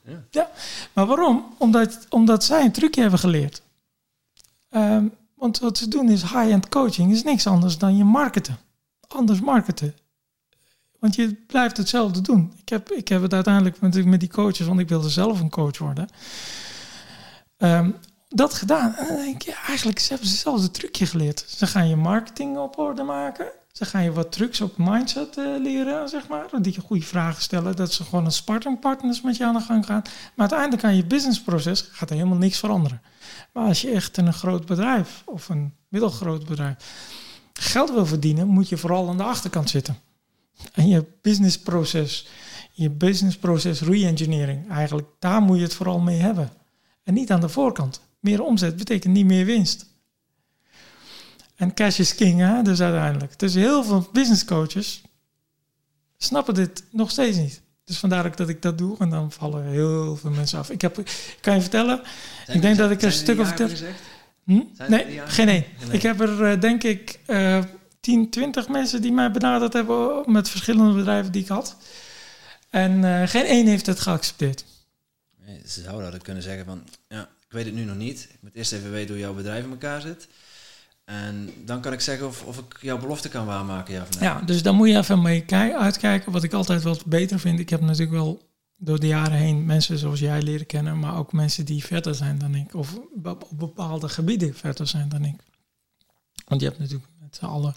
ja. 0.02 0.24
ja. 0.30 0.50
maar 0.92 1.06
waarom? 1.06 1.54
Omdat, 1.58 2.06
omdat 2.08 2.44
zij 2.44 2.64
een 2.64 2.72
trucje 2.72 3.00
hebben 3.00 3.18
geleerd. 3.18 3.62
Um, 4.70 5.14
want 5.34 5.58
wat 5.58 5.78
ze 5.78 5.88
doen 5.88 6.10
is 6.10 6.22
high-end 6.22 6.68
coaching, 6.68 7.12
is 7.12 7.22
niks 7.22 7.46
anders 7.46 7.78
dan 7.78 7.96
je 7.96 8.04
marketen. 8.04 8.58
Anders 9.08 9.40
marketen. 9.40 9.94
Want 11.00 11.14
je 11.14 11.34
blijft 11.46 11.76
hetzelfde 11.76 12.20
doen. 12.20 12.52
Ik 12.60 12.68
heb, 12.68 12.90
ik 12.90 13.08
heb 13.08 13.22
het 13.22 13.34
uiteindelijk 13.34 13.80
met, 13.80 14.04
met 14.04 14.20
die 14.20 14.28
coaches, 14.28 14.66
want 14.66 14.80
ik 14.80 14.88
wilde 14.88 15.08
zelf 15.08 15.40
een 15.40 15.50
coach 15.50 15.78
worden. 15.78 16.08
Um, 17.58 17.96
dat 18.28 18.54
gedaan. 18.54 18.94
En 18.94 19.06
dan 19.06 19.16
denk 19.16 19.42
je, 19.42 19.54
eigenlijk 19.66 20.00
hebben 20.00 20.26
ze 20.26 20.32
hetzelfde 20.32 20.70
trucje 20.70 21.06
geleerd. 21.06 21.44
Ze 21.48 21.66
gaan 21.66 21.88
je 21.88 21.96
marketing 21.96 22.58
op 22.58 22.78
orde 22.78 23.02
maken. 23.02 23.46
Ze 23.72 23.84
gaan 23.84 24.02
je 24.02 24.12
wat 24.12 24.32
trucs 24.32 24.60
op 24.60 24.72
mindset 24.76 25.36
uh, 25.36 25.44
leren, 25.62 26.08
zeg 26.08 26.28
maar. 26.28 26.46
Die 26.60 26.72
je 26.74 26.80
goede 26.80 27.04
vragen 27.04 27.42
stellen. 27.42 27.76
Dat 27.76 27.92
ze 27.92 28.04
gewoon 28.04 28.24
een 28.24 28.32
sparringpartners 28.32 29.20
met 29.20 29.36
je 29.36 29.44
aan 29.44 29.54
de 29.54 29.60
gang 29.60 29.86
gaan. 29.86 30.02
Maar 30.04 30.50
uiteindelijk 30.50 30.84
aan 30.84 30.96
je 30.96 31.06
businessproces 31.06 31.88
gaat 31.92 32.10
er 32.10 32.16
helemaal 32.16 32.38
niks 32.38 32.58
veranderen. 32.58 33.02
Maar 33.52 33.66
als 33.66 33.80
je 33.80 33.90
echt 33.90 34.16
in 34.16 34.26
een 34.26 34.32
groot 34.32 34.66
bedrijf 34.66 35.22
of 35.24 35.48
een 35.48 35.74
middelgroot 35.88 36.46
bedrijf 36.46 36.76
geld 37.52 37.90
wil 37.90 38.06
verdienen, 38.06 38.46
moet 38.46 38.68
je 38.68 38.76
vooral 38.76 39.08
aan 39.08 39.16
de 39.16 39.22
achterkant 39.22 39.70
zitten. 39.70 39.98
En 40.72 40.88
je 40.88 41.04
businessproces, 41.22 42.26
je 42.72 42.90
businessproces 42.90 43.80
re-engineering, 43.80 44.70
eigenlijk, 44.70 45.08
daar 45.18 45.40
moet 45.42 45.56
je 45.56 45.62
het 45.62 45.74
vooral 45.74 45.98
mee 45.98 46.18
hebben. 46.18 46.50
En 47.02 47.14
niet 47.14 47.30
aan 47.30 47.40
de 47.40 47.48
voorkant. 47.48 48.00
Meer 48.20 48.42
omzet 48.42 48.76
betekent 48.76 49.14
niet 49.14 49.26
meer 49.26 49.44
winst. 49.44 49.86
En 51.56 51.74
cash 51.74 51.98
is 51.98 52.14
king, 52.14 52.40
hè? 52.40 52.62
dus 52.62 52.80
uiteindelijk. 52.80 53.38
Dus 53.38 53.54
heel 53.54 53.84
veel 53.84 54.08
business 54.12 54.44
coaches 54.44 55.02
snappen 56.16 56.54
dit 56.54 56.84
nog 56.90 57.10
steeds 57.10 57.36
niet. 57.36 57.62
Dus 57.84 57.98
vandaar 57.98 58.36
dat 58.36 58.48
ik 58.48 58.62
dat 58.62 58.78
doe 58.78 58.98
en 58.98 59.10
dan 59.10 59.32
vallen 59.32 59.64
heel 59.64 60.16
veel 60.16 60.30
mensen 60.30 60.58
af. 60.58 60.70
Ik, 60.70 60.80
heb, 60.80 61.02
kan 61.40 61.54
je 61.54 61.60
vertellen, 61.60 62.00
ik 62.46 62.62
denk 62.62 62.76
dat 62.76 62.90
ik 62.90 63.00
er 63.00 63.06
een 63.06 63.12
stuk 63.12 63.40
over 63.40 63.56
vertel. 63.56 63.88
Hm? 64.44 64.60
Nee, 64.88 65.20
geen 65.26 65.48
één. 65.48 65.64
Ik 65.90 66.02
heb 66.02 66.20
er 66.20 66.52
uh, 66.52 66.60
denk 66.60 66.82
ik 66.82 67.20
uh, 67.26 67.62
10, 68.06 68.30
20 68.30 68.68
mensen 68.68 69.02
die 69.02 69.12
mij 69.12 69.30
benaderd 69.30 69.72
hebben 69.72 70.22
met 70.26 70.48
verschillende 70.48 70.94
bedrijven 70.94 71.32
die 71.32 71.42
ik 71.42 71.48
had. 71.48 71.76
En 72.70 73.02
uh, 73.02 73.22
geen 73.26 73.44
één 73.44 73.66
heeft 73.66 73.86
het 73.86 74.00
geaccepteerd. 74.00 74.64
Nee, 75.46 75.60
ze 75.66 75.82
zouden 75.82 76.10
dat 76.10 76.22
kunnen 76.22 76.42
zeggen 76.42 76.64
van, 76.64 76.82
ja, 77.08 77.20
ik 77.20 77.52
weet 77.52 77.64
het 77.64 77.74
nu 77.74 77.84
nog 77.84 77.96
niet. 77.96 78.28
Ik 78.32 78.38
moet 78.40 78.54
eerst 78.54 78.72
even 78.72 78.90
weten 78.90 79.10
hoe 79.10 79.18
jouw 79.22 79.34
bedrijf 79.34 79.64
in 79.64 79.70
elkaar 79.70 80.00
zit. 80.00 80.28
En 81.04 81.50
dan 81.64 81.80
kan 81.80 81.92
ik 81.92 82.00
zeggen 82.00 82.26
of, 82.26 82.42
of 82.42 82.58
ik 82.58 82.76
jouw 82.80 82.98
belofte 82.98 83.28
kan 83.28 83.46
waarmaken. 83.46 83.94
Ja, 83.94 84.06
ja, 84.20 84.40
dus 84.40 84.62
dan 84.62 84.76
moet 84.76 84.88
je 84.88 84.96
even 84.96 85.22
mee 85.22 85.44
uitkijken. 85.74 86.32
Wat 86.32 86.42
ik 86.42 86.52
altijd 86.52 86.82
wel 86.82 86.98
beter 87.06 87.38
vind. 87.38 87.58
Ik 87.58 87.70
heb 87.70 87.80
natuurlijk 87.80 88.10
wel 88.10 88.48
door 88.76 89.00
de 89.00 89.06
jaren 89.06 89.38
heen 89.38 89.66
mensen 89.66 89.98
zoals 89.98 90.20
jij 90.20 90.42
leren 90.42 90.66
kennen. 90.66 90.98
Maar 90.98 91.16
ook 91.16 91.32
mensen 91.32 91.64
die 91.64 91.84
verder 91.84 92.14
zijn 92.14 92.38
dan 92.38 92.54
ik. 92.54 92.74
Of 92.74 92.98
op 93.22 93.48
bepaalde 93.50 94.08
gebieden 94.08 94.54
verder 94.54 94.86
zijn 94.86 95.08
dan 95.08 95.24
ik. 95.24 95.36
Want 96.46 96.60
je 96.60 96.66
hebt 96.66 96.78
natuurlijk 96.78 97.08
met 97.26 97.36
z'n 97.36 97.44
allen... 97.44 97.74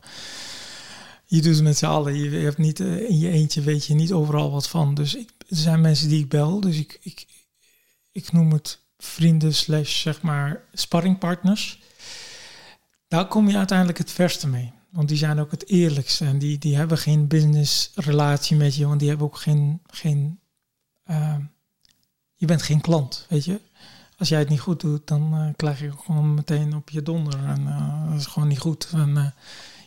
Je 1.25 1.41
doet 1.41 1.55
het 1.55 1.63
met 1.63 1.77
z'n 1.77 1.85
allen. 1.85 2.15
Je 2.15 2.29
hebt 2.29 2.57
niet 2.57 2.79
eh, 2.79 3.09
in 3.09 3.19
je 3.19 3.29
eentje 3.29 3.61
weet 3.61 3.85
je 3.85 3.93
niet 3.93 4.11
overal 4.11 4.51
wat 4.51 4.67
van. 4.67 4.93
Dus 4.93 5.15
ik, 5.15 5.29
er 5.49 5.55
zijn 5.55 5.81
mensen 5.81 6.09
die 6.09 6.19
ik 6.19 6.29
bel. 6.29 6.59
Dus 6.59 6.77
ik, 6.77 6.99
ik, 7.01 7.25
ik 8.11 8.31
noem 8.31 8.51
het 8.51 8.79
vrienden 8.97 9.53
slash 9.53 10.01
zeg 10.01 10.21
maar 10.21 10.63
sparringpartners 10.73 11.79
daar 13.09 13.27
kom 13.27 13.49
je 13.49 13.57
uiteindelijk 13.57 13.97
het 13.97 14.11
verste 14.11 14.47
mee. 14.47 14.71
Want 14.89 15.07
die 15.07 15.17
zijn 15.17 15.39
ook 15.39 15.51
het 15.51 15.67
eerlijkste. 15.67 16.25
En 16.25 16.39
die, 16.39 16.57
die 16.57 16.75
hebben 16.75 16.97
geen 16.97 17.27
businessrelatie 17.27 18.57
met 18.57 18.75
je. 18.75 18.87
Want 18.87 18.99
die 18.99 19.09
hebben 19.09 19.27
ook 19.27 19.37
geen... 19.37 19.81
geen 19.87 20.39
uh, 21.05 21.35
je 22.35 22.45
bent 22.45 22.61
geen 22.61 22.81
klant, 22.81 23.25
weet 23.29 23.45
je. 23.45 23.59
Als 24.19 24.29
jij 24.29 24.39
het 24.39 24.49
niet 24.49 24.59
goed 24.59 24.79
doet, 24.79 25.07
dan 25.07 25.33
uh, 25.33 25.49
krijg 25.55 25.79
je 25.79 25.91
gewoon 26.05 26.33
meteen 26.33 26.75
op 26.75 26.89
je 26.89 27.01
donder. 27.01 27.45
En 27.45 27.61
uh, 27.61 28.09
dat 28.09 28.19
is 28.19 28.25
gewoon 28.25 28.47
niet 28.47 28.59
goed. 28.59 28.89
En 28.93 29.09
uh, 29.09 29.25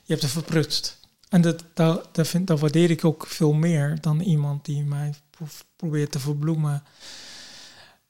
je 0.02 0.12
hebt 0.12 0.22
het 0.22 0.30
verprutst. 0.30 1.00
En 1.28 1.40
dat, 1.40 1.64
dat, 1.74 2.60
waardeer 2.60 2.90
ik 2.90 3.04
ook 3.04 3.26
veel 3.26 3.52
meer 3.52 4.00
dan 4.00 4.20
iemand 4.20 4.64
die 4.64 4.84
mij 4.84 5.14
probeert 5.76 6.12
te 6.12 6.18
verbloemen. 6.18 6.82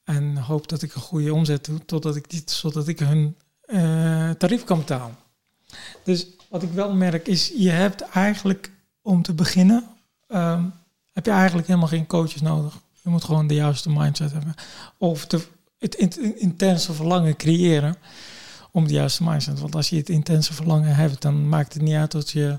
En 0.04 0.36
hoopt 0.36 0.68
dat 0.68 0.82
ik 0.82 0.94
een 0.94 1.00
goede 1.00 1.34
omzet 1.34 1.64
doe, 1.64 1.84
totdat 1.84 2.16
ik, 2.16 2.42
zodat 2.44 2.88
ik 2.88 2.98
hun 2.98 3.36
tarief 4.38 4.64
kan 4.64 4.78
betalen. 4.78 5.16
Dus 6.04 6.26
wat 6.48 6.62
ik 6.62 6.72
wel 6.72 6.94
merk 6.94 7.28
is, 7.28 7.52
je 7.56 7.70
hebt 7.70 8.00
eigenlijk 8.00 8.72
om 9.02 9.22
te 9.22 9.34
beginnen, 9.34 9.84
ehm, 10.28 10.64
heb 11.12 11.24
je 11.24 11.30
eigenlijk 11.30 11.66
helemaal 11.66 11.88
geen 11.88 12.06
coaches 12.06 12.40
nodig. 12.40 12.78
Je 13.02 13.10
moet 13.10 13.24
gewoon 13.24 13.46
de 13.46 13.54
juiste 13.54 13.90
mindset 13.90 14.32
hebben. 14.32 14.54
Of 14.98 15.26
te, 15.26 15.46
het 15.82 16.16
intense 16.36 16.92
verlangen 16.92 17.36
creëren 17.36 17.96
om 18.70 18.86
de 18.86 18.92
juiste 18.92 19.22
mindset. 19.24 19.60
Want 19.60 19.74
als 19.74 19.88
je 19.88 19.96
het 19.96 20.08
intense 20.08 20.54
verlangen 20.54 20.94
hebt, 20.94 21.22
dan 21.22 21.48
maakt 21.48 21.72
het 21.72 21.82
niet 21.82 21.94
uit 21.94 22.12
dat 22.12 22.30
je 22.30 22.58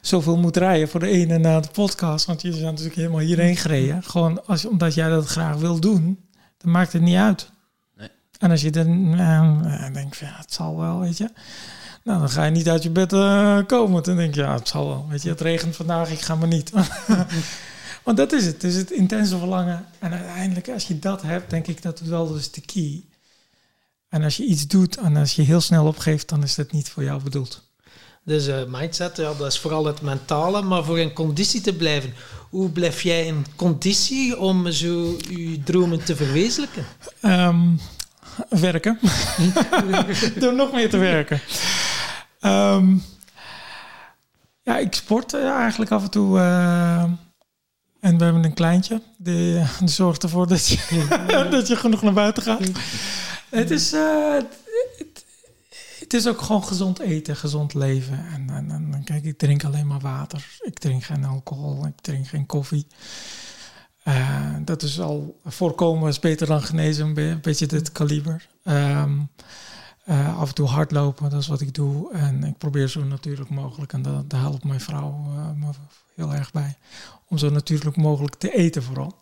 zoveel 0.00 0.36
moet 0.36 0.56
rijden 0.56 0.88
voor 0.88 1.00
de 1.00 1.08
ene 1.08 1.38
na 1.38 1.60
de 1.60 1.68
podcast. 1.72 2.26
Want 2.26 2.42
je 2.42 2.50
bent 2.50 2.62
natuurlijk 2.62 2.96
helemaal 2.96 3.20
hierheen 3.20 3.56
gereden. 3.56 4.02
Gewoon 4.02 4.46
als, 4.46 4.64
omdat 4.64 4.94
jij 4.94 5.08
dat 5.08 5.26
graag 5.26 5.56
wil 5.56 5.80
doen, 5.80 6.18
dan 6.58 6.70
maakt 6.70 6.92
het 6.92 7.02
niet 7.02 7.16
uit. 7.16 7.50
En 8.38 8.50
als 8.50 8.62
je 8.62 8.70
dan 8.70 9.14
uh, 9.14 9.92
denkt, 9.92 10.16
ja, 10.16 10.34
het 10.36 10.52
zal 10.52 10.78
wel, 10.78 11.00
weet 11.00 11.18
je. 11.18 11.30
Nou, 12.04 12.18
dan 12.18 12.30
ga 12.30 12.44
je 12.44 12.50
niet 12.50 12.68
uit 12.68 12.82
je 12.82 12.90
bed 12.90 13.12
uh, 13.12 13.58
komen. 13.66 14.02
Dan 14.02 14.16
denk 14.16 14.34
je, 14.34 14.40
ja, 14.40 14.54
het 14.54 14.68
zal 14.68 14.88
wel. 14.88 15.06
Weet 15.08 15.22
je, 15.22 15.28
het 15.28 15.40
regent 15.40 15.76
vandaag, 15.76 16.10
ik 16.10 16.20
ga 16.20 16.34
maar 16.34 16.48
niet. 16.48 16.72
Want 18.04 18.16
dat 18.16 18.32
is 18.32 18.44
het. 18.44 18.54
Het 18.54 18.64
is 18.64 18.76
het 18.76 18.90
intense 18.90 19.38
verlangen. 19.38 19.86
En 19.98 20.12
uiteindelijk, 20.12 20.68
als 20.68 20.86
je 20.86 20.98
dat 20.98 21.22
hebt, 21.22 21.50
denk 21.50 21.66
ik 21.66 21.82
dat 21.82 21.98
het 21.98 22.08
wel 22.08 22.32
dus 22.32 22.50
de 22.50 22.60
key. 22.60 23.04
En 24.08 24.22
als 24.22 24.36
je 24.36 24.44
iets 24.44 24.66
doet 24.66 24.96
en 24.96 25.16
als 25.16 25.34
je 25.34 25.42
heel 25.42 25.60
snel 25.60 25.86
opgeeft, 25.86 26.28
dan 26.28 26.42
is 26.42 26.54
dat 26.54 26.72
niet 26.72 26.90
voor 26.90 27.04
jou 27.04 27.22
bedoeld. 27.22 27.70
Dus 28.24 28.48
uh, 28.48 28.62
mindset, 28.68 29.16
ja, 29.16 29.34
dat 29.34 29.46
is 29.46 29.58
vooral 29.58 29.84
het 29.84 30.00
mentale. 30.00 30.62
Maar 30.62 30.84
voor 30.84 30.98
in 30.98 31.12
conditie 31.12 31.60
te 31.60 31.74
blijven, 31.74 32.14
hoe 32.50 32.70
blijf 32.70 33.02
jij 33.02 33.26
in 33.26 33.46
conditie 33.56 34.38
om 34.38 34.70
zo 34.70 35.16
je 35.28 35.62
dromen 35.64 36.04
te 36.04 36.16
verwezenlijken? 36.16 36.84
Um, 37.22 37.80
werken. 38.48 38.98
Door 40.40 40.54
nog 40.54 40.72
meer 40.72 40.90
te 40.90 40.96
werken. 40.96 41.40
Ehm, 42.40 42.96
ja, 44.62 44.78
ik 44.78 44.94
sport 44.94 45.34
uh, 45.34 45.48
eigenlijk 45.48 45.90
af 45.90 46.02
en 46.02 46.10
toe. 46.10 46.38
Uh, 46.38 47.04
en 48.02 48.18
we 48.18 48.24
hebben 48.24 48.44
een 48.44 48.54
kleintje. 48.54 49.02
Die, 49.16 49.62
die 49.78 49.88
zorgt 49.88 50.22
ervoor 50.22 50.46
dat 50.46 50.68
je, 50.68 51.06
dat 51.50 51.68
je 51.68 51.76
genoeg 51.76 52.02
naar 52.02 52.12
buiten 52.12 52.42
gaat. 52.42 52.70
Het 53.48 53.70
is, 53.70 53.92
uh, 53.92 54.34
het, 54.98 55.24
het, 55.98 56.14
is 56.14 56.26
ook 56.26 56.40
gewoon 56.40 56.64
gezond 56.64 56.98
eten, 56.98 57.36
gezond 57.36 57.74
leven. 57.74 58.26
En, 58.32 58.50
en, 58.50 58.70
en, 58.70 59.02
kijk, 59.04 59.24
ik 59.24 59.38
drink 59.38 59.64
alleen 59.64 59.86
maar 59.86 60.00
water. 60.00 60.58
Ik 60.60 60.78
drink 60.78 61.04
geen 61.04 61.24
alcohol, 61.24 61.86
ik 61.86 62.00
drink 62.00 62.26
geen 62.26 62.46
koffie. 62.46 62.86
Uh, 64.04 64.56
dat 64.64 64.82
is 64.82 65.00
al 65.00 65.40
voorkomen 65.44 66.08
is 66.08 66.18
beter 66.18 66.46
dan 66.46 66.62
genezen, 66.62 67.16
een 67.16 67.40
beetje 67.40 67.66
dit 67.66 67.92
kaliber. 67.92 68.46
Um, 68.64 69.28
uh, 70.06 70.38
af 70.38 70.48
en 70.48 70.54
toe 70.54 70.68
hardlopen, 70.68 71.30
dat 71.30 71.40
is 71.40 71.46
wat 71.46 71.60
ik 71.60 71.74
doe. 71.74 72.12
En 72.12 72.44
ik 72.44 72.58
probeer 72.58 72.88
zo 72.88 73.04
natuurlijk 73.04 73.50
mogelijk, 73.50 73.92
en 73.92 74.02
daar, 74.02 74.40
helpt 74.40 74.64
mijn 74.64 74.80
vrouw 74.80 75.24
uh, 75.58 75.68
heel 76.14 76.34
erg 76.34 76.52
bij, 76.52 76.76
om 77.28 77.38
zo 77.38 77.50
natuurlijk 77.50 77.96
mogelijk 77.96 78.34
te 78.34 78.54
eten 78.54 78.82
vooral. 78.82 79.16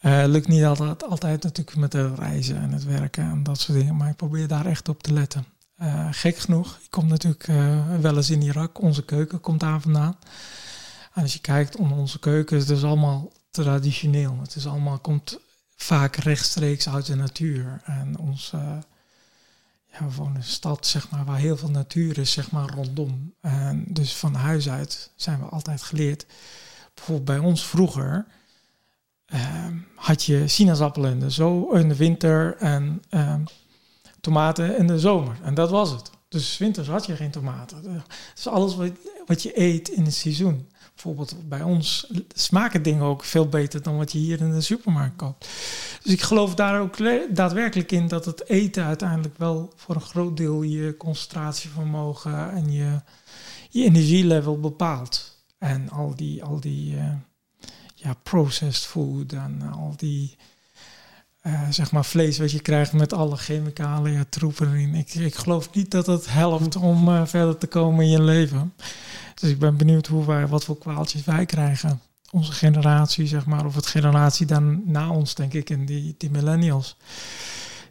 lukt 0.00 0.48
niet 0.48 0.64
altijd, 0.64 1.04
altijd 1.04 1.42
natuurlijk 1.42 1.76
met 1.76 1.92
de 1.92 2.14
reizen 2.14 2.56
en 2.56 2.72
het 2.72 2.84
werken 2.84 3.24
en 3.24 3.42
dat 3.42 3.60
soort 3.60 3.78
dingen, 3.78 3.96
maar 3.96 4.08
ik 4.08 4.16
probeer 4.16 4.48
daar 4.48 4.66
echt 4.66 4.88
op 4.88 5.02
te 5.02 5.12
letten. 5.12 5.46
gek 6.10 6.36
genoeg, 6.36 6.78
ik 6.82 6.90
kom 6.90 7.06
natuurlijk 7.06 7.46
wel 8.00 8.16
eens 8.16 8.30
in 8.30 8.42
Irak, 8.42 8.80
onze 8.80 9.04
keuken 9.04 9.40
komt 9.40 9.60
daar 9.60 9.80
vandaan. 9.80 10.16
En 11.12 11.22
als 11.22 11.32
je 11.32 11.40
kijkt 11.40 11.76
onder 11.76 11.98
onze 11.98 12.18
keuken, 12.18 12.56
is 12.56 12.62
het 12.62 12.74
dus 12.74 12.84
allemaal 12.84 13.32
traditioneel. 13.50 14.38
Het 14.40 14.54
is 14.54 14.66
allemaal, 14.66 14.98
komt 14.98 15.38
vaak 15.76 16.16
rechtstreeks 16.16 16.88
uit 16.88 17.06
de 17.06 17.14
natuur. 17.14 17.80
En 17.84 18.18
onze, 18.18 18.82
ja, 19.92 20.06
we 20.06 20.14
wonen 20.14 20.36
een 20.36 20.42
stad, 20.42 20.86
zeg 20.86 21.10
maar, 21.10 21.24
waar 21.24 21.38
heel 21.38 21.56
veel 21.56 21.70
natuur 21.70 22.18
is, 22.18 22.32
zeg 22.32 22.50
maar, 22.50 22.70
rondom. 22.70 23.34
En 23.40 23.84
dus 23.88 24.14
van 24.14 24.34
huis 24.34 24.68
uit 24.68 25.10
zijn 25.16 25.38
we 25.38 25.44
altijd 25.44 25.82
geleerd. 25.82 26.26
Bijvoorbeeld 26.94 27.26
bij 27.26 27.38
ons 27.38 27.66
vroeger 27.66 28.26
ehm, 29.26 29.76
had 29.94 30.24
je 30.24 30.48
sinaasappelen 30.48 31.10
in 31.10 31.20
de, 31.20 31.30
zo, 31.30 31.68
winter 31.96 32.56
en 32.56 33.02
ehm, 33.08 33.44
tomaten 34.20 34.76
in 34.78 34.86
de 34.86 34.98
zomer. 34.98 35.36
En 35.42 35.54
dat 35.54 35.70
was 35.70 35.90
het. 35.90 36.10
Dus 36.28 36.58
winters 36.58 36.88
had 36.88 37.06
je 37.06 37.16
geen 37.16 37.30
tomaten. 37.30 38.02
Dus 38.34 38.46
alles 38.46 38.74
wat, 38.74 38.90
wat 39.26 39.42
je 39.42 39.60
eet 39.60 39.88
in 39.88 40.04
het 40.04 40.14
seizoen 40.14 40.68
bijvoorbeeld 41.02 41.48
bij 41.48 41.62
ons 41.62 42.12
smaken 42.34 42.82
dingen 42.82 43.02
ook 43.02 43.24
veel 43.24 43.48
beter 43.48 43.82
dan 43.82 43.96
wat 43.96 44.12
je 44.12 44.18
hier 44.18 44.40
in 44.40 44.52
de 44.52 44.60
supermarkt 44.60 45.16
koopt. 45.16 45.48
Dus 46.02 46.12
ik 46.12 46.20
geloof 46.20 46.54
daar 46.54 46.80
ook 46.80 46.96
daadwerkelijk 47.34 47.92
in 47.92 48.08
dat 48.08 48.24
het 48.24 48.48
eten 48.48 48.84
uiteindelijk 48.84 49.38
wel 49.38 49.72
voor 49.76 49.94
een 49.94 50.00
groot 50.00 50.36
deel 50.36 50.62
je 50.62 50.96
concentratievermogen 50.96 52.50
en 52.50 52.72
je, 52.72 53.00
je 53.70 53.84
energielevel 53.84 54.60
bepaalt. 54.60 55.44
En 55.58 55.90
al 55.90 56.16
die, 56.16 56.44
al 56.44 56.60
die 56.60 56.96
eh, 56.96 57.12
ja, 57.94 58.14
processed 58.22 58.86
food 58.86 59.32
en 59.32 59.62
al 59.72 59.94
die 59.96 60.36
eh, 61.40 61.70
zeg 61.70 61.92
maar 61.92 62.04
vlees 62.04 62.38
wat 62.38 62.50
je 62.50 62.60
krijgt 62.60 62.92
met 62.92 63.12
alle 63.12 63.36
chemicaliën, 63.36 64.28
troepen 64.28 64.68
erin. 64.68 64.94
Ik, 64.94 65.14
ik 65.14 65.34
geloof 65.34 65.74
niet 65.74 65.90
dat 65.90 66.06
het 66.06 66.32
helpt 66.32 66.76
om 66.76 67.08
eh, 67.08 67.26
verder 67.26 67.58
te 67.58 67.66
komen 67.66 68.04
in 68.04 68.10
je 68.10 68.22
leven. 68.22 68.72
Dus 69.34 69.50
ik 69.50 69.58
ben 69.58 69.76
benieuwd 69.76 70.06
hoe 70.06 70.26
wij, 70.26 70.46
wat 70.46 70.64
voor 70.64 70.78
kwaaltjes 70.78 71.24
wij 71.24 71.46
krijgen. 71.46 72.00
Onze 72.30 72.52
generatie, 72.52 73.26
zeg 73.26 73.46
maar, 73.46 73.66
of 73.66 73.74
het 73.74 73.86
generatie 73.86 74.46
dan 74.46 74.82
na 74.90 75.10
ons, 75.10 75.34
denk 75.34 75.52
ik, 75.52 75.70
en 75.70 75.86
die, 75.86 76.14
die 76.18 76.30
millennials. 76.30 76.96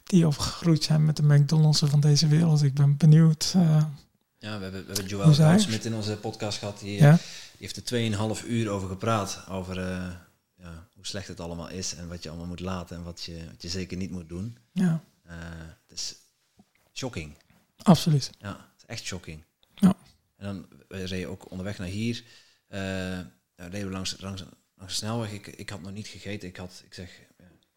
Die 0.03 0.27
opgegroeid 0.27 0.83
zijn 0.83 1.05
met 1.05 1.15
de 1.17 1.23
McDonald's 1.23 1.79
van 1.85 1.99
deze 1.99 2.27
wereld. 2.27 2.63
Ik 2.63 2.73
ben 2.73 2.97
benieuwd. 2.97 3.53
uh, 3.57 3.83
ja, 4.37 4.57
we 4.57 4.63
hebben, 4.63 4.71
we 4.85 4.85
hebben 4.93 5.05
Joël? 5.07 5.33
Goudsmit 5.33 5.85
in 5.85 5.93
onze 5.93 6.17
podcast 6.17 6.57
gehad. 6.57 6.79
Die, 6.79 6.99
ja, 6.99 7.11
die 7.57 7.69
heeft 7.71 7.89
er 7.91 8.37
2,5 8.41 8.47
uur 8.47 8.69
over 8.69 8.87
gepraat. 8.87 9.43
Over 9.49 9.77
eh, 9.79 10.07
ja, 10.55 10.87
hoe 10.95 11.05
slecht 11.05 11.27
het 11.27 11.39
allemaal 11.39 11.69
is 11.69 11.95
en 11.95 12.07
wat 12.07 12.23
je 12.23 12.29
allemaal 12.29 12.47
moet 12.47 12.59
laten 12.59 12.95
en 12.97 13.03
wat 13.03 13.23
je, 13.23 13.45
wat 13.51 13.61
je 13.61 13.69
zeker 13.69 13.97
niet 13.97 14.11
moet 14.11 14.29
doen. 14.29 14.57
ja, 14.73 15.01
Eh, 15.25 15.35
het 15.87 15.97
is 15.99 16.15
shocking. 16.93 17.33
absoluut. 17.83 18.31
Ja, 18.39 18.49
het 18.49 18.57
is 18.77 18.85
echt 18.85 19.03
shocking. 19.03 19.43
Ja. 19.75 19.93
En 20.41 20.47
dan 20.47 20.67
we 20.87 21.03
reden 21.03 21.29
ook 21.29 21.49
onderweg 21.51 21.77
naar 21.77 21.87
hier. 21.87 22.23
eh 22.67 22.79
ja, 23.55 23.67
reden 23.67 23.87
we 23.87 23.93
langs, 23.93 24.15
langs, 24.19 24.41
langs 24.75 24.93
de 24.93 24.99
snelweg. 24.99 25.31
Ik, 25.31 25.47
ik 25.47 25.69
had 25.69 25.81
nog 25.81 25.91
niet 25.91 26.07
gegeten. 26.07 26.47
Ik, 26.49 26.57
had, 26.57 26.81
ik 26.85 26.93
zeg, 26.93 27.09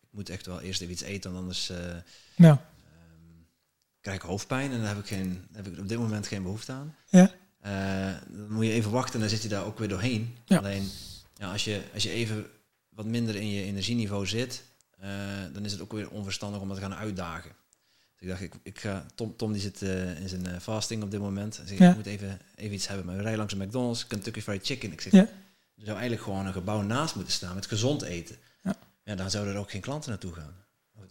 ik 0.00 0.08
moet 0.10 0.28
echt 0.28 0.46
wel 0.46 0.60
eerst 0.60 0.80
even 0.80 0.92
iets 0.92 1.02
eten, 1.02 1.30
want 1.30 1.42
anders 1.42 1.66
Ja, 1.66 2.04
ehm, 2.36 3.42
krijg 4.00 4.16
ik 4.16 4.22
hoofdpijn. 4.22 4.72
En 4.72 4.78
daar 4.78 4.88
heb 4.88 4.98
ik, 4.98 5.06
geen, 5.06 5.46
heb 5.52 5.66
ik 5.66 5.78
op 5.78 5.88
dit 5.88 5.98
moment 5.98 6.26
geen 6.26 6.42
behoefte 6.42 6.72
aan. 6.72 6.94
ja, 7.06 7.32
Eh, 7.60 8.14
dan 8.30 8.52
moet 8.52 8.66
je 8.66 8.72
even 8.72 8.90
wachten 8.90 9.14
en 9.14 9.20
dan 9.20 9.28
zit 9.28 9.42
je 9.42 9.48
daar 9.48 9.64
ook 9.64 9.78
weer 9.78 9.88
doorheen. 9.88 10.36
Ja. 10.44 10.58
Alleen, 10.58 10.90
ja, 11.34 11.52
als, 11.52 11.64
je, 11.64 11.82
als 11.94 12.02
je 12.02 12.10
even 12.10 12.46
wat 12.88 13.06
minder 13.06 13.34
in 13.34 13.48
je 13.50 13.62
energieniveau 13.62 14.26
zit, 14.26 14.62
dan 15.52 15.64
is 15.64 15.72
het 15.72 15.80
ook 15.80 15.92
weer 15.92 16.10
onverstandig 16.10 16.60
om 16.60 16.68
dat 16.68 16.76
te 16.76 16.82
gaan 16.82 16.94
uitdagen. 16.94 17.50
Ik 18.24 18.30
dacht, 18.30 18.42
ik, 18.42 18.52
ik 18.62 18.80
ga, 18.80 19.06
Tom, 19.14 19.36
Tom 19.36 19.52
die 19.52 19.60
zit 19.60 19.82
eh, 19.82 20.20
in 20.20 20.28
zijn 20.28 20.46
eh, 20.46 20.58
fasting 20.60 21.02
op 21.02 21.10
dit 21.10 21.20
moment. 21.20 21.60
Dus 21.62 21.70
ik, 21.70 21.78
Ja. 21.78 21.90
ik 21.90 21.96
moet 21.96 22.06
even, 22.06 22.40
even 22.56 22.74
iets 22.74 22.86
hebben. 22.88 23.06
Maar 23.06 23.14
we 23.14 23.20
rijden 23.20 23.38
langs 23.38 23.54
een 23.54 23.66
McDonald's, 23.66 24.06
Kentucky 24.06 24.40
Fried 24.40 24.66
Chicken. 24.66 24.92
Ik 24.92 25.00
zeg, 25.00 25.12
Ja. 25.12 25.20
er 25.20 25.28
zou 25.84 25.90
eigenlijk 25.98 26.22
gewoon 26.22 26.46
een 26.46 26.52
gebouw 26.52 26.80
naast 26.82 27.14
moeten 27.14 27.32
staan 27.32 27.54
met 27.54 27.66
gezond 27.66 28.02
eten. 28.02 28.36
Ja. 28.62 28.74
Ja, 29.04 29.14
dan 29.14 29.30
zouden 29.30 29.54
er 29.54 29.60
ook 29.60 29.70
geen 29.70 29.80
klanten 29.80 30.10
naartoe 30.10 30.32
gaan. 30.32 30.52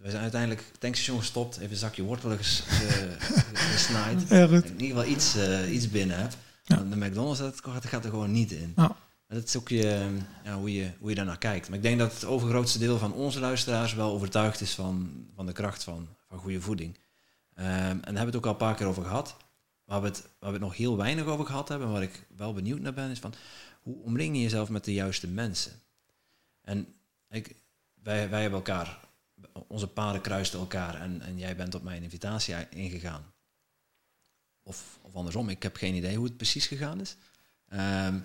We 0.01 0.09
zijn 0.09 0.21
uiteindelijk 0.21 0.63
tankstation 0.79 1.19
gestopt, 1.19 1.57
even 1.57 1.71
een 1.71 1.77
zakje 1.77 2.03
wortelen 2.03 2.37
ges, 2.37 2.59
ge- 2.65 3.15
gesnaaid. 3.73 4.17
goed. 4.49 4.65
in 4.65 4.81
ieder 4.81 4.97
geval 4.97 5.05
iets, 5.05 5.35
eh, 5.35 5.73
iets 5.73 5.89
binnen 5.89 6.17
heb. 6.19 6.33
Ja. 6.63 6.75
De 6.77 6.95
McDonald's, 6.97 7.39
dat 7.39 7.59
gaat, 7.63 7.85
gaat 7.85 8.03
er 8.03 8.09
gewoon 8.09 8.31
niet 8.31 8.51
in. 8.51 8.73
Ja. 8.75 8.95
Maar 9.27 9.37
dat 9.41 9.47
is 9.47 9.55
ook 9.57 9.69
je, 9.69 10.07
ja, 10.43 10.55
hoe, 10.57 10.73
je, 10.73 10.89
hoe 10.99 11.09
je 11.09 11.15
daarnaar 11.15 11.37
kijkt. 11.37 11.67
Maar 11.67 11.77
ik 11.77 11.83
denk 11.83 11.99
dat 11.99 12.13
het 12.13 12.25
overgrootste 12.25 12.79
deel 12.79 12.97
van 12.97 13.13
onze 13.13 13.39
luisteraars 13.39 13.93
wel 13.93 14.11
overtuigd 14.11 14.61
is 14.61 14.71
van, 14.73 15.11
van 15.35 15.45
de 15.45 15.51
kracht 15.51 15.83
van, 15.83 16.07
van 16.29 16.37
goede 16.37 16.61
voeding. 16.61 16.97
Ehm, 17.55 17.67
en 17.67 17.99
daar 17.99 18.03
hebben 18.03 18.13
we 18.13 18.25
het 18.25 18.35
ook 18.35 18.45
al 18.45 18.51
een 18.51 18.57
paar 18.57 18.75
keer 18.75 18.87
over 18.87 19.03
gehad. 19.03 19.37
Waar 19.85 20.01
we, 20.01 20.07
het, 20.07 20.29
we 20.39 20.57
nog 20.57 20.77
heel 20.77 20.97
weinig 20.97 21.25
over 21.25 21.45
gehad 21.45 21.67
hebben, 21.67 21.87
en 21.87 21.93
waar 21.93 22.03
ik 22.03 22.27
wel 22.35 22.53
benieuwd 22.53 22.79
naar 22.79 22.93
ben, 22.93 23.09
is 23.09 23.19
van 23.19 23.33
hoe 23.81 24.03
omring 24.03 24.35
je 24.35 24.41
jezelf 24.41 24.69
met 24.69 24.83
de 24.83 24.93
juiste 24.93 25.27
mensen? 25.27 25.71
En 26.61 26.87
ik, 27.29 27.55
wij, 27.93 28.29
wij 28.29 28.41
hebben 28.41 28.59
elkaar, 28.59 28.99
onze 29.67 29.87
paden 29.87 30.21
kruisten 30.21 30.59
elkaar 30.59 31.01
en, 31.01 31.21
en 31.21 31.37
jij 31.37 31.55
bent 31.55 31.75
op 31.75 31.83
mijn 31.83 32.03
invitatie 32.03 32.69
ingegaan. 32.69 33.33
Of, 34.63 34.99
of 35.01 35.15
andersom, 35.15 35.49
ik 35.49 35.63
heb 35.63 35.75
geen 35.75 35.95
idee 35.95 36.15
hoe 36.15 36.25
het 36.25 36.37
precies 36.37 36.67
gegaan 36.67 37.01
is. 37.01 37.17
Ehm, 37.67 38.19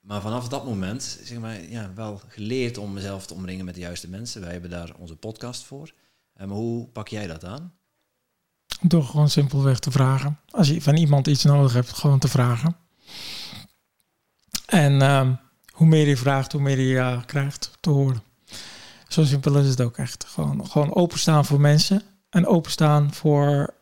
maar 0.00 0.20
vanaf 0.20 0.48
dat 0.48 0.64
moment, 0.64 1.02
zeg 1.02 1.38
maar, 1.38 1.62
ja, 1.62 1.94
wel 1.94 2.20
geleerd 2.28 2.78
om 2.78 2.92
mezelf 2.92 3.26
te 3.26 3.34
omringen 3.34 3.64
met 3.64 3.74
de 3.74 3.80
juiste 3.80 4.08
mensen. 4.08 4.40
Wij 4.40 4.52
hebben 4.52 4.70
daar 4.70 4.94
onze 4.96 5.16
podcast 5.16 5.64
voor. 5.64 5.92
Eh, 6.32 6.46
maar 6.46 6.56
hoe 6.56 6.88
pak 6.88 7.08
jij 7.08 7.26
dat 7.26 7.44
aan? 7.44 7.74
Door 8.82 9.04
gewoon 9.04 9.30
simpelweg 9.30 9.78
te 9.78 9.90
vragen. 9.90 10.38
Als 10.50 10.68
je 10.68 10.82
van 10.82 10.96
iemand 10.96 11.26
iets 11.26 11.44
nodig 11.44 11.72
hebt, 11.72 11.92
gewoon 11.92 12.18
te 12.18 12.28
vragen. 12.28 12.76
En 14.66 15.02
ehm, 15.02 15.34
hoe 15.72 15.86
meer 15.86 16.08
je 16.08 16.16
vraagt, 16.16 16.52
hoe 16.52 16.60
meer 16.60 16.80
je 16.80 16.88
ja 16.88 17.22
krijgt 17.26 17.70
te 17.80 17.90
horen. 17.90 18.22
Zo 19.08 19.24
simpel 19.24 19.58
is 19.58 19.68
het 19.68 19.80
ook 19.80 19.96
echt. 19.96 20.24
Gewoon, 20.24 20.66
gewoon 20.66 20.94
openstaan 20.94 21.44
voor 21.44 21.60
mensen. 21.60 22.02
En 22.30 22.46
openstaan 22.46 23.14
voor 23.14 23.74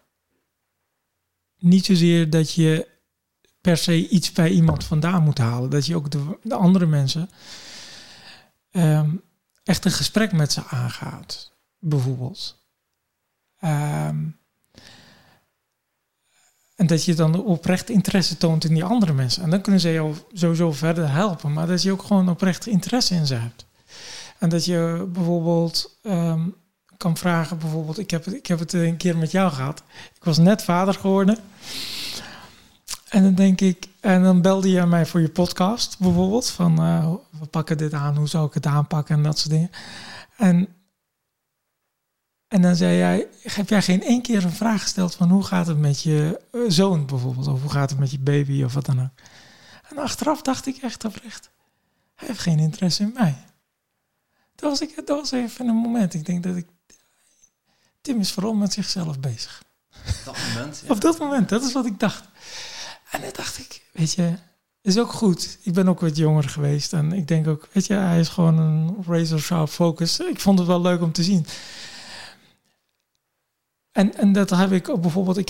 niet 1.58 1.84
zozeer 1.84 2.30
dat 2.30 2.52
je 2.52 2.88
per 3.60 3.76
se 3.76 4.08
iets 4.08 4.32
bij 4.32 4.50
iemand 4.50 4.84
vandaan 4.84 5.22
moet 5.22 5.38
halen. 5.38 5.70
Dat 5.70 5.86
je 5.86 5.96
ook 5.96 6.10
de, 6.10 6.38
de 6.42 6.54
andere 6.54 6.86
mensen 6.86 7.30
ehm, 8.70 9.16
echt 9.64 9.84
een 9.84 9.90
gesprek 9.90 10.32
met 10.32 10.52
ze 10.52 10.64
aangaat. 10.64 11.52
Bijvoorbeeld. 11.78 12.64
Ehm, 13.58 14.28
en 16.80 16.86
dat 16.86 17.04
je 17.04 17.14
dan 17.14 17.44
oprecht 17.44 17.90
interesse 17.90 18.36
toont 18.36 18.64
in 18.64 18.74
die 18.74 18.84
andere 18.84 19.12
mensen. 19.12 19.42
En 19.42 19.50
dan 19.50 19.60
kunnen 19.60 19.80
ze 19.80 19.92
jou 19.92 20.14
sowieso 20.32 20.72
verder 20.72 21.10
helpen. 21.10 21.52
Maar 21.52 21.66
dat 21.66 21.82
je 21.82 21.92
ook 21.92 22.02
gewoon 22.02 22.28
oprecht 22.28 22.66
interesse 22.66 23.14
in 23.14 23.26
ze 23.26 23.34
hebt. 23.34 23.66
En 24.38 24.48
dat 24.48 24.64
je 24.64 25.08
bijvoorbeeld 25.12 25.98
ehm, 26.02 26.40
kan 26.96 27.16
vragen, 27.16 27.58
bijvoorbeeld, 27.58 27.98
ik 27.98 28.10
heb, 28.10 28.26
ik 28.26 28.46
heb 28.46 28.58
het 28.58 28.72
een 28.72 28.96
keer 28.96 29.16
met 29.16 29.30
jou 29.30 29.52
gehad. 29.52 29.82
Ik 30.14 30.24
was 30.24 30.38
net 30.38 30.62
vader 30.62 30.94
geworden. 30.94 31.38
En 33.08 33.22
dan 33.22 33.34
denk 33.34 33.60
ik, 33.60 33.86
en 34.00 34.22
dan 34.22 34.42
belde 34.42 34.70
je 34.70 34.86
mij 34.86 35.06
voor 35.06 35.20
je 35.20 35.28
podcast 35.28 35.98
bijvoorbeeld. 35.98 36.50
Van 36.50 36.78
eh, 36.78 37.12
we 37.40 37.46
pakken 37.46 37.78
dit 37.78 37.92
aan, 37.92 38.16
hoe 38.16 38.28
zou 38.28 38.46
ik 38.46 38.54
het 38.54 38.66
aanpakken 38.66 39.16
en 39.16 39.22
dat 39.22 39.38
soort 39.38 39.50
dingen. 39.50 39.70
En, 40.36 40.68
en 42.50 42.62
dan 42.62 42.76
zei 42.76 42.96
jij, 42.96 43.28
heb 43.42 43.68
jij 43.68 43.82
geen 43.82 44.02
één 44.02 44.22
keer 44.22 44.44
een 44.44 44.52
vraag 44.52 44.82
gesteld 44.82 45.14
van 45.14 45.30
hoe 45.30 45.42
gaat 45.42 45.66
het 45.66 45.78
met 45.78 46.02
je 46.02 46.40
eh, 46.52 46.60
zoon 46.68 47.06
bijvoorbeeld? 47.06 47.46
Of 47.46 47.60
hoe 47.60 47.70
gaat 47.70 47.90
het 47.90 47.98
met 47.98 48.10
je 48.10 48.18
baby 48.18 48.62
of 48.62 48.74
wat 48.74 48.86
dan 48.86 49.02
ook? 49.02 49.10
En 49.88 49.98
achteraf 49.98 50.42
dacht 50.42 50.66
ik 50.66 50.76
echt 50.76 51.04
oprecht, 51.04 51.50
hij 52.14 52.28
heeft 52.28 52.40
geen 52.40 52.58
interesse 52.58 53.02
in 53.02 53.12
mij. 53.14 53.34
Dat 54.54 54.70
was, 54.70 54.80
ik, 54.80 54.96
dat 54.96 55.20
was 55.20 55.30
even 55.30 55.68
een 55.68 55.74
moment. 55.74 56.14
Ik 56.14 56.26
denk 56.26 56.42
dat 56.42 56.56
ik, 56.56 56.66
Tim 58.00 58.20
is 58.20 58.32
vooral 58.32 58.54
met 58.54 58.72
zichzelf 58.72 59.20
bezig. 59.20 59.62
Op 60.06 60.24
dat 60.24 60.36
moment? 60.48 60.82
Ja. 60.84 60.90
Op 60.94 61.00
dat 61.00 61.18
moment, 61.18 61.48
dat 61.48 61.62
is 61.62 61.72
wat 61.72 61.86
ik 61.86 61.98
dacht. 61.98 62.24
En 63.10 63.20
dan 63.20 63.30
dacht 63.32 63.58
ik, 63.58 63.82
weet 63.92 64.12
je, 64.12 64.34
is 64.82 64.98
ook 64.98 65.12
goed. 65.12 65.58
Ik 65.62 65.72
ben 65.72 65.88
ook 65.88 66.00
wat 66.00 66.16
jonger 66.16 66.48
geweest 66.48 66.92
en 66.92 67.12
ik 67.12 67.28
denk 67.28 67.46
ook, 67.46 67.68
weet 67.72 67.86
je, 67.86 67.94
hij 67.94 68.20
is 68.20 68.28
gewoon 68.28 68.58
een 68.58 68.96
razor 69.06 69.40
sharp 69.40 69.68
focus. 69.68 70.18
Ik 70.18 70.40
vond 70.40 70.58
het 70.58 70.68
wel 70.68 70.80
leuk 70.80 71.00
om 71.00 71.12
te 71.12 71.22
zien. 71.22 71.46
En, 73.92 74.14
en 74.16 74.32
dat 74.32 74.50
heb 74.50 74.72
ik 74.72 74.88
ook 74.88 75.00
bijvoorbeeld, 75.00 75.36
ik 75.36 75.48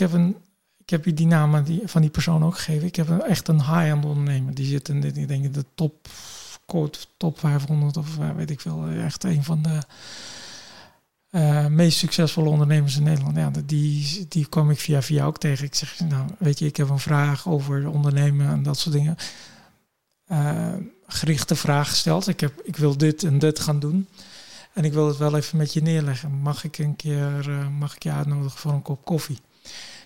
heb 0.89 1.05
je 1.05 1.15
die 1.15 1.27
naam 1.27 1.55
aan 1.55 1.65
die, 1.65 1.81
van 1.85 2.01
die 2.01 2.11
persoon 2.11 2.45
ook 2.45 2.57
gegeven. 2.57 2.87
Ik 2.87 2.97
heb 2.97 3.19
echt 3.19 3.49
een 3.49 3.61
high-end 3.61 4.05
ondernemer. 4.05 4.55
Die 4.55 4.67
zit 4.67 4.89
in, 4.89 5.01
de- 5.01 5.09
ik 5.13 5.29
denk 5.29 5.55
de 5.55 5.65
top, 5.75 6.09
top 7.17 7.39
500 7.39 7.97
of 7.97 8.19
eh, 8.19 8.31
weet 8.31 8.51
ik 8.51 8.61
veel. 8.61 8.87
Echt 8.89 9.25
een 9.25 9.45
van 9.45 9.63
de 9.63 9.79
eh, 11.31 11.67
meest 11.67 11.99
succesvolle 11.99 12.49
ondernemers 12.49 12.97
in 12.97 13.03
Nederland. 13.03 13.37
Ja, 13.37 13.51
die, 13.65 14.27
die 14.29 14.47
kwam 14.49 14.71
ik 14.71 14.79
via 14.79 15.03
via 15.03 15.25
ook 15.25 15.39
tegen. 15.39 15.65
Ik 15.65 15.75
zeg, 15.75 16.01
nou, 16.09 16.27
weet 16.39 16.59
je, 16.59 16.67
ik 16.67 16.77
heb 16.77 16.89
een 16.89 16.99
vraag 16.99 17.49
over 17.49 17.89
ondernemen 17.89 18.49
en 18.49 18.63
dat 18.63 18.79
soort 18.79 18.95
dingen. 18.95 19.17
Eh, 20.27 20.75
gerichte 21.07 21.55
vraag 21.57 21.89
gesteld. 21.89 22.29
Ik, 22.29 22.41
heb, 22.41 22.61
ik 22.65 22.77
wil 22.77 22.97
dit 22.97 23.23
en 23.25 23.39
dit 23.39 23.59
gaan 23.61 23.79
doen. 23.81 24.07
En 24.75 24.85
ik 24.85 24.93
wil 24.93 25.07
het 25.07 25.17
wel 25.17 25.37
even 25.37 25.59
met 25.59 25.73
je 25.73 25.83
neerleggen. 25.83 26.31
Mag 26.31 26.65
ik 26.65 26.79
een 26.79 26.97
keer, 26.97 27.51
eh, 27.51 27.69
mag 27.79 27.95
ik 27.95 28.03
je 28.03 28.11
uitnodigen 28.11 28.59
voor 28.59 28.73
een 28.73 28.83
kop 28.83 29.05
koffie? 29.05 29.39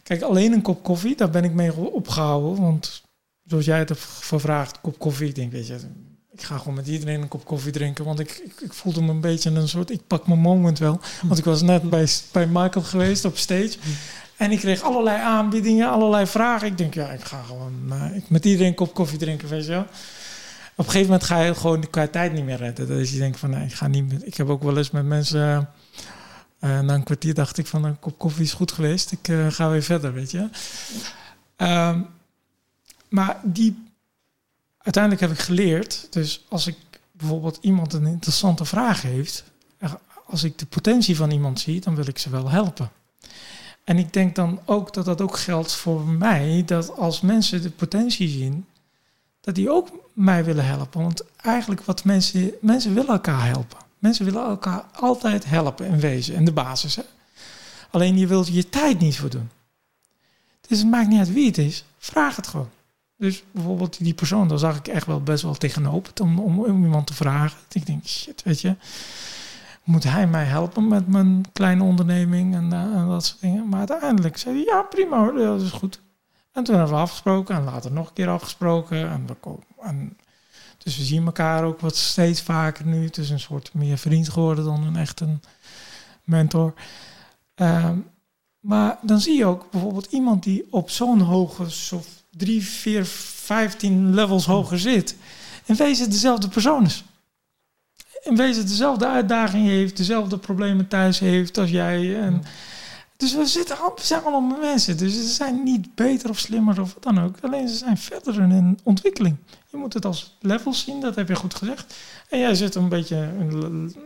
Kijk, 0.02 0.22
alleen 0.22 0.52
een 0.52 0.62
kop 0.62 0.82
koffie, 0.82 1.16
daar 1.16 1.30
ben 1.30 1.44
ik 1.44 1.52
mee 1.52 1.74
opgehouden. 1.74 2.62
Want 2.62 3.02
zoals 3.44 3.64
jij 3.64 3.78
het 3.78 3.88
hebt 3.88 4.00
gevraagd, 4.00 4.80
kop 4.80 4.98
koffie. 4.98 5.28
Ik 5.28 5.34
denk, 5.34 5.52
weet 5.52 5.66
je, 5.66 5.78
ik 6.32 6.42
ga 6.42 6.58
gewoon 6.58 6.74
met 6.74 6.86
iedereen 6.86 7.22
een 7.22 7.28
kop 7.28 7.44
koffie 7.44 7.72
drinken. 7.72 8.04
Want 8.04 8.20
ik, 8.20 8.30
ik, 8.44 8.60
ik 8.60 8.72
voelde 8.72 9.02
me 9.02 9.10
een 9.10 9.20
beetje 9.20 9.50
een 9.50 9.68
soort, 9.68 9.90
ik 9.90 10.06
pak 10.06 10.26
mijn 10.26 10.40
moment 10.40 10.78
wel. 10.78 11.00
Want 11.22 11.38
ik 11.38 11.44
was 11.44 11.62
net 11.62 11.90
bij, 11.90 12.08
bij 12.32 12.46
Michael 12.46 12.84
geweest 12.84 13.24
op 13.24 13.36
stage. 13.36 13.76
En 14.36 14.50
ik 14.50 14.58
kreeg 14.58 14.82
allerlei 14.82 15.20
aanbiedingen, 15.20 15.90
allerlei 15.90 16.26
vragen. 16.26 16.66
Ik 16.66 16.78
denk, 16.78 16.94
ja, 16.94 17.08
ik 17.08 17.24
ga 17.24 17.42
gewoon 17.42 17.72
eh, 17.90 18.16
ik 18.16 18.30
met 18.30 18.44
iedereen 18.44 18.66
een 18.66 18.74
kop 18.74 18.94
koffie 18.94 19.18
drinken, 19.18 19.48
weet 19.48 19.64
je 19.64 19.70
wel. 19.70 19.86
Op 20.76 20.84
een 20.84 20.90
gegeven 20.90 21.10
moment 21.10 21.24
ga 21.24 21.40
je 21.40 21.54
gewoon 21.54 21.90
qua 21.90 22.06
tijd 22.08 22.32
niet 22.32 22.44
meer 22.44 22.56
redden. 22.56 22.86
Dus 22.86 23.12
je 23.12 23.18
denkt 23.18 23.38
van, 23.38 23.50
nee, 23.50 23.64
ik 23.64 23.74
ga 23.74 23.86
niet 23.86 24.08
meer. 24.08 24.24
Ik 24.24 24.36
heb 24.36 24.48
ook 24.48 24.62
wel 24.62 24.76
eens 24.76 24.90
met 24.90 25.04
mensen... 25.04 25.68
eh, 26.58 26.80
na 26.80 26.94
een 26.94 27.02
kwartier 27.02 27.34
dacht 27.34 27.58
ik 27.58 27.66
van, 27.66 27.84
een 27.84 27.98
kop 27.98 28.18
koffie 28.18 28.44
is 28.44 28.52
goed 28.52 28.72
geweest. 28.72 29.12
Ik 29.12 29.28
eh, 29.28 29.46
ga 29.50 29.70
weer 29.70 29.82
verder, 29.82 30.12
weet 30.12 30.30
je. 30.30 30.48
Ehm, 31.56 32.00
maar 33.08 33.40
die... 33.42 33.82
Uiteindelijk 34.78 35.22
heb 35.22 35.32
ik 35.32 35.44
geleerd, 35.44 36.06
dus 36.10 36.44
als 36.48 36.66
ik 36.66 36.76
bijvoorbeeld 37.12 37.58
iemand 37.60 37.92
een 37.92 38.06
interessante 38.06 38.64
vraag 38.64 39.02
heeft... 39.02 39.44
Als 40.26 40.44
ik 40.44 40.58
de 40.58 40.66
potentie 40.66 41.16
van 41.16 41.30
iemand 41.30 41.60
zie, 41.60 41.80
dan 41.80 41.94
wil 41.94 42.08
ik 42.08 42.18
ze 42.18 42.30
wel 42.30 42.50
helpen. 42.50 42.90
En 43.84 43.98
ik 43.98 44.12
denk 44.12 44.34
dan 44.34 44.60
ook 44.64 44.94
dat 44.94 45.04
dat 45.04 45.20
ook 45.20 45.38
geldt 45.38 45.72
voor 45.72 46.06
mij, 46.06 46.62
dat 46.66 46.96
als 46.96 47.20
mensen 47.20 47.62
de 47.62 47.70
potentie 47.70 48.28
zien, 48.28 48.66
dat 49.44 49.54
die 49.54 49.70
ook 49.70 49.88
mij 50.12 50.44
willen 50.44 50.66
helpen. 50.66 51.02
Want 51.02 51.22
eigenlijk 51.36 51.84
wat 51.84 52.04
mensen, 52.04 52.52
mensen 52.60 52.94
willen 52.94 53.10
elkaar 53.10 53.46
helpen. 53.46 53.78
Mensen 53.98 54.24
willen 54.24 54.44
elkaar 54.44 54.84
altijd 54.92 55.44
helpen 55.44 55.86
in 55.86 56.00
wezen, 56.00 56.34
in 56.34 56.44
de 56.44 56.52
basis. 56.52 56.96
Hè? 56.96 57.02
Alleen 57.90 58.18
je 58.18 58.26
wilt 58.26 58.48
je 58.48 58.68
tijd 58.68 58.98
niet 58.98 59.18
voor 59.18 59.30
doen. 59.30 59.50
Dus 60.68 60.78
het 60.78 60.90
maakt 60.90 61.08
niet 61.08 61.18
uit 61.18 61.32
wie 61.32 61.46
het 61.46 61.58
is. 61.58 61.84
Vraag 61.98 62.36
het 62.36 62.46
gewoon. 62.46 62.68
Dus 63.16 63.42
bijvoorbeeld 63.50 63.98
die 63.98 64.14
persoon, 64.14 64.48
daar 64.48 64.58
zag 64.58 64.76
ik 64.76 64.88
echt 64.88 65.06
wel 65.06 65.22
best 65.22 65.42
wel 65.42 65.54
tegenop 65.54 66.20
om, 66.20 66.38
om, 66.38 66.58
om 66.64 66.82
iemand 66.82 67.06
te 67.06 67.14
vragen. 67.14 67.58
Ik 67.72 67.86
denk, 67.86 68.06
shit, 68.06 68.42
weet 68.42 68.60
je, 68.60 68.76
moet 69.82 70.04
hij 70.04 70.26
mij 70.26 70.44
helpen 70.44 70.88
met 70.88 71.08
mijn 71.08 71.44
kleine 71.52 71.82
onderneming 71.82 72.54
en, 72.54 72.70
uh, 72.72 72.80
en 72.80 73.08
dat 73.08 73.24
soort 73.24 73.40
dingen. 73.40 73.68
Maar 73.68 73.88
uiteindelijk 73.88 74.36
zei 74.36 74.54
hij, 74.54 74.64
ja 74.64 74.82
prima 74.82 75.30
dat 75.32 75.60
is 75.60 75.70
goed. 75.70 76.00
En 76.54 76.64
toen 76.64 76.74
hebben 76.74 76.94
we 76.94 77.00
afgesproken 77.00 77.56
en 77.56 77.64
later 77.64 77.92
nog 77.92 78.08
een 78.08 78.14
keer 78.14 78.28
afgesproken. 78.28 79.10
En 79.10 79.26
we 79.26 79.34
komen, 79.34 79.64
en 79.80 80.16
dus 80.78 80.96
we 80.96 81.02
zien 81.02 81.26
elkaar 81.26 81.64
ook 81.64 81.80
wat 81.80 81.96
steeds 81.96 82.42
vaker 82.42 82.86
nu. 82.86 83.04
Het 83.04 83.16
is 83.16 83.30
een 83.30 83.40
soort 83.40 83.74
meer 83.74 83.98
vriend 83.98 84.28
geworden 84.28 84.64
dan 84.64 84.82
een 84.82 84.96
echt 84.96 85.20
een 85.20 85.42
mentor. 86.24 86.74
Um, 87.54 88.06
maar 88.60 88.98
dan 89.02 89.20
zie 89.20 89.36
je 89.36 89.44
ook 89.44 89.70
bijvoorbeeld 89.70 90.06
iemand 90.12 90.42
die 90.42 90.66
op 90.70 90.90
zo'n 90.90 91.20
hoge, 91.20 91.70
zo 91.70 92.02
drie, 92.30 92.64
vier, 92.64 93.04
vijftien 93.04 94.14
levels 94.14 94.46
hoger 94.46 94.78
zit. 94.78 95.16
In 95.64 95.74
wezen 95.74 96.10
dezelfde 96.10 96.48
persoon 96.48 96.84
is. 96.84 97.04
In 98.22 98.36
wezen 98.36 98.66
dezelfde 98.66 99.06
uitdagingen 99.06 99.70
heeft, 99.70 99.96
dezelfde 99.96 100.38
problemen 100.38 100.88
thuis 100.88 101.18
heeft 101.18 101.58
als 101.58 101.70
jij. 101.70 102.20
En 102.20 102.44
dus 103.24 103.34
we, 103.34 103.46
zitten, 103.46 103.76
we 103.76 104.02
zijn 104.02 104.22
allemaal 104.22 104.58
mensen. 104.58 104.96
Dus 104.96 105.12
ze 105.12 105.22
zijn 105.22 105.62
niet 105.62 105.94
beter 105.94 106.30
of 106.30 106.38
slimmer 106.38 106.80
of 106.80 106.94
wat 106.94 107.02
dan 107.02 107.24
ook. 107.24 107.36
Alleen 107.40 107.68
ze 107.68 107.74
zijn 107.74 107.98
verder 107.98 108.34
in 108.40 108.78
ontwikkeling. 108.82 109.36
Je 109.70 109.76
moet 109.76 109.94
het 109.94 110.04
als 110.04 110.36
level 110.40 110.74
zien, 110.74 111.00
dat 111.00 111.14
heb 111.14 111.28
je 111.28 111.34
goed 111.34 111.54
gezegd. 111.54 111.94
En 112.28 112.38
jij 112.38 112.54
zit 112.54 112.74
een 112.74 112.88
beetje 112.88 113.30
in 113.38 113.52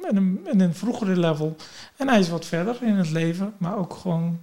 een, 0.02 0.40
in 0.44 0.60
een 0.60 0.74
vroegere 0.74 1.16
level. 1.16 1.56
En 1.96 2.08
hij 2.08 2.18
is 2.18 2.28
wat 2.28 2.46
verder 2.46 2.82
in 2.82 2.94
het 2.94 3.10
leven, 3.10 3.54
maar 3.58 3.76
ook 3.76 3.94
gewoon 3.94 4.38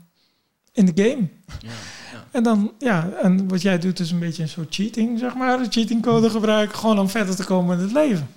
in 0.72 0.86
de 0.86 1.04
game. 1.04 1.28
Ja, 1.60 1.70
ja. 2.12 2.24
En 2.32 2.44
dan, 2.44 2.72
ja, 2.80 3.10
en 3.22 3.48
wat 3.48 3.62
jij 3.62 3.80
doet 3.80 4.00
is 4.00 4.12
een 4.12 4.20
beetje 4.20 4.44
een 4.44 4.50
soort 4.50 4.76
cheating, 4.76 5.20
zeg 5.20 5.36
maar. 5.36 5.60
Een 5.60 5.72
cheatingcode 5.72 6.30
gebruiken, 6.30 6.78
gewoon 6.78 7.00
om 7.00 7.10
verder 7.10 7.36
te 7.36 7.46
komen 7.46 7.78
in 7.78 7.84
het 7.84 7.94
leven. 7.94 8.30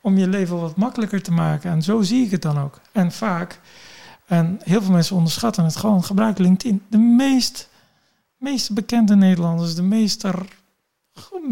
Om 0.00 0.18
je 0.18 0.28
leven 0.28 0.60
wat 0.60 0.76
makkelijker 0.76 1.22
te 1.22 1.32
maken. 1.32 1.70
En 1.70 1.82
zo 1.82 2.02
zie 2.02 2.24
ik 2.24 2.30
het 2.30 2.42
dan 2.42 2.58
ook. 2.58 2.80
En 2.92 3.12
vaak, 3.12 3.60
en 4.26 4.60
heel 4.62 4.82
veel 4.82 4.92
mensen 4.92 5.16
onderschatten 5.16 5.64
het 5.64 5.76
gewoon, 5.76 6.04
gebruik 6.04 6.38
LinkedIn. 6.38 6.82
De 6.88 6.98
meest, 6.98 7.68
meest 8.36 8.72
bekende 8.72 9.16
Nederlanders, 9.16 9.74
de 9.74 9.82
meest 9.82 10.24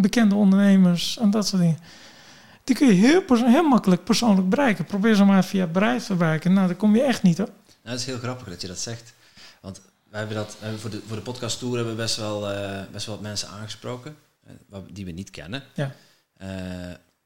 bekende 0.00 0.34
ondernemers 0.34 1.18
en 1.18 1.30
dat 1.30 1.46
soort 1.46 1.62
dingen. 1.62 1.78
Die 2.64 2.76
kun 2.76 2.86
je 2.86 2.92
heel, 2.92 3.22
heel 3.28 3.68
makkelijk 3.68 4.04
persoonlijk 4.04 4.48
bereiken. 4.48 4.84
Probeer 4.84 5.14
ze 5.14 5.24
maar 5.24 5.44
via 5.44 5.66
bedrijf 5.66 6.06
te 6.06 6.14
bereiken. 6.14 6.52
Nou, 6.52 6.66
daar 6.66 6.76
kom 6.76 6.96
je 6.96 7.02
echt 7.02 7.22
niet 7.22 7.38
hoor. 7.38 7.46
Nou, 7.46 7.56
dat 7.82 7.98
is 7.98 8.06
heel 8.06 8.18
grappig 8.18 8.48
dat 8.48 8.60
je 8.60 8.66
dat 8.66 8.78
zegt. 8.78 9.14
Want 9.60 9.80
we 10.10 10.16
hebben 10.16 10.36
dat, 10.36 10.52
we 10.52 10.64
hebben 10.64 10.80
voor, 10.80 10.90
de, 10.90 11.02
voor 11.06 11.16
de 11.16 11.22
podcast 11.22 11.58
tour 11.58 11.76
hebben 11.76 11.94
we 11.96 12.02
best 12.02 12.16
wel, 12.16 12.52
uh, 12.52 12.80
best 12.92 13.06
wel 13.06 13.14
wat 13.14 13.24
mensen 13.24 13.48
aangesproken. 13.48 14.16
Uh, 14.72 14.78
die 14.90 15.04
we 15.04 15.10
niet 15.10 15.30
kennen. 15.30 15.62
Ja. 15.74 15.94
Uh, 16.42 16.48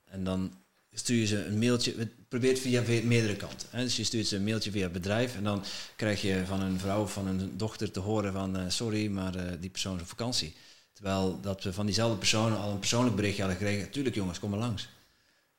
en 0.04 0.24
dan 0.24 0.52
stuur 0.98 1.18
je 1.18 1.26
ze 1.26 1.44
een 1.44 1.58
mailtje. 1.58 1.94
Het 1.98 2.28
probeert 2.28 2.58
via 2.58 2.82
meerdere 3.04 3.36
kanten. 3.36 3.68
Hè. 3.70 3.82
Dus 3.82 3.96
je 3.96 4.04
stuurt 4.04 4.26
ze 4.26 4.36
een 4.36 4.44
mailtje 4.44 4.70
via 4.70 4.82
het 4.82 4.92
bedrijf. 4.92 5.36
En 5.36 5.44
dan 5.44 5.64
krijg 5.96 6.22
je 6.22 6.42
van 6.46 6.60
een 6.60 6.78
vrouw 6.78 7.02
of 7.02 7.12
van 7.12 7.26
een 7.26 7.52
dochter 7.56 7.90
te 7.90 8.00
horen 8.00 8.32
van... 8.32 8.70
sorry, 8.70 9.06
maar 9.06 9.32
die 9.60 9.70
persoon 9.70 9.96
is 9.96 10.02
op 10.02 10.08
vakantie. 10.08 10.54
Terwijl 10.92 11.38
dat 11.40 11.62
we 11.62 11.72
van 11.72 11.86
diezelfde 11.86 12.16
personen 12.16 12.58
al 12.58 12.70
een 12.70 12.78
persoonlijk 12.78 13.16
berichtje 13.16 13.42
hadden 13.42 13.60
gekregen. 13.60 13.90
Tuurlijk 13.90 14.14
jongens, 14.14 14.38
kom 14.38 14.50
maar 14.50 14.58
langs. 14.58 14.88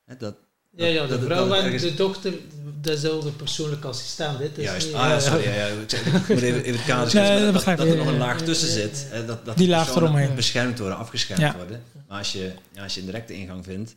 Hè, 0.05 0.17
dat, 0.17 0.35
ja, 0.77 0.85
ja, 0.85 1.07
de 1.07 1.19
vrouw 1.19 1.53
en 1.53 1.77
de 1.77 1.93
dochter 1.93 2.33
dezelfde 2.81 3.31
persoonlijke 3.31 3.87
assistent. 3.87 4.37
Dit 4.37 4.57
is 4.57 4.63
Juist, 4.63 4.93
ah, 4.93 5.09
ja, 5.09 5.19
sorry, 5.19 5.43
ja, 5.43 5.53
ja. 5.53 5.67
Ik 5.67 6.27
moet 6.27 6.41
even, 6.41 6.63
even 6.63 6.71
het 6.71 6.85
kader 6.85 7.13
nee, 7.15 7.51
dat, 7.51 7.65
dat, 7.65 7.79
er 7.79 7.95
nog 7.95 8.07
een 8.07 8.17
laag 8.17 8.41
tussen 8.41 8.67
zit. 8.67 9.07
Hè, 9.09 9.25
dat, 9.25 9.45
dat 9.45 9.57
die 9.57 9.67
laag 9.67 9.95
eromheen. 9.95 10.35
beschermd 10.35 10.79
worden, 10.79 10.97
afgeschermd 10.97 11.41
ja. 11.41 11.55
worden. 11.55 11.83
Maar 12.07 12.17
als 12.17 12.31
je, 12.31 12.51
ja, 12.71 12.83
als 12.83 12.93
je 12.93 12.99
een 12.99 13.05
directe 13.05 13.33
ingang 13.33 13.65
vindt, 13.65 13.95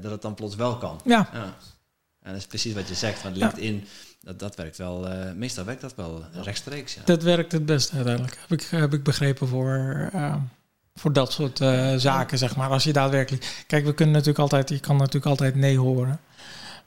dat 0.00 0.10
het 0.10 0.22
dan 0.22 0.34
plots 0.34 0.54
wel 0.54 0.76
kan. 0.76 1.00
Ja. 1.04 1.28
ja. 1.32 1.54
En 2.22 2.32
dat 2.32 2.40
is 2.40 2.46
precies 2.46 2.74
wat 2.74 2.88
je 2.88 2.94
zegt, 2.94 3.18
van 3.18 3.36
LinkedIn, 3.36 3.86
dat, 4.20 4.38
dat 4.38 4.56
werkt 4.56 4.76
wel, 4.76 5.08
uh, 5.08 5.32
meestal 5.34 5.64
werkt 5.64 5.80
dat 5.80 5.94
wel 5.94 6.24
rechtstreeks. 6.42 6.94
Ja. 6.94 7.02
Dat 7.04 7.22
werkt 7.22 7.52
het 7.52 7.66
best 7.66 7.92
uiteindelijk, 7.92 8.38
heb 8.40 8.60
ik, 8.60 8.66
heb 8.70 8.92
ik 8.92 9.02
begrepen 9.02 9.48
voor... 9.48 10.10
Uh, 10.14 10.34
voor 10.94 11.12
dat 11.12 11.32
soort 11.32 11.60
uh, 11.60 11.94
zaken, 11.96 12.38
zeg 12.38 12.56
maar. 12.56 12.68
Als 12.68 12.84
je 12.84 12.92
daadwerkelijk... 12.92 13.64
Kijk, 13.66 13.84
we 13.84 13.94
kunnen 13.94 14.14
natuurlijk 14.14 14.40
altijd... 14.40 14.68
Je 14.68 14.80
kan 14.80 14.96
natuurlijk 14.96 15.26
altijd 15.26 15.54
nee 15.54 15.78
horen. 15.78 16.20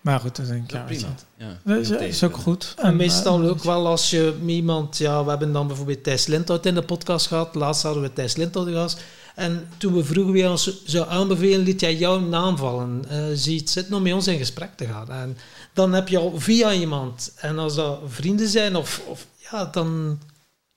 Maar 0.02 0.20
goed, 0.20 0.36
dan 0.36 0.46
denk 0.46 0.64
ik, 0.64 0.72
ja, 0.72 0.84
prima. 0.84 1.08
Ja, 1.38 1.58
dat 1.64 2.02
is, 2.02 2.24
ook 2.24 2.38
goed. 2.38 2.76
En, 2.78 2.96
meestal 2.96 3.42
ook 3.42 3.64
wel 3.64 3.88
als 3.88 4.10
je 4.10 4.38
iemand... 4.46 4.98
Ja, 4.98 5.24
we 5.24 5.30
hebben 5.30 5.54
dan 5.54 5.68
bijvoorbeeld 5.68 6.04
Thijs 6.04 6.26
Lindhout 6.26 6.66
in 6.66 6.74
de 6.76 6.82
podcast 6.82 7.28
gehad. 7.28 7.56
Laatst 7.56 7.84
hadden 7.84 8.04
we 8.04 8.14
Thijs 8.14 8.36
Lindhout 8.36 8.68
gehad. 8.68 8.98
En 9.36 9.68
toen 9.78 9.94
we 9.94 10.04
vroegen 10.04 10.34
wie 10.34 10.50
ons 10.50 10.84
zou 10.86 11.10
aanbevelen, 11.10 11.60
liet 11.60 11.80
jij 11.80 11.96
jouw 11.96 12.20
naam 12.20 12.58
vallen. 12.58 13.04
Uh, 13.12 13.24
zie 13.34 13.60
het 13.60 13.70
zit 13.70 13.90
nog 13.90 14.02
met 14.02 14.14
ons 14.14 14.28
in 14.28 14.38
gesprek 14.38 14.70
te 14.76 14.86
gaan. 14.86 15.12
En 15.12 15.38
dan 15.74 15.94
heb 15.94 16.08
je 16.08 16.18
al 16.18 16.40
via 16.40 16.74
iemand. 16.74 17.34
En 17.36 17.60
als 17.60 17.76
dat 17.76 18.00
vrienden 18.08 18.48
zijn, 18.48 18.76
of, 18.76 19.02
of 19.08 19.28
ja, 19.52 19.66
dan 19.66 20.20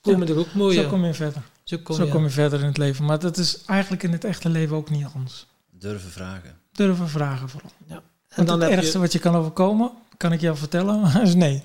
komen 0.00 0.28
er 0.28 0.38
ook 0.38 0.54
mooie... 0.54 0.82
Zo 0.82 0.88
kom 0.88 1.04
je 1.04 1.14
verder. 1.14 1.42
Zo 1.64 1.76
kom, 1.82 1.96
Zo 1.96 2.06
kom 2.06 2.22
je 2.22 2.30
verder 2.30 2.60
in 2.60 2.66
het 2.66 2.76
leven. 2.76 3.04
Maar 3.04 3.18
dat 3.18 3.38
is 3.38 3.58
eigenlijk 3.66 4.02
in 4.02 4.12
het 4.12 4.24
echte 4.24 4.48
leven 4.48 4.76
ook 4.76 4.90
niet 4.90 5.06
anders. 5.14 5.46
Durven 5.70 6.10
vragen. 6.10 6.58
Durven 6.72 7.08
vragen 7.08 7.48
vooral. 7.48 7.70
Ja. 7.86 8.02
En 8.28 8.44
dan 8.44 8.60
het 8.60 8.70
ergste 8.70 8.98
wat 8.98 9.12
je 9.12 9.18
kan 9.18 9.34
overkomen, 9.34 9.90
kan 10.16 10.32
ik 10.32 10.40
jou 10.40 10.56
vertellen, 10.56 11.12
is 11.22 11.34
nee. 11.34 11.62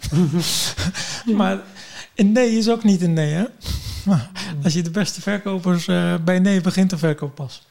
maar 1.38 1.60
een 2.16 2.32
nee 2.32 2.58
is 2.58 2.70
ook 2.70 2.84
niet 2.84 3.02
een 3.02 3.14
nee, 3.14 3.34
hè? 3.34 3.46
Als 4.64 4.74
je 4.74 4.82
de 4.82 4.92
beste 4.92 5.22
verkopers 5.22 5.88
uh, 5.88 6.16
bij 6.24 6.40
nee 6.40 6.62
begint, 6.62 6.90
de 6.90 6.98
verkoop 6.98 7.36
pas. 7.36 7.62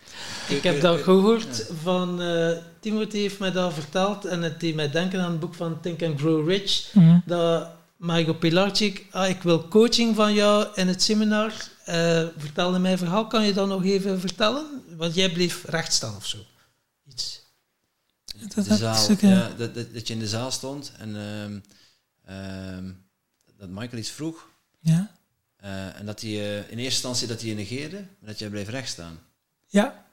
Ik 0.48 0.62
heb 0.62 0.80
dat 0.80 1.00
gehoord 1.00 1.70
van 1.82 2.22
uh, 2.22 2.50
Timothy 2.80 3.18
heeft 3.18 3.38
mij 3.38 3.52
dat 3.52 3.74
verteld 3.74 4.24
en 4.24 4.42
het 4.42 4.60
deed 4.60 4.74
mij 4.74 4.90
denken 4.90 5.20
aan 5.20 5.30
het 5.30 5.40
boek 5.40 5.54
van 5.54 5.80
Think 5.80 6.02
and 6.02 6.20
Grow 6.20 6.48
Rich. 6.48 6.90
Mm 6.92 7.22
Dat 7.26 7.68
Margo 7.96 8.34
Pilarczyk, 8.34 9.06
ah, 9.10 9.28
ik 9.28 9.42
wil 9.42 9.68
coaching 9.68 10.16
van 10.16 10.34
jou 10.34 10.66
in 10.74 10.88
het 10.88 11.02
seminar. 11.02 11.52
Uh, 11.88 12.24
vertelde 12.36 12.78
mijn 12.78 12.98
verhaal. 12.98 13.26
Kan 13.26 13.44
je 13.44 13.52
dat 13.52 13.68
nog 13.68 13.84
even 13.84 14.20
vertellen? 14.20 14.82
Want 14.96 15.14
jij 15.14 15.32
bleef 15.32 15.64
recht 15.64 15.92
staan 15.92 16.16
of 16.16 16.26
zo. 16.26 16.38
Iets. 17.08 17.44
Dat, 18.54 18.64
de 18.64 18.76
zaal, 18.76 19.16
ja, 19.20 19.50
dat, 19.56 19.74
dat, 19.74 19.94
dat, 19.94 20.08
je 20.08 20.14
in 20.14 20.20
de 20.20 20.28
zaal 20.28 20.50
stond 20.50 20.92
en 20.98 21.08
uh, 22.28 22.34
uh, 22.36 22.90
dat 23.58 23.68
Michael 23.68 23.98
iets 23.98 24.10
vroeg. 24.10 24.48
Ja. 24.80 25.15
Uh, 25.66 25.98
en 25.98 26.06
dat 26.06 26.20
hij 26.20 26.30
in 26.30 26.78
eerste 26.78 26.82
instantie 26.82 27.26
dat 27.26 27.40
hij 27.40 27.48
je 27.48 27.54
negeerde, 27.54 27.96
maar 27.96 28.28
dat 28.28 28.38
jij 28.38 28.48
bleef 28.48 28.68
recht 28.68 28.88
staan. 28.88 29.18
Ja. 29.66 30.04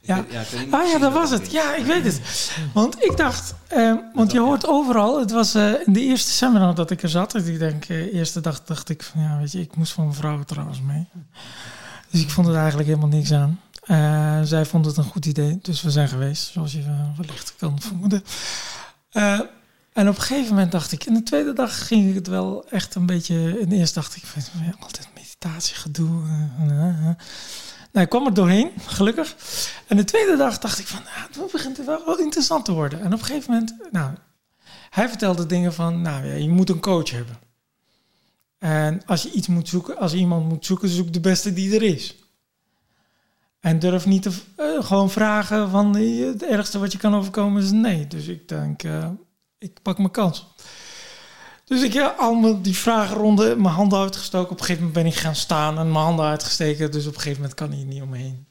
Ja, 0.00 0.24
ja, 0.30 0.42
ah 0.70 0.88
ja, 0.88 0.98
dat 0.98 1.12
was 1.12 1.30
het. 1.30 1.52
Ja, 1.52 1.74
ik 1.74 1.84
weet 1.84 2.04
het. 2.04 2.50
Want 2.72 3.04
ik 3.04 3.16
dacht, 3.16 3.54
eh, 3.68 3.94
want 4.14 4.32
je 4.32 4.40
hoort 4.40 4.66
overal, 4.66 5.20
het 5.20 5.30
was 5.30 5.54
uh, 5.54 5.86
in 5.86 5.92
de 5.92 6.00
eerste 6.00 6.30
seminar 6.30 6.74
dat 6.74 6.90
ik 6.90 7.02
er 7.02 7.08
zat. 7.08 7.34
Ik 7.34 7.58
denk, 7.58 7.88
uh, 7.88 8.14
eerste 8.14 8.40
dag 8.40 8.64
dacht 8.64 8.88
ik 8.88 9.02
van, 9.02 9.22
ja, 9.22 9.38
weet 9.38 9.52
je, 9.52 9.60
ik 9.60 9.76
moest 9.76 9.92
van 9.92 10.04
mijn 10.04 10.16
vrouw 10.16 10.42
trouwens 10.42 10.80
mee. 10.80 11.08
Dus 12.10 12.20
ik 12.20 12.30
vond 12.30 12.46
het 12.46 12.56
eigenlijk 12.56 12.88
helemaal 12.88 13.08
niks 13.08 13.32
aan. 13.32 13.60
zij 14.46 14.64
vond 14.64 14.86
het 14.86 14.96
een 14.96 15.04
goed 15.04 15.26
idee, 15.26 15.58
dus 15.62 15.82
we 15.82 15.90
zijn 15.90 16.08
geweest, 16.08 16.52
zoals 16.52 16.72
je 16.72 17.12
wellicht 17.16 17.54
kan 17.56 17.80
vermoeden. 17.80 18.24
En 19.94 20.08
op 20.08 20.16
een 20.16 20.22
gegeven 20.22 20.54
moment 20.54 20.72
dacht 20.72 20.92
ik, 20.92 21.04
in 21.04 21.14
de 21.14 21.22
tweede 21.22 21.52
dag 21.52 21.86
ging 21.86 22.14
het 22.14 22.26
wel 22.26 22.68
echt 22.68 22.94
een 22.94 23.06
beetje, 23.06 23.60
in 23.60 23.68
de 23.68 23.76
eerste 23.76 24.00
dacht 24.00 24.16
ik, 24.16 24.22
altijd 24.80 25.08
meditatie, 25.14 25.74
gedoe. 25.74 26.22
Nou, 27.92 28.06
ik 28.06 28.08
kwam 28.08 28.26
er 28.26 28.34
doorheen, 28.34 28.70
gelukkig. 28.86 29.36
En 29.86 29.96
de 29.96 30.04
tweede 30.04 30.36
dag 30.36 30.58
dacht 30.58 30.78
ik 30.78 30.86
van, 30.86 31.00
nou, 31.02 31.44
het 31.44 31.52
begint 31.52 31.84
wel, 31.84 32.04
wel 32.04 32.18
interessant 32.18 32.64
te 32.64 32.72
worden. 32.72 33.00
En 33.00 33.12
op 33.12 33.18
een 33.18 33.24
gegeven 33.24 33.52
moment, 33.52 33.74
nou, 33.90 34.14
hij 34.90 35.08
vertelde 35.08 35.46
dingen 35.46 35.74
van, 35.74 36.02
nou 36.02 36.26
ja, 36.26 36.34
je 36.34 36.50
moet 36.50 36.70
een 36.70 36.80
coach 36.80 37.10
hebben. 37.10 37.38
En 38.58 39.02
als 39.06 39.22
je 39.22 39.30
iets 39.30 39.46
moet 39.46 39.68
zoeken, 39.68 39.98
als 39.98 40.14
iemand 40.14 40.48
moet 40.48 40.66
zoeken, 40.66 40.88
zoek 40.88 41.12
de 41.12 41.20
beste 41.20 41.52
die 41.52 41.74
er 41.74 41.82
is. 41.82 42.16
En 43.60 43.78
durf 43.78 44.06
niet 44.06 44.22
te 44.22 44.30
uh, 44.56 44.84
gewoon 44.84 45.10
vragen 45.10 45.70
van 45.70 45.96
het 45.96 46.44
ergste 46.44 46.78
wat 46.78 46.92
je 46.92 46.98
kan 46.98 47.14
overkomen 47.14 47.62
is 47.62 47.70
nee. 47.70 48.06
Dus 48.06 48.26
ik 48.26 48.48
denk, 48.48 48.82
uh, 48.82 49.08
ik 49.64 49.82
pak 49.82 49.98
mijn 49.98 50.10
kans. 50.10 50.46
Dus 51.64 51.82
ik 51.82 51.92
heb 51.92 52.18
allemaal 52.18 52.62
die 52.62 52.76
vragenronde, 52.76 53.56
mijn 53.56 53.74
handen 53.74 53.98
uitgestoken. 53.98 54.50
Op 54.50 54.58
een 54.58 54.64
gegeven 54.64 54.86
moment 54.86 55.04
ben 55.04 55.12
ik 55.12 55.18
gaan 55.18 55.34
staan 55.34 55.78
en 55.78 55.92
mijn 55.92 56.04
handen 56.04 56.26
uitgesteken. 56.26 56.90
Dus 56.90 57.06
op 57.06 57.14
een 57.14 57.20
gegeven 57.20 57.40
moment 57.40 57.58
kan 57.58 57.78
je 57.78 57.84
niet 57.84 58.02
omheen. 58.02 58.46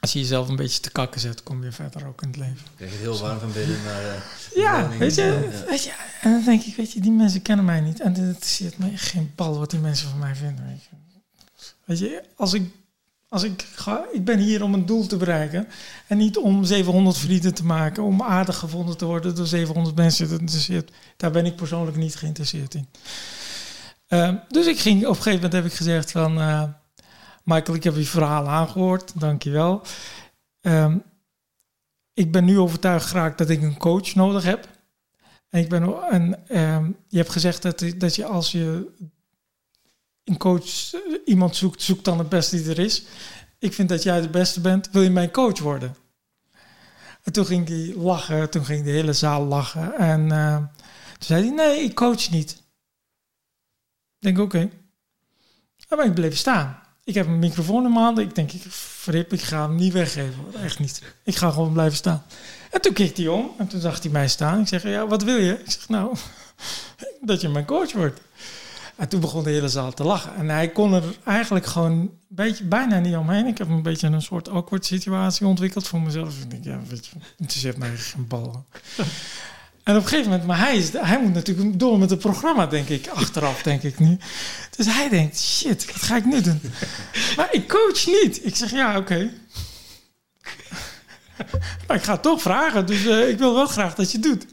Als 0.00 0.12
je 0.12 0.18
jezelf 0.18 0.48
een 0.48 0.56
beetje 0.56 0.80
te 0.80 0.90
kakken 0.90 1.20
zet, 1.20 1.42
kom 1.42 1.64
je 1.64 1.72
verder 1.72 2.06
ook 2.06 2.22
in 2.22 2.28
het 2.28 2.36
leven. 2.36 2.56
Ik 2.56 2.76
krijg 2.76 2.98
heel 2.98 3.18
warm 3.18 3.38
van 3.38 3.52
binnen, 3.52 3.82
maar... 3.84 4.04
Uh, 4.04 4.12
ja, 4.54 4.88
weet 4.98 5.14
je, 5.14 5.62
weet 5.68 5.84
je, 5.84 5.92
en 6.20 6.30
dan 6.30 6.44
denk 6.44 6.62
ik, 6.62 6.76
weet 6.76 6.92
je, 6.92 7.00
die 7.00 7.10
mensen 7.10 7.42
kennen 7.42 7.64
mij 7.64 7.80
niet. 7.80 8.00
En 8.00 8.14
het 8.14 8.46
zit 8.46 8.78
me 8.78 8.96
geen 8.96 9.32
bal 9.36 9.58
wat 9.58 9.70
die 9.70 9.80
mensen 9.80 10.08
van 10.08 10.18
mij 10.18 10.34
vinden, 10.34 10.66
weet 10.66 10.82
je. 10.82 10.96
Weet 11.84 11.98
je, 11.98 12.22
als 12.36 12.52
ik, 12.52 12.70
Als 13.30 13.42
ik, 13.42 13.66
ga, 13.74 14.04
ik 14.12 14.24
ben 14.24 14.38
hier 14.38 14.62
om 14.62 14.74
een 14.74 14.86
doel 14.86 15.06
te 15.06 15.16
bereiken. 15.16 15.68
En 16.06 16.16
niet 16.16 16.36
om 16.36 16.64
700 16.64 17.18
vrienden 17.18 17.54
te 17.54 17.64
maken. 17.64 18.02
Om 18.02 18.22
aardig 18.22 18.56
gevonden 18.56 18.96
te 18.96 19.04
worden 19.04 19.34
door 19.34 19.46
700 19.46 19.96
mensen. 19.96 20.86
Daar 21.16 21.30
ben 21.30 21.46
ik 21.46 21.56
persoonlijk 21.56 21.96
niet 21.96 22.16
geïnteresseerd 22.16 22.74
in. 22.74 22.86
Uh, 24.08 24.34
dus 24.48 24.66
ik 24.66 24.78
ging, 24.78 25.02
op 25.02 25.08
een 25.08 25.14
gegeven 25.14 25.34
moment 25.34 25.52
heb 25.52 25.64
ik 25.64 25.72
gezegd 25.72 26.10
van... 26.10 26.38
Uh, 26.38 26.62
Michael, 27.44 27.76
ik 27.76 27.84
heb 27.84 27.96
je 27.96 28.04
verhaal 28.04 28.48
aangehoord. 28.48 29.20
Dankjewel. 29.20 29.82
Um, 30.60 31.02
ik 32.14 32.32
ben 32.32 32.44
nu 32.44 32.58
overtuigd 32.58 33.06
geraakt 33.06 33.38
dat 33.38 33.50
ik 33.50 33.62
een 33.62 33.76
coach 33.76 34.14
nodig 34.14 34.44
heb. 34.44 34.68
En, 35.48 35.60
ik 35.60 35.68
ben, 35.68 36.10
en 36.10 36.22
um, 36.58 36.96
je 37.08 37.16
hebt 37.16 37.30
gezegd 37.30 37.62
dat, 37.62 37.84
dat 37.98 38.14
je 38.14 38.24
als 38.24 38.52
je 38.52 38.86
een 40.30 40.36
coach 40.36 40.94
iemand 41.24 41.56
zoekt, 41.56 41.82
zoekt 41.82 42.04
dan 42.04 42.18
het 42.18 42.28
beste 42.28 42.56
die 42.56 42.70
er 42.70 42.78
is. 42.78 43.04
Ik 43.58 43.72
vind 43.72 43.88
dat 43.88 44.02
jij 44.02 44.20
de 44.20 44.28
beste 44.28 44.60
bent. 44.60 44.90
Wil 44.90 45.02
je 45.02 45.10
mijn 45.10 45.30
coach 45.30 45.58
worden? 45.58 45.96
En 47.22 47.32
toen 47.32 47.46
ging 47.46 47.68
hij 47.68 47.94
lachen. 47.96 48.50
Toen 48.50 48.64
ging 48.64 48.84
de 48.84 48.90
hele 48.90 49.12
zaal 49.12 49.44
lachen. 49.44 49.94
En 49.94 50.20
uh, 50.32 50.56
toen 50.56 50.66
zei 51.18 51.42
hij, 51.42 51.54
nee, 51.54 51.80
ik 51.80 51.94
coach 51.94 52.30
niet. 52.30 52.50
Ik 52.50 52.58
denk, 54.18 54.38
oké. 54.38 54.68
Okay. 55.88 56.06
Ik 56.06 56.14
bleven 56.14 56.38
staan. 56.38 56.78
Ik 57.04 57.14
heb 57.14 57.26
een 57.26 57.38
microfoon 57.38 57.84
in 57.84 57.92
mijn 57.92 58.04
handen. 58.04 58.24
Ik 58.24 58.34
denk, 58.34 58.52
ik, 58.52 58.64
ik 59.30 59.42
ga 59.42 59.62
hem 59.62 59.76
niet 59.76 59.92
weggeven. 59.92 60.44
Echt 60.62 60.78
niet. 60.78 61.02
Ik 61.24 61.36
ga 61.36 61.50
gewoon 61.50 61.72
blijven 61.72 61.96
staan. 61.96 62.22
En 62.70 62.80
toen 62.80 62.92
keek 62.92 63.16
hij 63.16 63.28
om. 63.28 63.50
En 63.58 63.68
toen 63.68 63.80
zag 63.80 64.02
hij 64.02 64.10
mij 64.10 64.28
staan. 64.28 64.60
Ik 64.60 64.68
zeg, 64.68 64.82
ja, 64.82 65.06
wat 65.06 65.22
wil 65.22 65.36
je? 65.36 65.52
Ik 65.52 65.70
zeg, 65.70 65.88
nou, 65.88 66.16
dat 67.20 67.40
je 67.40 67.48
mijn 67.48 67.64
coach 67.64 67.92
wordt. 67.92 68.20
En 69.00 69.08
toen 69.08 69.20
begon 69.20 69.44
de 69.44 69.50
hele 69.50 69.68
zaal 69.68 69.92
te 69.92 70.04
lachen. 70.04 70.34
En 70.34 70.48
hij 70.48 70.68
kon 70.68 70.94
er 70.94 71.02
eigenlijk 71.24 71.66
gewoon 71.66 71.92
een 71.92 72.10
beetje, 72.28 72.64
bijna 72.64 72.98
niet 72.98 73.16
omheen. 73.16 73.46
Ik 73.46 73.58
heb 73.58 73.68
een 73.68 73.82
beetje 73.82 74.06
een 74.06 74.22
soort 74.22 74.48
awkward 74.48 74.86
situatie 74.86 75.46
ontwikkeld 75.46 75.88
voor 75.88 76.00
mezelf. 76.00 76.40
Ik 76.40 76.50
denk, 76.50 76.64
ja, 76.64 76.80
weet 76.88 77.06
je, 77.06 77.12
interesseert 77.36 77.76
mij 77.76 77.96
geen 77.96 78.26
bal. 78.26 78.64
En 79.82 79.96
op 79.96 80.02
een 80.02 80.08
gegeven 80.08 80.30
moment, 80.30 80.48
maar 80.48 80.58
hij, 80.58 80.76
is, 80.76 80.92
hij 80.92 81.20
moet 81.20 81.32
natuurlijk 81.32 81.78
door 81.78 81.98
met 81.98 82.10
het 82.10 82.18
programma, 82.18 82.66
denk 82.66 82.88
ik, 82.88 83.08
achteraf, 83.08 83.62
denk 83.62 83.82
ik 83.82 83.98
nu. 83.98 84.18
Dus 84.76 84.86
hij 84.86 85.08
denkt, 85.08 85.40
shit, 85.40 85.86
wat 85.92 86.02
ga 86.02 86.16
ik 86.16 86.24
nu 86.24 86.40
doen? 86.40 86.60
Maar 87.36 87.48
ik 87.50 87.68
coach 87.68 88.06
niet. 88.06 88.46
Ik 88.46 88.56
zeg, 88.56 88.70
ja, 88.70 88.96
oké. 88.96 89.30
maar 91.86 91.96
ik 91.96 92.02
ga 92.02 92.12
het 92.12 92.22
toch 92.22 92.42
vragen, 92.42 92.86
dus 92.86 93.04
uh, 93.04 93.28
ik 93.28 93.38
wil 93.38 93.54
wel 93.54 93.66
graag 93.66 93.94
dat 93.94 94.10
je 94.10 94.18
het 94.18 94.26
doet. 94.26 94.46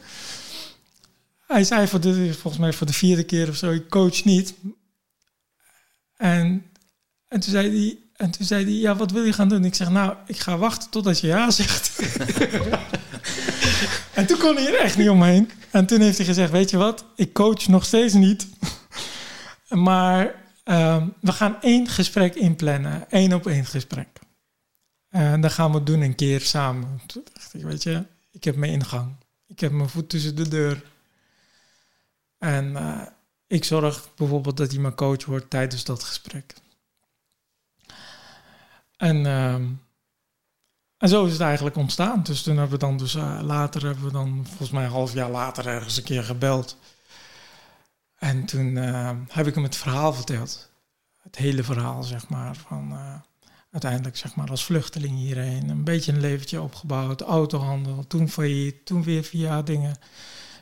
Hij 1.48 1.64
zei 1.64 1.88
voor 1.88 2.00
de, 2.00 2.34
volgens 2.34 2.58
mij 2.58 2.74
voor 2.74 2.88
de 2.88 2.94
vierde 2.94 3.24
keer 3.24 3.50
of 3.50 3.56
zo, 3.56 3.72
ik 3.72 3.90
coach 3.90 4.24
niet. 4.24 4.54
En, 6.16 6.72
en 7.28 7.40
toen 7.40 7.52
zei 7.52 7.70
hij, 7.70 7.98
en 8.16 8.32
toen 8.32 8.46
zei 8.46 8.64
hij, 8.64 8.74
ja, 8.74 8.96
wat 8.96 9.12
wil 9.12 9.24
je 9.24 9.34
gaan 9.34 9.50
doen? 9.50 9.66
Ik 9.66 9.76
zeg, 9.76 9.90
nou, 9.90 10.16
ik 10.26 10.40
ga 10.40 10.58
wachten 10.58 10.90
totdat 10.90 11.20
je 11.20 11.28
ja 11.28 11.52
zegt. 11.52 12.00
en 14.20 14.26
toen 14.26 14.38
kon 14.38 14.56
hij 14.56 14.68
er 14.68 14.80
echt 14.80 14.98
niet 14.98 15.10
omheen. 15.10 15.52
En 15.72 15.86
toen 15.86 16.02
heeft 16.02 16.18
hij 16.18 16.26
gezegd, 16.26 16.52
weet 16.52 16.70
je 16.70 16.78
wat, 16.78 17.06
ik 17.16 17.34
coach 17.34 17.68
nog 17.68 17.86
steeds 17.86 18.14
niet. 18.14 18.48
maar 19.70 20.26
um, 20.64 21.14
we 21.22 21.32
gaan 21.32 21.62
één 21.62 21.88
gesprek 21.88 22.36
inplannen, 22.36 23.10
één 23.10 23.34
op 23.34 23.48
één 23.48 23.66
gesprek. 23.66 24.08
En 25.10 25.42
dan 25.42 25.52
gaan 25.52 25.72
we 25.72 25.78
het 25.78 25.86
doen 25.86 26.02
een 26.02 26.16
keer 26.16 26.42
samen. 26.42 27.02
Toen 27.06 27.24
dacht 27.34 27.54
ik, 27.54 27.62
weet 27.62 27.84
je, 27.84 28.06
ik 28.32 28.44
heb 28.44 28.56
mijn 28.56 28.72
ingang. 28.72 29.16
Ik 29.48 29.60
heb 29.60 29.72
mijn 29.72 29.90
voet 29.90 30.10
tussen 30.10 30.36
de 30.36 30.48
deur. 30.48 30.84
En 32.38 32.72
uh, 32.72 33.02
ik 33.48 33.64
zorg 33.64 34.10
bijvoorbeeld 34.16 34.58
dat 34.58 34.72
hij 34.72 34.80
mijn 34.80 34.96
coach 34.96 35.26
wordt 35.26 35.50
tijdens 35.50 35.84
dat 35.84 36.04
gesprek. 36.04 36.54
En, 38.98 39.26
uh, 39.26 39.54
en 40.98 41.10
zo 41.10 41.26
is 41.26 41.32
het 41.32 41.42
eigenlijk 41.42 41.76
ontstaan. 41.76 42.24
Dus 42.24 42.44
toen 42.44 42.58
hebben 42.58 42.80
we 42.80 42.86
dan 42.86 42.98
dus 42.98 43.16
uh, 43.16 43.40
later 43.44 43.86
hebben 43.86 44.04
we 44.04 44.12
dan 44.12 44.46
volgens 44.48 44.70
mij 44.70 44.84
een 44.84 44.92
half 44.92 45.14
jaar 45.14 45.30
later 45.30 45.68
ergens 45.68 45.98
een 45.98 46.04
keer 46.04 46.24
gebeld. 46.24 46.78
En 48.16 48.46
toen 48.46 48.76
uh, 48.76 49.12
heb 49.28 49.48
ik 49.48 49.54
hem 49.54 49.64
het 49.64 49.76
verhaal 49.76 50.14
verteld. 50.14 50.70
Het 51.18 51.36
hele 51.36 51.64
verhaal, 51.64 52.04
zeg 52.04 52.30
maar. 52.30 52.56
Van 52.56 52.98
uiteindelijk, 53.72 54.18
zeg 54.18 54.36
maar, 54.36 54.50
als 54.50 54.66
vluchteling 54.66 55.18
hierheen. 55.18 55.70
Een 55.70 55.84
beetje 55.84 56.12
een 56.12 56.20
leventje 56.20 56.62
opgebouwd. 56.62 57.22
Autohandel. 57.22 58.08
Toen 58.08 58.30
failliet. 58.30 58.86
Toen 58.86 59.04
weer 59.04 59.24
via 59.24 59.62
dingen. 59.62 59.96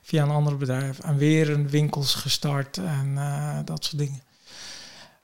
Via 0.06 0.24
een 0.24 0.30
ander 0.30 0.58
bedrijf. 0.58 1.00
En 1.00 1.18
weer 1.18 1.50
een 1.50 1.70
winkels 1.70 2.16
gestart. 2.16 2.78
En 2.78 3.08
uh, 3.16 3.60
dat 3.66 3.86
soort 3.86 3.98
dingen. 3.98 4.22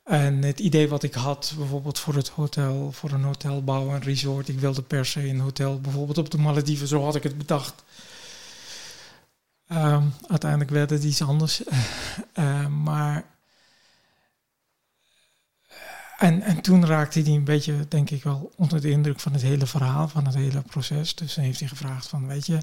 En 0.03 0.44
het 0.44 0.60
idee 0.60 0.90
wat 0.90 1.03
ik 1.03 1.14
had, 1.14 1.53
bijvoorbeeld 1.58 1.99
voor 1.99 2.16
het 2.16 2.30
hotel, 2.30 2.91
voor 2.91 3.12
een 3.12 3.24
hotelbouw, 3.24 3.90
een 3.90 4.02
resort. 4.02 4.48
Ik 4.48 4.60
wilde 4.60 4.82
per 4.82 5.06
se 5.06 5.28
een 5.28 5.40
hotel, 5.40 5.82
bijvoorbeeld 5.82 6.18
op 6.18 6.32
de 6.32 6.38
Malediven, 6.38 6.88
zo 6.88 7.03
had 7.03 7.16
ik 7.16 7.24
het 7.24 7.38
bedacht. 7.38 7.84
Um, 9.72 10.14
uiteindelijk 10.28 10.72
werd 10.72 10.90
het 10.90 11.03
iets 11.03 11.22
anders. 11.22 11.64
uh, 12.36 12.68
maar. 12.88 13.26
En, 16.18 16.41
en 16.41 16.62
toen 16.62 16.86
raakte 16.86 17.22
hij 17.22 17.34
een 17.34 17.44
beetje, 17.44 17.88
denk 17.88 18.10
ik 18.10 18.24
wel, 18.24 18.52
onder 18.56 18.82
de 18.82 18.90
indruk 18.90 19.20
van 19.20 19.34
het 19.34 19.41
hele 19.41 19.66
verhaal, 19.66 20.08
van 20.08 20.26
het 20.26 20.36
hele 20.36 20.62
proces. 20.62 21.16
Dus 21.16 21.34
dan 21.34 21.44
heeft 21.44 21.60
hij 21.60 21.68
gevraagd 21.68 22.08
van, 22.08 22.28
weet 22.28 22.45
je, 22.45 22.60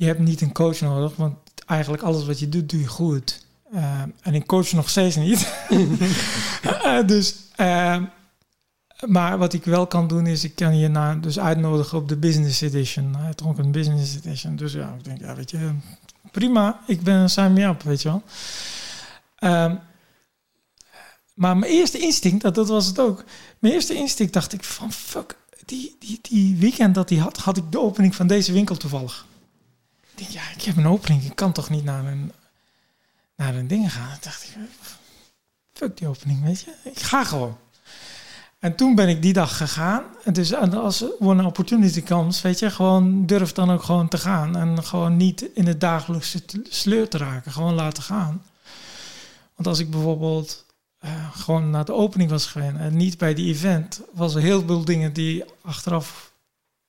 je 0.00 0.06
hebt 0.06 0.18
niet 0.18 0.40
een 0.40 0.52
coach 0.52 0.80
nodig, 0.80 1.16
want 1.16 1.36
eigenlijk 1.66 2.02
alles 2.02 2.26
wat 2.26 2.38
je 2.38 2.48
doet, 2.48 2.70
doe 2.70 2.80
je 2.80 2.86
goed. 2.86 3.44
Uh, 3.74 4.02
en 4.20 4.34
ik 4.34 4.46
coach 4.46 4.72
nog 4.72 4.88
steeds 4.88 5.16
niet. 5.16 5.52
uh, 5.70 7.06
dus, 7.12 7.34
uh, 7.56 8.02
maar 9.06 9.38
wat 9.38 9.52
ik 9.52 9.64
wel 9.64 9.86
kan 9.86 10.08
doen 10.08 10.26
is, 10.26 10.44
ik 10.44 10.54
kan 10.54 10.78
je 10.78 10.88
naar, 10.88 11.20
dus 11.20 11.38
uitnodigen 11.38 11.98
op 11.98 12.08
de 12.08 12.16
Business 12.16 12.60
Edition. 12.60 13.16
Uh, 13.18 13.54
een 13.56 13.72
Business 13.72 14.16
Edition. 14.16 14.56
Dus 14.56 14.72
ja, 14.72 14.94
ik 14.98 15.04
denk, 15.04 15.20
ja, 15.20 15.34
weet 15.34 15.50
je, 15.50 15.70
prima, 16.30 16.80
ik 16.86 17.02
ben 17.02 17.30
sign 17.30 17.52
me 17.52 17.64
up, 17.64 17.82
weet 17.82 18.02
je 18.02 18.08
wel. 18.08 18.22
Ehm, 19.36 19.74
maar 21.34 21.56
mijn 21.56 21.72
eerste 21.72 21.98
instinct, 21.98 22.42
dat, 22.42 22.54
dat 22.54 22.68
was 22.68 22.86
het 22.86 22.98
ook. 22.98 23.24
Mijn 23.58 23.74
eerste 23.74 23.94
instinct 23.94 24.32
dacht 24.32 24.52
ik 24.52 24.64
van, 24.64 24.92
fuck, 24.92 25.36
die, 25.64 25.96
die, 25.98 26.18
die 26.22 26.56
weekend 26.56 26.94
dat 26.94 27.08
hij 27.08 27.18
had, 27.18 27.36
had 27.36 27.56
ik 27.56 27.72
de 27.72 27.80
opening 27.80 28.14
van 28.14 28.26
deze 28.26 28.52
winkel 28.52 28.76
toevallig. 28.76 29.28
Denk, 30.20 30.32
ja, 30.32 30.50
ik 30.54 30.62
heb 30.62 30.76
een 30.76 30.86
opening, 30.86 31.24
ik 31.24 31.36
kan 31.36 31.52
toch 31.52 31.70
niet 31.70 31.84
naar 31.84 32.04
een 32.04 32.32
naar 33.36 33.54
een 33.54 33.66
ding 33.66 33.92
gaan. 33.92 34.18
dacht 34.20 34.42
ik, 34.42 34.56
fuck 35.72 35.96
die 35.96 36.08
opening, 36.08 36.42
weet 36.42 36.60
je. 36.60 36.74
Ik 36.82 37.00
ga 37.00 37.24
gewoon. 37.24 37.56
En 38.58 38.76
toen 38.76 38.94
ben 38.94 39.08
ik 39.08 39.22
die 39.22 39.32
dag 39.32 39.56
gegaan. 39.56 40.02
En 40.24 40.32
dus 40.32 40.54
als 40.54 41.04
een 41.18 41.44
opportunity 41.44 42.02
comes, 42.02 42.42
weet 42.42 42.58
je, 42.58 42.70
gewoon 42.70 43.26
durf 43.26 43.52
dan 43.52 43.70
ook 43.70 43.82
gewoon 43.82 44.08
te 44.08 44.18
gaan. 44.18 44.56
En 44.56 44.84
gewoon 44.84 45.16
niet 45.16 45.42
in 45.54 45.66
het 45.66 45.80
dagelijkse 45.80 46.42
sleur 46.68 47.08
te 47.08 47.18
raken. 47.18 47.52
Gewoon 47.52 47.74
laten 47.74 48.02
gaan. 48.02 48.42
Want 49.54 49.68
als 49.68 49.78
ik 49.78 49.90
bijvoorbeeld 49.90 50.64
uh, 51.04 51.10
gewoon 51.36 51.70
naar 51.70 51.84
de 51.84 51.94
opening 51.94 52.30
was 52.30 52.46
gegaan 52.46 52.76
en 52.76 52.96
niet 52.96 53.18
bij 53.18 53.34
die 53.34 53.54
event, 53.54 54.00
was 54.12 54.34
er 54.34 54.42
heel 54.42 54.62
veel 54.66 54.84
dingen 54.84 55.12
die 55.12 55.44
achteraf 55.60 56.29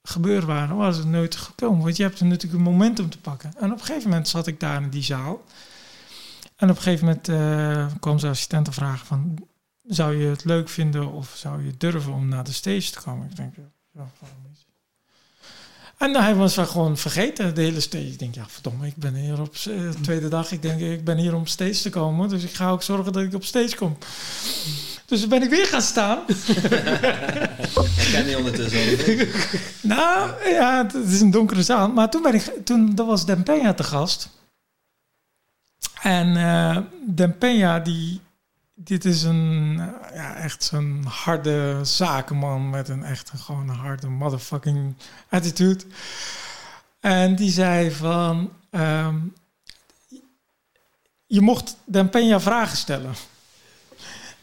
gebeurd 0.04 0.44
waren, 0.44 0.76
was 0.76 0.98
het 0.98 1.08
nooit 1.08 1.36
gekomen. 1.36 1.84
Want 1.84 1.98
je 1.98 2.04
hebt 2.04 2.20
er 2.20 2.26
natuurlijk 2.26 2.54
een 2.54 2.72
momentum 2.72 3.10
te 3.10 3.20
pakken. 3.20 3.54
En 3.58 3.72
op 3.72 3.80
een 3.80 3.86
gegeven 3.86 4.10
moment 4.10 4.28
zat 4.28 4.48
ik 4.48 4.60
daar 4.60 4.82
in 4.82 4.90
die 4.90 5.04
zaal. 5.04 5.44
En 6.56 6.70
op 6.70 6.76
een 6.76 6.82
gegeven 6.82 7.06
moment 7.06 7.28
uh, 7.28 8.00
kwam 8.00 8.20
zijn 8.20 8.32
assistente 8.32 8.72
vragen 8.72 9.06
van... 9.06 9.48
zou 9.84 10.16
je 10.16 10.28
het 10.28 10.44
leuk 10.44 10.70
vinden 10.70 11.12
of 11.12 11.34
zou 11.36 11.66
je 11.66 11.78
durven 11.78 12.14
om 12.14 12.28
naar 12.28 12.44
de 12.44 12.52
stage 12.52 12.92
te 12.92 13.02
komen? 13.02 13.30
Ik 13.30 13.36
denk, 13.36 13.56
ja? 13.92 14.10
En 16.02 16.16
hij 16.16 16.36
was 16.36 16.58
gewoon 16.58 16.98
vergeten, 16.98 17.56
de 17.56 17.62
hele 17.62 17.80
stage. 17.80 18.08
Ik 18.08 18.20
denk, 18.20 18.36
ja, 18.36 18.46
verdomme, 18.48 18.88
ik 18.88 18.96
ben 18.96 19.16
hier 19.16 19.42
op 19.42 19.56
de 19.64 19.94
tweede 20.02 20.28
dag. 20.28 20.52
Ik 20.52 20.62
denk, 20.62 20.80
ik 20.80 21.04
ben 21.04 21.18
hier 21.18 21.36
om 21.36 21.46
stage 21.46 21.82
te 21.82 21.90
komen. 21.90 22.30
Dus 22.30 22.44
ik 22.44 22.54
ga 22.54 22.70
ook 22.70 22.84
zorgen 22.84 23.14
dat 23.14 23.24
ik 23.24 23.34
op 23.34 23.44
stage 23.44 23.76
kom. 23.76 23.98
Dus 25.06 25.28
ben 25.28 25.42
ik 25.42 25.50
weer 25.50 25.66
gaan 25.66 25.82
staan. 25.82 26.20
ik 26.28 28.10
ken 28.12 28.26
die 28.26 28.38
ondertussen 28.38 29.28
nou, 29.82 30.50
ja, 30.50 30.88
het 30.92 31.08
is 31.08 31.22
een 31.22 31.32
donkere 31.32 31.64
zaal. 31.64 31.90
Maar 31.90 32.10
toen 32.10 32.22
ben 32.22 32.34
ik, 32.34 32.52
toen, 32.64 32.96
dat 32.96 33.08
was 33.08 33.26
te 33.26 33.84
gast. 33.84 34.30
En 36.02 36.28
uh, 36.28 36.78
Dempeña, 37.06 37.84
die, 37.84 38.22
dit 38.84 39.06
is 39.06 39.24
een, 39.24 39.76
uh, 39.80 40.16
ja, 40.16 40.36
echt 40.36 40.64
zo'n 40.64 41.04
harde 41.08 41.80
zakenman 41.82 42.70
met 42.70 42.90
een 42.90 43.04
echt 43.04 43.32
gewoon 43.36 43.70
een 43.70 43.76
harde 43.76 44.08
motherfucking 44.08 44.96
attitude. 45.30 45.84
En 47.00 47.36
die 47.36 47.52
zei 47.52 47.92
van, 47.92 48.52
um, 48.72 49.34
je 51.26 51.42
mocht 51.42 51.76
Dempeña 51.86 52.40
vragen 52.40 52.78
stellen. 52.78 53.14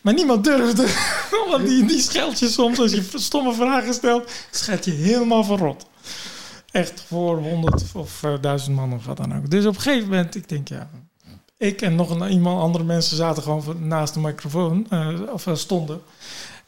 Maar 0.01 0.15
niemand 0.15 0.45
durfde, 0.45 0.87
want 1.51 1.67
die, 1.67 1.85
die 1.85 2.01
scheldt 2.01 2.39
je 2.39 2.49
soms 2.49 2.79
als 2.79 2.93
je 2.93 3.09
stomme 3.15 3.55
vragen 3.55 3.95
stelt, 3.95 4.33
schet 4.51 4.85
je 4.85 4.91
helemaal 4.91 5.45
verrot. 5.45 5.87
Echt 6.71 7.01
voor 7.07 7.39
honderd 7.39 7.85
of 7.95 8.23
uh, 8.23 8.35
duizend 8.41 8.77
man 8.77 8.93
of 8.93 9.07
wat 9.07 9.17
dan 9.17 9.37
ook. 9.37 9.51
Dus 9.51 9.67
op 9.67 9.75
een 9.75 9.81
gegeven 9.81 10.09
moment, 10.09 10.35
ik 10.35 10.49
denk 10.49 10.69
ja, 10.69 10.91
ik 11.59 11.83
en 11.83 11.95
nog 11.95 12.11
een, 12.11 12.31
iemand, 12.31 12.63
andere 12.63 12.85
mensen 12.85 13.17
zaten 13.17 13.43
gewoon 13.43 13.89
naast 13.89 14.15
de 14.15 14.21
microfoon, 14.21 14.87
uh, 14.91 15.33
of 15.33 15.47
uh, 15.47 15.55
stonden. 15.55 16.03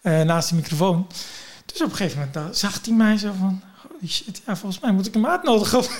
eh, 0.00 0.20
naast 0.20 0.48
de 0.48 0.54
microfoon. 0.54 1.06
Dus 1.66 1.82
op 1.82 1.90
een 1.90 1.96
gegeven 1.96 2.30
moment 2.32 2.56
zag 2.56 2.84
hij 2.84 2.94
mij 2.94 3.18
zo 3.18 3.32
van... 3.38 3.62
Holy 3.88 4.08
shit, 4.12 4.42
ja, 4.46 4.56
volgens 4.56 4.82
mij 4.82 4.92
moet 4.92 5.06
ik 5.06 5.14
hem 5.14 5.26
uitnodigen 5.26 5.78
op, 5.78 5.90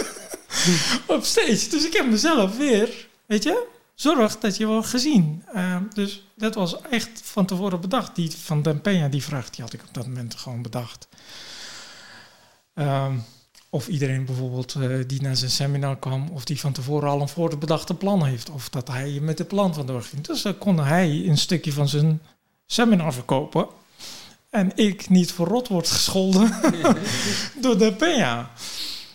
op. 1.17 1.23
Dus 1.35 1.87
ik 1.87 1.93
heb 1.93 2.11
mezelf 2.11 2.57
weer, 2.57 3.09
weet 3.27 3.43
je, 3.43 3.67
zorg 3.95 4.39
dat 4.39 4.57
je 4.57 4.67
wordt 4.67 4.87
gezien. 4.87 5.45
Uh, 5.55 5.77
dus 5.95 6.27
dat 6.35 6.55
was 6.55 6.81
echt 6.81 7.21
van 7.25 7.47
tevoren 7.47 7.81
bedacht. 7.81 8.15
Die 8.17 8.31
van 8.31 8.63
Peña, 8.79 9.09
die 9.11 9.23
vraag, 9.23 9.51
die 9.51 9.65
had 9.65 9.73
ik 9.73 9.83
op 9.83 9.95
dat 9.95 10.07
moment 10.07 10.35
gewoon 10.35 10.63
bedacht. 10.63 11.09
Um, 12.75 13.25
of 13.71 13.89
iedereen 13.89 14.25
bijvoorbeeld 14.25 14.75
uh, 14.75 15.05
die 15.07 15.23
naar 15.23 15.37
zijn 15.37 15.51
seminar 15.51 15.99
kwam, 15.99 16.29
of 16.33 16.45
die 16.45 16.61
van 16.61 16.73
tevoren 16.73 17.09
al 17.09 17.21
een 17.21 17.29
voorbedachte 17.29 17.95
plan 17.95 18.25
heeft, 18.25 18.51
of 18.51 18.69
dat 18.69 18.89
hij 18.89 19.19
met 19.21 19.37
de 19.37 19.45
plan 19.45 19.75
vandoor 19.75 20.03
ging. 20.03 20.27
Dus 20.27 20.43
dan 20.43 20.59
kon 20.59 20.79
hij 20.79 21.09
een 21.27 21.39
stukje 21.39 21.73
van 21.73 21.89
zijn 21.89 22.21
seminar 22.67 23.13
verkopen. 23.13 23.67
En 24.51 24.73
ik 24.75 25.09
niet 25.09 25.33
voor 25.33 25.47
rot 25.47 25.69
wordt 25.69 25.91
gescholden 25.91 26.53
door 27.63 27.79
de 27.79 27.93
PA. 27.93 28.51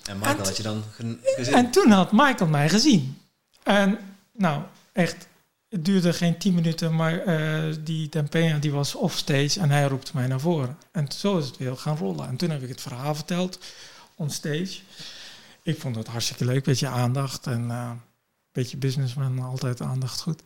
En 0.04 0.18
Michael 0.18 0.38
en 0.38 0.44
had 0.44 0.58
je 0.58 0.64
dan 0.64 0.84
gezien? 0.92 1.54
En 1.54 1.72
toen 1.72 1.92
had 1.92 2.12
Michael 2.12 2.50
mij 2.50 2.70
gezien. 2.70 3.18
En 3.64 3.98
nou, 4.32 4.62
echt, 4.92 5.28
het 5.70 5.86
duurde 5.86 6.14
geen 6.14 6.38
tien 6.38 6.54
minuten, 6.54 6.96
maar 6.96 7.28
uh, 7.28 7.76
die 7.84 8.10
Tempea 8.10 8.58
die 8.58 8.72
was 8.72 8.96
offstage 8.96 9.60
en 9.60 9.70
hij 9.70 9.88
roept 9.88 10.14
mij 10.14 10.28
naar 10.28 10.40
voren. 10.40 10.78
En 10.92 11.12
zo 11.12 11.38
is 11.38 11.46
het 11.46 11.58
weer 11.58 11.78
gaan 11.78 11.98
rollen. 11.98 12.28
En 12.28 12.36
toen 12.36 12.50
heb 12.50 12.62
ik 12.62 12.70
het 12.70 12.82
verhaal 12.82 13.16
verteld 13.16 13.60
onstage. 14.16 14.80
Ik 15.64 15.80
vond 15.80 15.96
het 15.96 16.08
hartstikke 16.08 16.46
leuk, 16.46 16.64
beetje 16.64 16.88
aandacht 16.88 17.48
en 17.48 17.66
uh, 17.66 17.92
beetje 18.52 18.78
businessman, 18.78 19.40
altijd 19.40 19.82
aandacht 19.82 20.22
goed. 20.22 20.44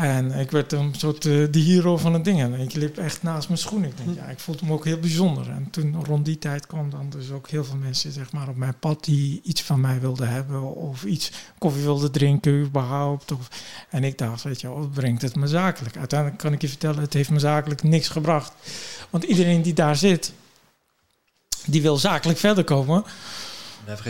En 0.00 0.32
ik 0.32 0.50
werd 0.50 0.72
een 0.72 0.94
soort 0.96 1.24
uh, 1.24 1.46
de 1.50 1.58
hero 1.58 1.96
van 1.96 2.14
het 2.14 2.24
ding. 2.24 2.40
En 2.40 2.54
ik 2.54 2.74
liep 2.74 2.98
echt 2.98 3.22
naast 3.22 3.48
mijn 3.48 3.60
schoen. 3.60 3.84
Ik 3.84 3.96
denk, 3.96 4.16
ja, 4.16 4.24
ik 4.24 4.38
voelde 4.38 4.64
me 4.64 4.72
ook 4.72 4.84
heel 4.84 4.98
bijzonder. 4.98 5.50
En 5.50 5.70
toen 5.70 6.04
rond 6.04 6.24
die 6.24 6.38
tijd 6.38 6.66
kwam 6.66 6.90
dan 6.90 7.10
dus 7.10 7.30
ook 7.30 7.48
heel 7.48 7.64
veel 7.64 7.76
mensen 7.76 8.12
zeg 8.12 8.32
maar, 8.32 8.48
op 8.48 8.56
mijn 8.56 8.78
pad 8.78 9.04
die 9.04 9.40
iets 9.42 9.62
van 9.62 9.80
mij 9.80 10.00
wilden 10.00 10.28
hebben. 10.28 10.62
Of 10.62 11.04
iets 11.04 11.32
koffie 11.58 11.82
wilden 11.82 12.12
drinken 12.12 12.52
überhaupt. 12.52 13.32
Of, 13.32 13.48
en 13.90 14.04
ik 14.04 14.18
dacht, 14.18 14.42
weet 14.42 14.60
je, 14.60 14.68
wat 14.68 14.92
brengt 14.92 15.22
het 15.22 15.36
me 15.36 15.46
zakelijk? 15.46 15.96
Uiteindelijk 15.96 16.40
kan 16.40 16.52
ik 16.52 16.60
je 16.60 16.68
vertellen, 16.68 17.00
het 17.00 17.12
heeft 17.12 17.30
me 17.30 17.38
zakelijk 17.38 17.82
niks 17.82 18.08
gebracht. 18.08 18.52
Want 19.10 19.24
iedereen 19.24 19.62
die 19.62 19.74
daar 19.74 19.96
zit, 19.96 20.32
die 21.66 21.82
wil 21.82 21.96
zakelijk 21.96 22.38
verder 22.38 22.64
komen 22.64 23.04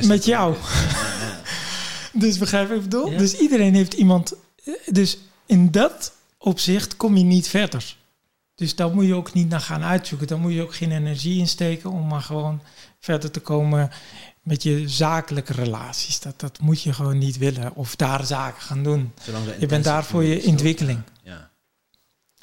met 0.03 0.25
jou. 0.25 0.57
dus 2.13 2.39
begrijp 2.39 2.71
ik 2.71 2.83
bedoel? 2.83 3.11
Ja. 3.11 3.19
Dus 3.19 3.39
iedereen 3.39 3.75
heeft 3.75 3.93
iemand. 3.93 4.35
Dus 4.87 5.19
in 5.47 5.71
dat 5.71 6.13
opzicht 6.39 6.97
kom 6.97 7.17
je 7.17 7.25
niet 7.25 7.49
verder. 7.49 7.97
Dus 8.55 8.75
daar 8.75 8.95
moet 8.95 9.07
je 9.07 9.15
ook 9.15 9.33
niet 9.33 9.49
naar 9.49 9.61
gaan 9.61 9.83
uitzoeken. 9.83 10.27
Daar 10.27 10.39
moet 10.39 10.53
je 10.53 10.63
ook 10.63 10.75
geen 10.75 10.93
energie 10.93 11.39
in 11.39 11.49
steken 11.49 11.91
om 11.91 12.07
maar 12.07 12.23
gewoon 12.23 12.63
verder 12.99 13.31
te 13.31 13.41
komen 13.41 13.91
met 14.43 14.63
je 14.63 14.89
zakelijke 14.89 15.53
relaties. 15.53 16.21
Dat, 16.21 16.41
dat 16.41 16.59
moet 16.61 16.83
je 16.83 16.93
gewoon 16.93 17.19
niet 17.19 17.39
willen. 17.39 17.75
Of 17.75 17.97
daar 17.97 18.25
zaken 18.25 18.63
gaan 18.63 18.83
doen. 18.83 19.13
Je 19.59 19.67
bent 19.67 19.85
daar 19.85 20.05
voor 20.05 20.25
je 20.25 20.47
ontwikkeling. 20.47 21.01
Ja. 21.23 21.51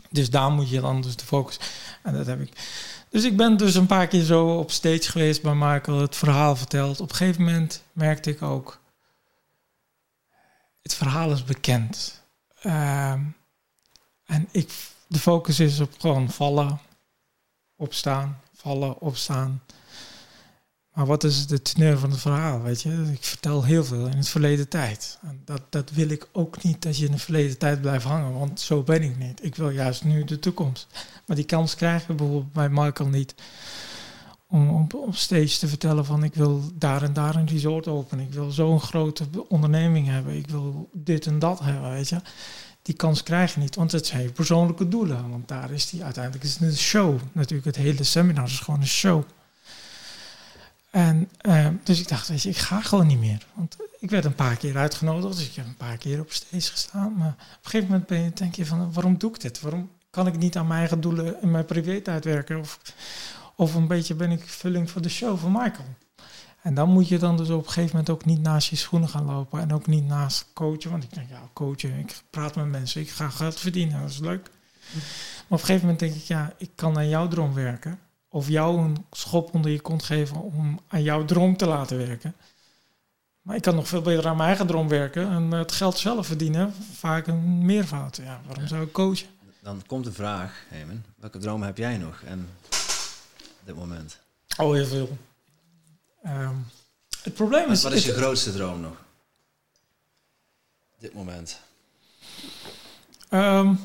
Dus 0.09 0.29
daar 0.29 0.51
moet 0.51 0.69
je 0.69 0.81
dan 0.81 1.01
dus 1.01 1.15
de 1.15 1.25
focus. 1.25 1.59
En 2.03 2.13
dat 2.13 2.25
heb 2.25 2.41
ik. 2.41 2.51
Dus 3.09 3.23
ik 3.23 3.37
ben 3.37 3.57
dus 3.57 3.75
een 3.75 3.85
paar 3.85 4.07
keer 4.07 4.23
zo 4.23 4.57
op 4.57 4.71
stage 4.71 5.11
geweest 5.11 5.41
bij 5.41 5.55
Michael, 5.55 5.99
het 6.01 6.15
verhaal 6.15 6.55
verteld. 6.55 6.99
Op 6.99 7.09
een 7.09 7.15
gegeven 7.15 7.43
moment 7.43 7.83
merkte 7.93 8.29
ik 8.29 8.41
ook, 8.41 8.79
het 10.81 10.95
verhaal 10.95 11.31
is 11.31 11.43
bekend. 11.43 12.21
Uh, 12.63 13.11
en 14.25 14.47
ik, 14.51 14.71
de 15.07 15.19
focus 15.19 15.59
is 15.59 15.79
op 15.79 15.99
gewoon 15.99 16.29
vallen, 16.29 16.79
opstaan, 17.75 18.41
vallen, 18.55 18.99
opstaan. 18.99 19.61
Maar 20.97 21.05
wat 21.05 21.23
is 21.23 21.47
de 21.47 21.61
teneur 21.61 21.97
van 21.97 22.11
het 22.11 22.19
verhaal, 22.19 22.61
weet 22.61 22.81
je? 22.81 23.09
Ik 23.13 23.23
vertel 23.23 23.63
heel 23.63 23.83
veel 23.83 24.05
in 24.07 24.17
het 24.17 24.29
verleden 24.29 24.69
tijd. 24.69 25.17
En 25.21 25.41
dat, 25.45 25.61
dat 25.69 25.91
wil 25.91 26.09
ik 26.09 26.27
ook 26.31 26.63
niet, 26.63 26.81
dat 26.81 26.97
je 26.97 27.05
in 27.05 27.11
de 27.11 27.17
verleden 27.17 27.57
tijd 27.57 27.81
blijft 27.81 28.05
hangen, 28.05 28.33
want 28.39 28.59
zo 28.59 28.83
ben 28.83 29.03
ik 29.03 29.17
niet. 29.17 29.43
Ik 29.43 29.55
wil 29.55 29.69
juist 29.69 30.03
nu 30.03 30.23
de 30.23 30.39
toekomst. 30.39 30.87
Maar 31.25 31.35
die 31.35 31.45
kans 31.45 31.75
krijgen 31.75 32.15
bijvoorbeeld 32.15 32.53
bij 32.53 32.69
Michael 32.69 33.09
niet. 33.09 33.35
Om 34.47 34.69
op, 34.69 34.93
op 34.93 35.15
stage 35.15 35.57
te 35.59 35.67
vertellen 35.67 36.05
van 36.05 36.23
ik 36.23 36.33
wil 36.33 36.61
daar 36.73 37.03
en 37.03 37.13
daar 37.13 37.35
een 37.35 37.47
resort 37.47 37.87
openen. 37.87 38.25
Ik 38.25 38.33
wil 38.33 38.51
zo'n 38.51 38.81
grote 38.81 39.25
onderneming 39.47 40.07
hebben. 40.07 40.37
Ik 40.37 40.49
wil 40.49 40.89
dit 40.93 41.25
en 41.25 41.39
dat 41.39 41.59
hebben, 41.59 41.91
weet 41.91 42.09
je. 42.09 42.21
Die 42.81 42.95
kans 42.95 43.23
krijg 43.23 43.53
je 43.53 43.59
niet, 43.59 43.75
want 43.75 43.91
het 43.91 44.05
zijn 44.05 44.31
persoonlijke 44.31 44.87
doelen. 44.87 45.29
Want 45.29 45.47
daar 45.47 45.71
is 45.71 45.89
die 45.89 46.03
uiteindelijk 46.03 46.43
is 46.43 46.53
het 46.53 46.61
een 46.61 46.77
show. 46.77 47.19
Natuurlijk, 47.31 47.65
het 47.65 47.75
hele 47.75 48.03
seminar 48.03 48.45
is 48.45 48.59
gewoon 48.59 48.79
een 48.79 48.87
show. 48.87 49.23
En 50.97 51.29
uh, 51.41 51.67
dus 51.83 51.99
ik 51.99 52.07
dacht, 52.07 52.27
weet 52.27 52.41
je, 52.41 52.49
ik 52.49 52.57
ga 52.57 52.81
gewoon 52.81 53.07
niet 53.07 53.19
meer. 53.19 53.45
Want 53.53 53.77
ik 53.99 54.09
werd 54.09 54.25
een 54.25 54.35
paar 54.35 54.55
keer 54.55 54.77
uitgenodigd, 54.77 55.37
dus 55.37 55.47
ik 55.47 55.55
heb 55.55 55.65
een 55.65 55.75
paar 55.75 55.97
keer 55.97 56.19
op 56.19 56.31
stage 56.31 56.71
gestaan. 56.71 57.13
Maar 57.17 57.27
op 57.27 57.63
een 57.63 57.69
gegeven 57.69 57.87
moment 57.87 58.07
ben 58.07 58.23
je, 58.23 58.31
denk 58.33 58.55
je 58.55 58.65
van, 58.65 58.93
waarom 58.93 59.17
doe 59.17 59.29
ik 59.29 59.41
dit? 59.41 59.61
Waarom 59.61 59.89
kan 60.09 60.27
ik 60.27 60.37
niet 60.37 60.57
aan 60.57 60.67
mijn 60.67 60.79
eigen 60.79 61.01
doelen 61.01 61.41
in 61.41 61.51
mijn 61.51 61.65
privé-tijd 61.65 62.23
werken? 62.23 62.59
Of, 62.59 62.79
of 63.55 63.75
een 63.75 63.87
beetje 63.87 64.15
ben 64.15 64.31
ik 64.31 64.47
vulling 64.47 64.91
voor 64.91 65.01
de 65.01 65.09
show 65.09 65.39
van 65.39 65.51
Michael. 65.51 65.95
En 66.61 66.73
dan 66.73 66.89
moet 66.89 67.07
je 67.07 67.17
dan 67.17 67.37
dus 67.37 67.49
op 67.49 67.65
een 67.65 67.71
gegeven 67.71 67.89
moment 67.89 68.09
ook 68.09 68.25
niet 68.25 68.41
naast 68.41 68.69
je 68.69 68.75
schoenen 68.75 69.09
gaan 69.09 69.25
lopen. 69.25 69.61
En 69.61 69.73
ook 69.73 69.87
niet 69.87 70.05
naast 70.05 70.45
coachen. 70.53 70.91
Want 70.91 71.03
ik 71.03 71.13
denk, 71.13 71.29
ja, 71.29 71.49
coachen, 71.53 71.99
ik 71.99 72.21
praat 72.29 72.55
met 72.55 72.65
mensen, 72.65 73.01
ik 73.01 73.09
ga 73.09 73.29
geld 73.29 73.59
verdienen, 73.59 74.01
dat 74.01 74.09
is 74.09 74.19
leuk. 74.19 74.49
Maar 74.93 75.01
op 75.47 75.51
een 75.51 75.59
gegeven 75.59 75.81
moment 75.81 75.99
denk 75.99 76.15
ik, 76.15 76.23
ja, 76.23 76.53
ik 76.57 76.69
kan 76.75 76.97
aan 76.97 77.09
jouw 77.09 77.27
droom 77.27 77.53
werken 77.53 77.99
of 78.29 78.47
jou 78.47 78.77
een 78.79 79.05
schop 79.11 79.53
onder 79.53 79.71
je 79.71 79.81
kont 79.81 80.03
geven 80.03 80.41
om 80.41 80.79
aan 80.87 81.03
jouw 81.03 81.25
droom 81.25 81.57
te 81.57 81.67
laten 81.67 81.97
werken. 81.97 82.35
Maar 83.41 83.55
ik 83.55 83.61
kan 83.61 83.75
nog 83.75 83.87
veel 83.87 84.01
beter 84.01 84.27
aan 84.27 84.35
mijn 84.35 84.47
eigen 84.47 84.67
droom 84.67 84.87
werken 84.87 85.29
en 85.29 85.51
het 85.51 85.71
geld 85.71 85.97
zelf 85.97 86.27
verdienen. 86.27 86.73
Vaak 86.93 87.27
een 87.27 87.65
meervoud. 87.65 88.17
Ja, 88.17 88.41
waarom 88.45 88.67
zou 88.67 88.83
ik 88.83 88.93
coachen? 88.93 89.27
Dan 89.61 89.83
komt 89.85 90.03
de 90.03 90.11
vraag, 90.11 90.63
Hemen, 90.67 91.05
welke 91.15 91.37
droom 91.37 91.63
heb 91.63 91.77
jij 91.77 91.97
nog 91.97 92.21
en 92.21 92.49
op 93.59 93.65
dit 93.65 93.75
moment? 93.75 94.19
Oh, 94.57 94.73
heel 94.73 94.85
veel. 94.85 95.17
Um, 96.25 96.65
het 97.23 97.33
probleem 97.33 97.71
is... 97.71 97.83
Wat 97.83 97.91
is 97.91 98.05
je 98.05 98.13
grootste 98.13 98.51
droom 98.51 98.79
nog? 98.79 99.05
Dit 100.99 101.13
moment. 101.13 101.61
Um, 103.29 103.79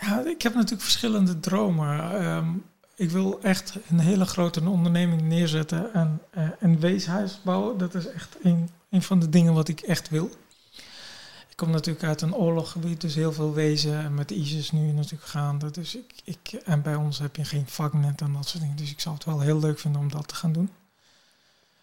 ja, 0.00 0.20
ik 0.20 0.42
heb 0.42 0.54
natuurlijk 0.54 0.82
verschillende 0.82 1.40
dromen. 1.40 2.24
Um, 2.24 2.64
ik 2.98 3.10
wil 3.10 3.42
echt 3.42 3.74
een 3.88 3.98
hele 3.98 4.24
grote 4.24 4.68
onderneming 4.68 5.22
neerzetten 5.22 5.94
en 5.94 6.22
uh, 6.38 6.48
een 6.60 6.80
weeshuis 6.80 7.40
bouwen. 7.42 7.78
Dat 7.78 7.94
is 7.94 8.06
echt 8.06 8.36
een, 8.42 8.68
een 8.90 9.02
van 9.02 9.18
de 9.20 9.28
dingen 9.28 9.54
wat 9.54 9.68
ik 9.68 9.80
echt 9.80 10.08
wil. 10.08 10.30
Ik 11.48 11.56
kom 11.56 11.70
natuurlijk 11.70 12.04
uit 12.04 12.20
een 12.20 12.34
oorlogsgebied, 12.34 13.00
dus 13.00 13.14
heel 13.14 13.32
veel 13.32 13.54
wezen. 13.54 13.98
En 13.98 14.14
met 14.14 14.30
ISIS 14.30 14.70
nu 14.70 14.92
natuurlijk 14.92 15.30
gaande. 15.30 15.70
Dus 15.70 15.96
ik, 15.96 16.12
ik, 16.24 16.52
en 16.52 16.82
bij 16.82 16.94
ons 16.94 17.18
heb 17.18 17.36
je 17.36 17.44
geen 17.44 17.66
vaknet 17.66 18.20
en 18.20 18.32
dat 18.32 18.48
soort 18.48 18.62
dingen. 18.62 18.76
Dus 18.76 18.90
ik 18.90 19.00
zou 19.00 19.14
het 19.14 19.24
wel 19.24 19.40
heel 19.40 19.60
leuk 19.60 19.78
vinden 19.78 20.00
om 20.00 20.10
dat 20.10 20.28
te 20.28 20.34
gaan 20.34 20.52
doen. 20.52 20.70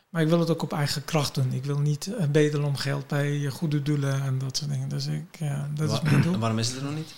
Maar 0.10 0.22
ik 0.22 0.30
wil 0.30 0.40
het 0.40 0.50
ook 0.50 0.64
op 0.64 0.74
eigen 0.74 1.06
kracht 1.06 1.36
doen. 1.36 1.54
Ik 1.54 1.66
wil 1.66 1.80
niet 1.80 2.08
uh, 2.08 2.26
bedelen 2.26 2.68
om 2.68 2.76
geld 2.76 3.08
bij 3.08 3.50
goede 3.50 3.82
doelen 3.82 4.22
en 4.22 4.38
dat 4.38 4.58
soort 4.58 4.70
dingen. 4.70 4.90
Dus 4.90 5.06
ik, 5.06 5.40
uh, 5.42 5.64
dat 5.74 5.90
Wa 5.90 5.96
is 5.96 6.02
mijn 6.02 6.22
doel. 6.22 6.38
Waarom 6.46 6.60
is 6.60 6.68
het 6.68 6.78
er 6.78 6.84
nog 6.84 6.96
niet? 6.96 7.14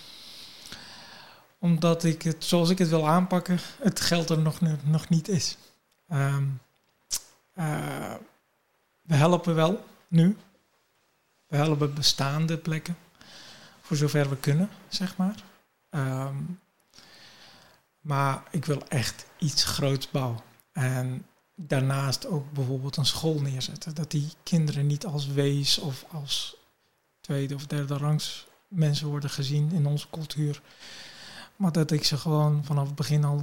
Omdat 1.58 2.04
ik 2.04 2.22
het, 2.22 2.44
zoals 2.44 2.70
ik 2.70 2.78
het 2.78 2.88
wil 2.88 3.08
aanpakken, 3.08 3.58
het 3.82 4.00
geld 4.00 4.30
er 4.30 4.38
nog, 4.38 4.60
nog 4.84 5.08
niet 5.08 5.28
is. 5.28 5.56
Um, 6.12 6.60
uh, 7.54 8.14
we 9.02 9.14
helpen 9.14 9.54
wel 9.54 9.84
nu. 10.08 10.36
We 11.46 11.56
helpen 11.56 11.94
bestaande 11.94 12.58
plekken. 12.58 12.96
Voor 13.80 13.96
zover 13.96 14.28
we 14.28 14.36
kunnen, 14.36 14.70
zeg 14.88 15.16
maar. 15.16 15.34
Um, 15.90 16.60
maar 18.00 18.42
ik 18.50 18.64
wil 18.64 18.88
echt 18.88 19.26
iets 19.38 19.64
groots 19.64 20.10
bouwen. 20.10 20.40
En 20.72 21.26
daarnaast 21.54 22.26
ook 22.26 22.52
bijvoorbeeld 22.52 22.96
een 22.96 23.06
school 23.06 23.40
neerzetten. 23.40 23.94
Dat 23.94 24.10
die 24.10 24.32
kinderen 24.42 24.86
niet 24.86 25.06
als 25.06 25.26
wees 25.26 25.78
of 25.78 26.04
als 26.10 26.56
tweede 27.20 27.54
of 27.54 27.66
derde 27.66 27.96
rangs 27.96 28.46
mensen 28.68 29.08
worden 29.08 29.30
gezien 29.30 29.72
in 29.72 29.86
onze 29.86 30.06
cultuur. 30.10 30.62
Maar 31.58 31.72
dat 31.72 31.90
ik 31.90 32.04
ze 32.04 32.16
gewoon 32.16 32.64
vanaf 32.64 32.86
het 32.86 32.94
begin 32.94 33.24
al 33.24 33.42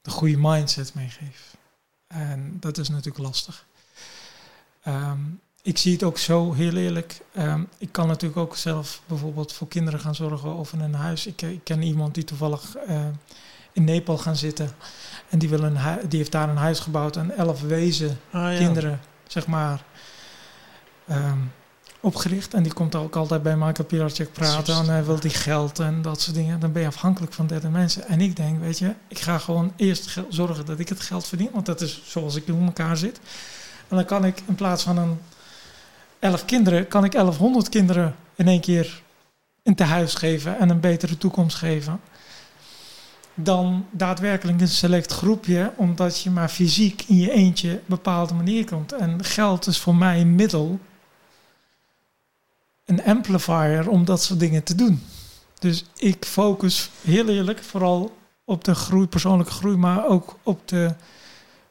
de 0.00 0.10
goede 0.10 0.36
mindset 0.38 0.94
meegeef. 0.94 1.56
En 2.06 2.56
dat 2.60 2.78
is 2.78 2.88
natuurlijk 2.88 3.24
lastig. 3.24 3.66
Um, 4.86 5.40
ik 5.62 5.78
zie 5.78 5.92
het 5.92 6.02
ook 6.02 6.18
zo 6.18 6.52
heel 6.52 6.76
eerlijk. 6.76 7.20
Um, 7.38 7.68
ik 7.78 7.92
kan 7.92 8.06
natuurlijk 8.06 8.40
ook 8.40 8.56
zelf 8.56 9.02
bijvoorbeeld 9.06 9.52
voor 9.52 9.68
kinderen 9.68 10.00
gaan 10.00 10.14
zorgen 10.14 10.54
of 10.54 10.72
in 10.72 10.80
een 10.80 10.94
huis. 10.94 11.26
Ik, 11.26 11.42
ik 11.42 11.64
ken 11.64 11.82
iemand 11.82 12.14
die 12.14 12.24
toevallig 12.24 12.76
uh, 12.88 13.06
in 13.72 13.84
Nepal 13.84 14.18
gaan 14.18 14.36
zitten. 14.36 14.70
En 15.28 15.38
die, 15.38 15.48
wil 15.48 15.62
een 15.62 16.08
die 16.08 16.18
heeft 16.18 16.32
daar 16.32 16.48
een 16.48 16.56
huis 16.56 16.80
gebouwd 16.80 17.16
aan 17.16 17.30
elf 17.30 17.60
wezen 17.60 18.18
ah, 18.30 18.52
ja. 18.52 18.58
kinderen, 18.58 19.00
zeg 19.26 19.46
maar. 19.46 19.84
Um, 21.10 21.52
opgericht. 22.04 22.54
En 22.54 22.62
die 22.62 22.72
komt 22.72 22.94
ook 22.94 23.16
altijd 23.16 23.42
bij 23.42 23.56
Michael 23.56 23.88
Pilarczyk 23.88 24.32
praten. 24.32 24.74
En 24.74 24.88
hij 24.88 25.04
wil 25.04 25.20
die 25.20 25.30
geld 25.30 25.78
en 25.78 26.02
dat 26.02 26.20
soort 26.20 26.36
dingen. 26.36 26.60
Dan 26.60 26.72
ben 26.72 26.82
je 26.82 26.88
afhankelijk 26.88 27.32
van 27.32 27.46
derde 27.46 27.68
mensen. 27.68 28.08
En 28.08 28.20
ik 28.20 28.36
denk, 28.36 28.60
weet 28.60 28.78
je, 28.78 28.92
ik 29.08 29.18
ga 29.18 29.38
gewoon 29.38 29.72
eerst 29.76 30.16
zorgen 30.28 30.66
dat 30.66 30.78
ik 30.78 30.88
het 30.88 31.00
geld 31.00 31.26
verdien. 31.26 31.50
Want 31.52 31.66
dat 31.66 31.80
is 31.80 32.02
zoals 32.06 32.36
ik 32.36 32.46
in 32.46 32.64
elkaar 32.64 32.96
zit. 32.96 33.20
En 33.88 33.96
dan 33.96 34.04
kan 34.04 34.24
ik 34.24 34.42
in 34.46 34.54
plaats 34.54 34.82
van 34.82 34.98
een 34.98 35.18
elf 36.18 36.44
kinderen, 36.44 36.88
kan 36.88 37.04
ik 37.04 37.12
1100 37.12 37.68
kinderen 37.68 38.14
in 38.34 38.48
één 38.48 38.60
keer 38.60 39.02
een 39.62 39.74
tehuis 39.74 40.14
geven 40.14 40.58
en 40.58 40.68
een 40.68 40.80
betere 40.80 41.18
toekomst 41.18 41.56
geven. 41.56 42.00
Dan 43.34 43.86
daadwerkelijk 43.90 44.60
een 44.60 44.68
select 44.68 45.12
groepje, 45.12 45.72
omdat 45.76 46.22
je 46.22 46.30
maar 46.30 46.48
fysiek 46.48 47.04
in 47.06 47.16
je 47.16 47.30
eentje 47.30 47.80
bepaalde 47.86 48.34
manier 48.34 48.64
komt. 48.64 48.92
En 48.92 49.24
geld 49.24 49.66
is 49.66 49.78
voor 49.78 49.94
mij 49.94 50.20
een 50.20 50.34
middel, 50.34 50.78
een 52.84 53.04
amplifier 53.04 53.88
om 53.88 54.04
dat 54.04 54.22
soort 54.22 54.40
dingen 54.40 54.62
te 54.62 54.74
doen. 54.74 55.02
Dus 55.58 55.84
ik 55.96 56.24
focus 56.24 56.90
heel 57.02 57.28
eerlijk 57.28 57.62
vooral 57.62 58.16
op 58.44 58.64
de 58.64 58.74
groei, 58.74 59.06
persoonlijke 59.06 59.52
groei, 59.52 59.76
maar 59.76 60.06
ook 60.06 60.38
op 60.42 60.68
de 60.68 60.94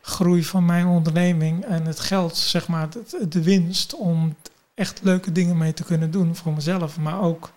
groei 0.01 0.43
van 0.43 0.65
mijn 0.65 0.85
onderneming 0.85 1.65
en 1.65 1.85
het 1.85 1.99
geld, 1.99 2.37
zeg 2.37 2.67
maar, 2.67 2.87
de, 3.29 3.43
winst 3.43 3.95
om 3.95 4.35
echt 4.73 4.99
leuke 5.03 5.31
dingen 5.31 5.57
mee 5.57 5.73
te 5.73 5.83
kunnen 5.83 6.11
doen 6.11 6.35
voor 6.35 6.53
mezelf, 6.53 6.97
maar 6.97 7.21
ook 7.21 7.51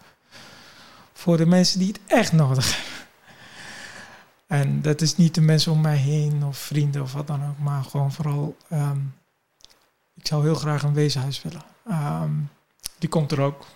voor 1.13 1.37
de 1.37 1.47
mensen 1.47 1.79
die 1.79 1.89
het 1.89 2.01
echt 2.07 2.33
nodig 2.33 2.75
hebben. 2.77 2.95
En 4.47 4.83
dat 4.83 5.01
is 5.01 5.17
niet 5.17 5.35
de 5.35 5.41
mensen 5.41 5.73
om 5.73 5.81
mij 5.81 5.97
heen 5.97 6.45
of 6.45 6.59
vrienden 6.59 7.03
of 7.03 7.13
wat 7.13 7.27
dan 7.27 7.47
ook, 7.49 7.59
maar 7.59 7.85
gewoon 7.85 8.13
vooral, 8.13 8.57
ehm, 8.69 8.99
ik 10.15 10.27
zou 10.27 10.43
heel 10.43 10.55
graag 10.55 10.83
een 10.83 10.95
weeshuis 10.95 11.43
willen. 11.43 11.65
Ehm, 11.87 12.33
die 12.99 13.09
komt 13.09 13.33
er 13.33 13.41
ook. 13.41 13.67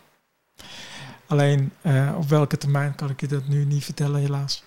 Alleen 1.26 1.72
uh, 1.82 2.14
op 2.16 2.28
welke 2.28 2.56
termijn 2.56 2.94
kan 2.94 3.10
ik 3.10 3.20
je 3.20 3.26
dat 3.26 3.46
nu 3.46 3.64
niet 3.64 3.84
vertellen, 3.84 4.20
helaas. 4.20 4.64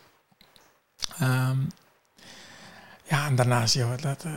Um, 1.21 1.67
ja, 3.03 3.25
en 3.25 3.35
daarnaast, 3.35 3.73
joh, 3.73 3.97
dat, 4.01 4.23
uh, 4.25 4.33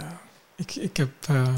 ik, 0.56 0.74
ik 0.74 0.96
heb 0.96 1.10
uh, 1.30 1.48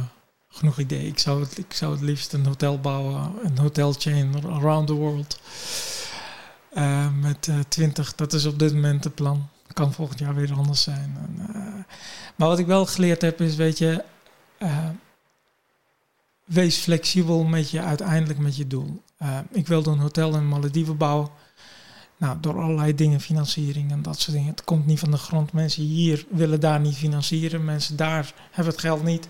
genoeg 0.49 0.79
ideeën. 0.79 1.07
Ik 1.07 1.19
zou, 1.19 1.41
het, 1.41 1.59
ik 1.59 1.73
zou 1.75 1.93
het 1.93 2.01
liefst 2.01 2.33
een 2.33 2.47
hotel 2.47 2.81
bouwen, 2.81 3.33
een 3.43 3.59
hotelchain 3.59 4.45
around 4.45 4.87
the 4.87 4.93
world. 4.95 5.41
Met 7.21 7.51
twintig, 7.69 8.15
dat 8.15 8.33
is 8.33 8.45
op 8.45 8.59
dit 8.59 8.75
moment 8.75 9.05
het 9.05 9.15
plan. 9.15 9.49
Kan 9.73 9.93
volgend 9.93 10.19
jaar 10.19 10.35
weer 10.35 10.53
anders 10.53 10.83
zijn. 10.83 11.17
En, 11.23 11.87
maar 12.37 12.49
wat 12.49 12.59
ik 12.59 12.67
wel 12.67 12.87
geleerd 12.87 13.23
heb 13.23 13.41
is, 13.41 13.55
weet 13.55 13.79
je, 13.79 14.05
wees 16.49 16.77
flexibel 16.77 17.45
met 17.45 17.71
je 17.71 17.81
uiteindelijk 17.81 18.39
met 18.39 18.57
je 18.57 18.67
doel. 18.67 19.03
ik 19.51 19.67
wilde 19.67 19.91
een 19.91 19.99
hotel 19.99 20.35
in 20.35 20.49
Malediven 20.49 20.97
bouwen. 20.97 21.29
Nou, 22.17 22.37
door 22.41 22.61
allerlei 22.61 22.95
dingen, 22.95 23.21
financiering 23.21 23.91
en 23.91 24.03
dat 24.03 24.21
soort 24.21 24.37
dingen. 24.37 24.51
Het 24.51 24.65
komt 24.65 24.87
niet 24.87 24.99
van 24.99 25.11
de 25.11 25.17
grond. 25.17 25.53
Mensen 25.53 25.83
hier 25.83 26.27
willen 26.31 26.61
daar 26.61 26.81
niet 26.81 26.97
financieren. 26.97 27.65
Mensen 27.65 27.97
daar 27.97 28.33
hebben 28.51 28.73
het 28.73 28.83
geld 28.83 29.03
niet. 29.03 29.27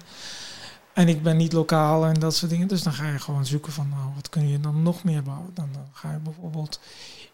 En 0.92 1.08
ik 1.08 1.22
ben 1.22 1.36
niet 1.36 1.52
lokaal 1.52 2.06
en 2.06 2.14
dat 2.14 2.34
soort 2.34 2.50
dingen. 2.50 2.68
Dus 2.68 2.82
dan 2.82 2.92
ga 2.92 3.10
je 3.10 3.18
gewoon 3.18 3.46
zoeken 3.46 3.72
van, 3.72 3.88
nou, 3.88 4.10
wat 4.14 4.28
kun 4.28 4.48
je 4.48 4.60
dan 4.60 4.82
nog 4.82 5.04
meer 5.04 5.22
bouwen? 5.22 5.50
Dan, 5.54 5.68
dan 5.72 5.86
ga 5.92 6.12
je 6.12 6.18
bijvoorbeeld 6.18 6.80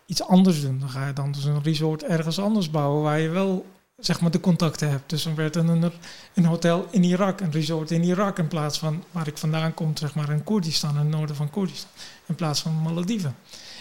iets 0.06 0.22
anders 0.22 0.60
doen. 0.60 0.78
Dan 0.78 0.90
ga 0.90 1.06
je 1.06 1.12
dan 1.12 1.32
dus 1.32 1.44
een 1.44 1.62
resort 1.62 2.02
ergens 2.02 2.38
anders 2.38 2.70
bouwen 2.70 3.02
waar 3.02 3.20
je 3.20 3.28
wel 3.28 3.66
zeg 3.96 4.20
maar 4.20 4.30
de 4.30 4.40
contacten 4.40 4.90
hebt. 4.90 5.10
Dus 5.10 5.22
dan 5.22 5.34
werd 5.34 5.56
er 5.56 5.68
een, 5.68 5.92
een 6.34 6.44
hotel 6.44 6.88
in 6.90 7.04
Irak, 7.04 7.40
een 7.40 7.52
resort 7.52 7.90
in 7.90 8.04
Irak 8.04 8.38
in 8.38 8.48
plaats 8.48 8.78
van 8.78 9.04
waar 9.10 9.26
ik 9.26 9.38
vandaan 9.38 9.74
kom, 9.74 9.96
zeg 9.96 10.14
maar 10.14 10.30
in 10.30 10.44
Koerdistan, 10.44 10.90
in 10.90 10.96
het 10.96 11.08
noorden 11.08 11.36
van 11.36 11.50
Koerdistan, 11.50 11.90
in 12.26 12.34
plaats 12.34 12.60
van 12.60 12.82
Malediven. 12.82 13.36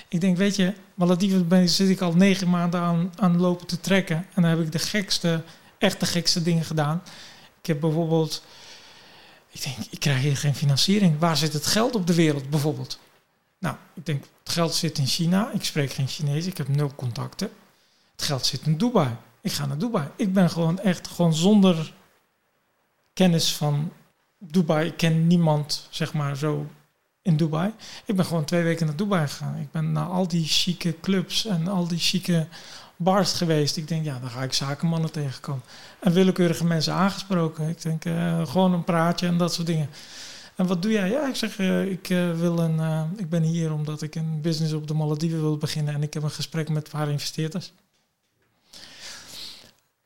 Ik 0.07 0.22
denk, 0.22 0.38
weet 0.38 0.56
je, 0.56 0.73
Malediven 0.94 1.48
ben, 1.48 1.69
zit 1.69 1.90
ik 1.90 2.02
al 2.02 2.14
negen 2.14 2.49
maanden 2.49 2.80
aan, 2.80 3.14
aan 3.15 3.40
lopen 3.40 3.68
te 3.68 3.80
trekken. 3.80 4.18
En 4.34 4.41
dan 4.41 4.52
heb 4.52 4.60
ik 4.60 4.72
de 4.72 4.80
gekste, 4.80 5.44
echt 5.77 5.99
de 5.99 6.06
gekste 6.06 6.41
dingen 6.41 6.64
gedaan. 6.64 7.02
Ik 7.60 7.65
heb 7.65 7.80
bijvoorbeeld, 7.80 8.44
ik 9.52 9.64
denk, 9.64 9.77
ik 9.90 9.99
krijg 9.99 10.22
hier 10.22 10.38
geen 10.38 10.56
financiering. 10.56 11.19
Waar 11.19 11.38
zit 11.38 11.53
het 11.53 11.65
geld 11.65 11.95
op 11.95 12.07
de 12.07 12.14
wereld 12.14 12.49
bijvoorbeeld? 12.49 12.99
Nou, 13.60 13.76
ik 13.94 14.06
denk, 14.06 14.23
het 14.44 14.53
geld 14.53 14.73
zit 14.73 14.98
in 14.98 15.07
China. 15.07 15.52
Ik 15.53 15.64
spreek 15.64 15.91
geen 15.94 16.07
Chinees, 16.07 16.45
ik 16.45 16.57
heb 16.57 16.68
nul 16.68 16.91
contacten. 16.95 17.52
Het 18.15 18.26
geld 18.26 18.45
zit 18.45 18.61
in 18.65 18.77
Dubai. 18.77 19.15
Ik 19.44 19.52
ga 19.52 19.65
naar 19.65 19.78
Dubai. 19.78 20.07
Ik 20.15 20.34
ben 20.34 20.49
gewoon 20.49 20.80
echt 20.80 21.07
gewoon 21.07 21.34
zonder 21.34 21.94
kennis 23.14 23.56
van 23.56 23.91
Dubai. 24.38 24.88
Ik 24.88 24.98
ken 24.98 25.28
niemand, 25.28 25.88
zeg 25.90 26.14
maar, 26.14 26.38
zo 26.38 26.68
in 27.22 27.38
Dubai. 27.38 27.74
Ik 28.06 28.15
ben 28.15 28.26
gewoon 28.26 28.45
twee 28.45 28.64
weken 28.64 28.86
naar 28.86 28.95
Dubai 28.95 29.28
gegaan. 29.28 29.56
Ik 29.56 29.72
ben 29.72 29.91
naar 29.91 30.06
al 30.06 30.28
die 30.28 30.45
chique 30.45 30.99
clubs 31.02 31.45
en 31.45 31.68
al 31.68 31.88
die 31.88 31.99
chique 31.99 32.48
bars 32.95 33.34
geweest. 33.34 33.78
Ik 33.78 33.88
denk, 33.88 34.06
ja, 34.06 34.20
dan 34.20 34.30
ga 34.30 34.44
ik 34.44 34.53
zakenmannen 34.53 35.11
tegenkomen. 35.11 35.64
En 35.99 36.11
willekeurige 36.14 36.65
mensen 36.65 36.94
aangesproken. 36.94 37.70
Ik 37.70 37.82
denk, 37.82 38.06
uh, 38.06 38.48
gewoon 38.48 38.74
een 38.74 38.84
praatje 38.84 39.28
en 39.28 39.38
dat 39.38 39.53
soort 39.53 39.68
dingen. 39.68 39.90
En 40.56 40.68
wat 40.68 40.82
doe 40.82 40.91
jij? 40.91 41.10
Ja, 41.10 41.28
ik 41.28 41.36
zeg, 41.36 41.60
uh, 41.60 41.91
ik, 41.91 42.10
uh, 42.10 42.32
wil 42.32 42.57
een, 42.57 43.10
ik 43.18 43.30
ben 43.30 43.44
hier 43.44 43.74
omdat 43.74 44.02
ik 44.02 44.15
een 44.15 44.41
business 44.41 44.74
op 44.74 44.88
de 44.88 44.94
Malediven 44.94 45.41
wil 45.41 45.57
beginnen. 45.57 45.94
En 45.94 46.03
ik 46.03 46.14
heb 46.14 46.24
een 46.24 46.32
gesprek 46.32 46.70
met 46.70 46.86
een 46.86 46.91
paar 46.91 47.10
investeerders. 47.10 47.74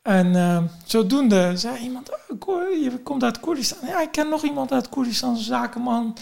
En 0.07 0.69
zodoende 0.85 1.57
zei 1.57 1.77
iemand, 1.77 2.09
oh, 2.45 2.81
je 2.83 2.99
komt 3.03 3.23
uit 3.23 3.39
Koerdistan. 3.39 3.87
Ja, 3.87 4.01
ik 4.01 4.11
ken 4.11 4.29
nog 4.29 4.43
iemand 4.43 4.71
uit 4.71 4.89
Koerdistan, 4.89 5.37
zakenman. 5.37 6.17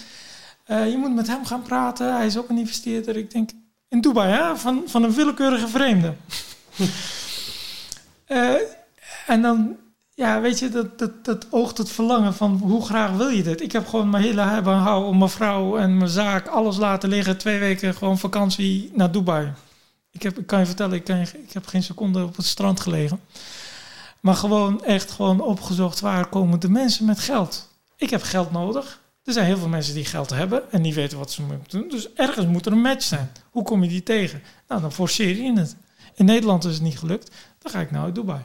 Uh, 0.67 0.89
je 0.89 0.97
moet 0.97 1.15
met 1.15 1.27
hem 1.27 1.45
gaan 1.45 1.61
praten. 1.61 2.15
Hij 2.15 2.25
is 2.25 2.37
ook 2.37 2.49
een 2.49 2.57
investeerder. 2.57 3.17
Ik 3.17 3.31
denk, 3.31 3.49
in 3.89 4.01
Dubai, 4.01 4.31
hè? 4.31 4.57
Van, 4.57 4.83
van 4.85 5.03
een 5.03 5.13
willekeurige 5.13 5.67
vreemde. 5.67 6.13
uh, 8.27 8.53
en 9.33 9.41
dan, 9.41 9.75
ja, 10.13 10.41
weet 10.41 10.59
je, 10.59 10.69
dat, 10.69 10.99
dat, 10.99 11.25
dat 11.25 11.47
oogt 11.51 11.77
het 11.77 11.89
verlangen 11.89 12.33
van 12.33 12.51
hoe 12.63 12.85
graag 12.85 13.11
wil 13.11 13.29
je 13.29 13.43
dit? 13.43 13.61
Ik 13.61 13.71
heb 13.71 13.87
gewoon 13.87 14.09
mijn 14.09 14.23
hele 14.23 14.41
hebben 14.41 14.73
hou 14.73 15.05
om 15.05 15.17
mijn 15.17 15.29
vrouw 15.29 15.77
en 15.77 15.97
mijn 15.97 16.09
zaak, 16.09 16.47
alles 16.47 16.77
laten 16.77 17.09
liggen. 17.09 17.37
Twee 17.37 17.59
weken 17.59 17.93
gewoon 17.93 18.17
vakantie 18.17 18.91
naar 18.93 19.11
Dubai. 19.11 19.53
Ik, 20.11 20.21
heb, 20.23 20.37
kan 20.45 20.59
je 20.59 20.65
vertellen, 20.65 20.95
ik, 20.95 21.09
ik 21.33 21.53
heb 21.53 21.65
geen 21.65 21.83
seconde 21.83 22.23
op 22.23 22.35
het 22.35 22.45
strand 22.45 22.79
gelegen. 22.79 23.19
Maar 24.25 24.35
gewoon 24.35 24.83
echt 24.83 25.11
gewoon 25.11 25.41
opgezocht 25.41 25.99
waar 25.99 26.27
komen 26.27 26.59
de 26.59 26.69
mensen 26.69 27.05
met 27.05 27.19
geld. 27.19 27.69
Ik 27.97 28.09
heb 28.09 28.21
geld 28.23 28.51
nodig. 28.51 29.01
Er 29.23 29.33
zijn 29.33 29.45
heel 29.45 29.57
veel 29.57 29.67
mensen 29.67 29.93
die 29.93 30.05
geld 30.05 30.29
hebben 30.29 30.71
en 30.71 30.81
niet 30.81 30.93
weten 30.93 31.17
wat 31.17 31.31
ze 31.31 31.41
moeten 31.41 31.79
doen. 31.79 31.89
Dus 31.89 32.13
ergens 32.13 32.45
moet 32.45 32.65
er 32.65 32.71
een 32.71 32.81
match 32.81 33.03
zijn. 33.03 33.31
Hoe 33.49 33.63
kom 33.63 33.83
je 33.83 33.89
die 33.89 34.03
tegen? 34.03 34.41
Nou, 34.67 34.81
dan 34.81 34.91
forceer 34.91 35.35
je 35.37 35.59
het. 35.59 35.75
In 36.15 36.25
Nederland 36.25 36.63
is 36.63 36.73
het 36.73 36.81
niet 36.81 36.99
gelukt. 36.99 37.31
Dan 37.59 37.71
ga 37.71 37.79
ik 37.79 37.91
nou 37.91 38.05
uit 38.05 38.15
Dubai. 38.15 38.41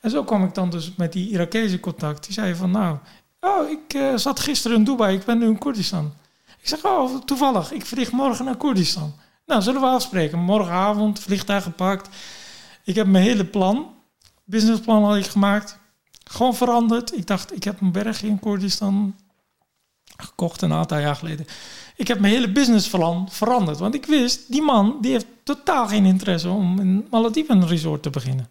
En 0.00 0.10
zo 0.10 0.24
kwam 0.24 0.44
ik 0.44 0.54
dan 0.54 0.70
dus 0.70 0.94
met 0.96 1.12
die 1.12 1.30
Irakese 1.30 1.80
contact. 1.80 2.24
Die 2.24 2.34
zei 2.34 2.54
van, 2.54 2.70
nou, 2.70 2.96
oh, 3.40 3.70
ik 3.70 3.94
uh, 3.94 4.16
zat 4.16 4.40
gisteren 4.40 4.76
in 4.76 4.84
Dubai. 4.84 5.16
Ik 5.16 5.24
ben 5.24 5.38
nu 5.38 5.46
in 5.46 5.58
Koerdistan. 5.58 6.12
Ik 6.60 6.68
zeg, 6.68 6.84
oh, 6.84 7.20
toevallig. 7.24 7.72
Ik 7.72 7.86
vlieg 7.86 8.12
morgen 8.12 8.44
naar 8.44 8.56
Koerdistan. 8.56 9.14
Nou, 9.46 9.62
zullen 9.62 9.80
we 9.80 9.86
afspreken. 9.86 10.38
Morgenavond, 10.38 11.20
vliegtuig 11.20 11.62
gepakt. 11.62 12.08
Ik 12.84 12.94
heb 12.94 13.06
mijn 13.06 13.24
hele 13.24 13.44
plan, 13.44 13.86
businessplan 14.52 15.04
had 15.04 15.16
ik 15.16 15.26
gemaakt. 15.26 15.78
Gewoon 16.24 16.54
veranderd. 16.54 17.16
Ik 17.16 17.26
dacht, 17.26 17.54
ik 17.54 17.64
heb 17.64 17.80
een 17.80 17.92
berg 17.92 18.22
in 18.22 18.38
Koerdistan 18.38 19.14
gekocht 20.16 20.62
een 20.62 20.72
aantal 20.72 20.98
jaar 20.98 21.16
geleden. 21.16 21.46
Ik 21.96 22.08
heb 22.08 22.20
mijn 22.20 22.32
hele 22.32 22.52
businessplan 22.52 23.28
veranderd. 23.30 23.78
Want 23.78 23.94
ik 23.94 24.06
wist, 24.06 24.52
die 24.52 24.62
man 24.62 24.98
die 25.00 25.12
heeft 25.12 25.26
totaal 25.42 25.88
geen 25.88 26.04
interesse 26.04 26.48
om 26.48 26.78
een 26.78 27.06
Malediven 27.10 27.66
resort 27.66 28.02
te 28.02 28.10
beginnen. 28.10 28.48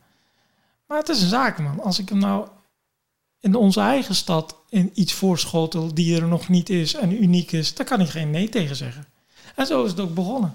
Maar 0.87 0.97
het 0.97 1.09
is 1.09 1.21
een 1.21 1.29
zakenman. 1.29 1.81
Als 1.81 1.99
ik 1.99 2.09
hem 2.09 2.17
nou 2.17 2.47
in 3.39 3.55
onze 3.55 3.79
eigen 3.79 4.15
stad 4.15 4.55
in 4.69 4.91
iets 4.93 5.13
voorschotel 5.13 5.93
die 5.93 6.15
er 6.15 6.27
nog 6.27 6.49
niet 6.49 6.69
is 6.69 6.93
en 6.93 7.23
uniek 7.23 7.51
is, 7.51 7.73
dan 7.73 7.85
kan 7.85 8.01
ik 8.01 8.09
geen 8.09 8.29
nee 8.29 8.49
tegen 8.49 8.75
zeggen. 8.75 9.05
En 9.55 9.65
zo 9.65 9.83
is 9.83 9.91
het 9.91 9.99
ook 9.99 10.13
begonnen. 10.13 10.53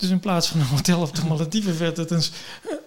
Dus 0.00 0.10
in 0.10 0.20
plaats 0.20 0.48
van 0.48 0.60
een 0.60 0.66
hotel 0.66 1.00
op 1.00 1.14
de 1.14 1.24
Malediven 1.24 1.78
werd 1.78 1.96
het 1.96 2.10
een, 2.10 2.22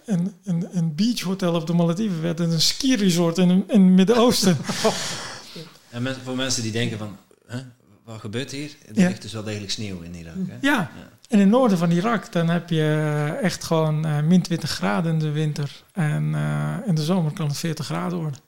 een, 0.06 0.34
een, 0.44 0.68
een 0.72 0.96
beachhotel 0.96 1.54
op 1.54 1.68
de 1.68 1.74
Malediven, 1.74 2.22
werd 2.22 2.40
het 2.40 2.52
een 2.52 2.62
ski 2.62 2.96
resort 2.96 3.38
in, 3.38 3.50
in 3.50 3.64
het 3.68 3.80
Midden-Oosten. 3.80 4.58
En 5.90 6.16
voor 6.24 6.36
mensen 6.36 6.64
die 6.64 6.72
denken 6.72 6.98
van, 6.98 7.18
hè, 7.48 7.60
wat 8.04 8.20
gebeurt 8.20 8.52
hier? 8.52 8.72
Er 8.88 9.00
ja. 9.00 9.08
ligt 9.08 9.22
dus 9.22 9.34
wel 9.34 9.44
degelijk 9.44 9.72
sneeuw 9.72 10.02
in 10.02 10.16
Irak. 10.16 10.34
Hè? 10.48 10.58
Ja. 10.62 10.72
ja. 10.72 10.90
en 10.98 11.10
in 11.28 11.40
het 11.40 11.50
noorden 11.50 11.78
van 11.78 11.92
Irak 11.92 12.32
dan 12.32 12.50
heb 12.50 12.70
je 12.70 12.82
eh, 12.82 13.44
echt 13.44 13.64
gewoon 13.64 14.06
uh, 14.08 14.22
min 14.22 14.42
20 14.42 14.70
graden 14.70 15.14
in 15.14 15.20
de 15.20 15.32
winter. 15.32 15.84
En 15.92 16.24
uh, 16.24 16.76
in 16.86 16.96
de 16.96 17.04
zomer 17.04 17.34
kan 17.34 17.48
het 17.48 17.58
40 17.58 17.86
graden 17.86 18.18
worden. 18.18 18.40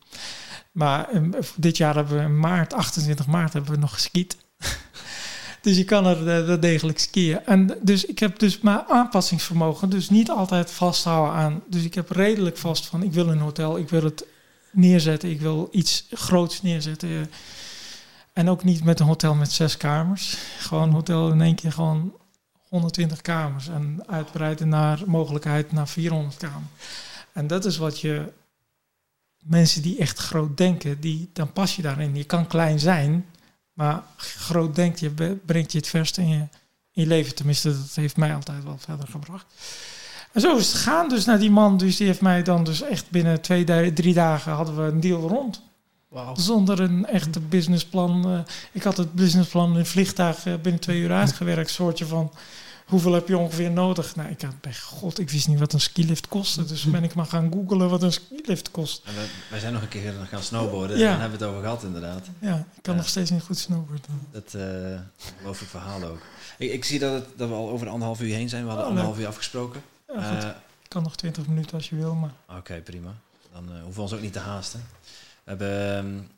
Maar 0.72 1.10
dit 1.56 1.78
jaar 1.78 1.96
hebben 1.96 2.18
we 2.18 2.24
in 2.24 2.40
maart, 2.40 2.74
28 2.74 3.28
maart, 3.28 3.54
hebben 3.54 3.72
we 3.72 3.78
nog 3.78 3.94
geskiet. 3.94 4.38
Dus 5.66 5.78
je 5.78 5.84
kan 5.84 6.06
er 6.06 6.50
uh, 6.50 6.62
degelijk 6.62 7.00
skiën. 7.00 7.46
En 7.46 7.78
dus 7.82 8.06
ik 8.06 8.20
heb 8.20 8.40
dus 8.40 8.60
mijn 8.60 8.84
aanpassingsvermogen, 8.88 9.90
dus 9.90 10.10
niet 10.10 10.30
altijd 10.30 10.72
vasthouden 10.72 11.34
aan. 11.34 11.64
Dus 11.68 11.84
ik 11.84 11.94
heb 11.94 12.10
redelijk 12.10 12.58
vast 12.58 12.86
van, 12.86 13.04
ik 13.04 13.14
wil 13.14 13.28
een 13.28 13.40
hotel, 13.40 13.78
ik 13.78 13.90
wil 13.90 14.04
het 14.04 14.26
neerzetten. 14.72 15.30
Ik 15.30 15.42
wil 15.42 15.68
iets 15.72 16.08
groots 16.12 16.62
neerzetten. 16.62 17.32
En 18.34 18.50
ook 18.50 18.64
niet 18.64 18.84
met 18.84 19.00
een 19.00 19.06
hotel 19.06 19.36
met 19.36 19.52
zes 19.52 19.78
kamers. 19.78 20.38
Gewoon 20.60 20.88
een 20.88 20.94
hotel 20.94 21.32
in 21.32 21.42
één 21.42 21.56
keer 21.56 21.72
gewoon 21.72 22.14
120 22.70 23.22
kamers. 23.22 23.68
En 23.68 24.04
uitbreiden 24.08 24.70
naar 24.70 25.02
mogelijkheid 25.06 25.72
naar 25.72 25.88
400 25.88 26.38
kamers. 26.38 26.72
En 27.34 27.48
dat 27.48 27.66
is 27.66 27.78
wat 27.78 28.00
je... 28.00 28.34
Mensen 29.44 29.82
die 29.82 29.98
echt 29.98 30.20
groot 30.20 30.58
denken, 30.58 31.00
die, 31.00 31.30
dan 31.34 31.52
pas 31.54 31.76
je 31.76 31.82
daarin. 31.82 32.16
Je 32.16 32.24
kan 32.24 32.48
klein 32.48 32.80
zijn, 32.80 33.26
maar 33.76 34.04
groot 34.18 34.76
denkt 34.76 35.00
je, 35.00 35.38
brengt 35.46 35.72
je 35.72 35.78
het 35.78 35.88
verst 35.88 36.18
in 36.18 36.28
je, 36.28 36.40
in 36.92 37.02
je 37.02 37.06
leven. 37.06 37.36
Tenminste, 37.36 37.70
dat 37.70 37.96
heeft 37.96 38.18
mij 38.18 38.36
altijd 38.36 38.64
wel 38.64 38.78
verder 38.78 39.08
gebracht. 39.08 39.46
En 40.32 40.42
zo 40.42 40.58
is 40.58 40.68
het 40.68 40.76
gegaan 40.76 41.10
dus 41.10 41.26
naar 41.26 41.40
die 41.40 41.52
man. 41.52 41.78
Dus 41.78 41.98
die 41.98 42.08
heeft 42.08 42.22
mij 42.22 42.44
dan 42.44 42.64
dus 42.64 42.82
echt 42.82 43.10
binnen 43.10 43.42
twee, 43.42 43.94
drie 43.94 44.14
dagen 44.14 44.52
hadden 44.52 44.76
we 44.76 44.82
een 44.92 45.00
deal 45.00 45.28
rond. 45.28 45.62
Zonder 46.34 46.80
een 46.80 47.06
echte 47.06 47.40
businessplan. 47.40 48.32
eh, 48.32 48.40
ik 48.72 48.84
had 48.84 48.98
het 48.98 49.14
businessplan 49.14 49.72
in 49.72 49.80
een 49.80 49.86
vliegtuig 49.86 50.46
eh, 50.46 50.54
binnen 50.62 50.82
twee 50.82 51.00
uur 51.00 51.12
uitgewerkt. 51.24 51.70
Soortje 51.70 52.06
van, 52.06 52.32
hoeveel 52.86 53.14
heb 53.14 53.28
je 53.28 53.38
ongeveer 53.38 53.72
nodig? 53.72 54.16
Nou, 54.16 54.30
ik 54.30 54.42
had 54.42 54.62
bij 54.62 54.76
god, 54.76 55.20
ik 55.20 55.30
wist 55.30 55.48
niet 55.48 55.60
wat 55.60 55.74
een 55.74 55.82
skilift 55.82 56.28
kostte. 56.28 56.66
Dus 56.66 56.84
ben 56.84 57.04
ik 57.04 57.14
maar 57.16 57.26
gaan 57.26 57.52
googlen 57.54 57.90
wat 57.90 58.04
een 58.04 58.14
skilift 58.14 58.72
kost. 58.72 59.02
En 59.06 59.14
wij, 59.50 59.60
zijn 59.60 59.74
nog 59.74 59.82
een 59.82 59.88
keer 59.88 60.14
gaan 60.30 60.44
snowboarden. 60.44 60.98
Ja. 60.98 61.04
En 61.04 61.10
daar 61.12 61.20
hebben 61.20 61.40
we 61.40 61.46
het 61.46 61.54
over 61.54 61.64
gehad, 61.66 61.84
inderdaad. 61.84 62.28
Ja, 62.40 62.56
ik 62.76 62.82
kan 62.84 62.94
Ja. 62.94 63.00
nog 63.00 63.10
steeds 63.10 63.30
niet 63.32 63.42
goed 63.42 63.58
snowboarden. 63.58 64.28
Dat 64.32 64.54
uh, 64.56 64.62
geloof 65.38 65.62
ik 65.62 65.68
verhaal 65.68 66.04
ook. 66.04 66.22
Ik, 66.58 66.72
ik 66.72 66.86
zie 66.86 67.00
dat, 67.00 67.14
het, 67.14 67.26
dat 67.38 67.50
we 67.50 67.56
al 67.56 67.70
over 67.70 67.86
de 67.86 67.92
anderhalf 67.92 68.22
uur 68.22 68.34
heen 68.36 68.50
zijn. 68.50 68.62
We 68.62 68.68
hadden 68.68 68.86
Oh, 68.86 68.92
anderhalf 68.92 69.20
uur 69.20 69.28
afgesproken. 69.28 69.82
Ja. 70.08 70.40
Eh, 70.44 70.48
ik 70.84 70.90
kan 70.90 71.04
nog 71.04 71.16
20 71.16 71.48
minuten 71.48 71.74
als 71.74 71.90
je 71.90 71.96
wil, 71.96 72.14
maar... 72.16 72.32
Oké, 72.58 72.82
prima. 72.82 73.14
Dan 73.54 73.64
eh, 73.70 73.74
hoeven 73.76 73.96
we 73.96 74.02
ons 74.02 74.14
ook 74.14 74.22
niet 74.22 74.34
te 74.34 74.40
haasten. 74.40 74.86
We 75.44 75.50
hebben, 75.50 76.30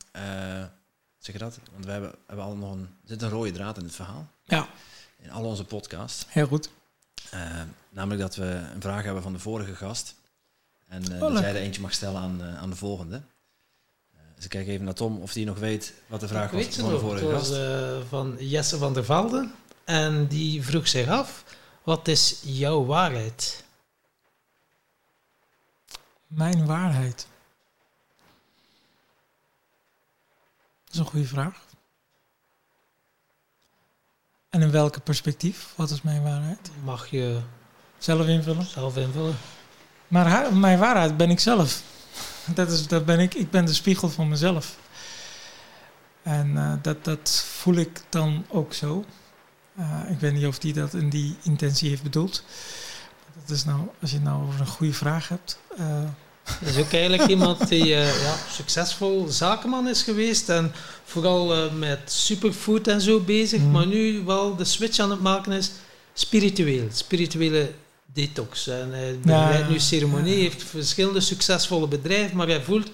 zeg 1.20 1.34
je 1.34 1.38
dat? 1.40 1.60
Want 1.74 1.86
we 1.86 1.92
hebben, 1.92 2.12
hebben 2.28 2.46
al 2.46 2.56
nog 2.56 2.72
een, 2.72 2.80
er 2.80 3.08
zit 3.10 3.22
een 3.22 3.30
rode 3.30 3.52
draad 3.52 3.78
in 3.78 3.84
het 3.84 3.96
verhaal. 3.96 4.28
Ja. 4.44 4.68
In 5.22 5.32
al 5.32 5.44
onze 5.44 5.64
podcasts. 5.66 6.26
Heel 6.28 6.48
goed. 6.48 6.70
Eh, 7.32 7.62
namelijk 7.90 8.22
dat 8.22 8.36
we 8.36 8.46
een 8.46 8.82
vraag 8.82 9.04
hebben 9.04 9.24
van 9.24 9.34
de 9.34 9.40
vorige 9.40 9.76
gast. 9.76 10.16
En 10.88 11.12
eh, 11.16 11.24
Oh, 11.24 11.34
dat 11.34 11.40
jij 11.42 11.50
er 11.50 11.56
eentje 11.56 11.82
mag 11.82 11.94
stellen 11.94 12.22
aan, 12.22 12.42
eh, 12.42 12.58
aan 12.58 12.70
de 12.70 12.76
volgende. 12.76 13.16
Eh, 14.14 14.20
dus 14.36 14.44
ik 14.44 14.50
kijk 14.50 14.68
even 14.68 14.86
naar 14.86 14.94
Tom 14.94 15.22
of 15.22 15.34
hij 15.34 15.44
nog 15.44 15.58
weet 15.60 15.94
wat 16.08 16.20
de 16.20 16.28
vraag 16.28 16.46
Ik 16.46 16.52
was 16.52 16.64
weet 16.66 16.76
van 16.76 16.84
de 16.86 16.92
nog. 16.92 17.02
Het 17.02 17.10
vorige 17.10 17.26
was 17.32 17.48
gast. 17.48 17.60
eh, 17.60 17.98
van 18.10 18.36
Jesse 18.40 18.78
van 18.78 18.94
der 18.94 19.06
Velde. 19.06 19.50
En 19.84 20.28
die 20.28 20.64
vroeg 20.64 20.88
zich 20.88 21.08
af, 21.08 21.44
wat 21.84 22.08
is 22.08 22.40
jouw 22.44 22.86
waarheid? 22.86 23.64
Mijn 26.28 26.66
waarheid. 26.66 27.28
Dat 30.86 30.94
is 30.94 31.00
een 31.00 31.06
goede 31.06 31.28
vraag. 31.28 31.66
En 34.58 34.64
in 34.64 34.72
welke 34.72 35.00
perspectief? 35.00 35.74
Wat 35.76 35.90
is 35.90 36.02
mijn 36.02 36.24
waarheid? 36.24 36.72
Mag 36.84 37.08
je 37.08 37.40
Zelf 37.98 38.28
invullen. 38.28 38.66
zelf 38.66 38.98
invullen. 38.98 39.36
Maar 40.08 40.54
mijn 40.54 40.80
waarheid 40.80 41.18
ben 41.18 41.30
ik 41.30 41.40
zelf. 41.40 41.82
Dat, 42.46 42.72
is, 42.72 42.88
dat 42.88 43.06
ben 43.06 43.20
ik. 43.20 43.34
Ik 43.34 43.52
ben 43.52 43.66
de 43.66 43.74
spiegel 43.74 44.10
van 44.10 44.30
mezelf. 44.30 44.78
En 46.24 46.58
eh, 46.58 46.74
dat, 46.82 47.04
dat 47.06 47.46
voel 47.50 47.76
ik 47.76 48.02
dan 48.10 48.46
ook 48.50 48.74
zo. 48.74 49.06
Eh, 49.76 50.02
ik 50.10 50.20
weet 50.20 50.34
niet 50.34 50.46
of 50.46 50.60
die 50.60 50.74
dat 50.74 50.94
in 50.94 51.10
die 51.10 51.38
intentie 51.44 51.90
heeft 51.90 52.04
bedoeld. 52.04 52.44
Dat 53.46 53.50
is 53.56 53.66
nou, 53.66 53.88
als 54.02 54.10
je 54.10 54.16
het 54.16 54.26
nou 54.26 54.44
over 54.48 54.60
een 54.60 54.68
goede 54.68 54.94
vraag 54.94 55.28
hebt. 55.30 55.60
eh, 55.78 56.04
Dat 56.62 56.70
is 56.70 56.78
ook 56.78 56.92
eigenlijk 56.92 57.30
iemand 57.36 57.68
die 57.70 57.96
eh, 57.96 58.22
ja, 58.24 58.36
succesvol 58.52 59.28
zakenman 59.30 59.88
is 59.88 60.02
geweest 60.04 60.50
en 60.50 60.72
vooral 61.04 61.54
eh, 61.56 61.72
met 61.74 62.00
superfood 62.06 62.88
en 62.88 63.02
zo 63.02 63.20
bezig, 63.20 63.60
Mhm. 63.62 63.72
maar 63.72 63.86
nu 63.88 64.24
wel 64.26 64.56
de 64.56 64.66
switch 64.66 65.00
aan 65.00 65.12
het 65.12 65.22
maken 65.22 65.52
is 65.52 65.72
spiritueel, 66.14 66.88
spirituele 66.92 67.72
detox. 68.14 68.68
En 68.68 68.92
hij 68.92 69.20
begeleidt 69.22 69.70
nu 69.70 69.80
ceremonie, 69.80 70.36
heeft 70.42 70.64
verschillende 70.64 71.20
succesvolle 71.20 71.88
bedrijven, 71.88 72.38
maar 72.38 72.48
hij 72.48 72.62
voelt, 72.62 72.90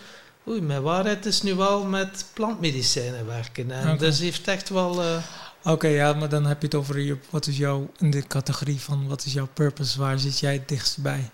oei, 0.47 0.61
mijn 0.61 0.81
waarheid 0.81 1.25
is 1.25 1.41
nu 1.41 1.55
wel 1.55 1.83
met 1.83 2.25
plantmedicijnen 2.33 3.25
werken. 3.25 3.71
En 3.71 3.87
Oké. 3.89 3.97
dus 3.97 4.19
heeft 4.19 4.47
echt 4.47 4.69
wel... 4.69 5.01
eh, 5.01 5.17
Oké, 5.65 5.87
ja, 5.87 6.13
maar 6.13 6.29
dan 6.29 6.45
heb 6.45 6.59
je 6.59 6.65
het 6.65 6.75
over 6.75 6.99
je, 6.99 7.17
wat 7.29 7.47
is 7.47 7.57
jouw, 7.57 7.89
in 7.99 8.11
de 8.11 8.27
categorie 8.27 8.79
van 8.79 9.07
wat 9.07 9.25
is 9.25 9.33
jouw 9.33 9.47
purpose, 9.53 9.99
waar 9.99 10.19
zit 10.19 10.39
jij 10.39 10.53
het 10.53 10.67
dichtst 10.67 10.97
bij? 10.97 11.29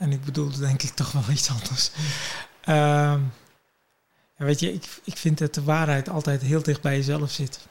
En 0.00 0.12
ik 0.12 0.24
bedoel 0.24 0.50
denk 0.50 0.82
ik 0.82 0.90
toch 0.90 1.12
wel 1.12 1.30
iets 1.30 1.50
anders. 1.50 1.90
Ehm, 2.60 3.20
weet 4.36 4.60
je, 4.60 4.72
ik, 4.72 5.00
ik 5.04 5.16
vind 5.16 5.38
dat 5.38 5.54
de 5.54 5.62
waarheid 5.62 6.08
altijd 6.08 6.42
heel 6.42 6.62
dicht 6.62 6.82
bij 6.82 6.96
jezelf 6.96 7.30
zit. 7.30 7.66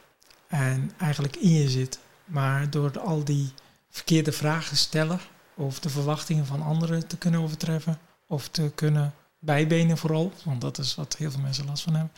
En 0.47 0.91
eigenlijk 0.97 1.35
in 1.35 1.51
je 1.51 1.69
zit. 1.69 1.99
Maar 2.25 2.69
door 2.69 2.99
al 2.99 3.23
die 3.23 3.53
verkeerde 3.89 4.31
vragen 4.31 4.77
stellen, 4.77 5.19
of 5.55 5.79
de 5.79 5.89
verwachtingen 5.89 6.45
van 6.45 6.61
anderen 6.61 7.07
te 7.07 7.17
kunnen 7.17 7.41
overtreffen, 7.41 7.99
of 8.27 8.47
te 8.47 8.71
kunnen 8.75 9.13
bijbenen 9.39 9.97
vooral, 9.97 10.33
want 10.43 10.61
dat 10.61 10.77
is 10.77 10.95
wat 10.95 11.15
heel 11.17 11.31
veel 11.31 11.41
mensen 11.41 11.65
last 11.65 11.83
van 11.83 11.93
hebben, 11.93 12.13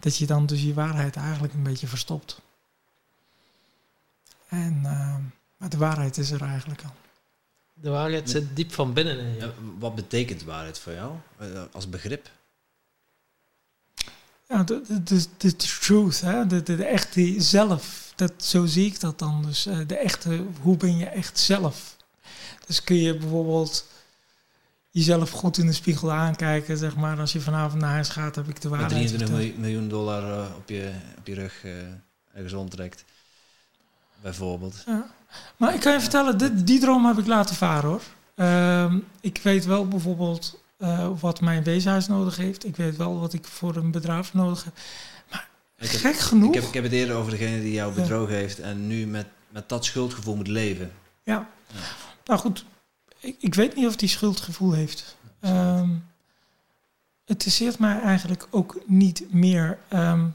dat 0.00 0.16
je 0.16 0.26
dan 0.26 0.46
dus 0.46 0.62
je 0.62 0.74
waarheid 0.74 1.16
eigenlijk 1.16 1.54
een 1.54 1.62
beetje 1.62 1.86
verstopt. 1.86 2.40
En, 4.48 4.80
ehm, 4.84 5.22
maar 5.56 5.68
de 5.68 5.76
waarheid 5.76 6.18
is 6.18 6.30
er 6.30 6.42
eigenlijk 6.42 6.82
al. 6.82 7.03
De 7.74 7.90
waarheid 7.90 8.30
zit 8.30 8.56
diep 8.56 8.72
van 8.72 8.92
binnen 8.92 9.18
in 9.18 9.34
je. 9.34 9.38
Ja, 9.40 9.52
wat 9.78 9.94
betekent 9.94 10.44
waarheid 10.44 10.78
voor 10.78 10.92
jou 10.92 11.12
eh, 11.38 11.62
als 11.72 11.88
begrip? 11.88 12.30
Ja, 14.48 14.62
de, 14.62 14.80
de, 14.86 15.02
de, 15.02 15.26
de 15.36 15.56
truth, 15.56 16.20
hè? 16.20 16.46
De, 16.46 16.62
de, 16.62 16.76
de 16.76 16.84
echte 16.84 17.34
zelf. 17.38 18.12
Dat, 18.16 18.32
zo 18.36 18.66
zie 18.66 18.86
ik 18.86 19.00
dat 19.00 19.18
dan. 19.18 19.42
Dus 19.42 19.66
eh, 19.66 19.78
de 19.86 19.96
echte, 19.96 20.44
hoe 20.60 20.76
ben 20.76 20.96
je 20.96 21.06
echt 21.06 21.38
zelf? 21.38 21.96
Dus 22.66 22.84
kun 22.84 22.96
je 22.96 23.16
bijvoorbeeld 23.16 23.86
jezelf 24.90 25.30
goed 25.30 25.58
in 25.58 25.66
de 25.66 25.72
spiegel 25.72 26.12
aankijken, 26.12 26.76
zeg 26.78 26.96
maar. 26.96 27.18
Als 27.20 27.32
je 27.32 27.40
vanavond 27.40 27.80
naar 27.80 27.90
huis 27.90 28.08
gaat, 28.08 28.34
heb 28.36 28.48
ik 28.48 28.60
de 28.60 28.68
Met 28.68 28.80
waarheid 28.80 28.90
23 29.08 29.28
verteld. 29.28 29.38
miljoen, 29.38 29.60
miljoen 29.60 29.88
dollar 29.88 30.44
eh, 30.44 30.56
op, 30.56 30.68
je, 30.68 30.92
op 31.18 31.26
je 31.26 31.34
rug 31.34 31.64
eh, 31.64 31.72
ergens 32.32 32.52
rondtrekt. 32.52 33.04
Bijvoorbeeld. 34.24 34.82
Ja. 34.86 35.06
Maar 35.56 35.74
ik 35.74 35.80
kan 35.80 35.92
je 35.92 36.00
vertellen, 36.00 36.38
dit, 36.38 36.66
die 36.66 36.80
droom 36.80 37.06
heb 37.06 37.18
ik 37.18 37.26
laten 37.26 37.56
varen 37.56 37.90
hoor. 37.90 38.02
Ehm, 38.34 38.98
ik 39.20 39.40
weet 39.42 39.64
wel 39.64 39.88
bijvoorbeeld 39.88 40.60
eh, 40.76 41.10
wat 41.20 41.40
mijn 41.40 41.62
weeshuis 41.62 42.06
nodig 42.08 42.36
heeft. 42.36 42.64
Ik 42.64 42.76
weet 42.76 42.96
wel 42.96 43.20
wat 43.20 43.32
ik 43.32 43.46
voor 43.46 43.76
een 43.76 43.90
bedrijf 43.90 44.34
nodig 44.34 44.64
heb. 44.64 44.74
Ik 45.78 45.90
heb, 45.90 46.00
Gek 46.00 46.16
genoeg. 46.18 46.48
ik, 46.48 46.54
heb, 46.54 46.64
ik 46.64 46.74
heb 46.74 46.82
het 46.82 46.92
eerder 46.92 47.16
over 47.16 47.30
degene 47.30 47.60
die 47.60 47.72
jou 47.72 47.94
Ja. 47.94 48.00
bedrogen 48.00 48.34
heeft 48.34 48.60
en 48.60 48.86
nu 48.86 49.06
met, 49.06 49.26
met 49.48 49.68
dat 49.68 49.84
schuldgevoel 49.84 50.36
moet 50.36 50.48
leven. 50.48 50.92
Ja. 51.22 51.48
Ja. 51.72 51.78
Nou 52.24 52.40
goed, 52.40 52.64
ik, 53.20 53.36
ik 53.38 53.54
weet 53.54 53.74
niet 53.74 53.86
of 53.86 53.96
die 53.96 54.08
schuldgevoel 54.08 54.72
heeft. 54.72 55.16
Ehm 55.40 55.90
het 57.24 57.32
interesseert 57.36 57.78
mij 57.78 58.00
eigenlijk 58.00 58.46
ook 58.50 58.76
niet 58.86 59.32
meer. 59.32 59.78
ehm, 59.88 60.26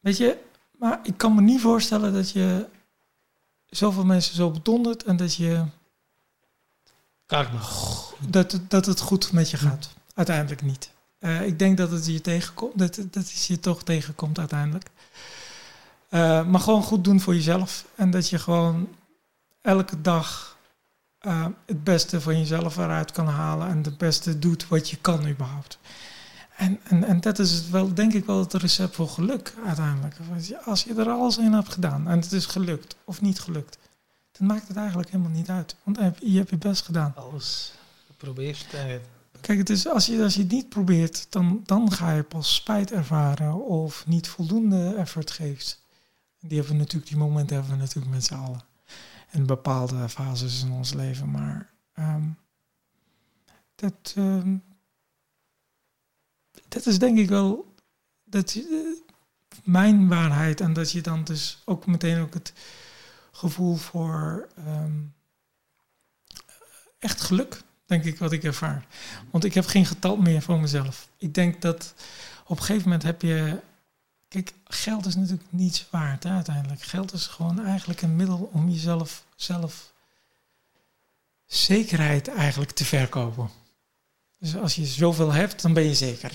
weet 0.00 0.16
je, 0.16 0.38
maar 0.84 1.00
ik 1.02 1.16
kan 1.16 1.34
me 1.34 1.40
niet 1.40 1.60
voorstellen 1.60 2.12
dat 2.12 2.30
je 2.30 2.66
zoveel 3.66 4.04
mensen 4.04 4.34
zo 4.34 4.50
bedondert 4.50 5.04
en 5.04 5.16
dat, 5.16 5.34
je, 5.34 5.64
Karma. 7.26 7.60
dat, 8.28 8.60
dat 8.68 8.86
het 8.86 9.00
goed 9.00 9.32
met 9.32 9.50
je 9.50 9.56
gaat. 9.56 9.90
Uiteindelijk 10.14 10.62
niet. 10.62 10.90
Eh, 11.18 11.46
ik 11.46 11.58
denk 11.58 11.76
dat 11.76 11.90
het 11.90 12.06
je 12.06 12.20
tegenkomt, 12.20 12.78
dat, 12.78 12.94
dat 12.94 13.22
het 13.22 13.44
je 13.44 13.60
toch 13.60 13.82
tegenkomt 13.82 14.38
uiteindelijk. 14.38 14.90
Eh, 16.08 16.46
maar 16.46 16.60
gewoon 16.60 16.82
goed 16.82 17.04
doen 17.04 17.20
voor 17.20 17.34
jezelf. 17.34 17.84
En 17.94 18.10
dat 18.10 18.28
je 18.28 18.38
gewoon 18.38 18.88
elke 19.60 20.00
dag 20.00 20.56
eh, 21.18 21.46
het 21.66 21.84
beste 21.84 22.20
van 22.20 22.38
jezelf 22.38 22.76
eruit 22.76 23.12
kan 23.12 23.26
halen. 23.26 23.68
En 23.68 23.82
het 23.82 23.98
beste 23.98 24.38
doet 24.38 24.68
wat 24.68 24.90
je 24.90 24.96
kan 24.96 25.28
überhaupt. 25.28 25.78
En, 26.56 26.80
en, 26.84 27.04
en 27.04 27.20
dat 27.20 27.38
is 27.38 27.68
wel, 27.68 27.94
denk 27.94 28.12
ik 28.12 28.24
wel 28.24 28.38
het 28.38 28.52
recept 28.52 28.94
voor 28.94 29.08
geluk 29.08 29.54
uiteindelijk. 29.66 30.16
Als 30.64 30.84
je, 30.84 30.94
er 30.94 31.08
alles 31.08 31.38
in 31.38 31.52
hebt 31.52 31.72
gedaan 31.72 32.08
en 32.08 32.18
het 32.20 32.32
is 32.32 32.46
gelukt 32.46 32.96
of 33.04 33.20
niet 33.20 33.40
gelukt. 33.40 33.78
Dan 34.32 34.46
maakt 34.46 34.68
het 34.68 34.76
eigenlijk 34.76 35.10
helemaal 35.10 35.32
niet 35.32 35.48
uit. 35.48 35.76
Want 35.82 35.96
je 35.96 36.02
hebt- 36.36 36.50
je 36.50 36.56
best 36.58 36.84
gedaan. 36.84 37.12
Alles 37.16 37.72
geprobeerd. 38.06 38.66
Kijk, 39.40 39.58
het 39.58 39.70
is, 39.70 39.88
als, 39.88 40.06
je, 40.06 40.22
als 40.22 40.34
je 40.34 40.40
het 40.42 40.50
niet 40.50 40.68
probeert, 40.68 41.26
dan, 41.32 41.62
dan 41.64 41.92
ga 41.92 42.12
je 42.12 42.22
pas 42.22 42.54
spijt 42.54 42.92
ervaren 42.92 43.66
of 43.66 44.06
niet 44.06 44.28
voldoende 44.28 44.94
effort 44.94 45.30
geeft. 45.30 45.82
Die, 46.40 46.58
hebben 46.58 46.76
we 46.76 46.82
natuurlijk, 46.82 47.10
die 47.10 47.18
momenten 47.20 47.56
hebben 47.56 47.74
we 47.74 47.80
natuurlijk 47.80 48.14
met 48.14 48.24
z'n 48.24 48.34
allen. 48.34 48.62
In 49.30 49.46
bepaalde 49.46 50.08
fases 50.08 50.62
in 50.62 50.70
ons 50.70 50.92
leven. 50.92 51.30
Maar 51.30 51.70
ehm, 51.94 52.28
dat, 53.74 54.12
ehm, 54.16 54.56
dat 56.74 56.86
is 56.86 56.98
denk 56.98 57.18
ik 57.18 57.28
wel 57.28 57.74
dat, 58.24 58.54
eh, 58.54 58.62
mijn 59.64 60.08
waarheid. 60.08 60.60
En 60.60 60.72
dat 60.72 60.90
je 60.90 61.00
dan 61.00 61.24
dus 61.24 61.62
ook 61.64 61.86
meteen 61.86 62.20
ook 62.20 62.34
het 62.34 62.52
gevoel 63.32 63.76
voor 63.76 64.48
ehm, 64.56 65.00
echt 66.98 67.20
geluk, 67.20 67.62
denk 67.86 68.04
ik, 68.04 68.18
wat 68.18 68.32
ik 68.32 68.44
ervaar. 68.44 68.86
Want 69.30 69.44
ik 69.44 69.54
heb 69.54 69.66
geen 69.66 69.86
getal 69.86 70.16
meer 70.16 70.42
voor 70.42 70.60
mezelf. 70.60 71.08
Ik 71.18 71.34
denk 71.34 71.62
dat 71.62 71.94
op 72.44 72.56
een 72.56 72.64
gegeven 72.64 72.82
moment 72.82 73.02
heb 73.02 73.22
je. 73.22 73.60
Kijk, 74.28 74.52
geld 74.64 75.06
is 75.06 75.14
natuurlijk 75.14 75.48
niets 75.50 75.86
waard 75.90 76.22
hè, 76.22 76.30
uiteindelijk. 76.30 76.82
Geld 76.82 77.12
is 77.12 77.26
gewoon 77.26 77.64
eigenlijk 77.64 78.02
een 78.02 78.16
middel 78.16 78.50
om 78.52 78.68
jezelf 78.68 79.24
zelf 79.36 79.92
zekerheid 81.46 82.28
eigenlijk 82.28 82.70
te 82.70 82.84
verkopen. 82.84 83.50
Dus 84.38 84.56
als 84.56 84.74
je 84.74 84.86
zoveel 84.86 85.32
hebt, 85.32 85.62
dan 85.62 85.72
ben 85.72 85.82
je 85.82 85.94
zeker. 85.94 86.32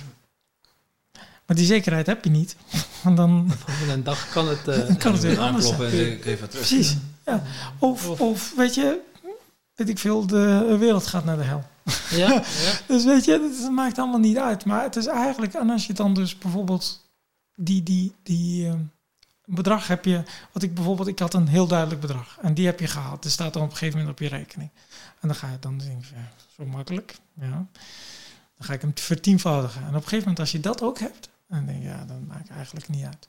Maar 1.49 1.57
die 1.57 1.67
zekerheid 1.67 2.05
heb 2.05 2.23
je 2.23 2.29
niet. 2.29 2.55
Want 3.03 3.17
dan, 3.17 3.51
Volgende 3.65 3.93
een 3.93 4.03
dag 4.03 4.29
kan 4.29 4.47
het... 4.47 4.65
Dan 4.87 4.97
kan 4.97 5.13
het 5.13 5.21
weer 5.21 5.39
anders 5.39 5.65
Aankloppen 5.65 6.11
en 6.11 6.21
geef 6.21 6.39
wat 6.39 6.51
terug. 6.51 6.67
precies. 6.67 6.97
Ja. 7.25 7.43
Of, 7.79 8.19
of 8.21 8.53
weet 8.55 8.75
je, 8.75 8.99
weet 9.75 9.89
ik 9.89 9.99
veel, 9.99 10.27
de 10.27 10.75
wereld 10.79 11.07
gaat 11.07 11.25
naar 11.25 11.37
de 11.37 11.43
hel. 11.43 11.63
ja, 12.09 12.33
ja. 12.65 12.79
Dus 12.87 13.03
weet 13.03 13.25
je, 13.25 13.31
het 13.61 13.71
maakt 13.71 13.97
allemaal 13.97 14.19
niet 14.19 14.37
uit. 14.37 14.65
Maar 14.65 14.83
het 14.83 14.95
is 14.95 15.05
eigenlijk, 15.05 15.53
en 15.53 15.69
als 15.69 15.87
je 15.87 15.93
dan 15.93 16.13
dus 16.13 16.37
bijvoorbeeld 16.37 17.09
die, 17.55 17.83
die, 17.83 18.13
die 18.23 18.67
eh, 18.67 18.73
bedrag 19.45 19.87
heb 19.87 20.05
je, 20.05 20.23
wat 20.51 20.63
ik 20.63 20.73
bijvoorbeeld, 20.73 21.07
ik 21.07 21.19
had 21.19 21.33
een 21.33 21.47
heel 21.47 21.67
duidelijk 21.67 22.01
bedrag. 22.01 22.37
En 22.41 22.53
die 22.53 22.65
heb 22.65 22.79
je 22.79 22.87
gehaald. 22.87 23.23
Dat 23.23 23.31
staat 23.31 23.53
dan 23.53 23.63
op 23.63 23.69
een 23.69 23.77
gegeven 23.77 23.99
moment 23.99 24.17
op 24.17 24.23
je 24.23 24.35
rekening. 24.35 24.69
En 25.19 25.27
dan 25.27 25.37
ga 25.37 25.51
je 25.51 25.59
dan 25.59 25.77
denken, 25.77 26.07
ja, 26.13 26.31
zo 26.57 26.65
makkelijk. 26.65 27.15
Ja. 27.39 27.67
Dan 28.57 28.67
ga 28.67 28.73
ik 28.73 28.81
hem 28.81 28.91
vertienvoudigen. 28.95 29.81
En 29.81 29.87
op 29.87 29.93
een 29.93 30.01
gegeven 30.01 30.19
moment, 30.19 30.39
als 30.39 30.51
je 30.51 30.59
dat 30.59 30.81
ook 30.81 30.99
hebt, 30.99 31.29
dan 31.49 31.65
denk 31.65 31.83
ja, 31.83 32.05
dat 32.05 32.21
maakt 32.27 32.49
eigenlijk 32.49 32.87
niet 32.87 33.05
uit. 33.05 33.27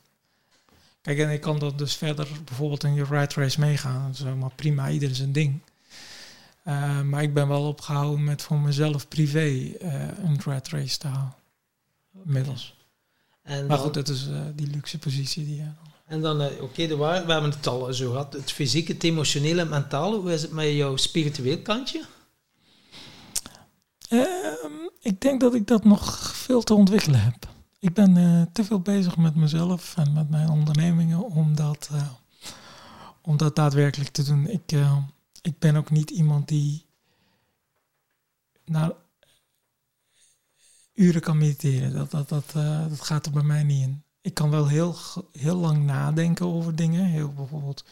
Kijk, 1.02 1.18
en 1.18 1.30
ik 1.30 1.40
kan 1.40 1.58
dat 1.58 1.78
dus 1.78 1.96
verder 1.96 2.28
bijvoorbeeld 2.44 2.84
in 2.84 2.94
je 2.94 3.04
ride 3.04 3.34
race 3.34 3.60
meegaan. 3.60 4.06
Dat 4.06 4.14
is 4.14 4.22
helemaal 4.24 4.52
prima, 4.56 4.90
ieder 4.90 5.14
zijn 5.14 5.32
ding. 5.32 5.60
Uh, 6.66 7.00
maar 7.00 7.22
ik 7.22 7.34
ben 7.34 7.48
wel 7.48 7.66
opgehouden 7.68 8.24
met 8.24 8.42
voor 8.42 8.58
mezelf 8.58 9.08
privé 9.08 9.46
uh, 9.46 9.74
een 10.24 10.40
ride 10.44 10.68
race 10.70 10.98
te 10.98 11.06
houden. 11.06 11.34
Inmiddels. 12.24 12.78
En 13.42 13.66
Maar 13.66 13.78
goed, 13.78 13.94
dat 13.94 14.08
is 14.08 14.28
uh, 14.28 14.40
die 14.54 14.66
luxe 14.66 14.98
positie 14.98 15.44
die 15.44 15.56
je 15.56 15.62
dan. 15.62 15.74
En 16.06 16.20
dan, 16.20 16.40
eh, 16.40 16.62
oké, 16.62 16.86
de 16.86 16.96
waar- 16.96 17.26
we 17.26 17.32
hebben 17.32 17.50
het 17.50 17.66
al 17.66 17.94
zo 17.94 18.10
gehad. 18.10 18.32
Het 18.32 18.52
fysieke, 18.52 18.92
het 18.92 19.04
emotionele, 19.04 19.60
het 19.60 19.70
mentale. 19.70 20.16
Hoe 20.16 20.32
is 20.32 20.42
het 20.42 20.50
met 20.52 20.72
jouw 20.72 20.96
spiritueel 20.96 21.58
kantje? 21.58 22.04
Ehm, 24.08 24.72
ik 25.00 25.20
denk 25.20 25.40
dat 25.40 25.54
ik 25.54 25.66
dat 25.66 25.84
nog 25.84 26.36
veel 26.36 26.62
te 26.62 26.74
ontwikkelen 26.74 27.20
heb. 27.22 27.48
Ik 27.80 27.94
ben 27.94 28.16
eh, 28.16 28.42
te 28.52 28.64
veel 28.64 28.80
bezig 28.80 29.16
met 29.16 29.34
mezelf 29.34 29.96
en 29.96 30.12
met 30.12 30.30
mijn 30.30 30.48
ondernemingen 30.48 31.24
om 31.24 31.54
dat, 31.54 31.88
eh, 31.92 32.10
om 33.20 33.36
dat 33.36 33.56
daadwerkelijk 33.56 34.10
te 34.10 34.22
doen. 34.22 34.48
Ik, 34.48 34.72
eh, 34.72 34.96
ik 35.42 35.58
ben 35.58 35.76
ook 35.76 35.90
niet 35.90 36.10
iemand 36.10 36.48
die 36.48 36.86
na 38.64 38.92
uren 40.94 41.20
kan 41.20 41.38
mediteren. 41.38 41.92
Dat, 41.92 42.10
dat, 42.10 42.28
dat, 42.28 42.52
dat 42.88 43.00
gaat 43.00 43.26
er 43.26 43.32
bij 43.32 43.42
mij 43.42 43.62
niet 43.62 43.82
in. 43.82 44.02
Ik 44.20 44.34
kan 44.34 44.50
wel 44.50 44.66
heel, 44.68 44.96
heel 45.32 45.56
lang 45.56 45.84
nadenken 45.84 46.46
over 46.46 46.76
dingen. 46.76 47.04
Heel 47.04 47.32
bijvoorbeeld, 47.32 47.84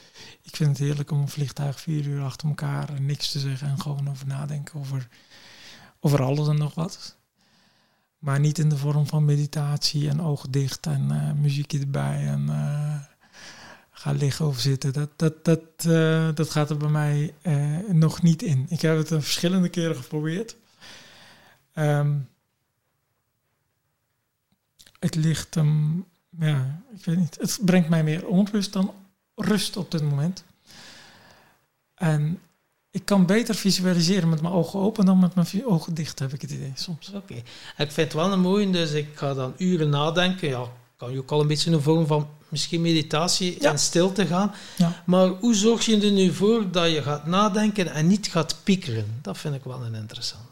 ik 0.42 0.56
vind 0.56 0.70
het 0.70 0.78
heerlijk 0.78 1.10
om 1.10 1.20
een 1.20 1.28
vliegtuig 1.28 1.80
vier 1.80 2.06
uur 2.06 2.22
achter 2.22 2.48
elkaar 2.48 3.00
niks 3.00 3.30
te 3.32 3.38
zeggen 3.38 3.68
en 3.68 3.80
gewoon 3.80 4.10
over 4.10 4.26
nadenken 4.26 4.80
over 4.80 5.08
over 6.00 6.22
alles 6.22 6.48
en 6.48 6.58
nog 6.58 6.74
wat. 6.74 7.17
Maar 8.18 8.40
niet 8.40 8.58
in 8.58 8.68
de 8.68 8.76
vorm 8.76 9.06
van 9.06 9.24
meditatie 9.24 10.08
en 10.08 10.22
ogen 10.22 10.50
dicht 10.50 10.86
en 10.86 11.10
eh, 11.10 11.32
muziekje 11.32 11.78
erbij 11.78 12.26
en 12.26 12.48
eh, 12.48 13.00
ga 13.90 14.12
liggen 14.12 14.46
of 14.46 14.58
zitten. 14.58 14.92
Dat, 14.92 15.10
dat, 15.16 15.44
dat, 15.44 15.60
eh, 15.78 16.28
dat 16.34 16.50
gaat 16.50 16.70
er 16.70 16.76
bij 16.76 16.88
mij 16.88 17.34
nog 17.88 18.22
niet 18.22 18.42
in. 18.42 18.66
Ik 18.68 18.80
heb 18.80 18.96
het 18.96 19.08
verschillende 19.08 19.68
keren 19.68 19.96
geprobeerd. 19.96 20.56
Ehm, 21.72 22.16
het 24.98 25.14
ligt 25.14 25.54
hem, 25.54 26.04
ja, 26.38 26.82
ik 26.94 27.04
weet 27.04 27.16
niet. 27.16 27.36
Het 27.40 27.58
brengt 27.64 27.88
mij 27.88 28.04
meer 28.04 28.26
onrust 28.26 28.72
dan 28.72 28.94
rust 29.34 29.76
op 29.76 29.90
dit 29.90 30.02
moment. 30.02 30.44
En 31.94 32.40
ik 32.90 33.04
kan 33.04 33.26
beter 33.26 33.54
visualiseren 33.54 34.28
met 34.28 34.42
mijn 34.42 34.54
ogen 34.54 34.80
open 34.80 35.04
dan 35.04 35.18
met 35.18 35.34
mijn 35.34 35.46
ogen 35.66 35.94
dicht, 35.94 36.18
heb 36.18 36.32
ik 36.32 36.40
het 36.40 36.50
idee 36.50 36.72
soms. 36.74 37.12
Oké. 37.14 37.34
Ik 37.34 37.42
vind 37.76 37.96
het 37.96 38.12
wel 38.12 38.32
een 38.32 38.40
mooie, 38.40 38.70
dus 38.70 38.92
ik 38.92 39.08
ga 39.14 39.34
dan 39.34 39.54
uren 39.56 39.88
nadenken. 39.88 40.48
Ja, 40.48 40.64
kan 40.96 41.12
je 41.12 41.18
ook 41.18 41.30
al 41.30 41.40
een 41.40 41.46
beetje 41.46 41.70
een 41.70 41.82
vorm 41.82 42.06
van 42.06 42.28
misschien 42.48 42.80
meditatie 42.80 43.56
Ja. 43.60 43.70
en 43.70 43.78
stilte 43.78 44.26
gaan. 44.26 44.52
Ja. 44.76 45.02
Maar 45.06 45.28
hoe 45.28 45.54
zorg 45.54 45.84
je 45.86 46.00
er 46.00 46.10
nu 46.12 46.32
voor 46.32 46.70
dat 46.70 46.90
je 46.92 47.02
gaat 47.02 47.26
nadenken 47.26 47.92
en 47.92 48.06
niet 48.06 48.26
gaat 48.26 48.56
piekeren? 48.64 49.18
Dat 49.22 49.38
vind 49.38 49.54
ik 49.54 49.64
wel 49.64 49.82
een 49.84 49.94
interessante. 49.94 50.46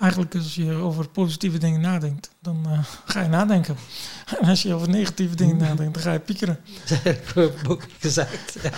Eigenlijk 0.00 0.34
als 0.34 0.54
je 0.54 0.72
over 0.72 1.08
positieve 1.08 1.58
dingen 1.58 1.80
nadenkt, 1.80 2.30
dan 2.40 2.66
eh, 2.66 2.84
ga 3.04 3.22
je 3.22 3.28
nadenken. 3.28 3.76
En 4.40 4.48
als 4.48 4.62
je 4.62 4.74
over 4.74 4.88
negatieve 4.88 5.36
dingen 5.36 5.56
nadenkt, 5.56 5.94
dan 5.94 6.02
ga 6.02 6.12
je 6.12 6.18
piekeren. 6.20 6.60
Ook 7.68 7.82
gezegd. 7.98 8.56
Ja, 8.62 8.70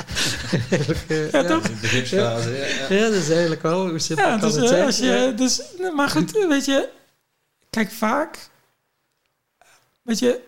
Ja, 1.33 1.45
toch? 1.45 1.69
Ja, 2.11 2.39
ja. 2.39 2.89
Dat 2.89 3.13
is 3.13 3.31
eigenlijk 3.31 3.63
wel 3.63 3.89
hoe 3.89 3.99
simpel 3.99 4.27
Ja, 4.27 4.39
kan 4.39 4.49
dus, 4.49 4.55
het 4.55 4.63
eh, 4.65 4.69
zijn. 4.71 4.85
als 4.87 4.99
je, 4.99 5.33
dus, 5.37 5.63
maar 5.97 6.09
goed, 6.09 6.31
weet 6.49 6.65
je, 6.65 6.89
kijk 7.71 7.91
vaak, 7.91 8.49
weet 10.03 10.19
je, 10.19 10.41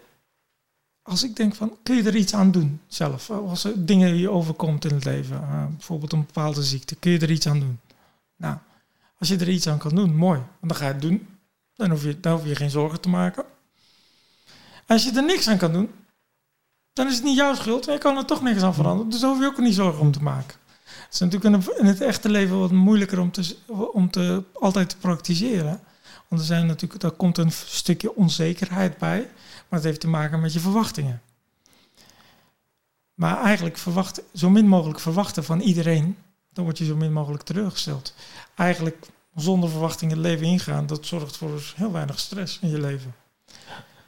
als 1.02 1.22
ik 1.24 1.36
denk 1.36 1.54
van, 1.54 1.76
kun 1.82 1.96
je 1.96 2.02
er 2.02 2.16
iets 2.16 2.34
aan 2.34 2.50
doen 2.50 2.80
zelf? 2.86 3.30
Als 3.30 3.64
er 3.64 3.86
dingen 3.86 4.16
je 4.16 4.30
overkomt 4.30 4.84
in 4.84 4.94
het 4.94 5.04
leven, 5.04 5.36
eh, 5.36 5.66
bijvoorbeeld 5.66 6.12
een 6.12 6.26
bepaalde 6.26 6.62
ziekte, 6.62 6.94
kun 6.94 7.10
je 7.10 7.18
er 7.18 7.30
iets 7.30 7.46
aan 7.46 7.60
doen? 7.60 7.80
Nou, 8.36 8.56
als 9.30 9.32
je 9.38 9.44
er 9.44 9.48
iets 9.52 9.66
aan 9.66 9.78
kan 9.78 9.94
doen, 9.94 10.16
mooi, 10.16 10.40
dan 10.60 10.76
ga 10.76 10.86
je 10.86 10.92
het 10.92 11.00
doen. 11.02 11.28
Dan 11.74 11.90
hoef 11.90 12.02
je, 12.02 12.20
dan 12.20 12.32
hoef 12.32 12.46
je 12.46 12.56
geen 12.56 12.70
zorgen 12.70 13.00
te 13.00 13.08
maken. 13.08 13.44
Als 14.86 15.04
je 15.04 15.12
er 15.12 15.24
niks 15.24 15.48
aan 15.48 15.58
kan 15.58 15.72
doen, 15.72 15.90
dan 16.92 17.06
is 17.06 17.14
het 17.14 17.24
niet 17.24 17.36
jouw 17.36 17.54
schuld 17.54 17.86
en 17.86 17.92
je 17.92 17.98
kan 17.98 18.16
er 18.16 18.24
toch 18.24 18.42
niks 18.42 18.62
aan 18.62 18.74
veranderen. 18.74 19.10
Dus 19.10 19.22
hoef 19.22 19.38
je 19.40 19.46
ook 19.46 19.58
niet 19.58 19.74
zorgen 19.74 20.00
om 20.00 20.12
te 20.12 20.22
maken. 20.22 20.56
Het 20.84 21.12
is 21.12 21.18
natuurlijk 21.18 21.78
in 21.78 21.86
het- 21.86 22.00
echte 22.00 22.28
leven 22.28 22.58
wat 22.58 22.70
moeilijker 22.70 23.20
om, 23.20 23.30
te, 23.30 23.56
om 23.92 24.10
te, 24.10 24.42
altijd 24.52 24.88
te 24.88 24.96
praktiseren. 24.96 25.80
Want 26.28 26.40
er 26.40 26.46
zijn 26.46 26.66
natuurlijk, 26.66 27.00
daar 27.00 27.10
komt 27.10 27.38
een 27.38 27.52
stukje 27.52 28.14
onzekerheid 28.16 28.98
bij. 28.98 29.20
Maar 29.68 29.78
het 29.78 29.82
heeft 29.88 30.00
te 30.00 30.08
maken 30.08 30.40
met 30.40 30.52
je 30.52 30.60
verwachtingen. 30.60 31.22
Maar 33.14 33.42
eigenlijk 33.42 33.78
verwacht, 33.78 34.22
zo 34.34 34.50
min 34.50 34.68
mogelijk 34.68 35.00
verwachten 35.00 35.44
van 35.44 35.60
iedereen. 35.60 36.16
Dan 36.52 36.64
word 36.64 36.78
je 36.78 36.84
zo 36.84 36.96
min 36.96 37.12
mogelijk 37.12 37.42
teleurgesteld. 37.42 38.14
Eigenlijk 38.54 39.06
zonder 39.34 39.70
verwachtingen 39.70 40.16
het 40.16 40.26
leven 40.26 40.46
ingaan. 40.46 40.86
Dat 40.86 41.06
zorgt 41.06 41.36
voor 41.36 41.72
heel 41.76 41.92
weinig 41.92 42.18
stress 42.18 42.58
in 42.60 42.68
je 42.68 42.80
leven. 42.80 43.14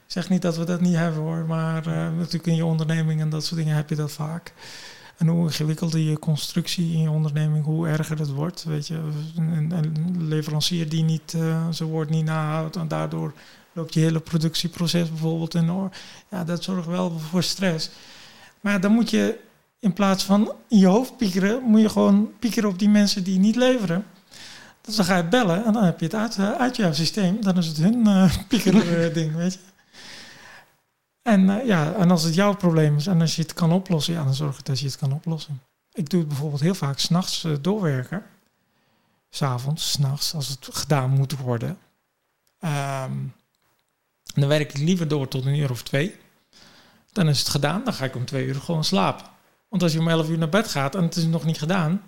Ik 0.07 0.13
zeg 0.13 0.29
niet 0.29 0.41
dat 0.41 0.57
we 0.57 0.63
dat 0.63 0.81
niet 0.81 0.95
hebben 0.95 1.21
hoor. 1.21 1.45
Maar 1.45 1.87
eh, 1.87 1.93
natuurlijk 1.93 2.45
in 2.45 2.55
je 2.55 2.65
onderneming 2.65 3.21
en 3.21 3.29
dat 3.29 3.45
soort 3.45 3.59
dingen 3.59 3.75
heb 3.75 3.89
je 3.89 3.95
dat 3.95 4.11
vaak. 4.11 4.53
En 5.17 5.27
hoe 5.27 5.43
ingewikkelder 5.43 5.99
je 5.99 6.19
constructie 6.19 6.93
in 6.93 7.01
je 7.01 7.09
onderneming, 7.09 7.65
hoe 7.65 7.87
erger 7.87 8.19
het 8.19 8.31
wordt. 8.31 8.63
Weet 8.63 8.87
je, 8.87 8.99
een, 9.35 9.71
een 9.71 10.27
leverancier 10.27 10.89
die 10.89 11.03
niet 11.03 11.33
eh, 11.33 11.67
zijn 11.69 11.89
woord 11.89 12.09
niet 12.09 12.25
nahoudt 12.25 12.75
en 12.75 12.87
daardoor 12.87 13.33
loopt 13.73 13.93
je 13.93 13.99
hele 13.99 14.19
productieproces 14.19 15.09
bijvoorbeeld 15.09 15.55
in 15.55 15.71
oor. 15.71 15.89
Ja, 16.29 16.43
dat 16.43 16.63
zorgt 16.63 16.87
wel 16.87 17.19
voor 17.19 17.43
stress. 17.43 17.89
Maar 18.61 18.81
dan 18.81 18.91
moet 18.91 19.09
je 19.09 19.39
in 19.79 19.93
plaats 19.93 20.23
van 20.23 20.51
in 20.67 20.77
je 20.77 20.85
hoofd 20.85 21.17
piekeren, 21.17 21.63
moet 21.63 21.81
je 21.81 21.89
gewoon 21.89 22.31
piekeren 22.39 22.69
op 22.69 22.79
die 22.79 22.89
mensen 22.89 23.23
die 23.23 23.39
niet 23.39 23.55
leveren. 23.55 24.05
Dus 24.87 24.95
dan 24.95 25.05
ga 25.05 25.17
je 25.17 25.23
bellen 25.23 25.65
en 25.65 25.73
dan 25.73 25.83
heb 25.83 25.99
je 25.99 26.05
het 26.05 26.15
uit, 26.15 26.37
eh, 26.37 26.51
uit 26.51 26.75
jouw 26.75 26.93
systeem. 26.93 27.41
Dan 27.41 27.57
is 27.57 27.67
het 27.67 27.77
hun 27.77 28.07
uh, 28.07 28.37
pieker 28.47 29.13
ding, 29.19 29.35
weet 29.35 29.53
je. 29.53 29.59
En, 31.21 31.41
uh, 31.41 31.65
ja, 31.65 31.93
en 31.93 32.11
als 32.11 32.23
het 32.23 32.35
jouw 32.35 32.55
probleem 32.55 32.95
is 32.95 33.07
en 33.07 33.21
als 33.21 33.35
je 33.35 33.41
het 33.41 33.53
kan 33.53 33.71
oplossen, 33.71 34.13
ja, 34.13 34.23
dan 34.23 34.33
zorg 34.33 34.61
dat 34.61 34.79
je 34.79 34.85
het 34.85 34.97
kan 34.97 35.13
oplossen. 35.13 35.61
Ik 35.91 36.09
doe 36.09 36.19
het 36.19 36.29
bijvoorbeeld 36.29 36.61
heel 36.61 36.75
vaak 36.75 36.99
s'nachts 36.99 37.43
uh, 37.43 37.55
doorwerken. 37.61 38.23
S'avonds, 39.29 39.91
s'nachts, 39.91 40.33
als 40.33 40.47
het 40.47 40.67
gedaan 40.71 41.09
moet 41.09 41.37
worden. 41.37 41.77
Um, 42.59 43.33
dan 44.33 44.47
werk 44.47 44.73
ik 44.73 44.77
liever 44.77 45.07
door 45.07 45.27
tot 45.27 45.45
een 45.45 45.55
uur 45.55 45.71
of 45.71 45.83
twee. 45.83 46.15
Dan 47.11 47.29
is 47.29 47.39
het 47.39 47.49
gedaan, 47.49 47.83
dan 47.83 47.93
ga 47.93 48.05
ik 48.05 48.15
om 48.15 48.25
twee 48.25 48.45
uur 48.45 48.55
gewoon 48.55 48.83
slapen. 48.83 49.25
Want 49.69 49.83
als 49.83 49.93
je 49.93 49.99
om 49.99 50.07
elf 50.07 50.29
uur 50.29 50.37
naar 50.37 50.49
bed 50.49 50.67
gaat 50.67 50.95
en 50.95 51.03
het 51.03 51.15
is 51.15 51.25
nog 51.25 51.45
niet 51.45 51.57
gedaan... 51.57 52.01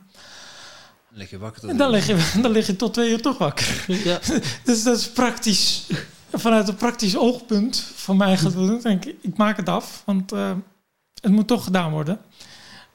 Dan 1.20 1.28
lig 1.28 1.30
je 1.30 1.38
wakker 1.38 1.62
tot 1.62 1.70
en 1.70 1.78
dan 1.78 1.90
lig 1.90 2.08
je, 2.08 2.32
dan 2.42 2.52
lig 2.52 2.68
je 2.68 2.76
tot 2.76 2.94
twee 2.94 3.10
uur 3.10 3.22
toch 3.22 3.38
wakker. 3.38 3.86
Ja. 3.88 4.20
dus 4.64 4.84
dat 4.84 4.98
is 4.98 5.10
praktisch 5.10 5.88
vanuit 6.32 6.68
een 6.68 6.76
praktisch 6.76 7.18
oogpunt 7.18 7.80
van 7.96 8.18
mij 8.18 8.38
gaat 8.38 8.54
doen, 8.54 8.80
denk 8.82 9.06
ik, 9.06 9.16
ik 9.22 9.38
maak 9.38 9.58
het 9.58 9.70
af, 9.70 10.02
want 10.06 10.34
uh, 10.34 10.52
het 11.22 11.32
moet 11.32 11.48
toch 11.48 11.64
gedaan 11.64 11.92
worden. 11.92 12.20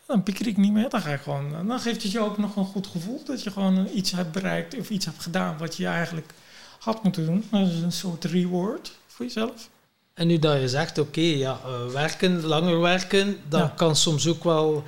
Dan 0.07 0.23
pieker 0.23 0.47
ik 0.47 0.57
niet 0.57 0.73
meer, 0.73 0.89
dan 0.89 1.01
ga 1.01 1.13
ik 1.13 1.21
gewoon, 1.21 1.67
dan 1.67 1.81
geeft 1.81 2.03
het 2.03 2.13
je 2.13 2.21
ook 2.21 2.39
nog 2.39 2.57
een 2.57 2.65
goed 2.65 2.87
gevoel 2.87 3.23
dat 3.25 3.43
je 3.43 3.51
gewoon 3.51 3.89
iets 3.95 4.11
hebt 4.11 4.33
bereikt 4.33 4.79
of 4.79 4.91
iets 4.91 5.05
hebt 5.05 5.23
gedaan 5.23 5.59
wat 5.59 5.77
je 5.77 5.87
eigenlijk 5.87 6.33
had 6.79 7.03
moeten 7.03 7.27
doen. 7.27 7.45
Dat 7.51 7.69
is 7.69 7.81
een 7.81 7.93
soort 7.93 8.25
reward 8.25 8.93
voor 9.07 9.25
jezelf. 9.25 9.69
En 10.15 10.27
nu 10.27 10.39
dat 10.39 10.61
je 10.61 10.69
zegt, 10.69 10.99
oké, 10.99 11.09
okay, 11.09 11.37
ja, 11.37 11.59
uh, 11.67 11.93
werken, 11.93 12.45
langer 12.45 12.81
werken, 12.81 13.37
dat 13.49 13.61
ja. 13.61 13.73
kan 13.77 13.97
soms 13.97 14.29
ook 14.29 14.45
wel 14.45 14.85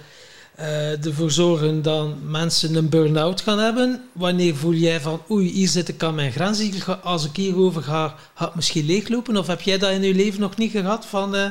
eh, 0.56 1.04
ervoor 1.04 1.30
zorgen 1.30 1.82
dat 1.82 2.08
mensen 2.22 2.74
een 2.74 2.88
burn-out 2.88 3.40
gaan 3.40 3.58
hebben? 3.58 4.04
Wanneer 4.12 4.56
voel 4.56 4.72
jij 4.72 5.00
van, 5.00 5.22
oei, 5.30 5.48
hier 5.50 5.68
zit 5.68 5.88
ik 5.88 6.02
aan 6.02 6.14
mijn 6.14 6.32
grens, 6.32 6.62
ga- 6.72 6.92
als 7.02 7.24
ik 7.24 7.36
hierover 7.36 7.82
ga, 7.82 8.14
gaat 8.34 8.46
het 8.46 8.54
misschien 8.54 8.86
leeglopen? 8.86 9.36
Of 9.36 9.46
heb 9.46 9.60
jij 9.60 9.78
dat 9.78 9.90
in 9.90 10.02
je 10.02 10.14
leven 10.14 10.40
nog 10.40 10.56
niet 10.56 10.70
gehad, 10.70 11.06
van 11.06 11.36
eh 11.36 11.50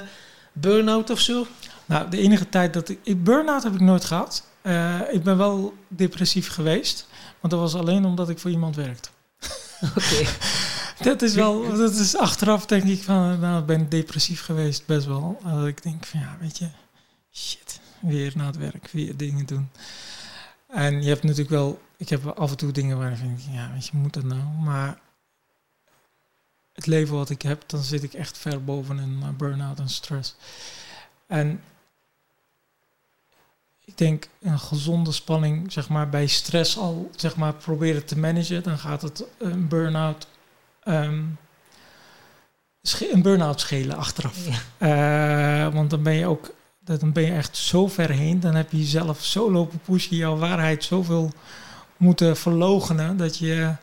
burn-out 0.53 1.09
of 1.09 1.19
zo? 1.19 1.47
Nou, 1.85 2.09
de 2.09 2.17
enige 2.17 2.49
tijd 2.49 2.73
dat 2.73 2.89
ik... 2.89 3.23
burn-out 3.23 3.63
heb 3.63 3.73
ik 3.73 3.79
nooit 3.79 4.05
gehad. 4.05 4.43
Eh, 4.61 4.99
ik 5.11 5.23
ben 5.23 5.37
wel 5.37 5.73
depressief 5.87 6.49
geweest. 6.49 7.07
Want 7.39 7.53
dat 7.53 7.61
was 7.61 7.75
alleen 7.81 8.05
omdat 8.05 8.29
ik 8.29 8.39
voor 8.39 8.51
iemand 8.51 8.75
werkte. 8.75 9.09
Oké. 9.97 10.25
Dat 11.03 11.21
is 11.21 11.33
wel... 11.33 11.77
Dat 11.77 11.93
is 11.93 12.15
achteraf 12.17 12.65
denk 12.65 12.83
ik 12.83 13.03
van... 13.03 13.39
Nou, 13.39 13.59
ik 13.59 13.65
ben 13.65 13.89
depressief 13.89 14.41
geweest 14.41 14.85
best 14.85 15.05
wel. 15.05 15.39
Dat 15.43 15.67
ik 15.67 15.83
denk 15.83 16.05
van 16.05 16.19
ja, 16.19 16.37
weet 16.41 16.57
je... 16.57 16.67
Shit, 17.33 17.64
weer 17.99 18.33
na 18.35 18.45
het 18.45 18.57
werk. 18.57 18.87
Weer 18.87 19.17
dingen 19.17 19.45
doen. 19.45 19.69
En 20.67 21.01
je 21.01 21.09
hebt 21.09 21.23
natuurlijk 21.23 21.49
wel... 21.49 21.81
Ik 21.97 22.09
heb 22.09 22.25
af 22.25 22.51
en 22.51 22.57
toe 22.57 22.71
dingen 22.71 22.97
waar 22.97 23.11
ik 23.11 23.19
denk... 23.19 23.39
Ja, 23.51 23.71
weet 23.73 23.87
je, 23.87 23.97
moet 23.97 24.13
dat 24.13 24.23
nou? 24.23 24.43
Maar... 24.63 24.99
Het 26.73 26.85
leven 26.85 27.15
wat 27.15 27.29
ik 27.29 27.41
heb, 27.41 27.63
dan 27.65 27.83
zit 27.83 28.03
ik 28.03 28.13
echt 28.13 28.37
ver 28.37 28.63
boven 28.63 28.97
een 28.97 29.19
eh, 29.21 29.29
burn-out 29.29 29.79
en 29.79 29.89
stress. 29.89 30.35
En 31.27 31.61
ik 33.85 33.97
denk 33.97 34.27
een 34.41 34.59
gezonde 34.59 35.11
spanning, 35.11 35.71
zeg 35.71 35.89
maar, 35.89 36.09
bij 36.09 36.27
stress 36.27 36.77
al, 36.77 37.09
zeg 37.15 37.35
maar, 37.35 37.53
proberen 37.53 38.05
te 38.05 38.19
managen, 38.19 38.63
dan 38.63 38.77
gaat 38.77 39.01
het 39.01 39.23
een 39.37 39.67
burn-out, 39.67 40.27
ehm, 40.83 41.23
een 42.99 43.21
burn-out 43.21 43.59
schelen 43.59 43.97
achteraf. 43.97 44.37
Eh, 44.77 45.73
want 45.73 45.89
dan 45.89 46.03
ben 46.03 46.13
je 46.13 46.25
ook, 46.25 46.53
dan 46.85 47.11
ben 47.11 47.23
je 47.23 47.31
echt 47.31 47.57
zo 47.57 47.87
ver 47.87 48.09
heen, 48.09 48.39
dan 48.39 48.55
heb 48.55 48.71
je 48.71 48.77
jezelf 48.77 49.23
zo 49.23 49.51
lopen 49.51 49.79
pushen, 49.79 50.15
jouw 50.15 50.37
waarheid 50.37 50.83
zoveel 50.83 51.31
moeten 51.97 52.37
verlogenen, 52.37 53.17
dat 53.17 53.37
je 53.37 53.75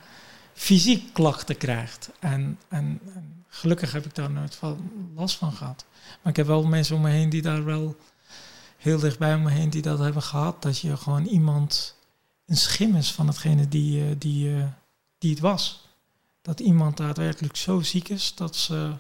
fysiek 0.55 1.13
klachten 1.13 1.57
krijgt. 1.57 2.11
En, 2.19 2.59
en, 2.69 3.01
en 3.15 3.45
gelukkig 3.49 3.93
heb 3.93 4.05
ik 4.05 4.15
daar 4.15 4.31
nooit 4.31 4.55
van 4.55 4.91
last 5.15 5.37
van 5.37 5.53
gehad. 5.53 5.85
Maar 6.23 6.33
ik 6.33 6.37
heb 6.37 6.47
wel 6.47 6.65
mensen 6.65 6.97
om 6.97 7.03
me 7.03 7.11
heen 7.11 7.29
die 7.29 7.43
daar 7.43 7.65
wel 7.65 7.97
heel 8.77 8.99
dichtbij 8.99 9.35
om 9.35 9.43
me 9.43 9.51
heen 9.51 9.71
die 9.71 9.83
dat 9.83 9.99
hebben 9.99 10.23
gehad. 10.23 10.63
Dat 10.63 10.79
je 10.79 10.97
gewoon 10.97 11.25
iemand 11.25 11.97
een 12.47 12.57
schim 12.57 12.97
is 12.97 13.13
van 13.13 13.27
hetgene 13.27 13.69
die, 13.69 14.05
eh, 14.05 14.15
die, 14.19 14.57
eh, 14.57 14.65
die 15.19 15.31
het 15.31 15.41
was. 15.41 15.89
Dat 16.43 16.61
iemand 16.61 16.97
daadwerkelijk 16.97 17.57
zo 17.57 17.81
ziek 17.81 18.09
is 18.09 18.35
dat 18.35 18.57
ze 18.57 18.93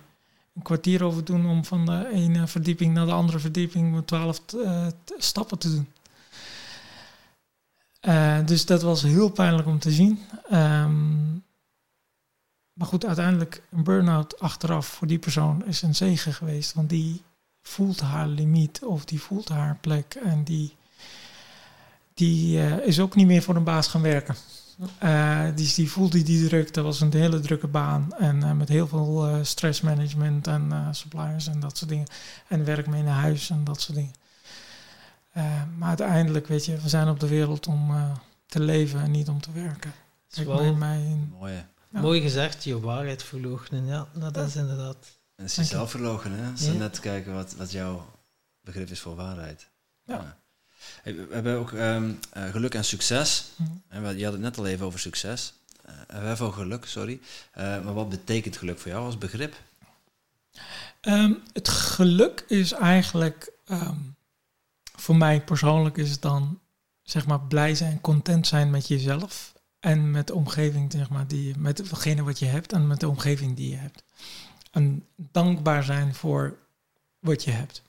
een 0.55 0.62
kwartier 0.62 1.03
over 1.05 1.24
doen 1.24 1.47
om 1.47 1.65
van 1.65 1.87
de 1.87 2.09
ene 2.12 2.47
verdieping 2.47 2.95
naar 2.95 3.07
de 3.07 3.12
andere 3.12 3.39
verdieping 3.39 3.95
met 3.95 4.07
twaalf 4.07 4.39
t- 4.47 4.57
stappen 5.19 5.59
te 5.59 5.70
doen. 5.70 5.89
Eh, 8.01 8.47
dus 8.47 8.66
dat 8.66 8.83
was 8.83 9.03
heel 9.03 9.31
pijnlijk 9.31 9.69
om 9.69 9.79
te 9.79 9.91
zien. 9.91 10.19
Ehm, 10.51 11.33
maar 12.73 12.87
goed, 12.87 13.07
uiteindelijk 13.07 13.62
een 13.70 13.85
burn-out 13.85 14.39
achteraf 14.41 14.87
voor 14.87 15.07
die 15.07 15.19
persoon 15.19 15.66
is 15.66 15.83
een 15.83 15.95
zegen 15.95 16.33
geweest. 16.35 16.73
Want 16.74 16.89
die 16.89 17.23
voelt 17.62 18.01
haar 18.01 18.27
limiet 18.29 18.85
of 18.85 19.05
die 19.05 19.20
voelt 19.20 19.49
haar 19.49 19.77
plek. 19.81 20.15
En 20.15 20.45
die, 20.45 20.77
die 22.15 22.61
eh, 22.61 22.87
is 22.87 23.01
ook 23.01 23.15
niet 23.15 23.27
meer 23.27 23.43
voor 23.43 23.57
een 23.57 23.65
baas 23.65 23.87
gaan 23.87 24.03
werken. 24.03 24.37
Eh, 24.99 25.45
die, 25.55 25.73
die 25.75 25.91
voelde 25.91 26.23
die 26.23 26.49
druk. 26.49 26.75
Dat 26.75 26.85
was 26.85 27.01
een 27.01 27.13
hele 27.13 27.41
drukke 27.41 27.67
baan. 27.67 28.13
En 28.19 28.43
eh, 28.43 28.53
met 28.53 28.69
heel 28.69 28.89
veel 28.89 29.27
eh, 29.29 29.39
stressmanagement 29.43 30.47
en 30.47 30.73
eh, 30.73 30.89
suppliers 30.91 31.47
en 31.47 31.61
dat 31.61 31.77
soort 31.79 31.91
dingen. 31.91 32.07
En 32.49 32.65
werk 32.65 32.87
mee 32.87 33.03
naar 33.03 33.21
huis 33.21 33.51
en 33.51 33.65
dat 33.65 33.81
soort 33.81 33.97
dingen. 33.99 34.13
Eh, 35.33 35.63
maar 35.79 35.89
uiteindelijk, 35.89 36.47
weet 36.47 36.65
je, 36.65 36.77
we 36.77 36.89
zijn 36.89 37.09
op 37.09 37.21
de 37.21 37.29
wereld 37.29 37.67
om 37.67 37.91
eh, 37.91 38.11
te 38.47 38.61
leven 38.61 39.01
en 39.01 39.11
niet 39.11 39.29
om 39.29 39.41
te 39.41 39.53
werken. 39.53 39.93
is 40.31 40.39
Ik 40.39 40.47
Mooi. 41.39 41.53
hè. 41.53 41.65
Ja. 41.91 42.01
Mooi 42.01 42.21
gezegd, 42.21 42.65
je 42.65 42.81
waarheid 42.81 43.23
verloochenen. 43.23 43.87
Ja, 43.87 44.07
nou, 44.13 44.33
dat 44.33 44.47
is 44.47 44.57
inderdaad... 44.57 44.97
En 45.37 45.45
is 45.45 45.55
Dank 45.55 45.69
je. 45.69 45.73
jezelf 45.75 45.91
verlogen, 45.91 46.33
hè? 46.33 46.65
Ja. 46.67 46.73
net 46.73 47.01
kijken 47.01 47.35
wat, 47.35 47.55
wat 47.55 47.73
jouw 47.73 48.07
begrip 48.61 48.91
is 48.91 49.01
voor 49.01 49.15
waarheid. 49.17 49.69
Ja. 50.05 50.37
We 51.03 51.27
hebben 51.31 51.59
ook 51.59 51.73
ehm, 51.73 52.12
eh, 52.31 52.49
geluk 52.51 52.74
en 52.74 52.85
succes. 52.85 53.45
En 53.89 54.03
we- 54.03 54.16
je 54.19 54.24
had 54.24 54.33
het 54.33 54.43
net 54.43 54.59
al 54.59 54.66
even 54.66 54.87
over 54.87 55.01
succes. 55.01 55.53
Eh, 55.85 55.95
we 56.07 56.15
hebben 56.27 56.47
over 56.47 56.61
geluk, 56.62 56.85
sorry. 56.85 57.20
Eh, 57.53 57.65
maar 57.85 57.95
wat 57.95 58.09
betekent 58.09 58.57
geluk 58.57 58.79
voor 58.79 58.91
jou 58.91 59.05
als 59.05 59.19
begrip? 59.19 59.55
Ehm, 61.01 61.33
het 61.53 61.69
geluk 61.69 62.45
is 62.49 62.73
eigenlijk, 62.73 63.53
ehm, 63.66 63.97
voor 64.97 65.16
mij 65.16 65.41
persoonlijk 65.45 65.97
is 65.97 66.11
het 66.11 66.23
dan, 66.23 66.61
zeg 67.03 67.27
maar, 67.27 67.41
blij 67.41 67.74
zijn, 67.74 68.01
content 68.01 68.47
zijn 68.47 68.70
met 68.70 68.89
jezelf 68.89 69.53
en 69.81 70.11
met 70.11 70.27
de 70.27 70.35
omgeving, 70.35 70.93
zeg 70.93 71.09
maar, 71.11 71.27
die, 71.27 71.57
met 71.59 71.79
hetgene 71.79 72.23
wat 72.23 72.39
je 72.39 72.47
hebt 72.47 72.73
en 72.73 72.87
met 72.87 73.01
de 73.01 73.09
omgeving 73.09 73.57
die 73.57 73.70
je 73.70 73.77
hebt. 73.77 74.03
En 74.70 75.07
dankbaar 75.16 75.85
zijn 75.85 76.15
voor 76.15 76.59
wat 77.19 77.45
je 77.45 77.51
hebt. 77.51 77.83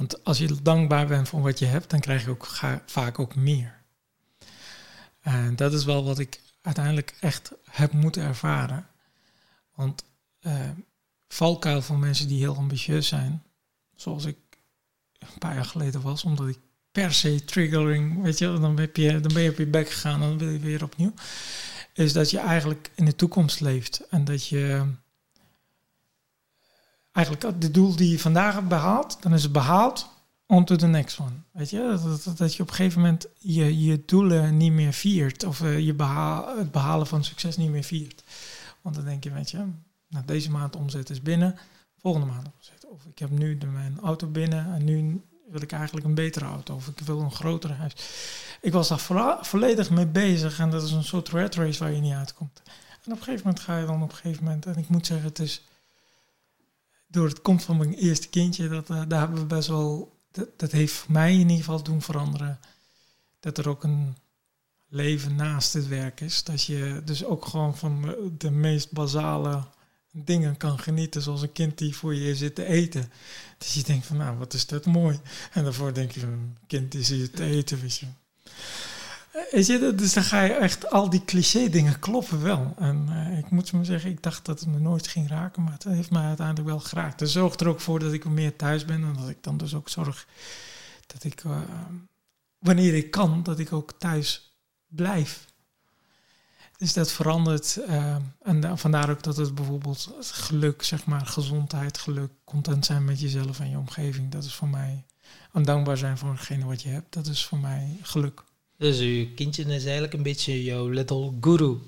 Want 0.00 0.24
als 0.24 0.38
je 0.38 0.62
dankbaar 0.62 1.06
bent 1.06 1.28
voor 1.28 1.42
wat 1.42 1.58
je 1.58 1.64
hebt, 1.64 1.90
dan 1.90 2.00
krijg 2.00 2.24
je 2.24 2.30
ook 2.30 2.46
vaak 2.86 3.18
ook 3.18 3.34
meer. 3.34 3.82
En 5.20 5.56
dat 5.56 5.72
is 5.72 5.84
wel 5.84 6.04
wat 6.04 6.18
ik 6.18 6.40
uiteindelijk 6.62 7.16
echt 7.20 7.52
heb 7.70 7.92
moeten 7.92 8.22
ervaren. 8.22 8.86
Want 9.74 10.04
eh, 10.40 10.68
valkuil 11.28 11.82
van 11.82 11.98
mensen 11.98 12.28
die 12.28 12.38
heel 12.38 12.56
ambitieus 12.56 13.08
zijn, 13.08 13.42
zoals 13.94 14.24
ik 14.24 14.36
een 15.18 15.38
paar 15.38 15.54
jaar 15.54 15.64
geleden 15.64 16.00
was, 16.00 16.24
omdat 16.24 16.48
ik 16.48 16.58
per 16.92 17.12
se 17.12 17.44
triggering, 17.44 18.22
weet 18.22 18.38
je, 18.38 18.58
dan, 18.58 18.88
je, 18.92 19.20
dan 19.20 19.32
ben 19.32 19.42
je 19.42 19.50
op 19.50 19.58
je 19.58 19.66
bek 19.66 19.90
gegaan 19.90 20.20
dan 20.20 20.38
wil 20.38 20.50
je 20.50 20.58
weer 20.58 20.82
opnieuw, 20.82 21.14
is 21.92 22.12
dat 22.12 22.30
je 22.30 22.38
eigenlijk 22.38 22.90
in 22.94 23.04
de 23.04 23.16
toekomst 23.16 23.60
leeft 23.60 24.06
en 24.08 24.24
dat 24.24 24.46
je 24.46 24.86
eigenlijk 27.12 27.60
de 27.60 27.70
doel 27.70 27.96
die 27.96 28.10
je 28.10 28.18
vandaag 28.18 28.54
hebt 28.54 28.68
behaald, 28.68 29.22
dan 29.22 29.34
is 29.34 29.42
het 29.42 29.52
behaald, 29.52 30.08
on 30.46 30.64
to 30.64 30.76
the 30.76 30.86
next 30.86 31.20
one. 31.20 31.34
Weet 31.52 31.70
je, 31.70 31.98
dat, 32.36 32.54
je 32.54 32.62
op 32.62 32.68
een 32.68 32.74
gegeven 32.74 33.00
moment 33.00 33.26
je, 33.38 33.84
je 33.84 34.02
doelen 34.06 34.56
niet 34.56 34.72
meer 34.72 34.92
viert 34.92 35.44
of 35.44 35.60
eh, 35.60 35.78
je 35.78 35.94
behaal, 35.94 36.58
het 36.58 36.70
behalen 36.70 37.06
van 37.06 37.24
succes 37.24 37.56
niet 37.56 37.70
meer 37.70 37.82
viert. 37.82 38.24
Want 38.80 38.94
dan 38.94 39.04
denk 39.04 39.24
je, 39.24 39.30
weet 39.30 39.50
je, 39.50 39.64
nou, 40.08 40.24
deze 40.24 40.50
maand 40.50 40.76
omzet 40.76 41.10
is 41.10 41.22
binnen, 41.22 41.58
volgende 41.98 42.26
maand 42.26 42.48
omzet. 42.54 42.86
Of 42.86 43.04
ik 43.04 43.18
heb 43.18 43.30
nu 43.30 43.58
de, 43.58 43.66
mijn 43.66 43.98
auto 44.02 44.26
binnen 44.26 44.74
en 44.74 44.84
nu 44.84 45.22
wil 45.50 45.62
ik 45.62 45.72
eigenlijk 45.72 46.06
een 46.06 46.14
betere 46.14 46.44
auto. 46.44 46.74
Of 46.74 46.88
ik 46.88 46.98
wil 46.98 47.20
een 47.20 47.32
groter 47.32 47.72
huis. 47.72 47.92
Ik 48.60 48.72
was 48.72 48.88
daar 48.88 49.38
volledig 49.40 49.90
mee 49.90 50.06
bezig 50.06 50.58
en 50.58 50.70
dat 50.70 50.82
is 50.82 50.90
een 50.90 51.04
soort 51.04 51.28
red 51.28 51.54
race 51.54 51.78
waar 51.78 51.92
je 51.92 52.00
niet 52.00 52.14
uitkomt. 52.14 52.62
En 53.04 53.12
op 53.12 53.18
een 53.18 53.24
gegeven 53.24 53.46
moment 53.46 53.64
ga 53.64 53.78
je 53.78 53.86
dan 53.86 54.02
op 54.02 54.10
een 54.10 54.16
gegeven 54.16 54.44
moment, 54.44 54.66
en 54.66 54.76
ik 54.76 54.88
moet 54.88 55.06
zeggen, 55.06 55.28
het 55.28 55.38
is 55.38 55.62
door 57.10 57.28
het 57.28 57.42
komt 57.42 57.62
van 57.62 57.76
mijn 57.76 57.94
eerste 57.94 58.28
kindje, 58.28 58.68
dat, 58.68 58.90
eh, 58.90 59.02
daar 59.08 59.20
hebben 59.20 59.38
we 59.38 59.46
best 59.46 59.68
wel, 59.68 60.16
dat, 60.30 60.48
dat 60.56 60.72
heeft 60.72 61.08
mij 61.08 61.32
in 61.32 61.38
ieder 61.38 61.56
geval 61.56 61.82
doen 61.82 62.02
veranderen. 62.02 62.60
Dat 63.40 63.58
er 63.58 63.68
ook 63.68 63.84
een 63.84 64.16
leven 64.88 65.34
naast 65.34 65.72
het 65.72 65.88
werk 65.88 66.20
is. 66.20 66.44
Dat 66.44 66.64
je 66.64 67.02
dus 67.04 67.24
ook 67.24 67.46
gewoon 67.46 67.76
van 67.76 68.14
de 68.38 68.50
meest 68.50 68.92
basale 68.92 69.64
dingen 70.12 70.56
kan 70.56 70.78
genieten. 70.78 71.22
Zoals 71.22 71.42
een 71.42 71.52
kind 71.52 71.78
die 71.78 71.96
voor 71.96 72.14
je 72.14 72.36
zit 72.36 72.54
te 72.54 72.64
eten. 72.64 73.12
Dus 73.58 73.74
je 73.74 73.82
denkt 73.82 74.06
van, 74.06 74.16
nou, 74.16 74.38
wat 74.38 74.54
is 74.54 74.66
dat 74.66 74.86
mooi. 74.86 75.20
En 75.52 75.64
daarvoor 75.64 75.94
denk 75.94 76.10
je 76.12 76.22
een 76.22 76.56
kind 76.66 76.92
die 76.92 77.02
zit 77.02 77.36
te 77.36 77.44
eten, 77.44 77.80
weet 77.80 77.96
je. 77.96 78.06
Je, 79.50 79.92
dus 79.96 80.12
dan 80.12 80.22
ga 80.24 80.40
je 80.42 80.52
echt, 80.52 80.90
al 80.90 81.10
die 81.10 81.24
cliché 81.24 81.68
dingen 81.68 81.98
kloppen 81.98 82.42
wel. 82.42 82.74
En 82.78 83.06
eh, 83.08 83.38
ik 83.38 83.50
moet 83.50 83.72
maar 83.72 83.84
zeggen, 83.84 84.10
ik 84.10 84.22
dacht 84.22 84.44
dat 84.44 84.60
het 84.60 84.68
me 84.68 84.78
nooit 84.78 85.08
ging 85.08 85.28
raken, 85.28 85.62
maar 85.62 85.72
het 85.72 85.84
heeft 85.84 86.10
mij 86.10 86.24
uiteindelijk 86.24 86.68
wel 86.68 86.80
geraakt. 86.80 87.18
Dus 87.18 87.32
zorgt 87.32 87.60
er 87.60 87.68
ook 87.68 87.80
voor 87.80 87.98
dat 87.98 88.12
ik 88.12 88.24
meer 88.24 88.56
thuis 88.56 88.84
ben 88.84 89.02
en 89.04 89.14
dat 89.18 89.28
ik 89.28 89.42
dan 89.42 89.56
dus 89.56 89.74
ook 89.74 89.88
zorg 89.88 90.26
dat 91.06 91.24
ik, 91.24 91.44
eh, 91.44 91.60
wanneer 92.58 92.94
ik 92.94 93.10
kan, 93.10 93.42
dat 93.42 93.58
ik 93.58 93.72
ook 93.72 93.92
thuis 93.98 94.54
blijf. 94.88 95.48
Dus 96.76 96.92
dat 96.92 97.12
verandert. 97.12 97.76
eh, 97.76 98.16
en 98.42 98.60
da- 98.60 98.76
vandaar 98.76 99.10
ook 99.10 99.22
dat 99.22 99.36
het 99.36 99.54
bijvoorbeeld 99.54 100.14
geluk, 100.20 100.82
zeg 100.82 101.04
maar, 101.06 101.26
gezondheid, 101.26 101.98
geluk, 101.98 102.30
content 102.44 102.86
zijn 102.86 103.04
met 103.04 103.20
jezelf 103.20 103.60
en 103.60 103.70
je 103.70 103.78
omgeving. 103.78 104.30
Dat 104.30 104.44
is 104.44 104.54
voor 104.54 104.68
mij, 104.68 105.04
en 105.52 105.62
dankbaar 105.62 105.96
zijn 105.96 106.18
voor 106.18 106.30
hetgene 106.30 106.64
wat 106.64 106.82
je 106.82 106.88
hebt, 106.88 107.12
dat 107.12 107.26
is 107.26 107.44
voor 107.46 107.58
mij 107.58 107.96
geluk. 108.02 108.42
Dus 108.80 108.98
uw 108.98 109.26
kindje 109.34 109.64
is 109.64 109.82
eigenlijk 109.84 110.12
een 110.12 110.22
beetje 110.22 110.64
jouw 110.64 110.88
little 110.88 111.32
guru. 111.40 111.78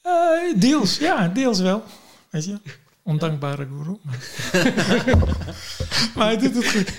Eh, 0.00 0.60
deels, 0.60 0.98
ja, 0.98 1.28
deels 1.28 1.60
wel. 1.60 1.84
Weet 2.30 2.44
je, 2.44 2.58
ondankbare 3.02 3.66
guru. 3.66 3.98
maar 6.14 6.26
hij 6.26 6.38
doet 6.38 6.54
het 6.54 6.68
goed. 6.68 6.92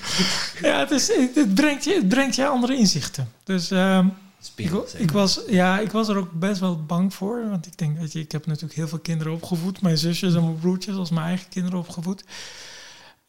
Ja, 0.61 0.79
het, 0.79 0.91
is, 0.91 1.07
het, 1.07 1.35
het 1.35 1.55
brengt 1.55 1.83
je, 1.83 1.93
het 1.93 2.07
brengt 2.07 2.35
je 2.35 2.47
andere 2.47 2.75
inzichten. 2.77 3.31
Dus 3.43 3.71
ehm, 3.71 4.07
ik, 4.07 4.13
Spiegel, 4.39 4.87
ik, 4.97 5.11
was, 5.11 5.41
ja, 5.47 5.79
ik 5.79 5.91
was 5.91 6.07
er 6.07 6.17
ook 6.17 6.31
best 6.31 6.59
wel 6.59 6.85
bang 6.85 7.13
voor. 7.13 7.49
Want 7.49 7.67
ik 7.67 7.77
denk, 7.77 7.99
weet 7.99 8.11
je, 8.11 8.19
ik 8.19 8.31
heb 8.31 8.45
natuurlijk 8.45 8.75
heel 8.75 8.87
veel 8.87 8.99
kinderen 8.99 9.33
opgevoed. 9.33 9.81
Mijn 9.81 9.97
zusjes 9.97 10.35
en 10.35 10.43
mijn 10.43 10.59
broertjes 10.59 10.95
als 10.95 11.09
mijn 11.09 11.27
eigen 11.27 11.49
kinderen 11.49 11.79
opgevoed. 11.79 12.23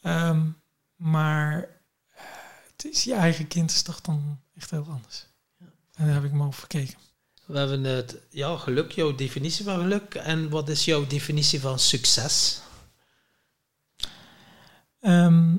Ehm, 0.02 0.42
maar 0.96 1.68
het 2.72 2.86
is 2.90 3.04
je 3.04 3.14
eigen 3.14 3.46
kind 3.46 3.70
is 3.70 3.82
toch 3.82 4.00
dan 4.00 4.38
echt 4.54 4.70
heel 4.70 4.86
anders. 4.88 5.26
En 5.97 6.06
daar 6.06 6.14
heb 6.14 6.24
ik 6.24 6.32
me 6.32 6.47
over 6.47 6.60
gekeken. 6.60 6.98
We 7.44 7.59
hebben 7.59 7.85
het, 7.85 8.16
ja, 8.31 8.56
geluk, 8.56 8.93
jouw 8.93 9.14
definitie 9.14 9.64
van 9.64 9.81
geluk. 9.81 10.14
En 10.14 10.48
wat 10.48 10.68
is 10.68 10.85
jouw 10.85 11.06
definitie 11.06 11.60
van 11.60 11.78
succes? 11.78 12.60
Ehm, 15.01 15.56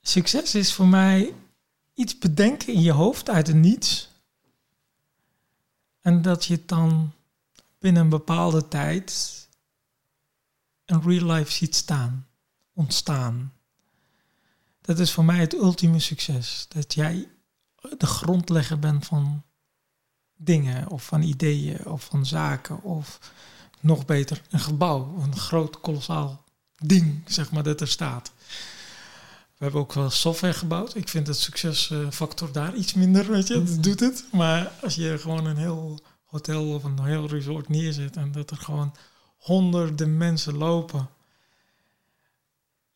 succes 0.00 0.54
is 0.54 0.72
voor 0.72 0.88
mij 0.88 1.34
iets 1.94 2.18
bedenken 2.18 2.72
in 2.72 2.82
je 2.82 2.92
hoofd 2.92 3.30
uit 3.30 3.46
het 3.46 3.56
niets. 3.56 4.08
En 6.00 6.22
dat 6.22 6.44
je 6.44 6.54
het 6.54 6.68
dan 6.68 7.12
binnen 7.78 8.02
een 8.02 8.08
bepaalde 8.08 8.68
tijd 8.68 9.40
een 10.84 11.02
real 11.02 11.26
life 11.26 11.52
ziet 11.52 11.74
staan, 11.74 12.28
ontstaan. 12.72 13.52
Dat 14.80 14.98
is 14.98 15.12
voor 15.12 15.24
mij 15.24 15.38
het 15.38 15.52
ultieme 15.52 15.98
succes. 15.98 16.66
Dat 16.68 16.94
jij 16.94 17.28
de 17.98 18.06
grondlegger 18.06 18.78
bent 18.78 19.06
van 19.06 19.42
dingen 20.36 20.88
of 20.88 21.04
van 21.04 21.22
ideeën 21.22 21.86
of 21.86 22.04
van 22.04 22.26
zaken 22.26 22.82
of 22.82 23.18
nog 23.80 24.04
beter 24.04 24.42
een 24.50 24.60
gebouw, 24.60 25.16
een 25.22 25.36
groot 25.36 25.80
kolossaal 25.80 26.44
ding, 26.78 27.22
zeg 27.26 27.50
maar, 27.50 27.62
dat 27.62 27.80
er 27.80 27.88
staat. 27.88 28.32
We 29.56 29.68
hebben 29.68 29.80
ook 29.80 29.92
wel 29.92 30.10
software 30.10 30.54
gebouwd. 30.54 30.94
Ik 30.94 31.08
vind 31.08 31.26
het 31.26 31.36
succesfactor 31.36 32.52
daar 32.52 32.74
iets 32.74 32.94
minder, 32.94 33.30
weet 33.30 33.46
je. 33.46 33.62
Dat 33.62 33.82
doet 33.82 34.00
het. 34.00 34.24
Maar 34.32 34.72
als 34.82 34.94
je 34.94 35.18
gewoon 35.18 35.46
een 35.46 35.56
heel 35.56 36.00
hotel 36.24 36.74
of 36.74 36.84
een 36.84 37.04
heel 37.04 37.28
resort 37.28 37.68
neerzet 37.68 38.16
en 38.16 38.32
dat 38.32 38.50
er 38.50 38.56
gewoon 38.56 38.94
honderden 39.38 40.16
mensen 40.16 40.56
lopen 40.56 41.08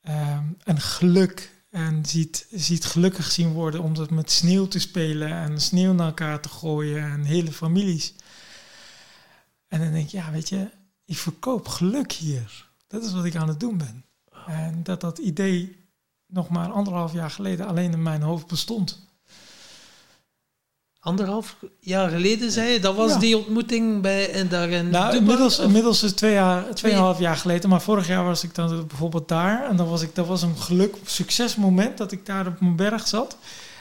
um, 0.09 0.57
en 0.65 0.81
geluk 0.81 1.56
en 1.77 2.05
ziet, 2.07 2.47
ziet 2.51 2.85
gelukkig 2.85 3.31
zien 3.31 3.53
worden 3.53 3.83
om 3.83 3.95
dat 3.95 4.11
met 4.11 4.31
sneeuw 4.31 4.69
te 4.69 4.79
spelen 4.79 5.33
en 5.33 5.61
sneeuw 5.61 5.93
naar 5.93 6.07
elkaar 6.07 6.41
te 6.41 6.49
gooien 6.49 7.03
en 7.03 7.25
hele 7.25 7.53
families. 7.53 8.15
En 9.69 9.81
dan 9.81 9.93
denk 9.93 10.05
ik, 10.05 10.11
ja, 10.11 10.31
weet 10.31 10.49
je, 10.49 10.71
ik 11.05 11.17
verkoop 11.17 11.69
geluk 11.69 12.13
hier. 12.13 12.69
Dat 12.87 13.05
is 13.05 13.13
wat 13.13 13.25
ik 13.25 13.37
aan 13.37 13.49
het 13.49 13.61
doen 13.61 13.79
ben. 13.79 14.05
En 14.47 14.83
dat 14.83 15.01
dat 15.01 15.19
idee 15.19 15.77
nog 16.27 16.49
maar 16.49 16.69
anderhalf 16.71 17.13
jaar 17.13 17.31
geleden 17.31 17.67
alleen 17.67 17.93
in 17.93 18.03
mijn 18.03 18.23
hoofd 18.23 18.47
bestond. 18.47 19.06
Anderhalf 21.07 21.57
jaar 21.81 22.11
geleden 22.11 22.51
zei 22.51 22.73
je, 22.73 22.81
dat 22.81 22.97
was 22.97 23.19
die 23.19 23.37
ontmoeting 23.37 24.03
bij 24.03 24.33
en 24.33 24.49
daar 24.49 24.69
in. 24.69 24.91
Nou, 24.91 25.17
inmiddels, 25.17 25.59
inmiddels 25.59 26.03
is 26.03 26.13
twee 26.13 26.33
jaar, 26.33 26.75
tweeënhalf 26.75 27.19
jaar 27.19 27.37
geleden. 27.37 27.69
Maar 27.69 27.81
vorig 27.81 28.07
jaar 28.07 28.25
was 28.25 28.45
ik 28.45 28.55
dan 28.55 28.87
bijvoorbeeld 28.87 29.29
daar. 29.29 29.69
En 29.69 29.77
dan 29.77 29.89
was 29.89 30.03
ik, 30.03 30.15
dat 30.15 30.27
was 30.27 30.43
een 30.43 30.57
geluk, 30.57 30.97
succesmoment 31.05 31.99
dat 31.99 32.13
ik 32.13 32.27
daar 32.27 32.47
op 32.47 32.61
mijn 32.61 32.77
berg 32.77 33.09
zat. 33.09 33.37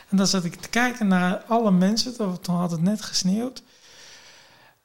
En 0.10 0.18
dan 0.18 0.28
zat 0.28 0.44
ik 0.44 0.56
te 0.56 0.70
kijken 0.70 1.08
naar 1.08 1.44
alle 1.48 1.72
mensen. 1.72 2.16
Toen 2.42 2.56
had 2.56 2.72
het 2.72 2.82
net 2.82 3.02
gesneeuwd. 3.02 3.64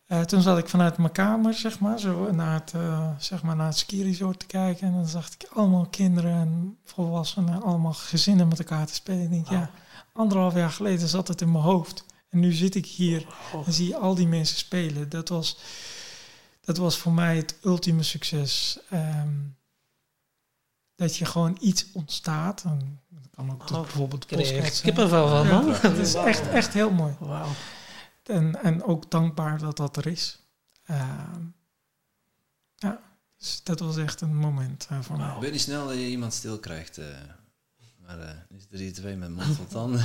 Uh, 0.09 0.21
toen 0.21 0.43
zat 0.43 0.59
ik 0.59 0.69
vanuit 0.69 0.97
mijn 0.97 1.13
kamer, 1.13 1.55
zeg 1.55 1.79
maar, 1.79 1.99
zo 1.99 2.33
naar 2.33 2.55
het, 2.55 2.73
uh, 2.77 3.09
zeg 3.19 3.43
maar, 3.43 3.57
naar 3.57 3.67
het 3.67 3.79
ski-resort 3.79 4.39
te 4.39 4.47
kijken. 4.47 4.87
En 4.87 4.95
dan 4.95 5.07
zag 5.07 5.29
ik 5.39 5.49
allemaal 5.53 5.87
kinderen 5.91 6.33
en 6.33 6.77
volwassenen, 6.85 7.63
allemaal 7.63 7.93
gezinnen 7.93 8.49
met 8.49 8.59
elkaar 8.59 8.87
te 8.87 8.95
spelen. 8.95 9.23
Ik 9.23 9.31
denk, 9.31 9.49
ja, 9.49 9.71
anderhalf 10.13 10.55
jaar 10.55 10.71
geleden 10.71 11.09
zat 11.09 11.29
het 11.29 11.41
in 11.41 11.53
mijn 11.53 11.65
hoofd. 11.65 12.05
En 12.31 12.41
nu 12.41 12.53
zit 12.53 12.75
ik 12.75 12.87
hier 12.87 13.27
en 13.67 13.73
zie 13.73 13.97
al 13.97 14.15
die 14.15 14.27
mensen 14.27 14.57
spelen. 14.57 15.09
Dat 15.09 15.29
was, 15.29 15.59
dat 16.61 16.77
was 16.77 16.99
voor 16.99 17.13
mij 17.13 17.37
het 17.37 17.57
ultieme 17.63 18.03
succes. 18.03 18.79
Um, 18.93 19.59
dat 20.95 21.17
je 21.17 21.25
gewoon 21.25 21.57
iets 21.61 21.87
ontstaat. 21.93 22.63
En 22.65 23.01
dat 23.09 23.27
kan 23.35 23.51
ook 23.51 23.71
oh, 23.71 23.81
bijvoorbeeld 23.81 24.27
podcast 24.27 24.81
kippenvel 24.81 25.29
van, 25.29 25.47
man. 25.47 25.67
Ja, 25.67 25.81
het 25.81 25.99
is 25.99 26.15
echt, 26.15 26.49
echt 26.49 26.73
heel 26.73 26.91
mooi. 26.91 27.17
Wow. 27.19 27.47
En, 28.23 28.63
en 28.63 28.83
ook 28.83 29.11
dankbaar 29.11 29.59
dat 29.59 29.77
dat 29.77 29.97
er 29.97 30.07
is. 30.07 30.39
Uh, 30.91 31.19
ja, 32.75 33.01
dus 33.39 33.61
dat 33.63 33.81
was 33.81 33.97
echt 33.97 34.21
een 34.21 34.37
moment 34.37 34.89
uh, 34.93 34.99
voor 35.01 35.17
mij. 35.17 35.35
Ben 35.35 35.47
je 35.47 35.51
niet 35.53 35.61
snel 35.61 35.87
dat 35.87 35.97
je 35.97 36.09
iemand 36.09 36.35
stil 36.35 36.59
krijgt? 36.59 36.99
Uh, 36.99 37.07
maar 38.17 38.29
uh, 38.29 38.35
nu 38.49 38.59
zitten 38.59 38.79
die 38.79 38.91
twee 38.91 39.17
met 39.17 39.31
mond 39.31 39.57
van 39.57 39.67
tanden. 39.67 40.01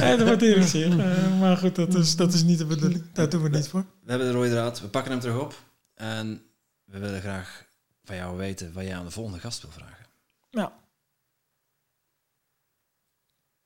ja, 0.00 0.16
dat 0.16 0.26
waardeer 0.28 0.56
ik 0.56 0.66
zeer. 0.66 0.88
Uh, 0.88 1.40
maar 1.40 1.56
goed, 1.56 1.74
dat 1.74 1.94
is, 1.94 2.16
dat 2.16 2.32
is 2.32 2.42
niet 2.42 2.58
de 2.58 2.66
bedoeling. 2.66 3.04
Daar 3.12 3.28
doen 3.28 3.42
we 3.42 3.48
niet 3.48 3.68
voor. 3.68 3.84
We 4.02 4.10
hebben 4.10 4.28
de 4.28 4.34
rode 4.34 4.50
draad. 4.50 4.80
We 4.80 4.88
pakken 4.88 5.10
hem 5.12 5.20
terug 5.20 5.40
op. 5.40 5.54
En 5.94 6.42
we 6.84 6.98
willen 6.98 7.20
graag 7.20 7.64
van 8.04 8.16
jou 8.16 8.36
weten 8.36 8.72
wat 8.72 8.84
jij 8.84 8.96
aan 8.96 9.04
de 9.04 9.10
volgende 9.10 9.38
gast 9.40 9.62
wil 9.62 9.70
vragen. 9.70 10.06
Ja. 10.50 10.72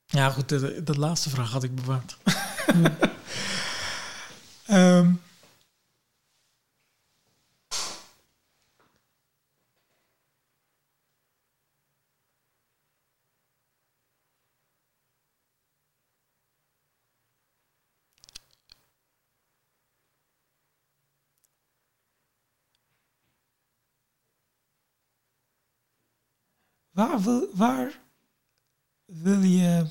Ja, 0.06 0.30
goed, 0.30 0.48
de, 0.48 0.82
dat 0.82 0.96
laatste 0.96 1.30
vraag 1.30 1.50
had 1.50 1.62
ik 1.62 1.74
bewaard. 1.74 2.16
um, 4.70 5.20
Waar 27.00 27.20
wil, 27.20 27.48
waar 27.54 28.00
wil 29.04 29.40
je, 29.40 29.90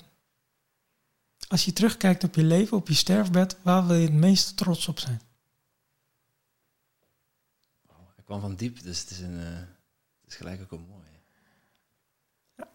als 1.47 1.65
je 1.65 1.73
terugkijkt 1.73 2.23
op 2.23 2.35
je 2.35 2.43
leven, 2.43 2.77
op 2.77 2.87
je 2.87 2.93
sterfbed, 2.93 3.57
waar 3.61 3.87
wil 3.87 3.95
je 3.95 4.05
het 4.05 4.13
meest 4.13 4.57
trots 4.57 4.87
op 4.87 4.99
zijn? 4.99 5.21
Oh, 7.87 7.97
ik 8.17 8.25
kwam 8.25 8.41
van 8.41 8.55
diep, 8.55 8.81
dus 8.81 8.99
het 8.99 9.09
is, 9.09 9.19
een, 9.19 9.39
uh, 9.39 9.57
het 10.21 10.27
is 10.27 10.35
gelijk 10.35 10.61
ook 10.61 10.71
een 10.71 10.87
mooi. 10.87 11.07
Ja. 12.55 12.67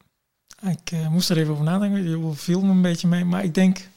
Ik 0.70 0.90
uh, 0.90 1.08
moest 1.08 1.30
er 1.30 1.38
even 1.38 1.52
over 1.52 1.64
nadenken, 1.64 2.02
je 2.02 2.34
viel 2.34 2.60
me 2.60 2.70
een 2.70 2.82
beetje 2.82 3.08
mee, 3.08 3.24
maar 3.24 3.44
ik 3.44 3.54
denk, 3.54 3.88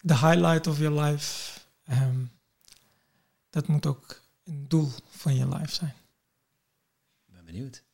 de 0.00 0.16
highlight 0.18 0.66
of 0.66 0.78
your 0.78 1.00
life, 1.00 1.60
um, 1.90 2.30
dat 3.50 3.66
moet 3.66 3.86
ook 3.86 4.22
een 4.44 4.68
doel 4.68 4.90
van 5.10 5.34
je 5.34 5.48
life 5.48 5.74
zijn. 5.74 5.94
Ik 7.26 7.34
ben 7.34 7.44
benieuwd. 7.44 7.86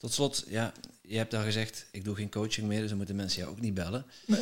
Tot 0.00 0.12
slot, 0.12 0.44
ja, 0.48 0.72
je 1.02 1.16
hebt 1.16 1.34
al 1.34 1.42
gezegd, 1.42 1.86
ik 1.90 2.04
doe 2.04 2.14
geen 2.14 2.30
coaching 2.30 2.66
meer, 2.66 2.80
dus 2.80 2.88
dan 2.88 2.96
moeten 2.96 3.16
mensen 3.16 3.40
jou 3.40 3.52
ook 3.52 3.60
niet 3.60 3.74
bellen. 3.74 4.04
Nee. 4.26 4.40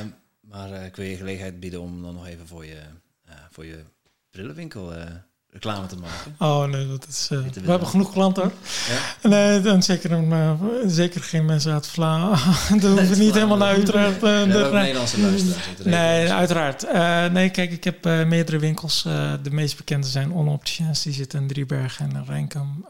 Um, 0.00 0.14
maar 0.40 0.70
uh, 0.70 0.84
ik 0.84 0.96
wil 0.96 1.06
je 1.06 1.16
gelegenheid 1.16 1.60
bieden 1.60 1.80
om 1.80 2.02
dan 2.02 2.14
nog 2.14 2.26
even 2.26 2.46
voor 2.46 2.64
je, 2.64 2.80
uh, 3.28 3.34
voor 3.50 3.64
je 3.64 3.84
brillenwinkel 4.30 4.94
uh, 4.94 5.02
reclame 5.50 5.86
te 5.86 5.96
maken. 5.96 6.34
Oh 6.38 6.64
nee, 6.64 6.88
dat 6.88 7.06
is. 7.08 7.28
we 7.28 7.70
hebben 7.70 7.88
genoeg 7.88 8.12
klanten 8.12 8.42
hoor. 8.42 8.52
Ja? 8.88 9.28
Nee, 9.28 9.60
dan 9.60 9.82
zeker, 9.82 10.12
een, 10.12 10.90
zeker 10.90 11.22
geen 11.22 11.44
mensen 11.44 11.72
uit 11.72 11.86
Vlaanderen. 11.86 12.80
Dan 12.80 12.98
hoeven 12.98 13.18
niet 13.18 13.34
helemaal 13.34 13.56
naar 13.56 13.78
Utrecht. 13.78 14.20
De 14.20 14.68
Nederlandse 14.72 15.20
luisteraars. 15.20 15.84
Nee, 15.84 16.32
uiteraard. 16.32 16.92
nee, 17.32 17.50
kijk, 17.50 17.72
ik 17.72 17.84
heb 17.84 18.04
meerdere 18.04 18.58
winkels. 18.58 19.02
de 19.42 19.50
meest 19.50 19.76
bekende 19.76 20.06
zijn 20.06 20.34
Onopticians, 20.34 21.02
die 21.02 21.12
zitten 21.12 21.40
in 21.40 21.48
Driebergen 21.48 22.14
en 22.14 22.24
Renkum. 22.24 22.84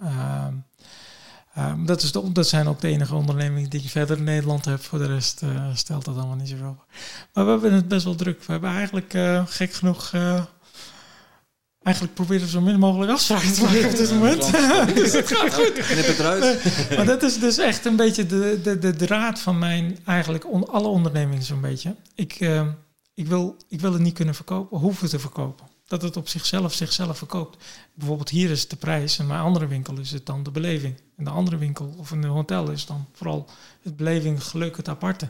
Ehm, 1.59 1.71
Um, 1.71 1.87
dat, 1.87 2.03
is 2.03 2.13
de, 2.13 2.33
dat 2.33 2.49
zijn 2.49 2.69
ook 2.69 2.81
de 2.81 2.89
enige 2.89 3.15
ondernemingen 3.15 3.71
die 3.71 3.83
ik 3.83 3.91
verder 3.91 4.17
in 4.17 4.25
Nederland 4.25 4.65
heb. 4.65 4.83
Voor 4.83 4.99
de 4.99 5.07
rest 5.07 5.43
uh, 5.43 5.67
stelt 5.75 6.05
dat 6.05 6.17
allemaal 6.17 6.37
niet 6.37 6.49
zoveel. 6.49 6.77
Maar 7.33 7.45
we 7.45 7.51
hebben 7.51 7.73
het 7.73 7.89
best 7.89 8.05
wel 8.05 8.15
druk. 8.15 8.45
We 8.45 8.53
hebben 8.53 8.71
eigenlijk 8.71 9.15
uh, 9.15 9.47
gek 9.47 9.73
genoeg. 9.73 10.13
Uh, 10.13 10.43
eigenlijk 11.83 12.17
proberen 12.17 12.45
we 12.45 12.51
zo 12.51 12.61
min 12.61 12.79
mogelijk 12.79 13.13
afspraken 13.13 13.53
te 13.53 13.63
maken 13.63 13.89
op 13.89 13.97
dit 13.97 14.11
moment. 14.11 14.53
dus 14.95 15.13
het 15.13 15.33
gaat 15.33 15.55
goed. 15.55 15.73
Knip 15.73 16.07
het 16.07 16.19
eruit. 16.19 16.63
maar 16.97 17.07
dat 17.07 17.23
is 17.23 17.39
dus 17.39 17.59
echt 17.59 17.85
een 17.85 17.97
beetje 17.97 18.27
de, 18.27 18.61
de, 18.63 18.79
de 18.79 18.97
draad 18.97 19.39
van 19.39 19.59
mijn. 19.59 19.99
Eigenlijk 20.05 20.53
on, 20.53 20.69
alle 20.69 20.89
ondernemingen 20.89 21.43
zo'n 21.43 21.61
beetje. 21.61 21.95
Ik, 22.15 22.41
ik, 23.15 23.27
wil, 23.27 23.57
ik 23.69 23.81
wil 23.81 23.93
het 23.93 24.03
niet 24.03 24.15
kunnen 24.15 24.35
verkopen, 24.35 24.79
hoeven 24.79 25.09
te 25.09 25.19
verkopen 25.19 25.67
dat 25.89 26.03
het 26.03 26.17
op 26.17 26.29
zichzelf 26.29 26.75
zichzelf 26.75 27.19
verkoopt. 27.19 27.65
Bijvoorbeeld 27.95 28.29
hier 28.29 28.51
is 28.51 28.61
het 28.61 28.71
de 28.71 28.77
prijs 28.77 29.19
en 29.19 29.29
bij 29.29 29.39
andere 29.39 29.67
winkel 29.67 29.99
is 29.99 30.11
het 30.11 30.27
dan 30.27 30.43
de 30.43 30.51
beleving. 30.51 31.01
En 31.17 31.25
de 31.25 31.31
andere 31.31 31.57
winkel 31.57 31.95
of 31.97 32.13
in 32.13 32.23
een 32.23 32.31
hotel 32.31 32.71
is 32.71 32.87
dan 32.87 33.07
vooral 33.13 33.49
het 33.83 33.97
beleving, 33.97 34.45
geluk, 34.45 34.77
het 34.77 34.89
aparte. 34.89 35.25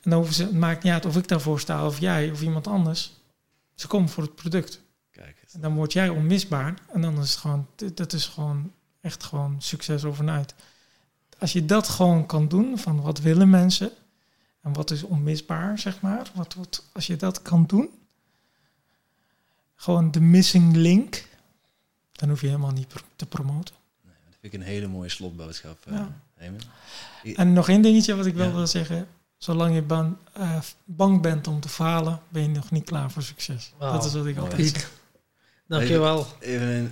En 0.00 0.10
dan 0.10 0.18
hoeven 0.18 0.34
ze, 0.34 0.42
het 0.42 0.52
maakt 0.52 0.82
niet 0.82 0.92
uit 0.92 1.06
of 1.06 1.16
ik 1.16 1.28
daarvoor 1.28 1.60
sta 1.60 1.86
of 1.86 2.00
jij 2.00 2.30
of 2.30 2.42
iemand 2.42 2.66
anders. 2.66 3.12
Ze 3.74 3.86
komen 3.86 4.08
voor 4.08 4.22
het 4.22 4.34
product. 4.34 4.80
Kijk 5.10 5.44
en 5.54 5.60
dan 5.60 5.74
word 5.74 5.92
jij 5.92 6.08
onmisbaar 6.08 6.74
en 6.92 7.00
dan 7.00 7.20
is 7.20 7.30
het 7.30 7.38
gewoon, 7.38 7.66
dat 7.94 8.12
is 8.12 8.26
gewoon 8.26 8.72
echt 9.00 9.24
gewoon 9.24 9.56
succes 9.58 10.04
overnight. 10.04 10.54
Als 11.38 11.52
je 11.52 11.64
dat 11.64 11.88
gewoon 11.88 12.26
kan 12.26 12.48
doen, 12.48 12.78
van 12.78 13.00
wat 13.00 13.20
willen 13.20 13.50
mensen 13.50 13.90
en 14.60 14.72
wat 14.72 14.90
is 14.90 15.02
onmisbaar, 15.02 15.78
zeg 15.78 16.00
maar. 16.00 16.30
Wat, 16.34 16.54
wat, 16.54 16.84
als 16.92 17.06
je 17.06 17.16
dat 17.16 17.42
kan 17.42 17.64
doen, 17.66 17.88
gewoon 19.84 20.10
de 20.10 20.20
missing 20.20 20.76
link. 20.76 21.24
Dan 22.12 22.28
hoef 22.28 22.40
je 22.40 22.46
helemaal 22.46 22.70
niet 22.70 22.92
te 23.16 23.26
promoten. 23.26 23.74
Nee, 24.04 24.14
dat 24.24 24.36
vind 24.40 24.52
ik 24.54 24.60
een 24.60 24.66
hele 24.66 24.86
mooie 24.86 25.08
slotboodschap. 25.08 25.78
Ja. 25.90 26.08
Hemen. 26.34 26.60
En 27.34 27.52
nog 27.52 27.68
één 27.68 27.82
dingetje 27.82 28.14
wat 28.16 28.26
ik 28.26 28.34
wel 28.34 28.46
Ja. 28.46 28.52
wil 28.54 28.66
zeggen. 28.66 29.06
Zolang 29.38 29.74
je 29.74 29.82
ban- 29.82 30.18
eh, 30.32 30.58
bang 30.84 31.20
bent 31.22 31.46
om 31.46 31.60
te 31.60 31.68
falen, 31.68 32.20
ben 32.28 32.42
je 32.42 32.48
nog 32.48 32.70
niet 32.70 32.84
klaar 32.84 33.10
voor 33.10 33.22
succes. 33.22 33.72
Dat 33.78 34.04
is 34.04 34.12
wat 34.12 34.26
ik 34.26 34.36
Mooi. 34.36 34.50
altijd 34.50 34.68
zeg. 34.68 34.90
Dankjewel. 35.68 36.26
Even 36.40 36.66
een 36.68 36.90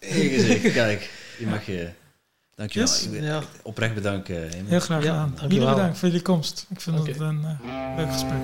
je 0.00 0.28
gezicht. 0.28 0.72
Kijk, 0.82 1.10
je 1.38 1.46
mag 1.46 1.66
je... 1.66 1.90
Dankjewel. 2.54 2.88
Yes. 2.88 3.04
Ik 3.04 3.10
wil 3.10 3.22
Ja. 3.22 3.42
oprecht 3.62 3.94
bedanken. 3.94 4.48
Hemen. 4.50 4.66
Heel 4.66 4.80
graag 4.80 5.02
Ja, 5.02 5.10
gedaan. 5.10 5.26
dankjewel. 5.28 5.48
Jullie 5.58 5.74
bedankt 5.74 5.98
voor 5.98 6.08
jullie 6.08 6.22
komst. 6.22 6.66
Ik 6.68 6.80
vind 6.80 7.06
het 7.06 7.20
een 7.20 7.44
eh, 7.44 7.96
leuk 7.96 8.12
gesprek. 8.12 8.40